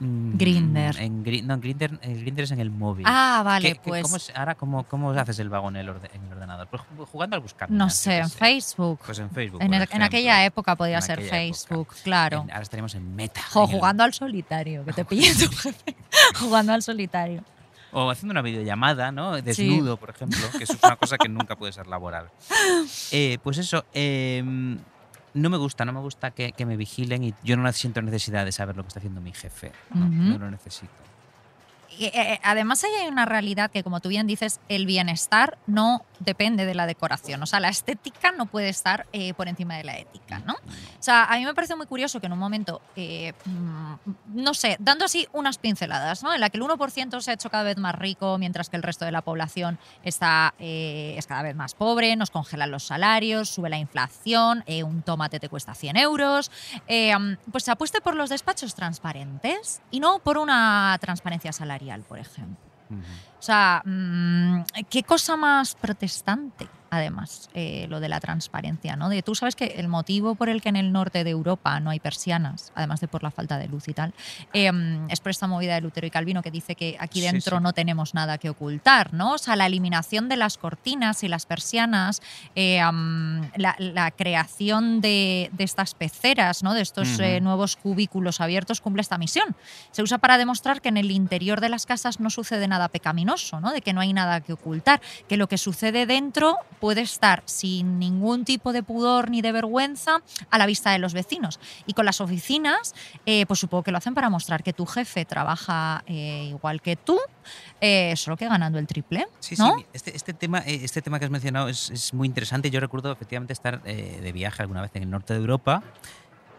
mm, 0.00 0.36
Grindr. 0.38 0.96
En, 0.98 1.22
no, 1.46 1.54
en 1.54 1.60
Grindr, 1.60 1.98
en 2.02 2.20
Grindr 2.20 2.42
es 2.42 2.50
en 2.52 2.60
el 2.60 2.70
móvil. 2.70 3.04
Ah, 3.08 3.42
vale, 3.44 3.68
¿Qué- 3.68 3.74
qué- 3.74 3.80
pues 3.90 4.02
cómo 4.02 4.16
ahora, 4.38 4.54
¿cómo, 4.54 4.84
¿cómo 4.84 5.10
haces 5.10 5.38
el 5.38 5.48
vago 5.48 5.68
en 5.68 5.76
el, 5.76 5.88
orde- 5.88 6.10
en 6.14 6.24
el 6.24 6.32
ordenador? 6.32 6.68
Pues 6.68 6.82
ju- 6.82 7.06
jugando 7.06 7.36
al 7.36 7.42
buscar. 7.42 7.70
no 7.70 7.90
sé, 7.90 8.18
en 8.18 8.30
Facebook. 8.30 9.00
Pues 9.04 9.18
en 9.18 9.30
Facebook. 9.30 9.60
En, 9.62 9.74
el- 9.74 9.88
aquella 10.02 10.44
época 10.44 10.76
podía 10.76 11.00
ser 11.00 11.20
Facebook, 11.22 11.88
claro. 12.02 12.40
Ahora 12.50 12.62
estaríamos 12.62 12.94
en 12.94 13.14
meta. 13.14 13.42
Jo, 13.50 13.64
en 13.64 13.70
el- 13.70 13.76
jugando 13.76 14.04
al 14.04 14.14
solitario, 14.14 14.84
que 14.84 14.92
te 14.92 15.04
pille 15.10 15.34
tu 15.34 15.48
jefe 15.54 15.96
jugando 16.38 16.72
al 16.72 16.82
solitario. 16.82 17.42
O 17.92 18.08
haciendo 18.08 18.30
una 18.30 18.42
videollamada, 18.42 19.10
¿no? 19.10 19.42
Desnudo, 19.42 19.96
por 19.96 20.10
ejemplo, 20.10 20.38
que 20.56 20.62
eso 20.62 20.74
es 20.74 20.78
una 20.84 20.94
cosa 20.94 21.18
que 21.18 21.28
nunca 21.28 21.56
puede 21.56 21.72
ser 21.72 21.88
laboral. 21.88 22.30
Eh, 23.12 23.38
pues 23.42 23.58
eso, 23.58 23.84
em, 23.92 24.78
no 25.34 25.50
me 25.50 25.56
gusta, 25.56 25.84
no 25.84 25.92
me 25.92 26.00
gusta 26.00 26.30
que, 26.32 26.52
que 26.52 26.66
me 26.66 26.76
vigilen 26.76 27.24
y 27.24 27.34
yo 27.42 27.56
no 27.56 27.70
siento 27.72 28.02
necesidad 28.02 28.44
de 28.44 28.52
saber 28.52 28.76
lo 28.76 28.82
que 28.82 28.88
está 28.88 29.00
haciendo 29.00 29.20
mi 29.20 29.32
jefe. 29.32 29.72
No 29.94 30.38
lo 30.38 30.50
necesito. 30.50 30.92
Y, 32.00 32.06
eh, 32.06 32.40
además 32.42 32.82
ahí 32.82 32.92
hay 32.94 33.08
una 33.08 33.26
realidad 33.26 33.70
que, 33.70 33.82
como 33.82 34.00
tú 34.00 34.08
bien 34.08 34.26
dices, 34.26 34.58
el 34.70 34.86
bienestar 34.86 35.58
no 35.66 36.06
depende 36.18 36.64
de 36.64 36.74
la 36.74 36.86
decoración. 36.86 37.42
O 37.42 37.46
sea, 37.46 37.60
la 37.60 37.68
estética 37.68 38.32
no 38.32 38.46
puede 38.46 38.70
estar 38.70 39.06
eh, 39.12 39.34
por 39.34 39.48
encima 39.48 39.76
de 39.76 39.84
la 39.84 39.98
ética, 39.98 40.38
¿no? 40.46 40.54
O 40.54 41.02
sea, 41.02 41.24
a 41.24 41.36
mí 41.36 41.44
me 41.44 41.52
parece 41.52 41.76
muy 41.76 41.86
curioso 41.86 42.18
que 42.18 42.26
en 42.26 42.32
un 42.32 42.38
momento, 42.38 42.80
eh, 42.96 43.34
mm, 43.44 43.94
no 44.34 44.54
sé, 44.54 44.76
dando 44.78 45.04
así 45.04 45.26
unas 45.32 45.58
pinceladas, 45.58 46.22
¿no? 46.22 46.32
En 46.32 46.40
la 46.40 46.50
que 46.50 46.56
el 46.56 46.62
1% 46.62 47.20
se 47.20 47.30
ha 47.30 47.34
hecho 47.34 47.50
cada 47.50 47.64
vez 47.64 47.76
más 47.76 47.94
rico, 47.94 48.38
mientras 48.38 48.68
que 48.68 48.76
el 48.76 48.82
resto 48.82 49.04
de 49.04 49.12
la 49.12 49.22
población 49.22 49.78
está, 50.04 50.54
eh, 50.58 51.14
es 51.16 51.26
cada 51.26 51.42
vez 51.42 51.56
más 51.56 51.74
pobre, 51.74 52.14
nos 52.16 52.30
congelan 52.30 52.70
los 52.70 52.84
salarios, 52.84 53.48
sube 53.48 53.70
la 53.70 53.78
inflación, 53.78 54.62
eh, 54.66 54.82
un 54.82 55.02
tomate 55.02 55.40
te 55.40 55.48
cuesta 55.48 55.74
100 55.74 55.96
euros, 55.96 56.50
eh, 56.86 57.14
pues 57.50 57.64
se 57.64 57.70
apueste 57.70 58.00
por 58.00 58.14
los 58.14 58.30
despachos 58.30 58.74
transparentes 58.74 59.80
y 59.90 60.00
no 60.00 60.18
por 60.18 60.38
una 60.38 60.96
transparencia 61.00 61.52
salarial, 61.52 61.89
por 61.98 62.18
ejemplo. 62.18 62.56
O 63.38 63.42
sea, 63.42 63.82
mm, 63.84 64.62
qué 64.88 65.02
cosa 65.04 65.36
más 65.36 65.74
protestante, 65.74 66.66
además, 66.90 67.48
eh, 67.54 67.86
lo 67.88 68.00
de 68.00 68.08
la 68.08 68.20
transparencia, 68.20 68.96
¿no? 68.96 69.08
De, 69.08 69.22
tú 69.22 69.34
sabes 69.34 69.56
que 69.56 69.66
el 69.76 69.88
motivo 69.88 70.34
por 70.34 70.48
el 70.48 70.60
que 70.60 70.68
en 70.68 70.76
el 70.76 70.92
norte 70.92 71.24
de 71.24 71.30
Europa 71.30 71.78
no 71.80 71.90
hay 71.90 72.00
persianas, 72.00 72.72
además 72.74 73.00
de 73.00 73.08
por 73.08 73.22
la 73.22 73.30
falta 73.30 73.58
de 73.58 73.68
luz 73.68 73.88
y 73.88 73.94
tal, 73.94 74.12
eh, 74.52 74.70
es 75.08 75.20
por 75.20 75.30
esta 75.30 75.46
movida 75.46 75.74
de 75.74 75.80
Lutero 75.80 76.06
y 76.06 76.10
Calvino 76.10 76.42
que 76.42 76.50
dice 76.50 76.74
que 76.74 76.96
aquí 76.98 77.20
dentro 77.20 77.58
sí. 77.58 77.62
no 77.62 77.72
tenemos 77.72 78.14
nada 78.14 78.38
que 78.38 78.50
ocultar, 78.50 79.14
¿no? 79.14 79.34
O 79.34 79.38
sea, 79.38 79.56
la 79.56 79.66
eliminación 79.66 80.28
de 80.28 80.36
las 80.36 80.58
cortinas 80.58 81.22
y 81.22 81.28
las 81.28 81.46
persianas, 81.46 82.20
eh, 82.54 82.80
am, 82.80 83.50
la, 83.56 83.76
la 83.78 84.10
creación 84.10 85.00
de, 85.00 85.50
de 85.52 85.64
estas 85.64 85.94
peceras, 85.94 86.62
¿no? 86.62 86.74
De 86.74 86.82
estos 86.82 87.18
eh, 87.20 87.40
nuevos 87.40 87.76
cubículos 87.76 88.40
abiertos 88.40 88.80
cumple 88.80 89.02
esta 89.02 89.18
misión. 89.18 89.56
Se 89.90 90.02
usa 90.02 90.18
para 90.18 90.38
demostrar 90.38 90.80
que 90.80 90.88
en 90.88 90.96
el 90.96 91.10
interior 91.10 91.60
de 91.60 91.68
las 91.68 91.86
casas 91.86 92.20
no 92.20 92.30
sucede 92.30 92.68
nada 92.68 92.88
pecaminoso, 92.88 93.60
¿no? 93.60 93.72
de 93.72 93.80
que 93.82 93.92
no 93.92 94.00
hay 94.00 94.12
nada 94.12 94.40
que 94.40 94.52
ocultar, 94.52 95.00
que 95.28 95.36
lo 95.36 95.48
que 95.48 95.58
sucede 95.58 96.06
dentro 96.06 96.56
puede 96.80 97.02
estar 97.02 97.42
sin 97.44 97.98
ningún 97.98 98.44
tipo 98.44 98.72
de 98.72 98.82
pudor 98.82 99.30
ni 99.30 99.42
de 99.42 99.52
vergüenza 99.52 100.22
a 100.50 100.58
la 100.58 100.66
vista 100.66 100.90
de 100.90 100.98
los 100.98 101.12
vecinos. 101.12 101.60
Y 101.86 101.92
con 101.92 102.04
las 102.04 102.20
oficinas, 102.20 102.94
eh, 103.26 103.46
pues 103.46 103.60
supongo 103.60 103.82
que 103.82 103.92
lo 103.92 103.98
hacen 103.98 104.14
para 104.14 104.30
mostrar 104.30 104.62
que 104.62 104.72
tu 104.72 104.86
jefe 104.86 105.24
trabaja 105.24 106.02
eh, 106.06 106.46
igual 106.50 106.80
que 106.80 106.96
tú, 106.96 107.18
eh, 107.80 108.14
solo 108.16 108.36
que 108.36 108.48
ganando 108.48 108.78
el 108.78 108.86
triple. 108.86 109.26
Sí, 109.38 109.54
¿no? 109.58 109.78
sí, 109.78 109.86
este, 109.92 110.16
este, 110.16 110.34
tema, 110.34 110.60
eh, 110.60 110.80
este 110.82 111.02
tema 111.02 111.18
que 111.18 111.26
has 111.26 111.30
mencionado 111.30 111.68
es, 111.68 111.90
es 111.90 112.14
muy 112.14 112.26
interesante. 112.26 112.70
Yo 112.70 112.80
recuerdo 112.80 113.12
efectivamente 113.12 113.52
estar 113.52 113.82
de 113.82 114.32
viaje 114.32 114.62
alguna 114.62 114.82
vez 114.82 114.90
en 114.94 115.02
el 115.02 115.10
norte 115.10 115.34
de 115.34 115.40
Europa 115.40 115.82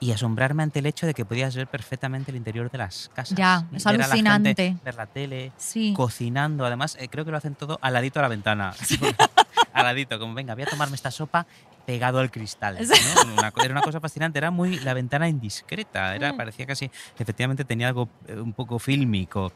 y 0.01 0.11
asombrarme 0.11 0.63
ante 0.63 0.79
el 0.79 0.87
hecho 0.87 1.05
de 1.05 1.13
que 1.13 1.23
podías 1.25 1.55
ver 1.55 1.67
perfectamente 1.67 2.31
el 2.31 2.37
interior 2.37 2.69
de 2.71 2.77
las 2.79 3.09
casas. 3.13 3.37
Ya, 3.37 3.65
Y 3.71 3.75
es 3.77 3.83
ver 3.85 3.95
a 3.95 4.07
la 4.07 4.15
gente, 4.15 4.29
alucinante. 4.31 4.75
ver 4.83 4.95
la 4.95 5.05
tele, 5.05 5.51
Sí. 5.57 5.93
cocinando. 5.95 6.65
Además, 6.65 6.97
eh, 6.99 7.07
creo 7.07 7.23
que 7.23 7.29
lo 7.31 7.37
hacen 7.37 7.53
todo 7.55 7.77
al 7.83 7.93
ladito 7.93 8.17
a 8.19 8.23
la 8.23 8.27
ventana. 8.27 8.73
al 9.73 9.83
ladito, 9.85 10.17
como 10.19 10.33
venga, 10.33 10.55
voy 10.55 10.63
a 10.63 10.65
tomarme 10.65 10.95
esta 10.95 11.11
sopa 11.11 11.45
pegado 11.85 12.19
al 12.19 12.31
cristal. 12.31 12.77
¿no? 12.81 13.33
Una 13.37 13.53
era 13.63 13.71
una 13.73 13.81
cosa 13.83 13.99
fascinante, 13.99 14.39
era 14.39 14.49
muy 14.49 14.79
la 14.79 14.93
ventana 14.95 15.29
indiscreta, 15.29 16.15
era, 16.15 16.33
Mm. 16.33 16.37
parecía 16.37 16.65
casi, 16.65 16.89
efectivamente 17.19 17.63
tenía 17.63 17.87
algo 17.89 18.09
eh, 18.27 18.35
un 18.39 18.53
poco 18.53 18.79
fílmico. 18.79 19.53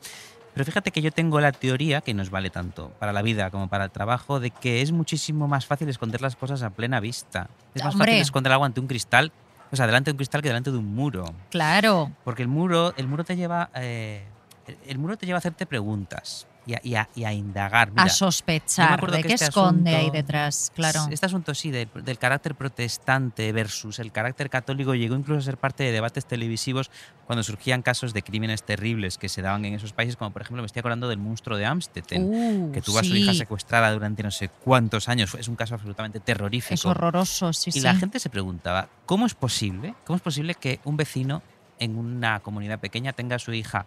Pero 0.54 0.64
fíjate 0.64 0.92
que 0.92 1.02
yo 1.02 1.12
tengo 1.12 1.42
la 1.42 1.52
teoría, 1.52 2.02
que 2.02 2.14
nos 2.14 2.30
vale 2.30 2.50
tanto 2.50 2.90
para 3.00 3.12
la 3.12 3.22
vida 3.22 3.50
como 3.52 3.68
para 3.68 3.86
el 3.86 3.92
trabajo, 3.92 4.40
de 4.40 4.52
que 4.52 4.82
es 4.82 4.92
muchísimo 4.92 5.48
más 5.48 5.66
fácil 5.66 5.90
esconder 5.90 6.22
las 6.22 6.36
cosas 6.36 6.62
a 6.64 6.70
plena 6.70 7.00
vista. 7.02 7.50
Es 7.74 7.84
más 7.84 7.94
Hombre. 7.96 8.12
fácil 8.12 8.22
esconder 8.22 8.54
algo 8.54 8.64
ante 8.64 8.80
un 8.80 8.88
cristal, 8.88 9.32
o 9.76 9.78
sea, 9.78 9.86
delante 9.88 10.10
de 10.10 10.14
un 10.14 10.18
cristal 10.18 10.42
que 10.42 10.48
delante 10.50 10.72
de 10.72 10.78
un 10.78 10.96
muro. 10.96 11.26
Claro. 11.52 12.12
Porque 12.24 12.42
el 12.42 12.48
muro, 12.48 12.94
el 12.98 13.08
muro 13.08 13.24
te 13.24 13.36
lleva, 13.36 13.70
eh, 13.76 14.24
el- 14.68 14.78
el 14.88 14.98
muro 14.98 15.18
te 15.18 15.26
lleva 15.26 15.38
a 15.38 15.40
hacerte 15.40 15.66
preguntas 15.66 16.48
y 16.66 16.74
a, 16.74 16.80
y 16.84 16.96
a- 16.96 17.10
y 17.16 17.24
a 17.26 17.34
indagar. 17.34 17.92
Mira, 17.92 18.04
a 18.04 18.10
sospechar 18.10 19.00
de 19.12 19.22
qué 19.24 19.34
este 19.34 19.46
esconde 19.46 19.96
ahí 19.96 20.10
detrás, 20.10 20.72
claro. 20.74 21.08
Este 21.12 21.26
asunto 21.26 21.54
sí, 21.54 21.72
de- 21.72 21.88
del 22.04 22.18
carácter 22.18 22.56
protestante 22.56 23.52
versus 23.52 24.00
el 24.00 24.12
carácter 24.12 24.50
católico 24.50 24.96
llegó 24.96 25.16
incluso 25.16 25.40
a 25.40 25.44
ser 25.44 25.58
parte 25.58 25.84
de 25.84 25.92
debates 25.92 26.26
televisivos 26.26 26.90
cuando 27.26 27.44
surgían 27.44 27.82
casos 27.82 28.14
de 28.14 28.22
crímenes 28.22 28.64
terribles 28.64 29.18
que 29.18 29.30
se 29.30 29.42
daban 29.42 29.66
en 29.66 29.74
esos 29.74 29.94
países, 29.94 30.16
como 30.16 30.32
por 30.32 30.42
ejemplo 30.42 30.62
me 30.62 30.68
estoy 30.68 30.80
acordando 30.82 31.08
del 31.08 31.18
monstruo 31.20 31.58
de 31.58 31.66
Amstetten, 31.66 32.24
Uh, 32.26 32.72
que 32.72 32.82
tuvo 32.82 33.00
a 33.00 33.04
su 33.04 33.16
hija 33.16 33.34
secuestrada 33.34 33.92
durante 33.92 34.24
no 34.24 34.32
sé 34.32 34.50
cuántos 34.50 35.10
años. 35.10 35.36
Es 35.36 35.48
un 35.48 35.56
caso 35.56 35.74
absolutamente 35.76 36.20
terrorífico. 36.20 36.74
Es 36.74 36.86
horroroso, 36.86 37.54
sí, 37.54 37.70
y 37.70 37.74
sí. 37.74 37.80
la 37.82 37.96
gente 37.96 38.20
se 38.20 38.30
preguntaba, 38.30 38.88
¿cómo 39.06 39.26
es 39.26 39.34
posible? 39.34 39.96
¿Cómo 40.06 40.18
es 40.18 40.22
posible 40.24 40.56
que 40.56 40.80
un 40.86 40.98
vecino 40.98 41.42
en 41.80 41.98
una 41.98 42.40
comunidad 42.40 42.80
pequeña 42.80 43.14
tenga 43.14 43.36
a 43.36 43.40
su 43.40 43.52
hija 43.54 43.86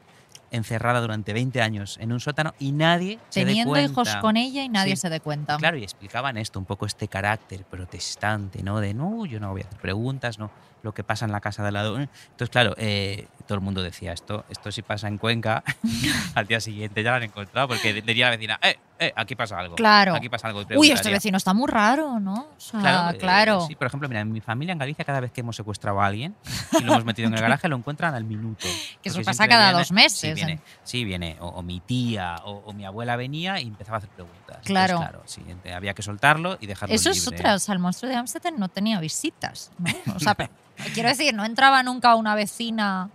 encerrada 0.50 1.00
durante 1.00 1.32
20 1.32 1.60
años 1.62 1.98
en 2.00 2.12
un 2.12 2.20
sótano 2.20 2.54
y 2.58 2.72
nadie 2.72 3.18
se 3.30 3.40
dé 3.40 3.46
Teniendo 3.46 3.70
cuenta? 3.72 3.90
hijos 3.92 4.16
con 4.16 4.36
ella 4.36 4.62
y 4.64 4.68
nadie 4.68 4.96
Sí. 4.96 5.02
se 5.02 5.10
dé 5.10 5.20
cuenta. 5.20 5.56
Claro, 5.58 5.76
y 5.76 5.82
explicaban 5.82 6.36
esto, 6.36 6.58
un 6.58 6.64
poco 6.66 6.86
este 6.86 7.08
carácter 7.08 7.64
protestante, 7.64 8.62
¿no? 8.62 8.80
De 8.80 8.94
no, 8.94 9.26
yo 9.26 9.40
no 9.40 9.50
voy 9.50 9.62
a 9.62 9.64
hacer 9.66 9.80
preguntas, 9.80 10.38
no, 10.38 10.50
lo 10.82 10.92
que 10.94 11.02
pasa 11.04 11.24
en 11.24 11.32
la 11.32 11.40
casa 11.40 11.62
de 11.62 11.68
al 11.68 11.74
lado. 11.74 11.98
Entonces, 11.98 12.50
claro, 12.50 12.74
eh, 12.78 13.26
todo 13.46 13.56
el 13.56 13.60
mundo 13.64 13.82
decía 13.82 14.12
esto, 14.12 14.44
esto 14.48 14.70
si 14.72 14.82
pasa 14.82 15.08
en 15.08 15.18
Cuenca, 15.18 15.64
al 16.34 16.46
día 16.46 16.60
siguiente 16.60 17.02
ya 17.02 17.10
lo 17.10 17.16
han 17.16 17.22
encontrado, 17.24 17.68
porque 17.68 17.94
diría 17.94 18.26
la 18.26 18.30
vecina, 18.36 18.58
eh, 18.62 18.78
eh, 19.00 19.12
aquí 19.16 19.34
pasa 19.36 19.58
algo. 19.58 19.74
Claro. 19.76 20.14
Aquí 20.14 20.28
pasa 20.28 20.48
algo. 20.48 20.62
Uy, 20.76 20.90
este 20.90 21.10
vecino 21.10 21.36
está 21.36 21.54
muy 21.54 21.68
raro, 21.68 22.18
¿no? 22.20 22.48
O 22.56 22.60
sea, 22.60 22.80
Claro, 22.80 23.18
claro. 23.18 23.58
eh, 23.62 23.66
sí, 23.68 23.74
por 23.76 23.86
ejemplo, 23.86 24.08
mira, 24.08 24.20
en 24.20 24.32
mi 24.32 24.40
familia 24.40 24.72
en 24.72 24.78
Galicia, 24.78 25.04
cada 25.04 25.20
vez 25.20 25.30
que 25.32 25.40
hemos 25.40 25.56
secuestrado 25.56 26.00
a 26.00 26.06
alguien 26.06 26.34
y 26.78 26.82
lo 26.84 26.92
hemos 26.92 27.04
metido 27.04 27.28
en 27.28 27.34
el 27.34 27.40
garaje, 27.40 27.68
lo 27.68 27.76
encuentran 27.76 28.14
al 28.14 28.24
minuto. 28.24 28.66
Que 29.02 29.08
eso 29.10 29.22
pasa 29.22 29.46
cada 29.46 29.66
viene- 29.68 29.78
dos 29.78 29.92
meses, 29.92 30.18
Sí, 30.20 30.32
viene, 30.34 30.52
¿eh? 30.54 30.60
sí, 30.82 31.04
viene 31.04 31.36
o, 31.40 31.46
o 31.48 31.62
mi 31.62 31.78
tía 31.80 32.36
o, 32.44 32.62
o 32.66 32.72
mi 32.72 32.84
abuela 32.84 33.14
venía 33.16 33.60
y 33.60 33.68
empezaba 33.68 33.96
a 33.96 33.98
hacer 33.98 34.10
preguntas. 34.10 34.38
Entonces, 34.48 34.66
Claro. 34.66 34.96
claro, 34.98 35.22
sí, 35.26 35.42
ente- 35.48 35.72
había 35.72 35.94
que 35.94 36.02
soltarlo 36.02 36.58
y 36.60 36.66
dejarlo 36.66 36.94
Eso 36.94 37.10
libre. 37.10 37.18
es 37.20 37.28
otra. 37.28 37.54
O 37.54 37.58
sea, 37.60 37.74
el 37.74 37.78
monstruo 37.78 38.10
de 38.10 38.16
Amstetten 38.16 38.58
no 38.58 38.68
tenía 38.68 38.98
visitas. 39.00 39.70
¿no? 39.78 40.14
O 40.16 40.18
sea, 40.20 40.34
quiero 40.94 41.08
decir, 41.08 41.34
no 41.34 41.44
entraba 41.44 41.82
nunca 41.82 42.14
una 42.14 42.34
vecina 42.34 43.08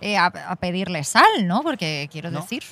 eh, 0.00 0.16
a, 0.16 0.26
a 0.26 0.56
pedirle 0.56 1.04
sal, 1.04 1.46
¿no? 1.46 1.62
Porque 1.62 2.08
quiero 2.10 2.30
No. 2.30 2.40
decir. 2.40 2.62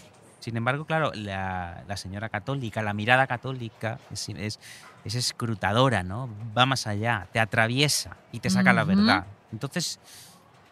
Sin 0.40 0.56
embargo, 0.56 0.84
claro, 0.84 1.10
la, 1.14 1.82
la 1.86 1.96
señora 1.96 2.28
católica, 2.28 2.80
la 2.80 2.94
mirada 2.94 3.26
católica 3.26 3.98
es, 4.10 4.28
es, 4.30 4.58
es 5.04 5.14
escrutadora, 5.14 6.02
¿no? 6.04 6.28
Va 6.56 6.64
más 6.64 6.86
allá, 6.86 7.26
te 7.32 7.40
atraviesa 7.40 8.16
y 8.32 8.38
te 8.40 8.48
saca 8.48 8.72
la 8.72 8.84
verdad. 8.84 9.24
Entonces, 9.52 9.98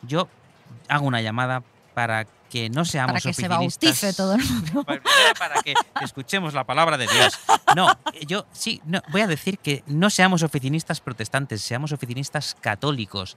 yo 0.02 0.28
hago 0.88 1.06
una 1.06 1.20
llamada 1.20 1.62
para 1.94 2.26
que 2.50 2.70
no 2.70 2.84
seamos 2.84 3.12
Para 3.12 3.20
que 3.20 3.34
se 3.34 3.48
bautice 3.48 4.12
todo 4.14 4.34
el 4.34 4.42
mundo. 4.44 4.84
Para, 4.86 5.00
para 5.38 5.62
que 5.62 5.74
escuchemos 6.02 6.54
la 6.54 6.64
palabra 6.64 6.96
de 6.96 7.06
Dios. 7.06 7.38
No, 7.74 7.88
yo 8.26 8.46
sí, 8.52 8.80
no, 8.84 9.00
voy 9.10 9.20
a 9.22 9.26
decir 9.26 9.58
que 9.58 9.82
no 9.86 10.10
seamos 10.10 10.42
oficinistas 10.42 11.00
protestantes, 11.00 11.62
seamos 11.62 11.92
oficinistas 11.92 12.56
católicos, 12.60 13.36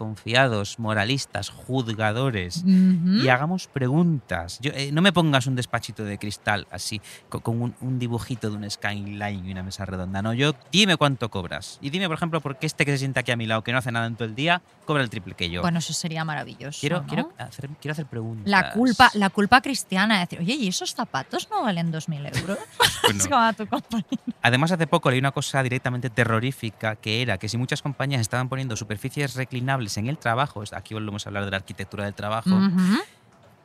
desconfiados, 0.00 0.78
moralistas, 0.78 1.48
juzgadores 1.50 2.62
y 2.66 3.28
hagamos 3.28 3.66
preguntas. 3.66 4.58
Yo, 4.60 4.70
eh, 4.74 4.90
no 4.92 5.02
me 5.02 5.12
pongas 5.12 5.46
un 5.46 5.56
despachito 5.56 6.04
de 6.04 6.18
cristal 6.18 6.66
así, 6.70 7.00
co- 7.28 7.40
con, 7.40 7.60
un, 7.62 7.74
un 7.80 7.98
dibujito 7.98 8.50
de 8.50 8.56
un 8.56 8.70
skyline 8.70 9.46
y 9.46 9.52
una 9.52 9.62
mesa 9.62 9.84
redonda. 9.84 10.22
No, 10.22 10.32
yo 10.34 10.54
dime 10.72 10.96
cuánto 10.96 11.30
cobras. 11.30 11.78
Y 11.80 11.90
dime, 11.90 12.06
por 12.08 12.16
ejemplo, 12.16 12.40
por 12.40 12.58
qué 12.58 12.66
este 12.66 12.84
que 12.84 12.92
se 12.92 12.98
sienta 12.98 13.20
aquí 13.20 13.32
a 13.32 13.36
mi 13.36 13.46
lado, 13.46 13.62
que 13.62 13.72
no 13.72 13.78
hace 13.78 13.92
nada 13.92 14.06
en 14.06 14.16
todo 14.16 14.26
el 14.28 14.34
día, 14.34 14.62
cobra 14.84 15.02
el 15.02 15.10
triple 15.10 15.34
que 15.34 15.50
yo. 15.50 15.62
Bueno, 15.62 15.78
eso 15.78 15.92
sería 15.92 16.24
maravilloso. 16.24 16.78
quiero, 16.80 17.00
¿no? 17.02 17.06
quiero, 17.06 17.32
hacer, 17.38 17.68
quiero 17.80 17.92
hacer 17.92 18.06
preguntas. 18.06 18.45
La 18.46 18.72
culpa, 18.72 19.10
la 19.14 19.30
culpa 19.30 19.60
cristiana 19.60 20.14
de 20.14 20.20
decir, 20.20 20.38
oye, 20.40 20.54
¿y 20.54 20.68
esos 20.68 20.94
zapatos 20.94 21.48
no 21.50 21.62
valen 21.62 21.92
2.000 21.92 22.38
euros? 22.40 22.58
Bueno. 23.02 23.18
Es 23.20 23.28
como 23.28 23.40
a 23.40 23.52
tu 23.52 23.66
compañero. 23.68 24.08
Además, 24.42 24.72
hace 24.72 24.86
poco 24.88 25.10
leí 25.10 25.18
una 25.20 25.30
cosa 25.30 25.62
directamente 25.62 26.10
terrorífica, 26.10 26.96
que 26.96 27.22
era 27.22 27.38
que 27.38 27.48
si 27.48 27.56
muchas 27.56 27.80
compañías 27.82 28.20
estaban 28.20 28.48
poniendo 28.48 28.74
superficies 28.76 29.36
reclinables 29.36 29.96
en 29.98 30.08
el 30.08 30.18
trabajo, 30.18 30.64
aquí 30.72 30.94
volvemos 30.94 31.24
a 31.24 31.28
hablar 31.28 31.44
de 31.44 31.50
la 31.52 31.58
arquitectura 31.58 32.04
del 32.04 32.14
trabajo, 32.14 32.58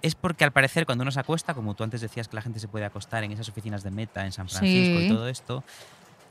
es 0.04 0.14
porque 0.16 0.44
al 0.44 0.52
parecer 0.52 0.86
cuando 0.86 1.04
uno 1.04 1.12
se 1.12 1.20
acuesta, 1.20 1.54
como 1.54 1.74
tú 1.76 1.84
antes 1.84 2.02
decías 2.02 2.28
que 2.28 2.36
la 2.36 2.42
gente 2.42 2.60
se 2.60 2.68
puede 2.68 2.86
acostar 2.86 3.24
en 3.24 3.32
esas 3.32 3.50
oficinas 3.50 3.84
de 3.84 3.92
Meta, 3.92 4.26
en 4.26 4.32
San 4.32 4.48
Francisco 4.50 5.00
Sí. 5.00 5.06
y 5.06 5.10
todo 5.10 5.28
esto, 5.28 5.64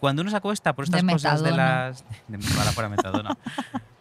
cuando 0.00 0.22
uno 0.22 0.30
se 0.30 0.36
acuesta 0.38 0.72
por 0.72 0.88
De 0.88 0.98
estas 0.98 1.12
cosas 1.12 1.42
de 1.42 1.52
las... 1.52 2.04
De, 2.26 2.38
fuera 2.72 2.88
metadona. 2.88 3.36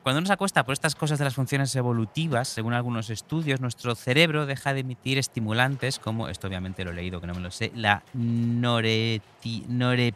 Cuando 0.02 0.20
uno 0.20 0.28
se 0.28 0.34
acuesta 0.34 0.64
por 0.64 0.72
estas 0.74 0.96
cosas 0.96 1.20
de 1.20 1.26
las 1.26 1.36
funciones 1.36 1.76
evolutivas, 1.76 2.48
según 2.48 2.74
algunos 2.74 3.10
estudios, 3.10 3.60
nuestro 3.60 3.94
cerebro 3.96 4.46
deja 4.46 4.74
de 4.74 4.80
emitir 4.80 5.18
estimulantes 5.18 6.00
como, 6.00 6.30
esto 6.30 6.48
obviamente 6.48 6.86
lo 6.86 6.92
he 6.92 6.94
leído 6.94 7.20
que 7.20 7.28
no 7.28 7.36
me 7.36 7.42
lo 7.42 7.52
sé, 7.52 7.70
la 7.76 8.02
noreti- 8.16 9.66
nore- 9.68 10.14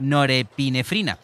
norepinefrina. 0.00 1.16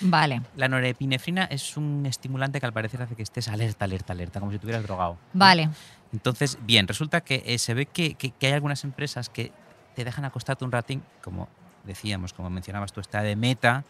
Vale, 0.00 0.40
La 0.56 0.66
norepinefrina 0.68 1.44
es 1.44 1.76
un 1.76 2.04
estimulante 2.06 2.58
que 2.58 2.66
al 2.66 2.72
parecer 2.72 3.00
hace 3.02 3.14
que 3.14 3.22
estés 3.22 3.48
alerta, 3.48 3.84
alerta, 3.84 4.12
alerta, 4.14 4.40
como 4.40 4.50
si 4.50 4.56
estuvieras 4.56 4.82
drogado. 4.82 5.16
vale. 5.32 5.68
Entonces, 6.12 6.58
bien, 6.62 6.86
resulta 6.88 7.20
que 7.20 7.42
eh, 7.46 7.58
se 7.58 7.74
ve 7.74 7.86
que, 7.86 8.14
que- 8.14 8.30
que 8.32 8.46
hay 8.48 8.52
algunas 8.52 8.82
empresas 8.84 9.28
que 9.28 9.52
te 9.94 10.04
dejan 10.04 10.24
acostarte 10.24 10.64
un 10.64 10.72
ratín, 10.72 11.02
como 11.22 11.48
decíamos, 11.84 12.32
como 12.32 12.50
mencionabas 12.50 12.92
tú, 12.92 13.00
está 13.00 13.22
de 13.22 13.36
meta, 13.36 13.84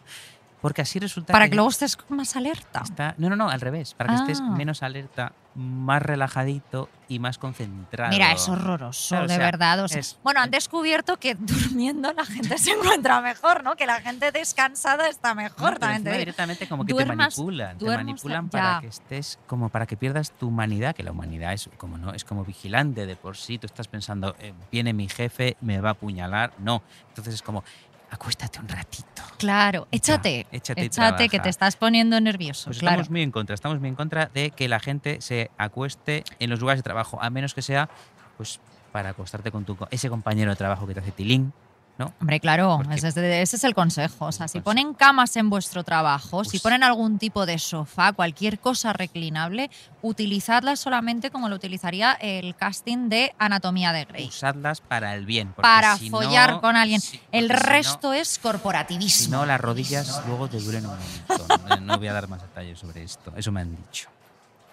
porque 0.61 0.81
así 0.81 0.99
resulta 0.99 1.31
Para 1.33 1.47
que 1.49 1.55
luego 1.55 1.69
estés 1.69 1.97
más 2.09 2.35
alerta. 2.35 2.81
está- 2.83 3.15
no, 3.17 3.29
no, 3.29 3.35
no, 3.35 3.49
al 3.49 3.61
revés, 3.61 3.93
para 3.93 4.09
que 4.09 4.21
estés 4.21 4.41
Ah. 4.41 4.49
menos 4.49 4.81
alerta, 4.83 5.33
más 5.53 6.01
relajadito 6.01 6.89
y 7.07 7.19
más 7.19 7.37
concentrado. 7.37 8.09
Mira, 8.11 8.31
es 8.33 8.49
horroroso, 8.49 9.09
Claro, 9.09 9.25
o 9.25 9.27
de 9.29 9.35
sea, 9.35 9.45
verdad. 9.45 9.83
o 9.83 9.87
sea, 9.87 9.99
es- 10.01 10.17
bueno, 10.21 10.41
han 10.41 10.51
descubierto 10.51 11.17
que 11.17 11.35
durmiendo 11.39 12.11
la 12.11 12.25
gente 12.25 12.57
se 12.57 12.71
encuentra 12.71 13.21
mejor, 13.21 13.63
¿no? 13.63 13.75
Que 13.75 13.85
la 13.85 14.01
gente 14.01 14.31
descansada 14.33 15.07
está 15.07 15.29
No, 15.29 15.35
mejor. 15.35 15.67
pero 15.75 15.79
también 15.79 16.03
te 16.03 16.17
directamente 16.17 16.67
como 16.67 16.83
que 16.83 16.93
Duermas- 16.93 17.35
te 17.35 17.41
manipulan, 17.41 17.77
te 17.77 17.85
manipulan 17.85 18.45
ya. 18.45 18.49
para 18.51 18.81
que 18.81 18.87
estés 18.87 19.39
como 19.47 19.69
para 19.69 19.85
que 19.85 19.95
pierdas 19.95 20.31
tu 20.31 20.47
humanidad, 20.49 20.93
que 20.95 21.03
la 21.03 21.11
humanidad 21.11 21.53
es 21.53 21.69
como 21.77 21.97
no 21.97 22.11
es 22.13 22.25
como 22.25 22.43
vigilante 22.43 23.05
de 23.05 23.15
por 23.15 23.37
sí, 23.37 23.57
tú 23.57 23.67
estás 23.67 23.87
pensando, 23.87 24.35
eh, 24.39 24.53
viene 24.71 24.91
mi 24.93 25.07
jefe, 25.07 25.55
me 25.61 25.79
va 25.79 25.89
a 25.89 25.91
apuñalar, 25.93 26.51
no, 26.59 26.81
entonces 27.09 27.35
es 27.35 27.41
como 27.41 27.63
acuéstate 28.09 28.59
un 28.59 28.67
ratito. 28.67 29.23
Claro, 29.37 29.87
échate, 29.91 30.47
échate 30.51 30.81
y 30.81 30.85
échate 30.85 31.29
que 31.29 31.39
te 31.39 31.49
estás 31.49 31.75
poniendo 31.75 32.19
nervioso, 32.21 32.65
Pues 32.65 32.79
claro. 32.79 32.93
estamos 32.93 33.09
muy 33.09 33.21
en 33.21 33.31
contra, 33.31 33.53
estamos 33.53 33.79
muy 33.79 33.89
en 33.89 33.95
contra 33.95 34.27
de 34.33 34.51
que 34.51 34.67
la 34.67 34.79
gente 34.79 35.21
se 35.21 35.51
acueste 35.57 36.23
en 36.39 36.49
los 36.49 36.59
lugares 36.59 36.79
de 36.79 36.83
trabajo, 36.83 37.21
a 37.21 37.29
menos 37.29 37.53
que 37.53 37.61
sea 37.61 37.89
pues 38.37 38.59
para 38.91 39.09
acostarte 39.09 39.51
con 39.51 39.65
tu 39.65 39.77
ese 39.91 40.09
compañero 40.09 40.51
de 40.51 40.55
trabajo 40.55 40.87
que 40.87 40.93
te 40.93 40.99
hace 41.01 41.11
tilín, 41.11 41.53
¿no? 41.97 42.13
Hombre, 42.19 42.39
claro, 42.41 42.81
ese, 42.91 43.07
es- 43.07 43.17
ese 43.17 43.55
es 43.55 43.63
el 43.63 43.73
consejo. 43.73 44.25
O 44.25 44.31
sea, 44.31 44.47
si 44.49 44.59
ponen 44.59 44.93
camas 44.93 45.35
en 45.37 45.49
vuestro 45.49 45.83
trabajo, 45.83 46.43
si 46.43 46.51
Pues- 46.51 46.61
ponen 46.63 46.83
algún 46.83 47.17
tipo 47.19 47.45
de 47.45 47.57
sofá, 47.57 48.11
cualquier 48.13 48.59
cosa 48.59 48.91
reclinable, 48.91 49.69
utilizadla 50.01 50.75
solamente 50.75 51.31
como 51.31 51.47
lo 51.49 51.55
utilizaría 51.55 52.11
el 52.13 52.55
casting 52.55 53.07
de 53.09 53.33
Anatomía 53.39 53.93
de 53.93 54.05
Grey. 54.05 54.27
Usadlas 54.27 54.81
para 54.81 55.15
el 55.15 55.25
bien, 55.25 55.53
Para 55.53 55.97
si 55.97 56.09
follar 56.09 56.51
no- 56.51 56.61
con 56.61 56.75
alguien. 56.75 57.01
el 57.31 57.47
si 57.47 57.53
no- 57.53 57.59
resto 57.59 58.13
es 58.13 58.27
Si 58.27 58.41
corporativismo. 58.41 59.37
no, 59.37 59.45
las 59.45 59.59
rodillas 59.61 60.21
luego 60.27 60.47
te 60.49 60.59
duelen 60.59 60.85
un 60.85 60.97
montón. 61.29 61.61
Eh, 61.71 61.81
No 61.81 61.97
voy 61.97 62.07
a 62.07 62.13
dar 62.13 62.27
más 62.27 62.41
detalles 62.41 62.77
sobre 62.79 63.03
esto. 63.03 63.31
Eso 63.37 63.51
me 63.51 63.61
han 63.61 63.75
dicho. 63.75 64.09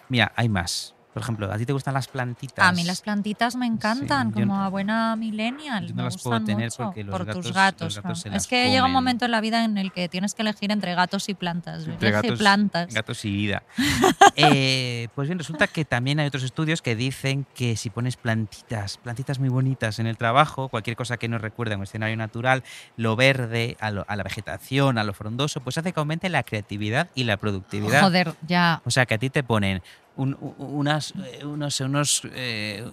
Mira, 0.09 0.31
hay 0.35 0.49
más. 0.49 0.93
Por 1.13 1.21
ejemplo, 1.21 1.51
¿a 1.51 1.57
ti 1.57 1.65
te 1.65 1.73
gustan 1.73 1.93
las 1.93 2.07
plantitas? 2.07 2.65
A 2.67 2.71
mí 2.71 2.83
las 2.83 3.01
plantitas 3.01 3.55
me 3.55 3.67
encantan, 3.67 4.31
como 4.31 4.45
no- 4.47 4.63
a 4.63 4.69
buena 4.69 5.15
millennial. 5.15 5.83
yo 5.87 5.89
no 5.93 5.97
me 5.97 6.03
las 6.05 6.21
puedo 6.21 6.43
tener 6.43 6.65
mucho 6.71 6.77
porque 6.85 7.03
los 7.03 7.11
por 7.11 7.25
gatos- 7.25 7.35
tus 7.41 7.45
los 7.47 7.55
gatos. 7.55 7.95
gatos 7.97 8.17
se 8.17 8.23
claro. 8.23 8.33
las 8.35 8.43
es 8.43 8.47
que 8.47 8.69
llega 8.71 8.85
un 8.85 8.91
momento 8.91 9.25
en 9.25 9.31
la 9.31 9.39
vida 9.41 9.63
en 9.63 9.77
el 9.77 9.91
que 9.91 10.09
tienes 10.09 10.33
que 10.33 10.41
elegir 10.41 10.71
entre 10.71 10.95
gatos 10.95 11.29
y 11.29 11.35
plantas. 11.35 11.85
Entre 11.87 12.09
elegí 12.09 12.27
gatos, 12.27 12.39
plantas. 12.39 12.93
gatos 12.93 13.25
y 13.25 13.31
vida. 13.31 13.63
Eh, 14.35 15.09
pues 15.13 15.27
bien, 15.27 15.37
resulta 15.37 15.67
que 15.67 15.85
también 15.85 16.19
hay 16.19 16.25
otros 16.27 16.43
estudios 16.43 16.81
que 16.81 16.95
dicen 16.95 17.45
que 17.53 17.75
si 17.75 17.89
pones 17.91 18.17
plantitas, 18.17 18.97
plantitas 18.97 19.37
muy 19.39 19.49
bonitas 19.49 19.99
en 19.99 20.07
el 20.07 20.17
trabajo, 20.17 20.69
cualquier 20.69 20.95
cosa 20.95 21.17
que 21.17 21.27
nos 21.27 21.39
recuerde 21.41 21.75
a 21.75 21.77
un 21.77 21.83
escenario 21.83 22.17
natural, 22.17 22.63
lo 22.97 23.15
verde, 23.15 23.77
a, 23.79 23.91
lo- 23.91 24.05
a 24.07 24.15
la 24.15 24.23
vegetación, 24.23 24.97
a 24.97 25.03
lo 25.03 25.13
frondoso, 25.13 25.59
pues 25.61 25.77
hace 25.77 25.93
que 25.93 25.99
aumente 25.99 26.29
la 26.29 26.41
creatividad 26.43 27.09
y 27.13 27.25
la 27.25 27.37
productividad. 27.37 28.01
Joder, 28.01 28.33
ya. 28.47 28.81
O 28.85 28.91
sea, 28.91 29.05
que 29.05 29.13
a 29.13 29.17
ti 29.19 29.29
te 29.29 29.43
ponen 29.43 29.83
un- 30.15 30.37
unas, 30.57 31.13
eh, 31.15 31.43
unos, 31.45 31.79
unos 31.79 32.21
eh, 32.33 32.85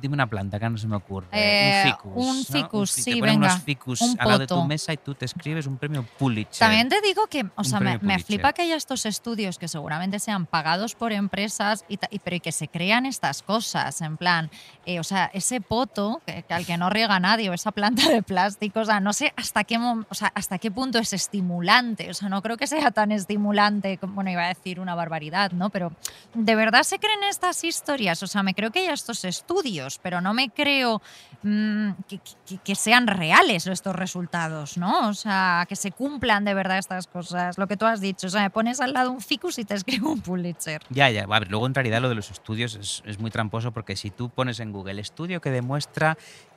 dime 0.00 0.14
una 0.14 0.26
planta 0.26 0.58
que 0.58 0.68
no 0.68 0.76
se 0.76 0.86
me 0.88 0.96
ocurre. 0.96 1.28
Eh, 1.32 1.84
un 1.84 1.90
ficus. 1.92 2.12
un 2.16 2.36
¿no? 2.38 2.44
ficus, 2.44 2.92
fi- 2.92 3.02
sí, 3.02 3.10
te 3.14 3.16
ponen 3.20 3.34
venga, 3.40 3.52
unos 3.52 3.62
ficus 3.64 4.00
un 4.00 4.16
al 4.18 4.28
lado 4.28 4.38
de 4.40 4.46
tu 4.48 4.64
mesa 4.64 4.92
y 4.92 4.96
tú 4.96 5.14
te 5.14 5.24
escribes 5.26 5.66
un 5.66 5.78
premio 5.78 6.04
Pulitzer. 6.18 6.58
También 6.58 6.88
te 6.88 7.00
digo 7.00 7.26
que, 7.28 7.46
o 7.54 7.64
sea, 7.64 7.78
me, 7.80 7.98
me 7.98 8.18
flipa 8.18 8.52
que 8.52 8.62
haya 8.62 8.74
estos 8.76 9.06
estudios 9.06 9.58
que 9.58 9.68
seguramente 9.68 10.18
sean 10.18 10.46
pagados 10.46 10.94
por 10.94 11.12
empresas, 11.12 11.84
y, 11.88 11.98
y- 12.10 12.18
pero 12.18 12.36
y 12.36 12.40
que 12.40 12.52
se 12.52 12.68
crean 12.68 13.06
estas 13.06 13.42
cosas, 13.42 14.00
en 14.00 14.16
plan, 14.16 14.50
eh, 14.84 14.98
o 14.98 15.04
sea, 15.04 15.30
ese 15.32 15.60
poto 15.60 16.22
que, 16.26 16.42
que 16.42 16.54
al 16.54 16.66
que 16.66 16.76
no 16.76 16.90
riega 16.90 17.20
nadie 17.20 17.50
o 17.50 17.52
esa 17.52 17.70
planta 17.72 18.08
de 18.08 18.22
plástico, 18.22 18.80
o 18.80 18.84
sea, 18.84 19.00
no 19.00 19.12
sé 19.12 19.32
hasta 19.36 19.64
qué, 19.64 19.78
o 19.78 20.14
sea, 20.14 20.32
hasta 20.34 20.58
qué 20.58 20.70
punto 20.70 20.98
es 20.98 21.12
estimulante, 21.12 22.10
o 22.10 22.14
sea, 22.14 22.28
no 22.28 22.42
creo 22.42 22.56
que 22.56 22.66
sea 22.66 22.90
tan 22.90 23.12
estimulante, 23.12 23.98
como, 23.98 24.14
bueno, 24.14 24.30
iba 24.30 24.44
a 24.44 24.48
decir 24.48 24.80
una 24.80 24.94
barbaridad, 24.94 25.52
¿no? 25.52 25.70
Pero 25.70 25.92
de 26.34 26.54
verdad 26.54 26.82
se 26.82 26.98
creen 26.98 27.22
estas 27.24 27.62
historias, 27.64 28.22
o 28.22 28.26
sea, 28.26 28.42
me 28.42 28.54
creo 28.54 28.70
que 28.70 28.80
haya 28.80 28.92
estos 28.92 29.24
estudios, 29.24 29.98
pero 29.98 30.20
no 30.20 30.32
me 30.32 30.50
creo 30.50 31.02
mm, 31.42 31.90
que, 32.64 32.74
sean 32.74 33.06
reales 33.06 33.66
estos 33.66 33.94
resultados, 33.94 34.76
¿no? 34.76 35.08
O 35.08 35.14
sea, 35.14 35.66
que 35.68 35.76
se 35.76 35.92
cumplan 35.92 36.44
de 36.44 36.54
verdad 36.54 36.78
estas 36.78 37.06
cosas, 37.06 37.58
lo 37.58 37.66
que 37.66 37.76
tú 37.76 37.84
has 37.84 38.00
dicho, 38.00 38.26
o 38.26 38.30
sea, 38.30 38.42
me 38.42 38.50
pones 38.50 38.80
al 38.80 38.92
lado 38.92 39.10
un 39.10 39.20
ficus 39.20 39.58
y 39.58 39.64
te 39.64 39.74
escribo 39.82 40.10
un 40.10 40.20
Pulitzer. 40.20 40.82
Ya, 40.90 41.10
ya. 41.10 41.24
A 41.24 41.38
ver, 41.38 41.50
luego 41.50 41.66
en 41.66 41.74
realidad 41.74 42.00
lo 42.00 42.08
de 42.08 42.14
los 42.14 42.30
estudios 42.30 42.74
es, 42.74 43.02
es 43.04 43.18
muy 43.18 43.30
tramposo 43.30 43.72
porque 43.72 43.96
si 43.96 44.10
tú 44.10 44.30
pones 44.30 44.60
en 44.60 44.72
Google 44.72 45.00
estudio 45.00 45.40
que 45.40 45.50
demuestra 45.50 46.16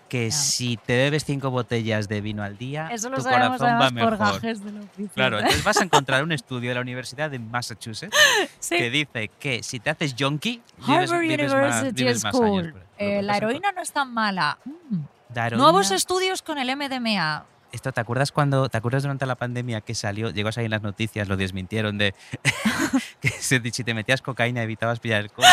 que 0.09 0.31
si 0.31 0.77
te 0.77 0.95
bebes 0.95 1.25
cinco 1.25 1.49
botellas 1.49 2.07
de 2.07 2.21
vino 2.21 2.43
al 2.43 2.57
día, 2.57 2.89
Eso 2.91 3.09
lo 3.09 3.17
tu 3.17 3.23
corazón 3.23 3.67
va 3.67 3.85
además 3.87 4.03
por 4.03 4.11
mejor. 4.11 4.17
gajes 4.17 4.63
de 4.63 4.71
la. 4.71 4.81
Claro, 5.13 5.39
entonces 5.39 5.63
vas 5.63 5.77
a 5.77 5.83
encontrar 5.83 6.23
un 6.23 6.31
estudio 6.31 6.69
de 6.69 6.75
la 6.75 6.81
Universidad 6.81 7.29
de 7.31 7.39
Massachusetts 7.39 8.15
Sí. 8.59 8.77
que 8.77 8.89
dice 8.89 9.29
que 9.39 9.63
si 9.63 9.79
te 9.79 9.89
haces 9.89 10.15
junkie, 10.17 10.61
vives, 10.87 11.11
Harvard 11.11 11.21
vives 11.21 11.51
más, 11.53 11.61
University 11.81 12.03
vives 12.03 12.23
más 12.23 12.35
School. 12.35 12.59
años. 12.67 12.75
Eh, 12.97 13.21
la 13.21 13.37
heroína 13.37 13.71
no 13.71 13.81
es 13.81 13.91
tan 13.91 14.13
mala. 14.13 14.57
Mm. 14.63 15.55
Nuevos 15.57 15.91
estudios 15.91 16.41
con 16.41 16.57
el 16.57 16.75
MDMA. 16.75 17.43
Esto, 17.71 17.91
¿te 17.91 17.99
acuerdas 17.99 18.31
cuando, 18.31 18.69
te 18.69 18.77
acuerdas 18.77 19.03
durante 19.03 19.25
la 19.25 19.35
pandemia 19.35 19.81
que 19.81 19.95
salió, 19.95 20.29
llegó 20.29 20.47
a 20.47 20.51
salir 20.53 20.67
en 20.67 20.71
las 20.71 20.81
noticias, 20.81 21.27
lo 21.27 21.35
desmintieron 21.35 21.97
de 21.97 22.13
que 23.19 23.29
si 23.29 23.59
te 23.83 23.93
metías 23.93 24.21
cocaína 24.21 24.63
evitabas 24.63 25.01
pillar 25.01 25.21
el 25.21 25.31
COVID? 25.31 25.45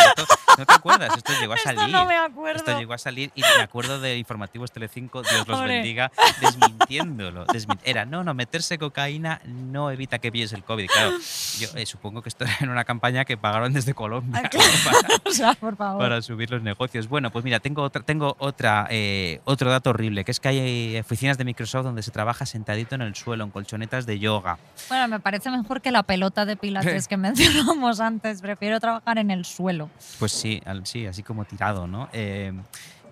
¿No 0.57 0.65
te 0.65 0.73
acuerdas? 0.73 1.15
Esto 1.17 1.33
llegó 1.39 1.53
a 1.53 1.55
Esto 1.55 1.69
salir. 1.73 1.89
no 1.93 2.05
me 2.05 2.15
acuerdo. 2.17 2.59
Esto 2.59 2.77
llegó 2.77 2.93
a 2.93 2.97
salir 2.97 3.31
y 3.35 3.41
me 3.41 3.63
acuerdo 3.63 3.99
de 3.99 4.17
informativos 4.17 4.71
Telecinco, 4.71 5.21
Dios 5.23 5.47
los 5.47 5.57
Hombre. 5.57 5.75
bendiga, 5.75 6.11
desmintiéndolo. 6.41 7.45
desmin- 7.47 7.79
Era, 7.83 8.05
no, 8.05 8.23
no, 8.23 8.33
meterse 8.33 8.77
cocaína 8.77 9.41
no 9.45 9.91
evita 9.91 10.19
que 10.19 10.31
pilles 10.31 10.53
el 10.53 10.63
COVID. 10.63 10.87
Claro, 10.87 11.11
yo 11.59 11.67
eh, 11.75 11.85
supongo 11.85 12.21
que 12.21 12.29
esto 12.29 12.45
era 12.45 12.57
en 12.61 12.69
una 12.69 12.83
campaña 12.83 13.25
que 13.25 13.37
pagaron 13.37 13.73
desde 13.73 13.93
Colombia 13.93 14.43
para, 14.49 15.07
o 15.25 15.31
sea, 15.31 15.53
por 15.55 15.75
favor. 15.75 16.01
para 16.01 16.21
subir 16.21 16.49
los 16.51 16.61
negocios. 16.61 17.07
Bueno, 17.07 17.31
pues 17.31 17.43
mira, 17.43 17.59
tengo 17.59 17.81
otra, 17.81 18.03
tengo 18.03 18.35
otra, 18.39 18.87
eh, 18.89 19.41
otro 19.45 19.69
dato 19.71 19.89
horrible, 19.91 20.23
que 20.23 20.31
es 20.31 20.39
que 20.39 20.49
hay 20.49 20.97
oficinas 20.97 21.37
de 21.37 21.45
Microsoft 21.45 21.83
donde 21.85 22.03
se 22.03 22.11
trabaja 22.11 22.45
sentadito 22.45 22.95
en 22.95 23.01
el 23.01 23.15
suelo, 23.15 23.43
en 23.43 23.51
colchonetas 23.51 24.05
de 24.05 24.19
yoga. 24.19 24.57
Bueno, 24.89 25.07
me 25.07 25.19
parece 25.19 25.49
mejor 25.49 25.81
que 25.81 25.91
la 25.91 26.03
pelota 26.03 26.45
de 26.45 26.55
pilates 26.55 27.07
que 27.07 27.17
mencionamos 27.17 27.99
antes. 27.99 28.41
Prefiero 28.41 28.79
trabajar 28.79 29.17
en 29.17 29.31
el 29.31 29.45
suelo. 29.45 29.89
Pues 30.19 30.31
sí, 30.43 30.61
sí, 30.83 31.05
así 31.05 31.23
como 31.23 31.45
tirado, 31.45 31.87
¿no? 31.87 32.09
Eh, 32.11 32.51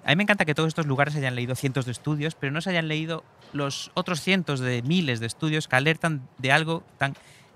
a 0.03 0.09
mí 0.09 0.15
me 0.17 0.23
encanta 0.23 0.43
que 0.43 0.53
todos 0.53 0.67
estos 0.67 0.85
lugares 0.85 1.15
hayan 1.15 1.35
leído 1.35 1.55
cientos 1.55 1.85
de 1.85 1.93
estudios, 1.93 2.35
pero 2.35 2.51
no 2.51 2.59
se 2.59 2.71
hayan 2.71 2.89
leído 2.89 3.23
los 3.53 3.89
otros 3.93 4.19
cientos 4.19 4.59
de 4.59 4.81
miles 4.81 5.21
de 5.21 5.27
estudios 5.27 5.69
que 5.69 5.75
alertan 5.77 6.27
de 6.39 6.51
algo 6.51 6.83
tan 6.97 7.13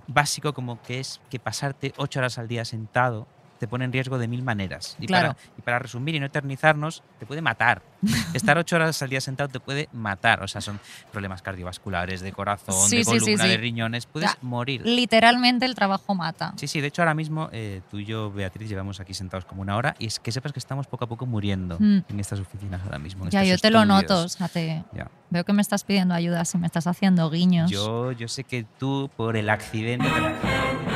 básico 0.08 0.54
como 0.54 0.82
que 0.82 1.00
es 1.00 1.20
que 1.30 1.40
pasarte 1.40 1.94
ocho 1.98 2.20
horas 2.20 2.38
al 2.38 2.48
día 2.48 2.64
sentado 2.64 3.28
te 3.60 3.68
pone 3.68 3.86
en 3.86 3.92
riesgo 3.94 4.18
de 4.18 4.28
mil 4.28 4.44
maneras. 4.44 4.98
Y, 5.00 5.08
Claro. 5.08 5.30
para, 5.36 5.40
y 5.58 5.62
para 5.62 5.80
resumir 5.80 6.16
y 6.16 6.20
no 6.20 6.26
eternizarnos, 6.26 7.04
te 7.20 7.26
puede 7.26 7.42
matar. 7.42 7.82
Estar 8.34 8.58
ocho 8.58 8.76
horas 8.76 9.02
al 9.02 9.10
día 9.10 9.22
sentado 9.22 9.50
te 9.50 9.60
puede 9.60 9.88
matar. 9.94 10.44
O 10.44 10.48
sea, 10.48 10.62
son 10.62 10.80
problemas 11.12 11.42
cardiovasculares, 11.42 12.22
de 12.22 12.32
corazón, 12.32 12.76
Sí, 12.90 12.98
de 12.98 13.04
sí, 13.06 13.12
sí, 13.12 13.20
columna, 13.20 13.44
sí. 13.44 13.50
de 13.50 13.58
riñones. 13.58 14.06
Puedes 14.06 14.32
morir. 14.42 14.82
Literalmente 14.86 15.66
el 15.66 15.74
trabajo 15.76 16.14
mata. 16.16 16.54
Sí, 16.58 16.68
sí, 16.68 16.82
de 16.82 16.88
hecho 16.88 17.02
ahora 17.02 17.14
mismo 17.14 17.50
eh, 17.52 17.82
tú 17.90 18.00
y 18.00 18.06
yo, 18.06 18.32
Beatriz, 18.32 18.68
llevamos 18.70 19.00
aquí 19.00 19.14
sentados 19.14 19.46
como 19.46 19.62
una 19.62 19.76
hora 19.78 19.96
y 20.00 20.08
es 20.08 20.20
que 20.20 20.32
sepas 20.32 20.52
que 20.52 20.60
estamos 20.60 20.88
poco 20.88 21.06
a 21.06 21.08
poco 21.08 21.26
muriendo 21.26 21.78
Mm. 21.80 22.00
en 22.10 22.20
estas 22.20 22.40
oficinas 22.40 22.82
ahora 22.84 23.00
mismo. 23.00 23.28
Ya, 23.30 23.44
yo 23.44 23.58
te 23.58 23.72
lo 23.72 23.86
noto. 23.86 24.24
O 24.24 24.30
sea, 24.30 24.48
te- 24.48 24.84
Ya. 24.94 25.10
Veo 25.30 25.44
que 25.44 25.54
me 25.54 25.62
estás 25.62 25.84
pidiendo 25.84 26.14
ayuda 26.14 26.46
si 26.46 26.58
me 26.58 26.68
estás 26.68 26.88
haciendo 26.88 27.30
guiños. 27.30 27.70
Yo, 27.72 28.12
yo 28.12 28.28
sé 28.28 28.44
que 28.44 28.66
tú 28.80 29.10
por 29.18 29.36
el 29.38 29.50
accidente 29.50 30.08
te 30.08 30.14
te 30.22 30.95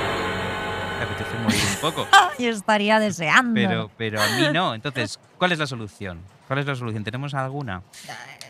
apetece 1.10 1.38
morir 1.44 1.60
un 1.76 1.82
poco, 1.82 2.08
Yo 2.40 2.50
estaría 2.50 3.00
deseando. 3.00 3.54
pero, 3.54 3.90
pero 3.98 4.22
a 4.22 4.26
mí 4.28 4.48
no. 4.54 4.74
Entonces, 4.76 5.20
¿cuál 5.38 5.52
es 5.52 5.60
la 5.60 5.68
solución? 5.68 6.20
¿Cuál 6.48 6.60
es 6.60 6.66
la 6.66 6.76
solución? 6.76 7.04
¿Tenemos 7.04 7.34
alguna? 7.34 7.82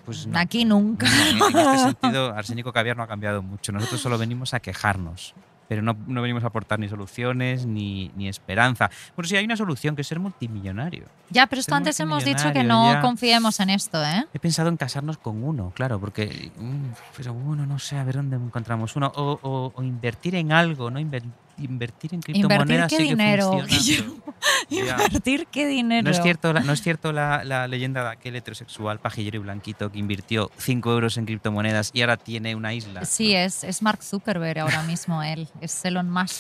Pues 0.06 0.26
no. 0.28 0.40
Aquí 0.40 0.66
nunca. 0.66 1.08
No, 1.38 1.50
en 1.50 1.58
este 1.58 1.78
sentido, 1.80 2.34
Arsénico 2.34 2.72
Caviar 2.74 2.96
no 2.98 3.04
ha 3.04 3.08
cambiado 3.08 3.42
mucho. 3.42 3.72
Nosotros 3.72 4.00
solo 4.02 4.18
venimos 4.18 4.54
a 4.54 4.60
quejarnos, 4.60 5.34
pero 5.68 5.82
no, 5.82 5.96
no 6.08 6.22
venimos 6.22 6.44
a 6.44 6.48
aportar 6.48 6.80
ni 6.80 6.88
soluciones 6.88 7.66
ni, 7.66 8.10
ni 8.16 8.28
esperanza. 8.30 8.90
Bueno, 9.16 9.28
sí, 9.28 9.36
hay 9.36 9.46
una 9.46 9.58
solución, 9.58 9.96
que 9.96 10.02
es 10.02 10.08
ser 10.08 10.20
multimillonario. 10.20 11.06
Ya, 11.30 11.46
pero 11.48 11.60
esto 11.60 11.72
Ser 11.72 11.78
antes 11.78 12.00
hemos 12.00 12.24
dicho 12.26 12.52
que 12.54 12.64
no 12.64 12.94
ya. 12.94 13.02
confiemos 13.02 13.60
en 13.60 13.70
esto, 13.72 14.04
¿eh? 14.04 14.26
He 14.34 14.40
pensado 14.40 14.70
en 14.70 14.78
casarnos 14.78 15.18
con 15.18 15.44
uno, 15.44 15.72
claro, 15.76 16.00
porque. 16.00 16.52
mm, 16.58 16.86
Pero 17.18 17.34
bueno, 17.34 17.66
no 17.66 17.78
sé 17.80 17.98
a 17.98 18.04
ver 18.04 18.16
dónde 18.16 18.38
encontramos 18.38 18.96
uno. 18.96 19.12
O, 19.16 19.40
o- 19.44 19.72
o 19.76 19.84
invertir 19.84 20.36
en 20.36 20.52
algo, 20.54 20.90
¿no? 20.90 21.00
Inver- 21.00 21.24
invertir 21.60 22.14
en 22.14 22.18
Invertir 22.18 22.34
criptomonedas. 22.34 22.90
qué 22.90 22.98
sigue 22.98 23.10
dinero. 23.10 23.52
Invertir 24.70 25.48
qué 25.48 25.68
dinero. 25.68 26.04
No 26.04 26.12
es 26.12 26.22
cierto, 26.22 26.54
la, 26.54 26.62
no 26.62 26.74
es 26.74 26.82
cierto 26.82 27.12
la, 27.12 27.44
la 27.44 27.68
leyenda 27.68 28.04
de 28.04 28.10
aquel 28.10 28.36
heterosexual 28.36 29.00
pajillero 29.00 29.38
y 29.38 29.40
blanquito 29.40 29.92
que 29.92 30.00
invirtió 30.00 30.52
5 30.58 30.92
euros 30.92 31.18
en 31.18 31.26
criptomonedas 31.26 31.92
y 31.94 32.02
ahora 32.02 32.18
tiene 32.18 32.56
una 32.56 32.74
isla. 32.74 33.06
Sí, 33.06 33.34
es, 33.34 33.64
es 33.64 33.82
Mark 33.82 34.04
Zuckerberg 34.04 34.60
ahora 34.60 34.84
mismo 34.84 35.24
él, 35.24 35.48
es 35.62 35.84
Elon 35.86 36.10
Musk. 36.10 36.36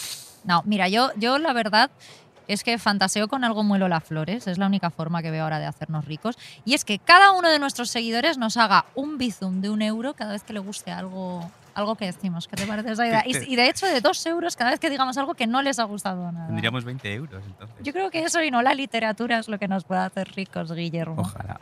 No, 0.45 0.63
mira, 0.65 0.87
yo, 0.87 1.11
yo 1.17 1.37
la 1.37 1.53
verdad 1.53 1.91
es 2.47 2.63
que 2.63 2.79
fantaseo 2.79 3.27
con 3.27 3.43
algo 3.43 3.63
muy 3.63 3.77
Lola 3.77 3.99
Flores, 3.99 4.47
es 4.47 4.57
la 4.57 4.65
única 4.65 4.89
forma 4.89 5.21
que 5.21 5.29
veo 5.29 5.43
ahora 5.43 5.59
de 5.59 5.67
hacernos 5.67 6.05
ricos, 6.05 6.35
y 6.65 6.73
es 6.73 6.83
que 6.83 6.97
cada 6.97 7.31
uno 7.31 7.49
de 7.49 7.59
nuestros 7.59 7.91
seguidores 7.91 8.39
nos 8.39 8.57
haga 8.57 8.85
un 8.95 9.19
bizum 9.19 9.61
de 9.61 9.69
un 9.69 9.83
euro 9.83 10.15
cada 10.15 10.31
vez 10.31 10.43
que 10.43 10.53
le 10.53 10.59
guste 10.59 10.89
algo 10.91 11.51
algo 11.79 11.95
que 11.95 12.05
decimos. 12.05 12.47
¿Qué 12.47 12.55
te 12.55 12.67
parece 12.67 12.91
esa 12.91 13.07
idea? 13.07 13.23
Y, 13.25 13.35
y 13.51 13.55
de 13.55 13.69
hecho, 13.69 13.85
de 13.87 14.01
dos 14.01 14.25
euros 14.25 14.55
cada 14.55 14.71
vez 14.71 14.79
que 14.79 14.89
digamos 14.89 15.17
algo 15.17 15.33
que 15.33 15.47
no 15.47 15.61
les 15.61 15.79
ha 15.79 15.83
gustado 15.83 16.31
nada. 16.31 16.47
Tendríamos 16.47 16.85
20 16.85 17.13
euros 17.13 17.43
entonces. 17.45 17.77
Yo 17.81 17.93
creo 17.93 18.09
que 18.11 18.23
eso 18.23 18.43
y 18.43 18.51
no 18.51 18.61
la 18.61 18.73
literatura 18.73 19.39
es 19.39 19.49
lo 19.49 19.57
que 19.57 19.67
nos 19.67 19.83
puede 19.83 20.01
hacer 20.01 20.29
ricos, 20.35 20.71
Guillermo. 20.71 21.21
Ojalá. 21.21 21.59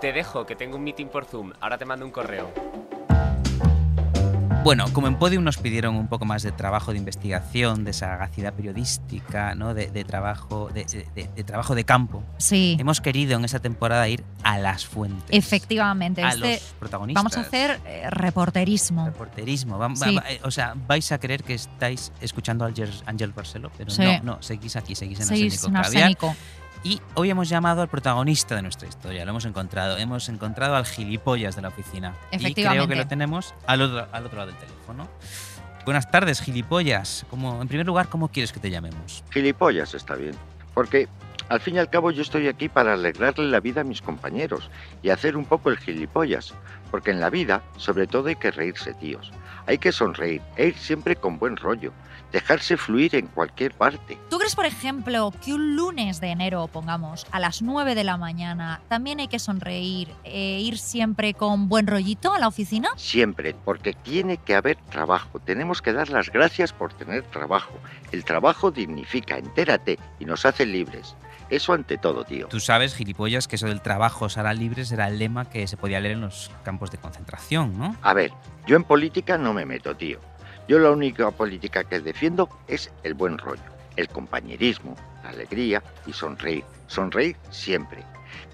Te 0.00 0.12
dejo, 0.12 0.44
que 0.46 0.56
tengo 0.56 0.78
un 0.78 0.82
meeting 0.82 1.06
por 1.06 1.26
Zoom. 1.26 1.52
Ahora 1.60 1.78
te 1.78 1.84
mando 1.84 2.04
un 2.04 2.10
correo. 2.10 2.50
Bueno, 4.64 4.84
como 4.92 5.08
en 5.08 5.16
Podium 5.16 5.42
nos 5.42 5.56
pidieron 5.56 5.96
un 5.96 6.06
poco 6.06 6.24
más 6.24 6.44
de 6.44 6.52
trabajo 6.52 6.92
de 6.92 6.98
investigación, 6.98 7.84
de 7.84 7.92
sagacidad 7.92 8.52
periodística, 8.54 9.56
¿no? 9.56 9.74
de, 9.74 9.90
de 9.90 10.04
trabajo, 10.04 10.70
de, 10.72 10.84
de- 11.16 11.28
de 11.34 11.42
trabajo 11.44 11.74
de 11.74 11.84
campo, 11.84 12.22
Sí, 12.38 12.76
hemos 12.78 13.00
querido 13.00 13.36
en 13.36 13.44
esta 13.44 13.58
temporada 13.58 14.08
ir 14.08 14.22
a 14.44 14.58
las 14.58 14.86
fuentes. 14.86 15.24
efectivamente. 15.30 16.22
A 16.22 16.28
Este- 16.30 16.52
los 16.52 16.60
protagonistas. 16.78 17.24
vamos 17.24 17.36
a 17.36 17.40
hacer 17.40 17.80
eh, 17.86 18.08
reporterismo. 18.10 19.06
Reporterismo. 19.06 19.78
Va- 19.78 19.96
Sí. 19.96 20.14
va- 20.14 20.30
eh, 20.30 20.40
o 20.44 20.50
sea, 20.52 20.74
vais 20.86 21.10
a 21.10 21.18
creer 21.18 21.42
que 21.42 21.54
estáis 21.54 22.12
escuchando 22.20 22.64
a 22.64 22.68
Ángel, 23.06 23.32
Barceló, 23.32 23.68
pero 23.76 23.90
Sí. 23.90 24.02
no, 24.02 24.36
no, 24.36 24.42
seguís 24.42 24.76
aquí, 24.76 24.94
seguís 24.94 25.18
en 25.20 25.26
Seguís 25.26 25.54
Arsénico 25.54 25.68
en 25.68 25.76
arsénico. 25.76 26.36
Y 26.84 27.00
hoy 27.14 27.30
hemos 27.30 27.48
llamado 27.48 27.80
al 27.82 27.88
protagonista 27.88 28.56
de 28.56 28.62
nuestra 28.62 28.88
historia, 28.88 29.24
lo 29.24 29.30
hemos 29.30 29.44
encontrado. 29.44 29.98
Hemos 29.98 30.28
encontrado 30.28 30.74
al 30.74 30.84
gilipollas 30.84 31.54
de 31.54 31.62
la 31.62 31.68
oficina. 31.68 32.14
Y 32.32 32.54
creo 32.54 32.88
que 32.88 32.96
lo 32.96 33.06
tenemos 33.06 33.54
al 33.66 33.82
otro, 33.82 34.08
al 34.10 34.26
otro 34.26 34.38
lado 34.38 34.50
del 34.50 34.58
teléfono. 34.58 35.08
Buenas 35.84 36.10
tardes, 36.10 36.40
gilipollas. 36.40 37.24
¿Cómo, 37.30 37.62
en 37.62 37.68
primer 37.68 37.86
lugar, 37.86 38.08
¿cómo 38.08 38.28
quieres 38.28 38.52
que 38.52 38.58
te 38.58 38.70
llamemos? 38.70 39.22
Gilipollas 39.30 39.94
está 39.94 40.16
bien. 40.16 40.34
Porque 40.74 41.08
al 41.48 41.60
fin 41.60 41.76
y 41.76 41.78
al 41.78 41.88
cabo 41.88 42.10
yo 42.10 42.22
estoy 42.22 42.48
aquí 42.48 42.68
para 42.68 42.94
alegrarle 42.94 43.48
la 43.48 43.60
vida 43.60 43.82
a 43.82 43.84
mis 43.84 44.02
compañeros 44.02 44.68
y 45.02 45.10
hacer 45.10 45.36
un 45.36 45.44
poco 45.44 45.70
el 45.70 45.78
gilipollas. 45.78 46.52
Porque 46.90 47.12
en 47.12 47.20
la 47.20 47.30
vida, 47.30 47.62
sobre 47.76 48.08
todo, 48.08 48.28
hay 48.28 48.36
que 48.36 48.50
reírse, 48.50 48.92
tíos. 48.94 49.30
Hay 49.66 49.78
que 49.78 49.92
sonreír 49.92 50.42
e 50.56 50.68
ir 50.68 50.78
siempre 50.78 51.14
con 51.14 51.38
buen 51.38 51.56
rollo. 51.56 51.92
Dejarse 52.32 52.76
fluir 52.76 53.14
en 53.14 53.26
cualquier 53.26 53.74
parte. 53.74 54.18
¿Tú 54.30 54.38
crees, 54.38 54.56
por 54.56 54.66
ejemplo, 54.66 55.32
que 55.44 55.52
un 55.52 55.76
lunes 55.76 56.20
de 56.20 56.28
enero, 56.28 56.66
pongamos, 56.66 57.26
a 57.30 57.38
las 57.38 57.62
9 57.62 57.94
de 57.94 58.04
la 58.04 58.16
mañana, 58.16 58.80
también 58.88 59.20
hay 59.20 59.28
que 59.28 59.38
sonreír 59.38 60.08
e 60.24 60.60
ir 60.60 60.78
siempre 60.78 61.34
con 61.34 61.68
buen 61.68 61.86
rollito 61.86 62.32
a 62.34 62.38
la 62.38 62.48
oficina? 62.48 62.90
Siempre, 62.96 63.54
porque 63.64 63.92
tiene 63.92 64.38
que 64.38 64.54
haber 64.54 64.76
trabajo. 64.90 65.38
Tenemos 65.40 65.82
que 65.82 65.92
dar 65.92 66.08
las 66.08 66.30
gracias 66.30 66.72
por 66.72 66.94
tener 66.94 67.22
trabajo. 67.24 67.74
El 68.10 68.24
trabajo 68.24 68.70
dignifica, 68.70 69.36
entérate 69.36 69.98
y 70.18 70.24
nos 70.24 70.46
hace 70.46 70.64
libres. 70.64 71.14
Eso 71.52 71.74
ante 71.74 71.98
todo, 71.98 72.24
tío. 72.24 72.48
Tú 72.48 72.60
sabes, 72.60 72.94
gilipollas, 72.94 73.46
que 73.46 73.56
eso 73.56 73.66
del 73.66 73.82
trabajo 73.82 74.30
será 74.30 74.54
libre 74.54 74.84
era 74.90 75.08
el 75.08 75.18
lema 75.18 75.50
que 75.50 75.66
se 75.66 75.76
podía 75.76 76.00
leer 76.00 76.14
en 76.14 76.22
los 76.22 76.50
campos 76.64 76.90
de 76.90 76.96
concentración, 76.96 77.76
¿no? 77.76 77.94
A 78.00 78.14
ver, 78.14 78.32
yo 78.66 78.74
en 78.74 78.84
política 78.84 79.36
no 79.36 79.52
me 79.52 79.66
meto, 79.66 79.94
tío. 79.94 80.18
Yo 80.72 80.78
la 80.78 80.90
única 80.90 81.30
política 81.30 81.84
que 81.84 82.00
defiendo 82.00 82.48
es 82.66 82.90
el 83.02 83.12
buen 83.12 83.36
rollo, 83.36 83.60
el 83.96 84.08
compañerismo, 84.08 84.96
la 85.22 85.28
alegría 85.28 85.82
y 86.06 86.14
sonreír. 86.14 86.64
Sonreír 86.86 87.36
siempre. 87.50 88.02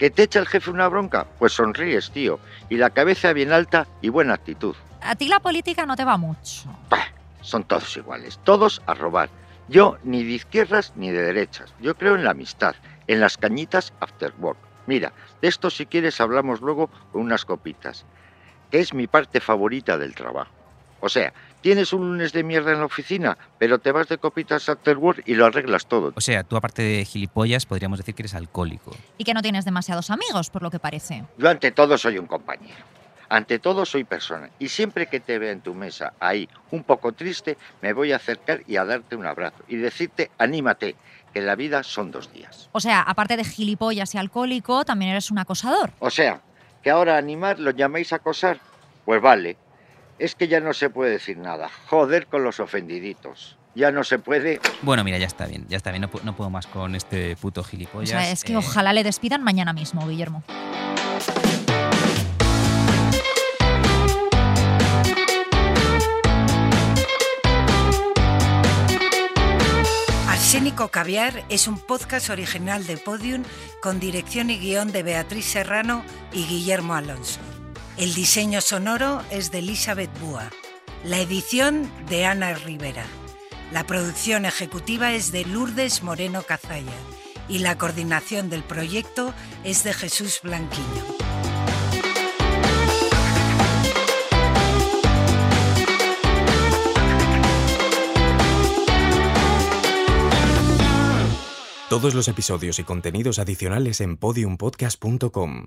¿Que 0.01 0.11
te 0.11 0.25
echa 0.25 0.41
el 0.41 0.49
jefe 0.49 0.69
una 0.73 0.89
bronca? 0.89 1.29
Pues 1.39 1.53
sonríes, 1.53 2.11
tío. 2.11 2.41
Y 2.69 2.77
la 2.77 2.91
cabeza 2.91 3.33
bien 3.33 3.53
alta 3.53 3.87
y 4.03 4.09
buena 4.09 4.35
actitud. 4.35 4.75
A 5.01 5.15
ti 5.15 5.29
la 5.29 5.39
política 5.39 5.87
no 5.87 5.95
te 5.95 6.05
va 6.05 6.17
mucho. 6.17 6.69
Bah, 6.91 7.07
son 7.41 7.63
todos 7.63 7.97
iguales, 7.97 8.41
todos 8.43 8.83
a 8.87 8.95
robar. 8.95 9.31
Yo 9.69 9.97
ni 10.03 10.25
de 10.25 10.33
izquierdas 10.33 10.95
ni 10.97 11.13
de 11.13 11.23
derechas. 11.23 11.73
Yo 11.79 11.95
creo 11.95 12.17
en 12.17 12.25
la 12.25 12.33
amistad, 12.33 12.75
en 13.07 13.21
las 13.21 13.37
cañitas 13.37 13.93
after 14.01 14.35
work. 14.41 14.59
Mira, 14.89 15.13
de 15.41 15.47
esto 15.47 15.71
si 15.71 15.87
quieres 15.87 16.21
hablamos 16.21 16.63
luego 16.63 16.91
con 17.13 17.23
unas 17.23 17.45
copitas, 17.45 18.07
que 18.73 18.81
es 18.81 18.93
mi 18.93 19.07
parte 19.07 19.39
favorita 19.39 19.97
del 19.97 20.17
trabajo. 20.17 20.59
O 21.01 21.09
sea, 21.09 21.33
tienes 21.61 21.93
un 21.93 22.03
lunes 22.03 22.33
de 22.33 22.43
mierda 22.43 22.73
en 22.73 22.81
la 22.81 22.87
oficina, 22.87 23.37
pero 23.59 23.79
te 23.79 23.93
vas 23.93 24.09
de 24.09 24.19
copitas 24.19 24.69
after 24.69 24.97
work 24.97 25.23
y 25.27 25.35
lo 25.35 25.47
arreglas 25.47 25.87
todo. 25.87 26.13
O 26.15 26.21
sea, 26.21 26.45
tú 26.45 26.57
aparte 26.57 26.83
de 26.83 27.05
gilipollas 27.05 27.67
podríamos 27.67 27.99
decir 27.99 28.15
que 28.15 28.23
eres 28.23 28.35
alcohólico. 28.35 28.95
Y 29.17 29.25
que 29.25 29.35
no 29.35 29.43
tienes 29.43 29.65
demasiados 29.65 30.11
amigos, 30.11 30.51
por 30.51 30.63
lo 30.63 30.71
que 30.71 30.79
parece. 30.79 31.25
Yo 31.37 31.49
ante 31.49 31.71
todo 31.73 31.99
soy 31.99 32.19
un 32.19 32.27
compañero. 32.27 32.85
Ante 33.31 33.59
todo 33.59 33.85
soy 33.85 34.05
persona. 34.05 34.49
Y 34.59 34.69
siempre 34.69 35.07
que 35.07 35.21
te 35.21 35.39
vea 35.39 35.53
en 35.53 35.61
tu 35.61 35.75
mesa 35.75 36.15
ahí 36.19 36.49
un 36.71 36.83
poco 36.83 37.13
triste, 37.13 37.59
me 37.83 37.93
voy 37.93 38.13
a 38.13 38.17
acercar 38.17 38.63
y 38.67 38.77
a 38.77 38.87
darte 38.87 39.17
un 39.17 39.27
abrazo 39.27 39.63
y 39.69 39.77
decirte, 39.77 40.31
anímate, 40.39 40.97
que 41.35 41.43
la 41.43 41.55
vida 41.55 41.83
son 41.83 42.11
dos 42.11 42.33
días. 42.33 42.71
O 42.73 42.81
sea, 42.81 43.03
aparte 43.03 43.37
de 43.37 43.45
gilipollas 43.45 44.15
y 44.15 44.19
alcohólico, 44.19 44.85
también 44.87 45.11
eres 45.11 45.31
un 45.31 45.39
acosador. 45.39 45.91
O 45.99 46.09
sea, 46.09 46.41
que 46.83 46.91
ahora 46.91 47.19
animar 47.19 47.59
lo 47.59 47.71
llamáis 47.71 48.15
acosar. 48.15 48.61
Pues 49.05 49.21
vale, 49.21 49.59
es 50.19 50.35
que 50.35 50.49
ya 50.49 50.61
no 50.61 50.73
se 50.73 50.91
puede 50.91 51.13
decir 51.13 51.39
nada. 51.39 51.71
Joder 51.89 52.27
con 52.27 52.43
los 52.45 52.61
ofendiditos. 52.61 53.57
Ya 53.75 53.93
no 53.93 54.03
se 54.03 54.19
puede. 54.19 54.61
Bueno, 54.83 55.05
mira, 55.05 55.19
ya 55.19 55.27
está 55.27 55.47
bien, 55.47 55.65
ya 55.69 55.77
está 55.77 55.91
bien, 55.91 56.03
no, 56.03 56.11
pu- 56.11 56.23
no 56.23 56.35
puedo 56.35 56.51
más 56.51 56.67
con 56.67 56.95
este 56.97 57.37
puto 57.37 57.61
O 57.61 57.65
gilipollas. 57.65 58.09
sea, 58.11 58.31
es 58.31 58.43
que 58.43 58.55
Eh, 58.55 58.57
ojalá 58.57 58.93
le 58.93 59.05
despidan 59.05 59.45
mañana 59.45 59.73
mismo, 59.73 60.07
Guillermo. 60.09 60.43
Arsénico 70.29 70.89
Caviar 70.89 71.45
es 71.49 71.67
un 71.69 71.79
podcast 71.79 72.31
original 72.31 72.87
de 72.87 72.97
Podium 72.97 73.43
con 73.83 73.99
dirección 74.01 74.51
y 74.51 74.59
guion 74.59 74.93
de 74.93 75.03
Beatriz 75.03 75.45
Serrano 75.47 76.05
y 76.33 76.45
Guillermo 76.47 76.95
Alonso. 76.95 77.41
El 77.99 78.15
diseño 78.15 78.61
sonoro 78.61 79.25
es 79.33 79.51
de 79.51 79.59
Elizabeth 79.59 80.17
Búa. 80.21 80.51
La 81.03 81.19
edición 81.19 81.91
de 82.09 82.27
Ana 82.27 82.55
Rivera. 82.55 83.05
La 83.73 83.85
producción 83.89 84.45
ejecutiva 84.45 85.15
es 85.15 85.33
de 85.33 85.45
Lourdes 85.45 86.05
Moreno 86.05 86.45
Cazalla 86.45 86.93
y 87.49 87.59
la 87.59 87.77
coordinación 87.77 88.51
del 88.51 88.63
proyecto 88.63 89.35
es 89.65 89.83
de 89.83 89.95
Jesús 89.95 90.39
Blanquiño. 90.45 90.87
Todos 101.91 102.15
los 102.15 102.29
episodios 102.29 102.79
y 102.79 102.85
contenidos 102.85 103.41
adicionales 103.41 104.01
en 104.01 104.17
podiumpodcast.com. 104.19 105.67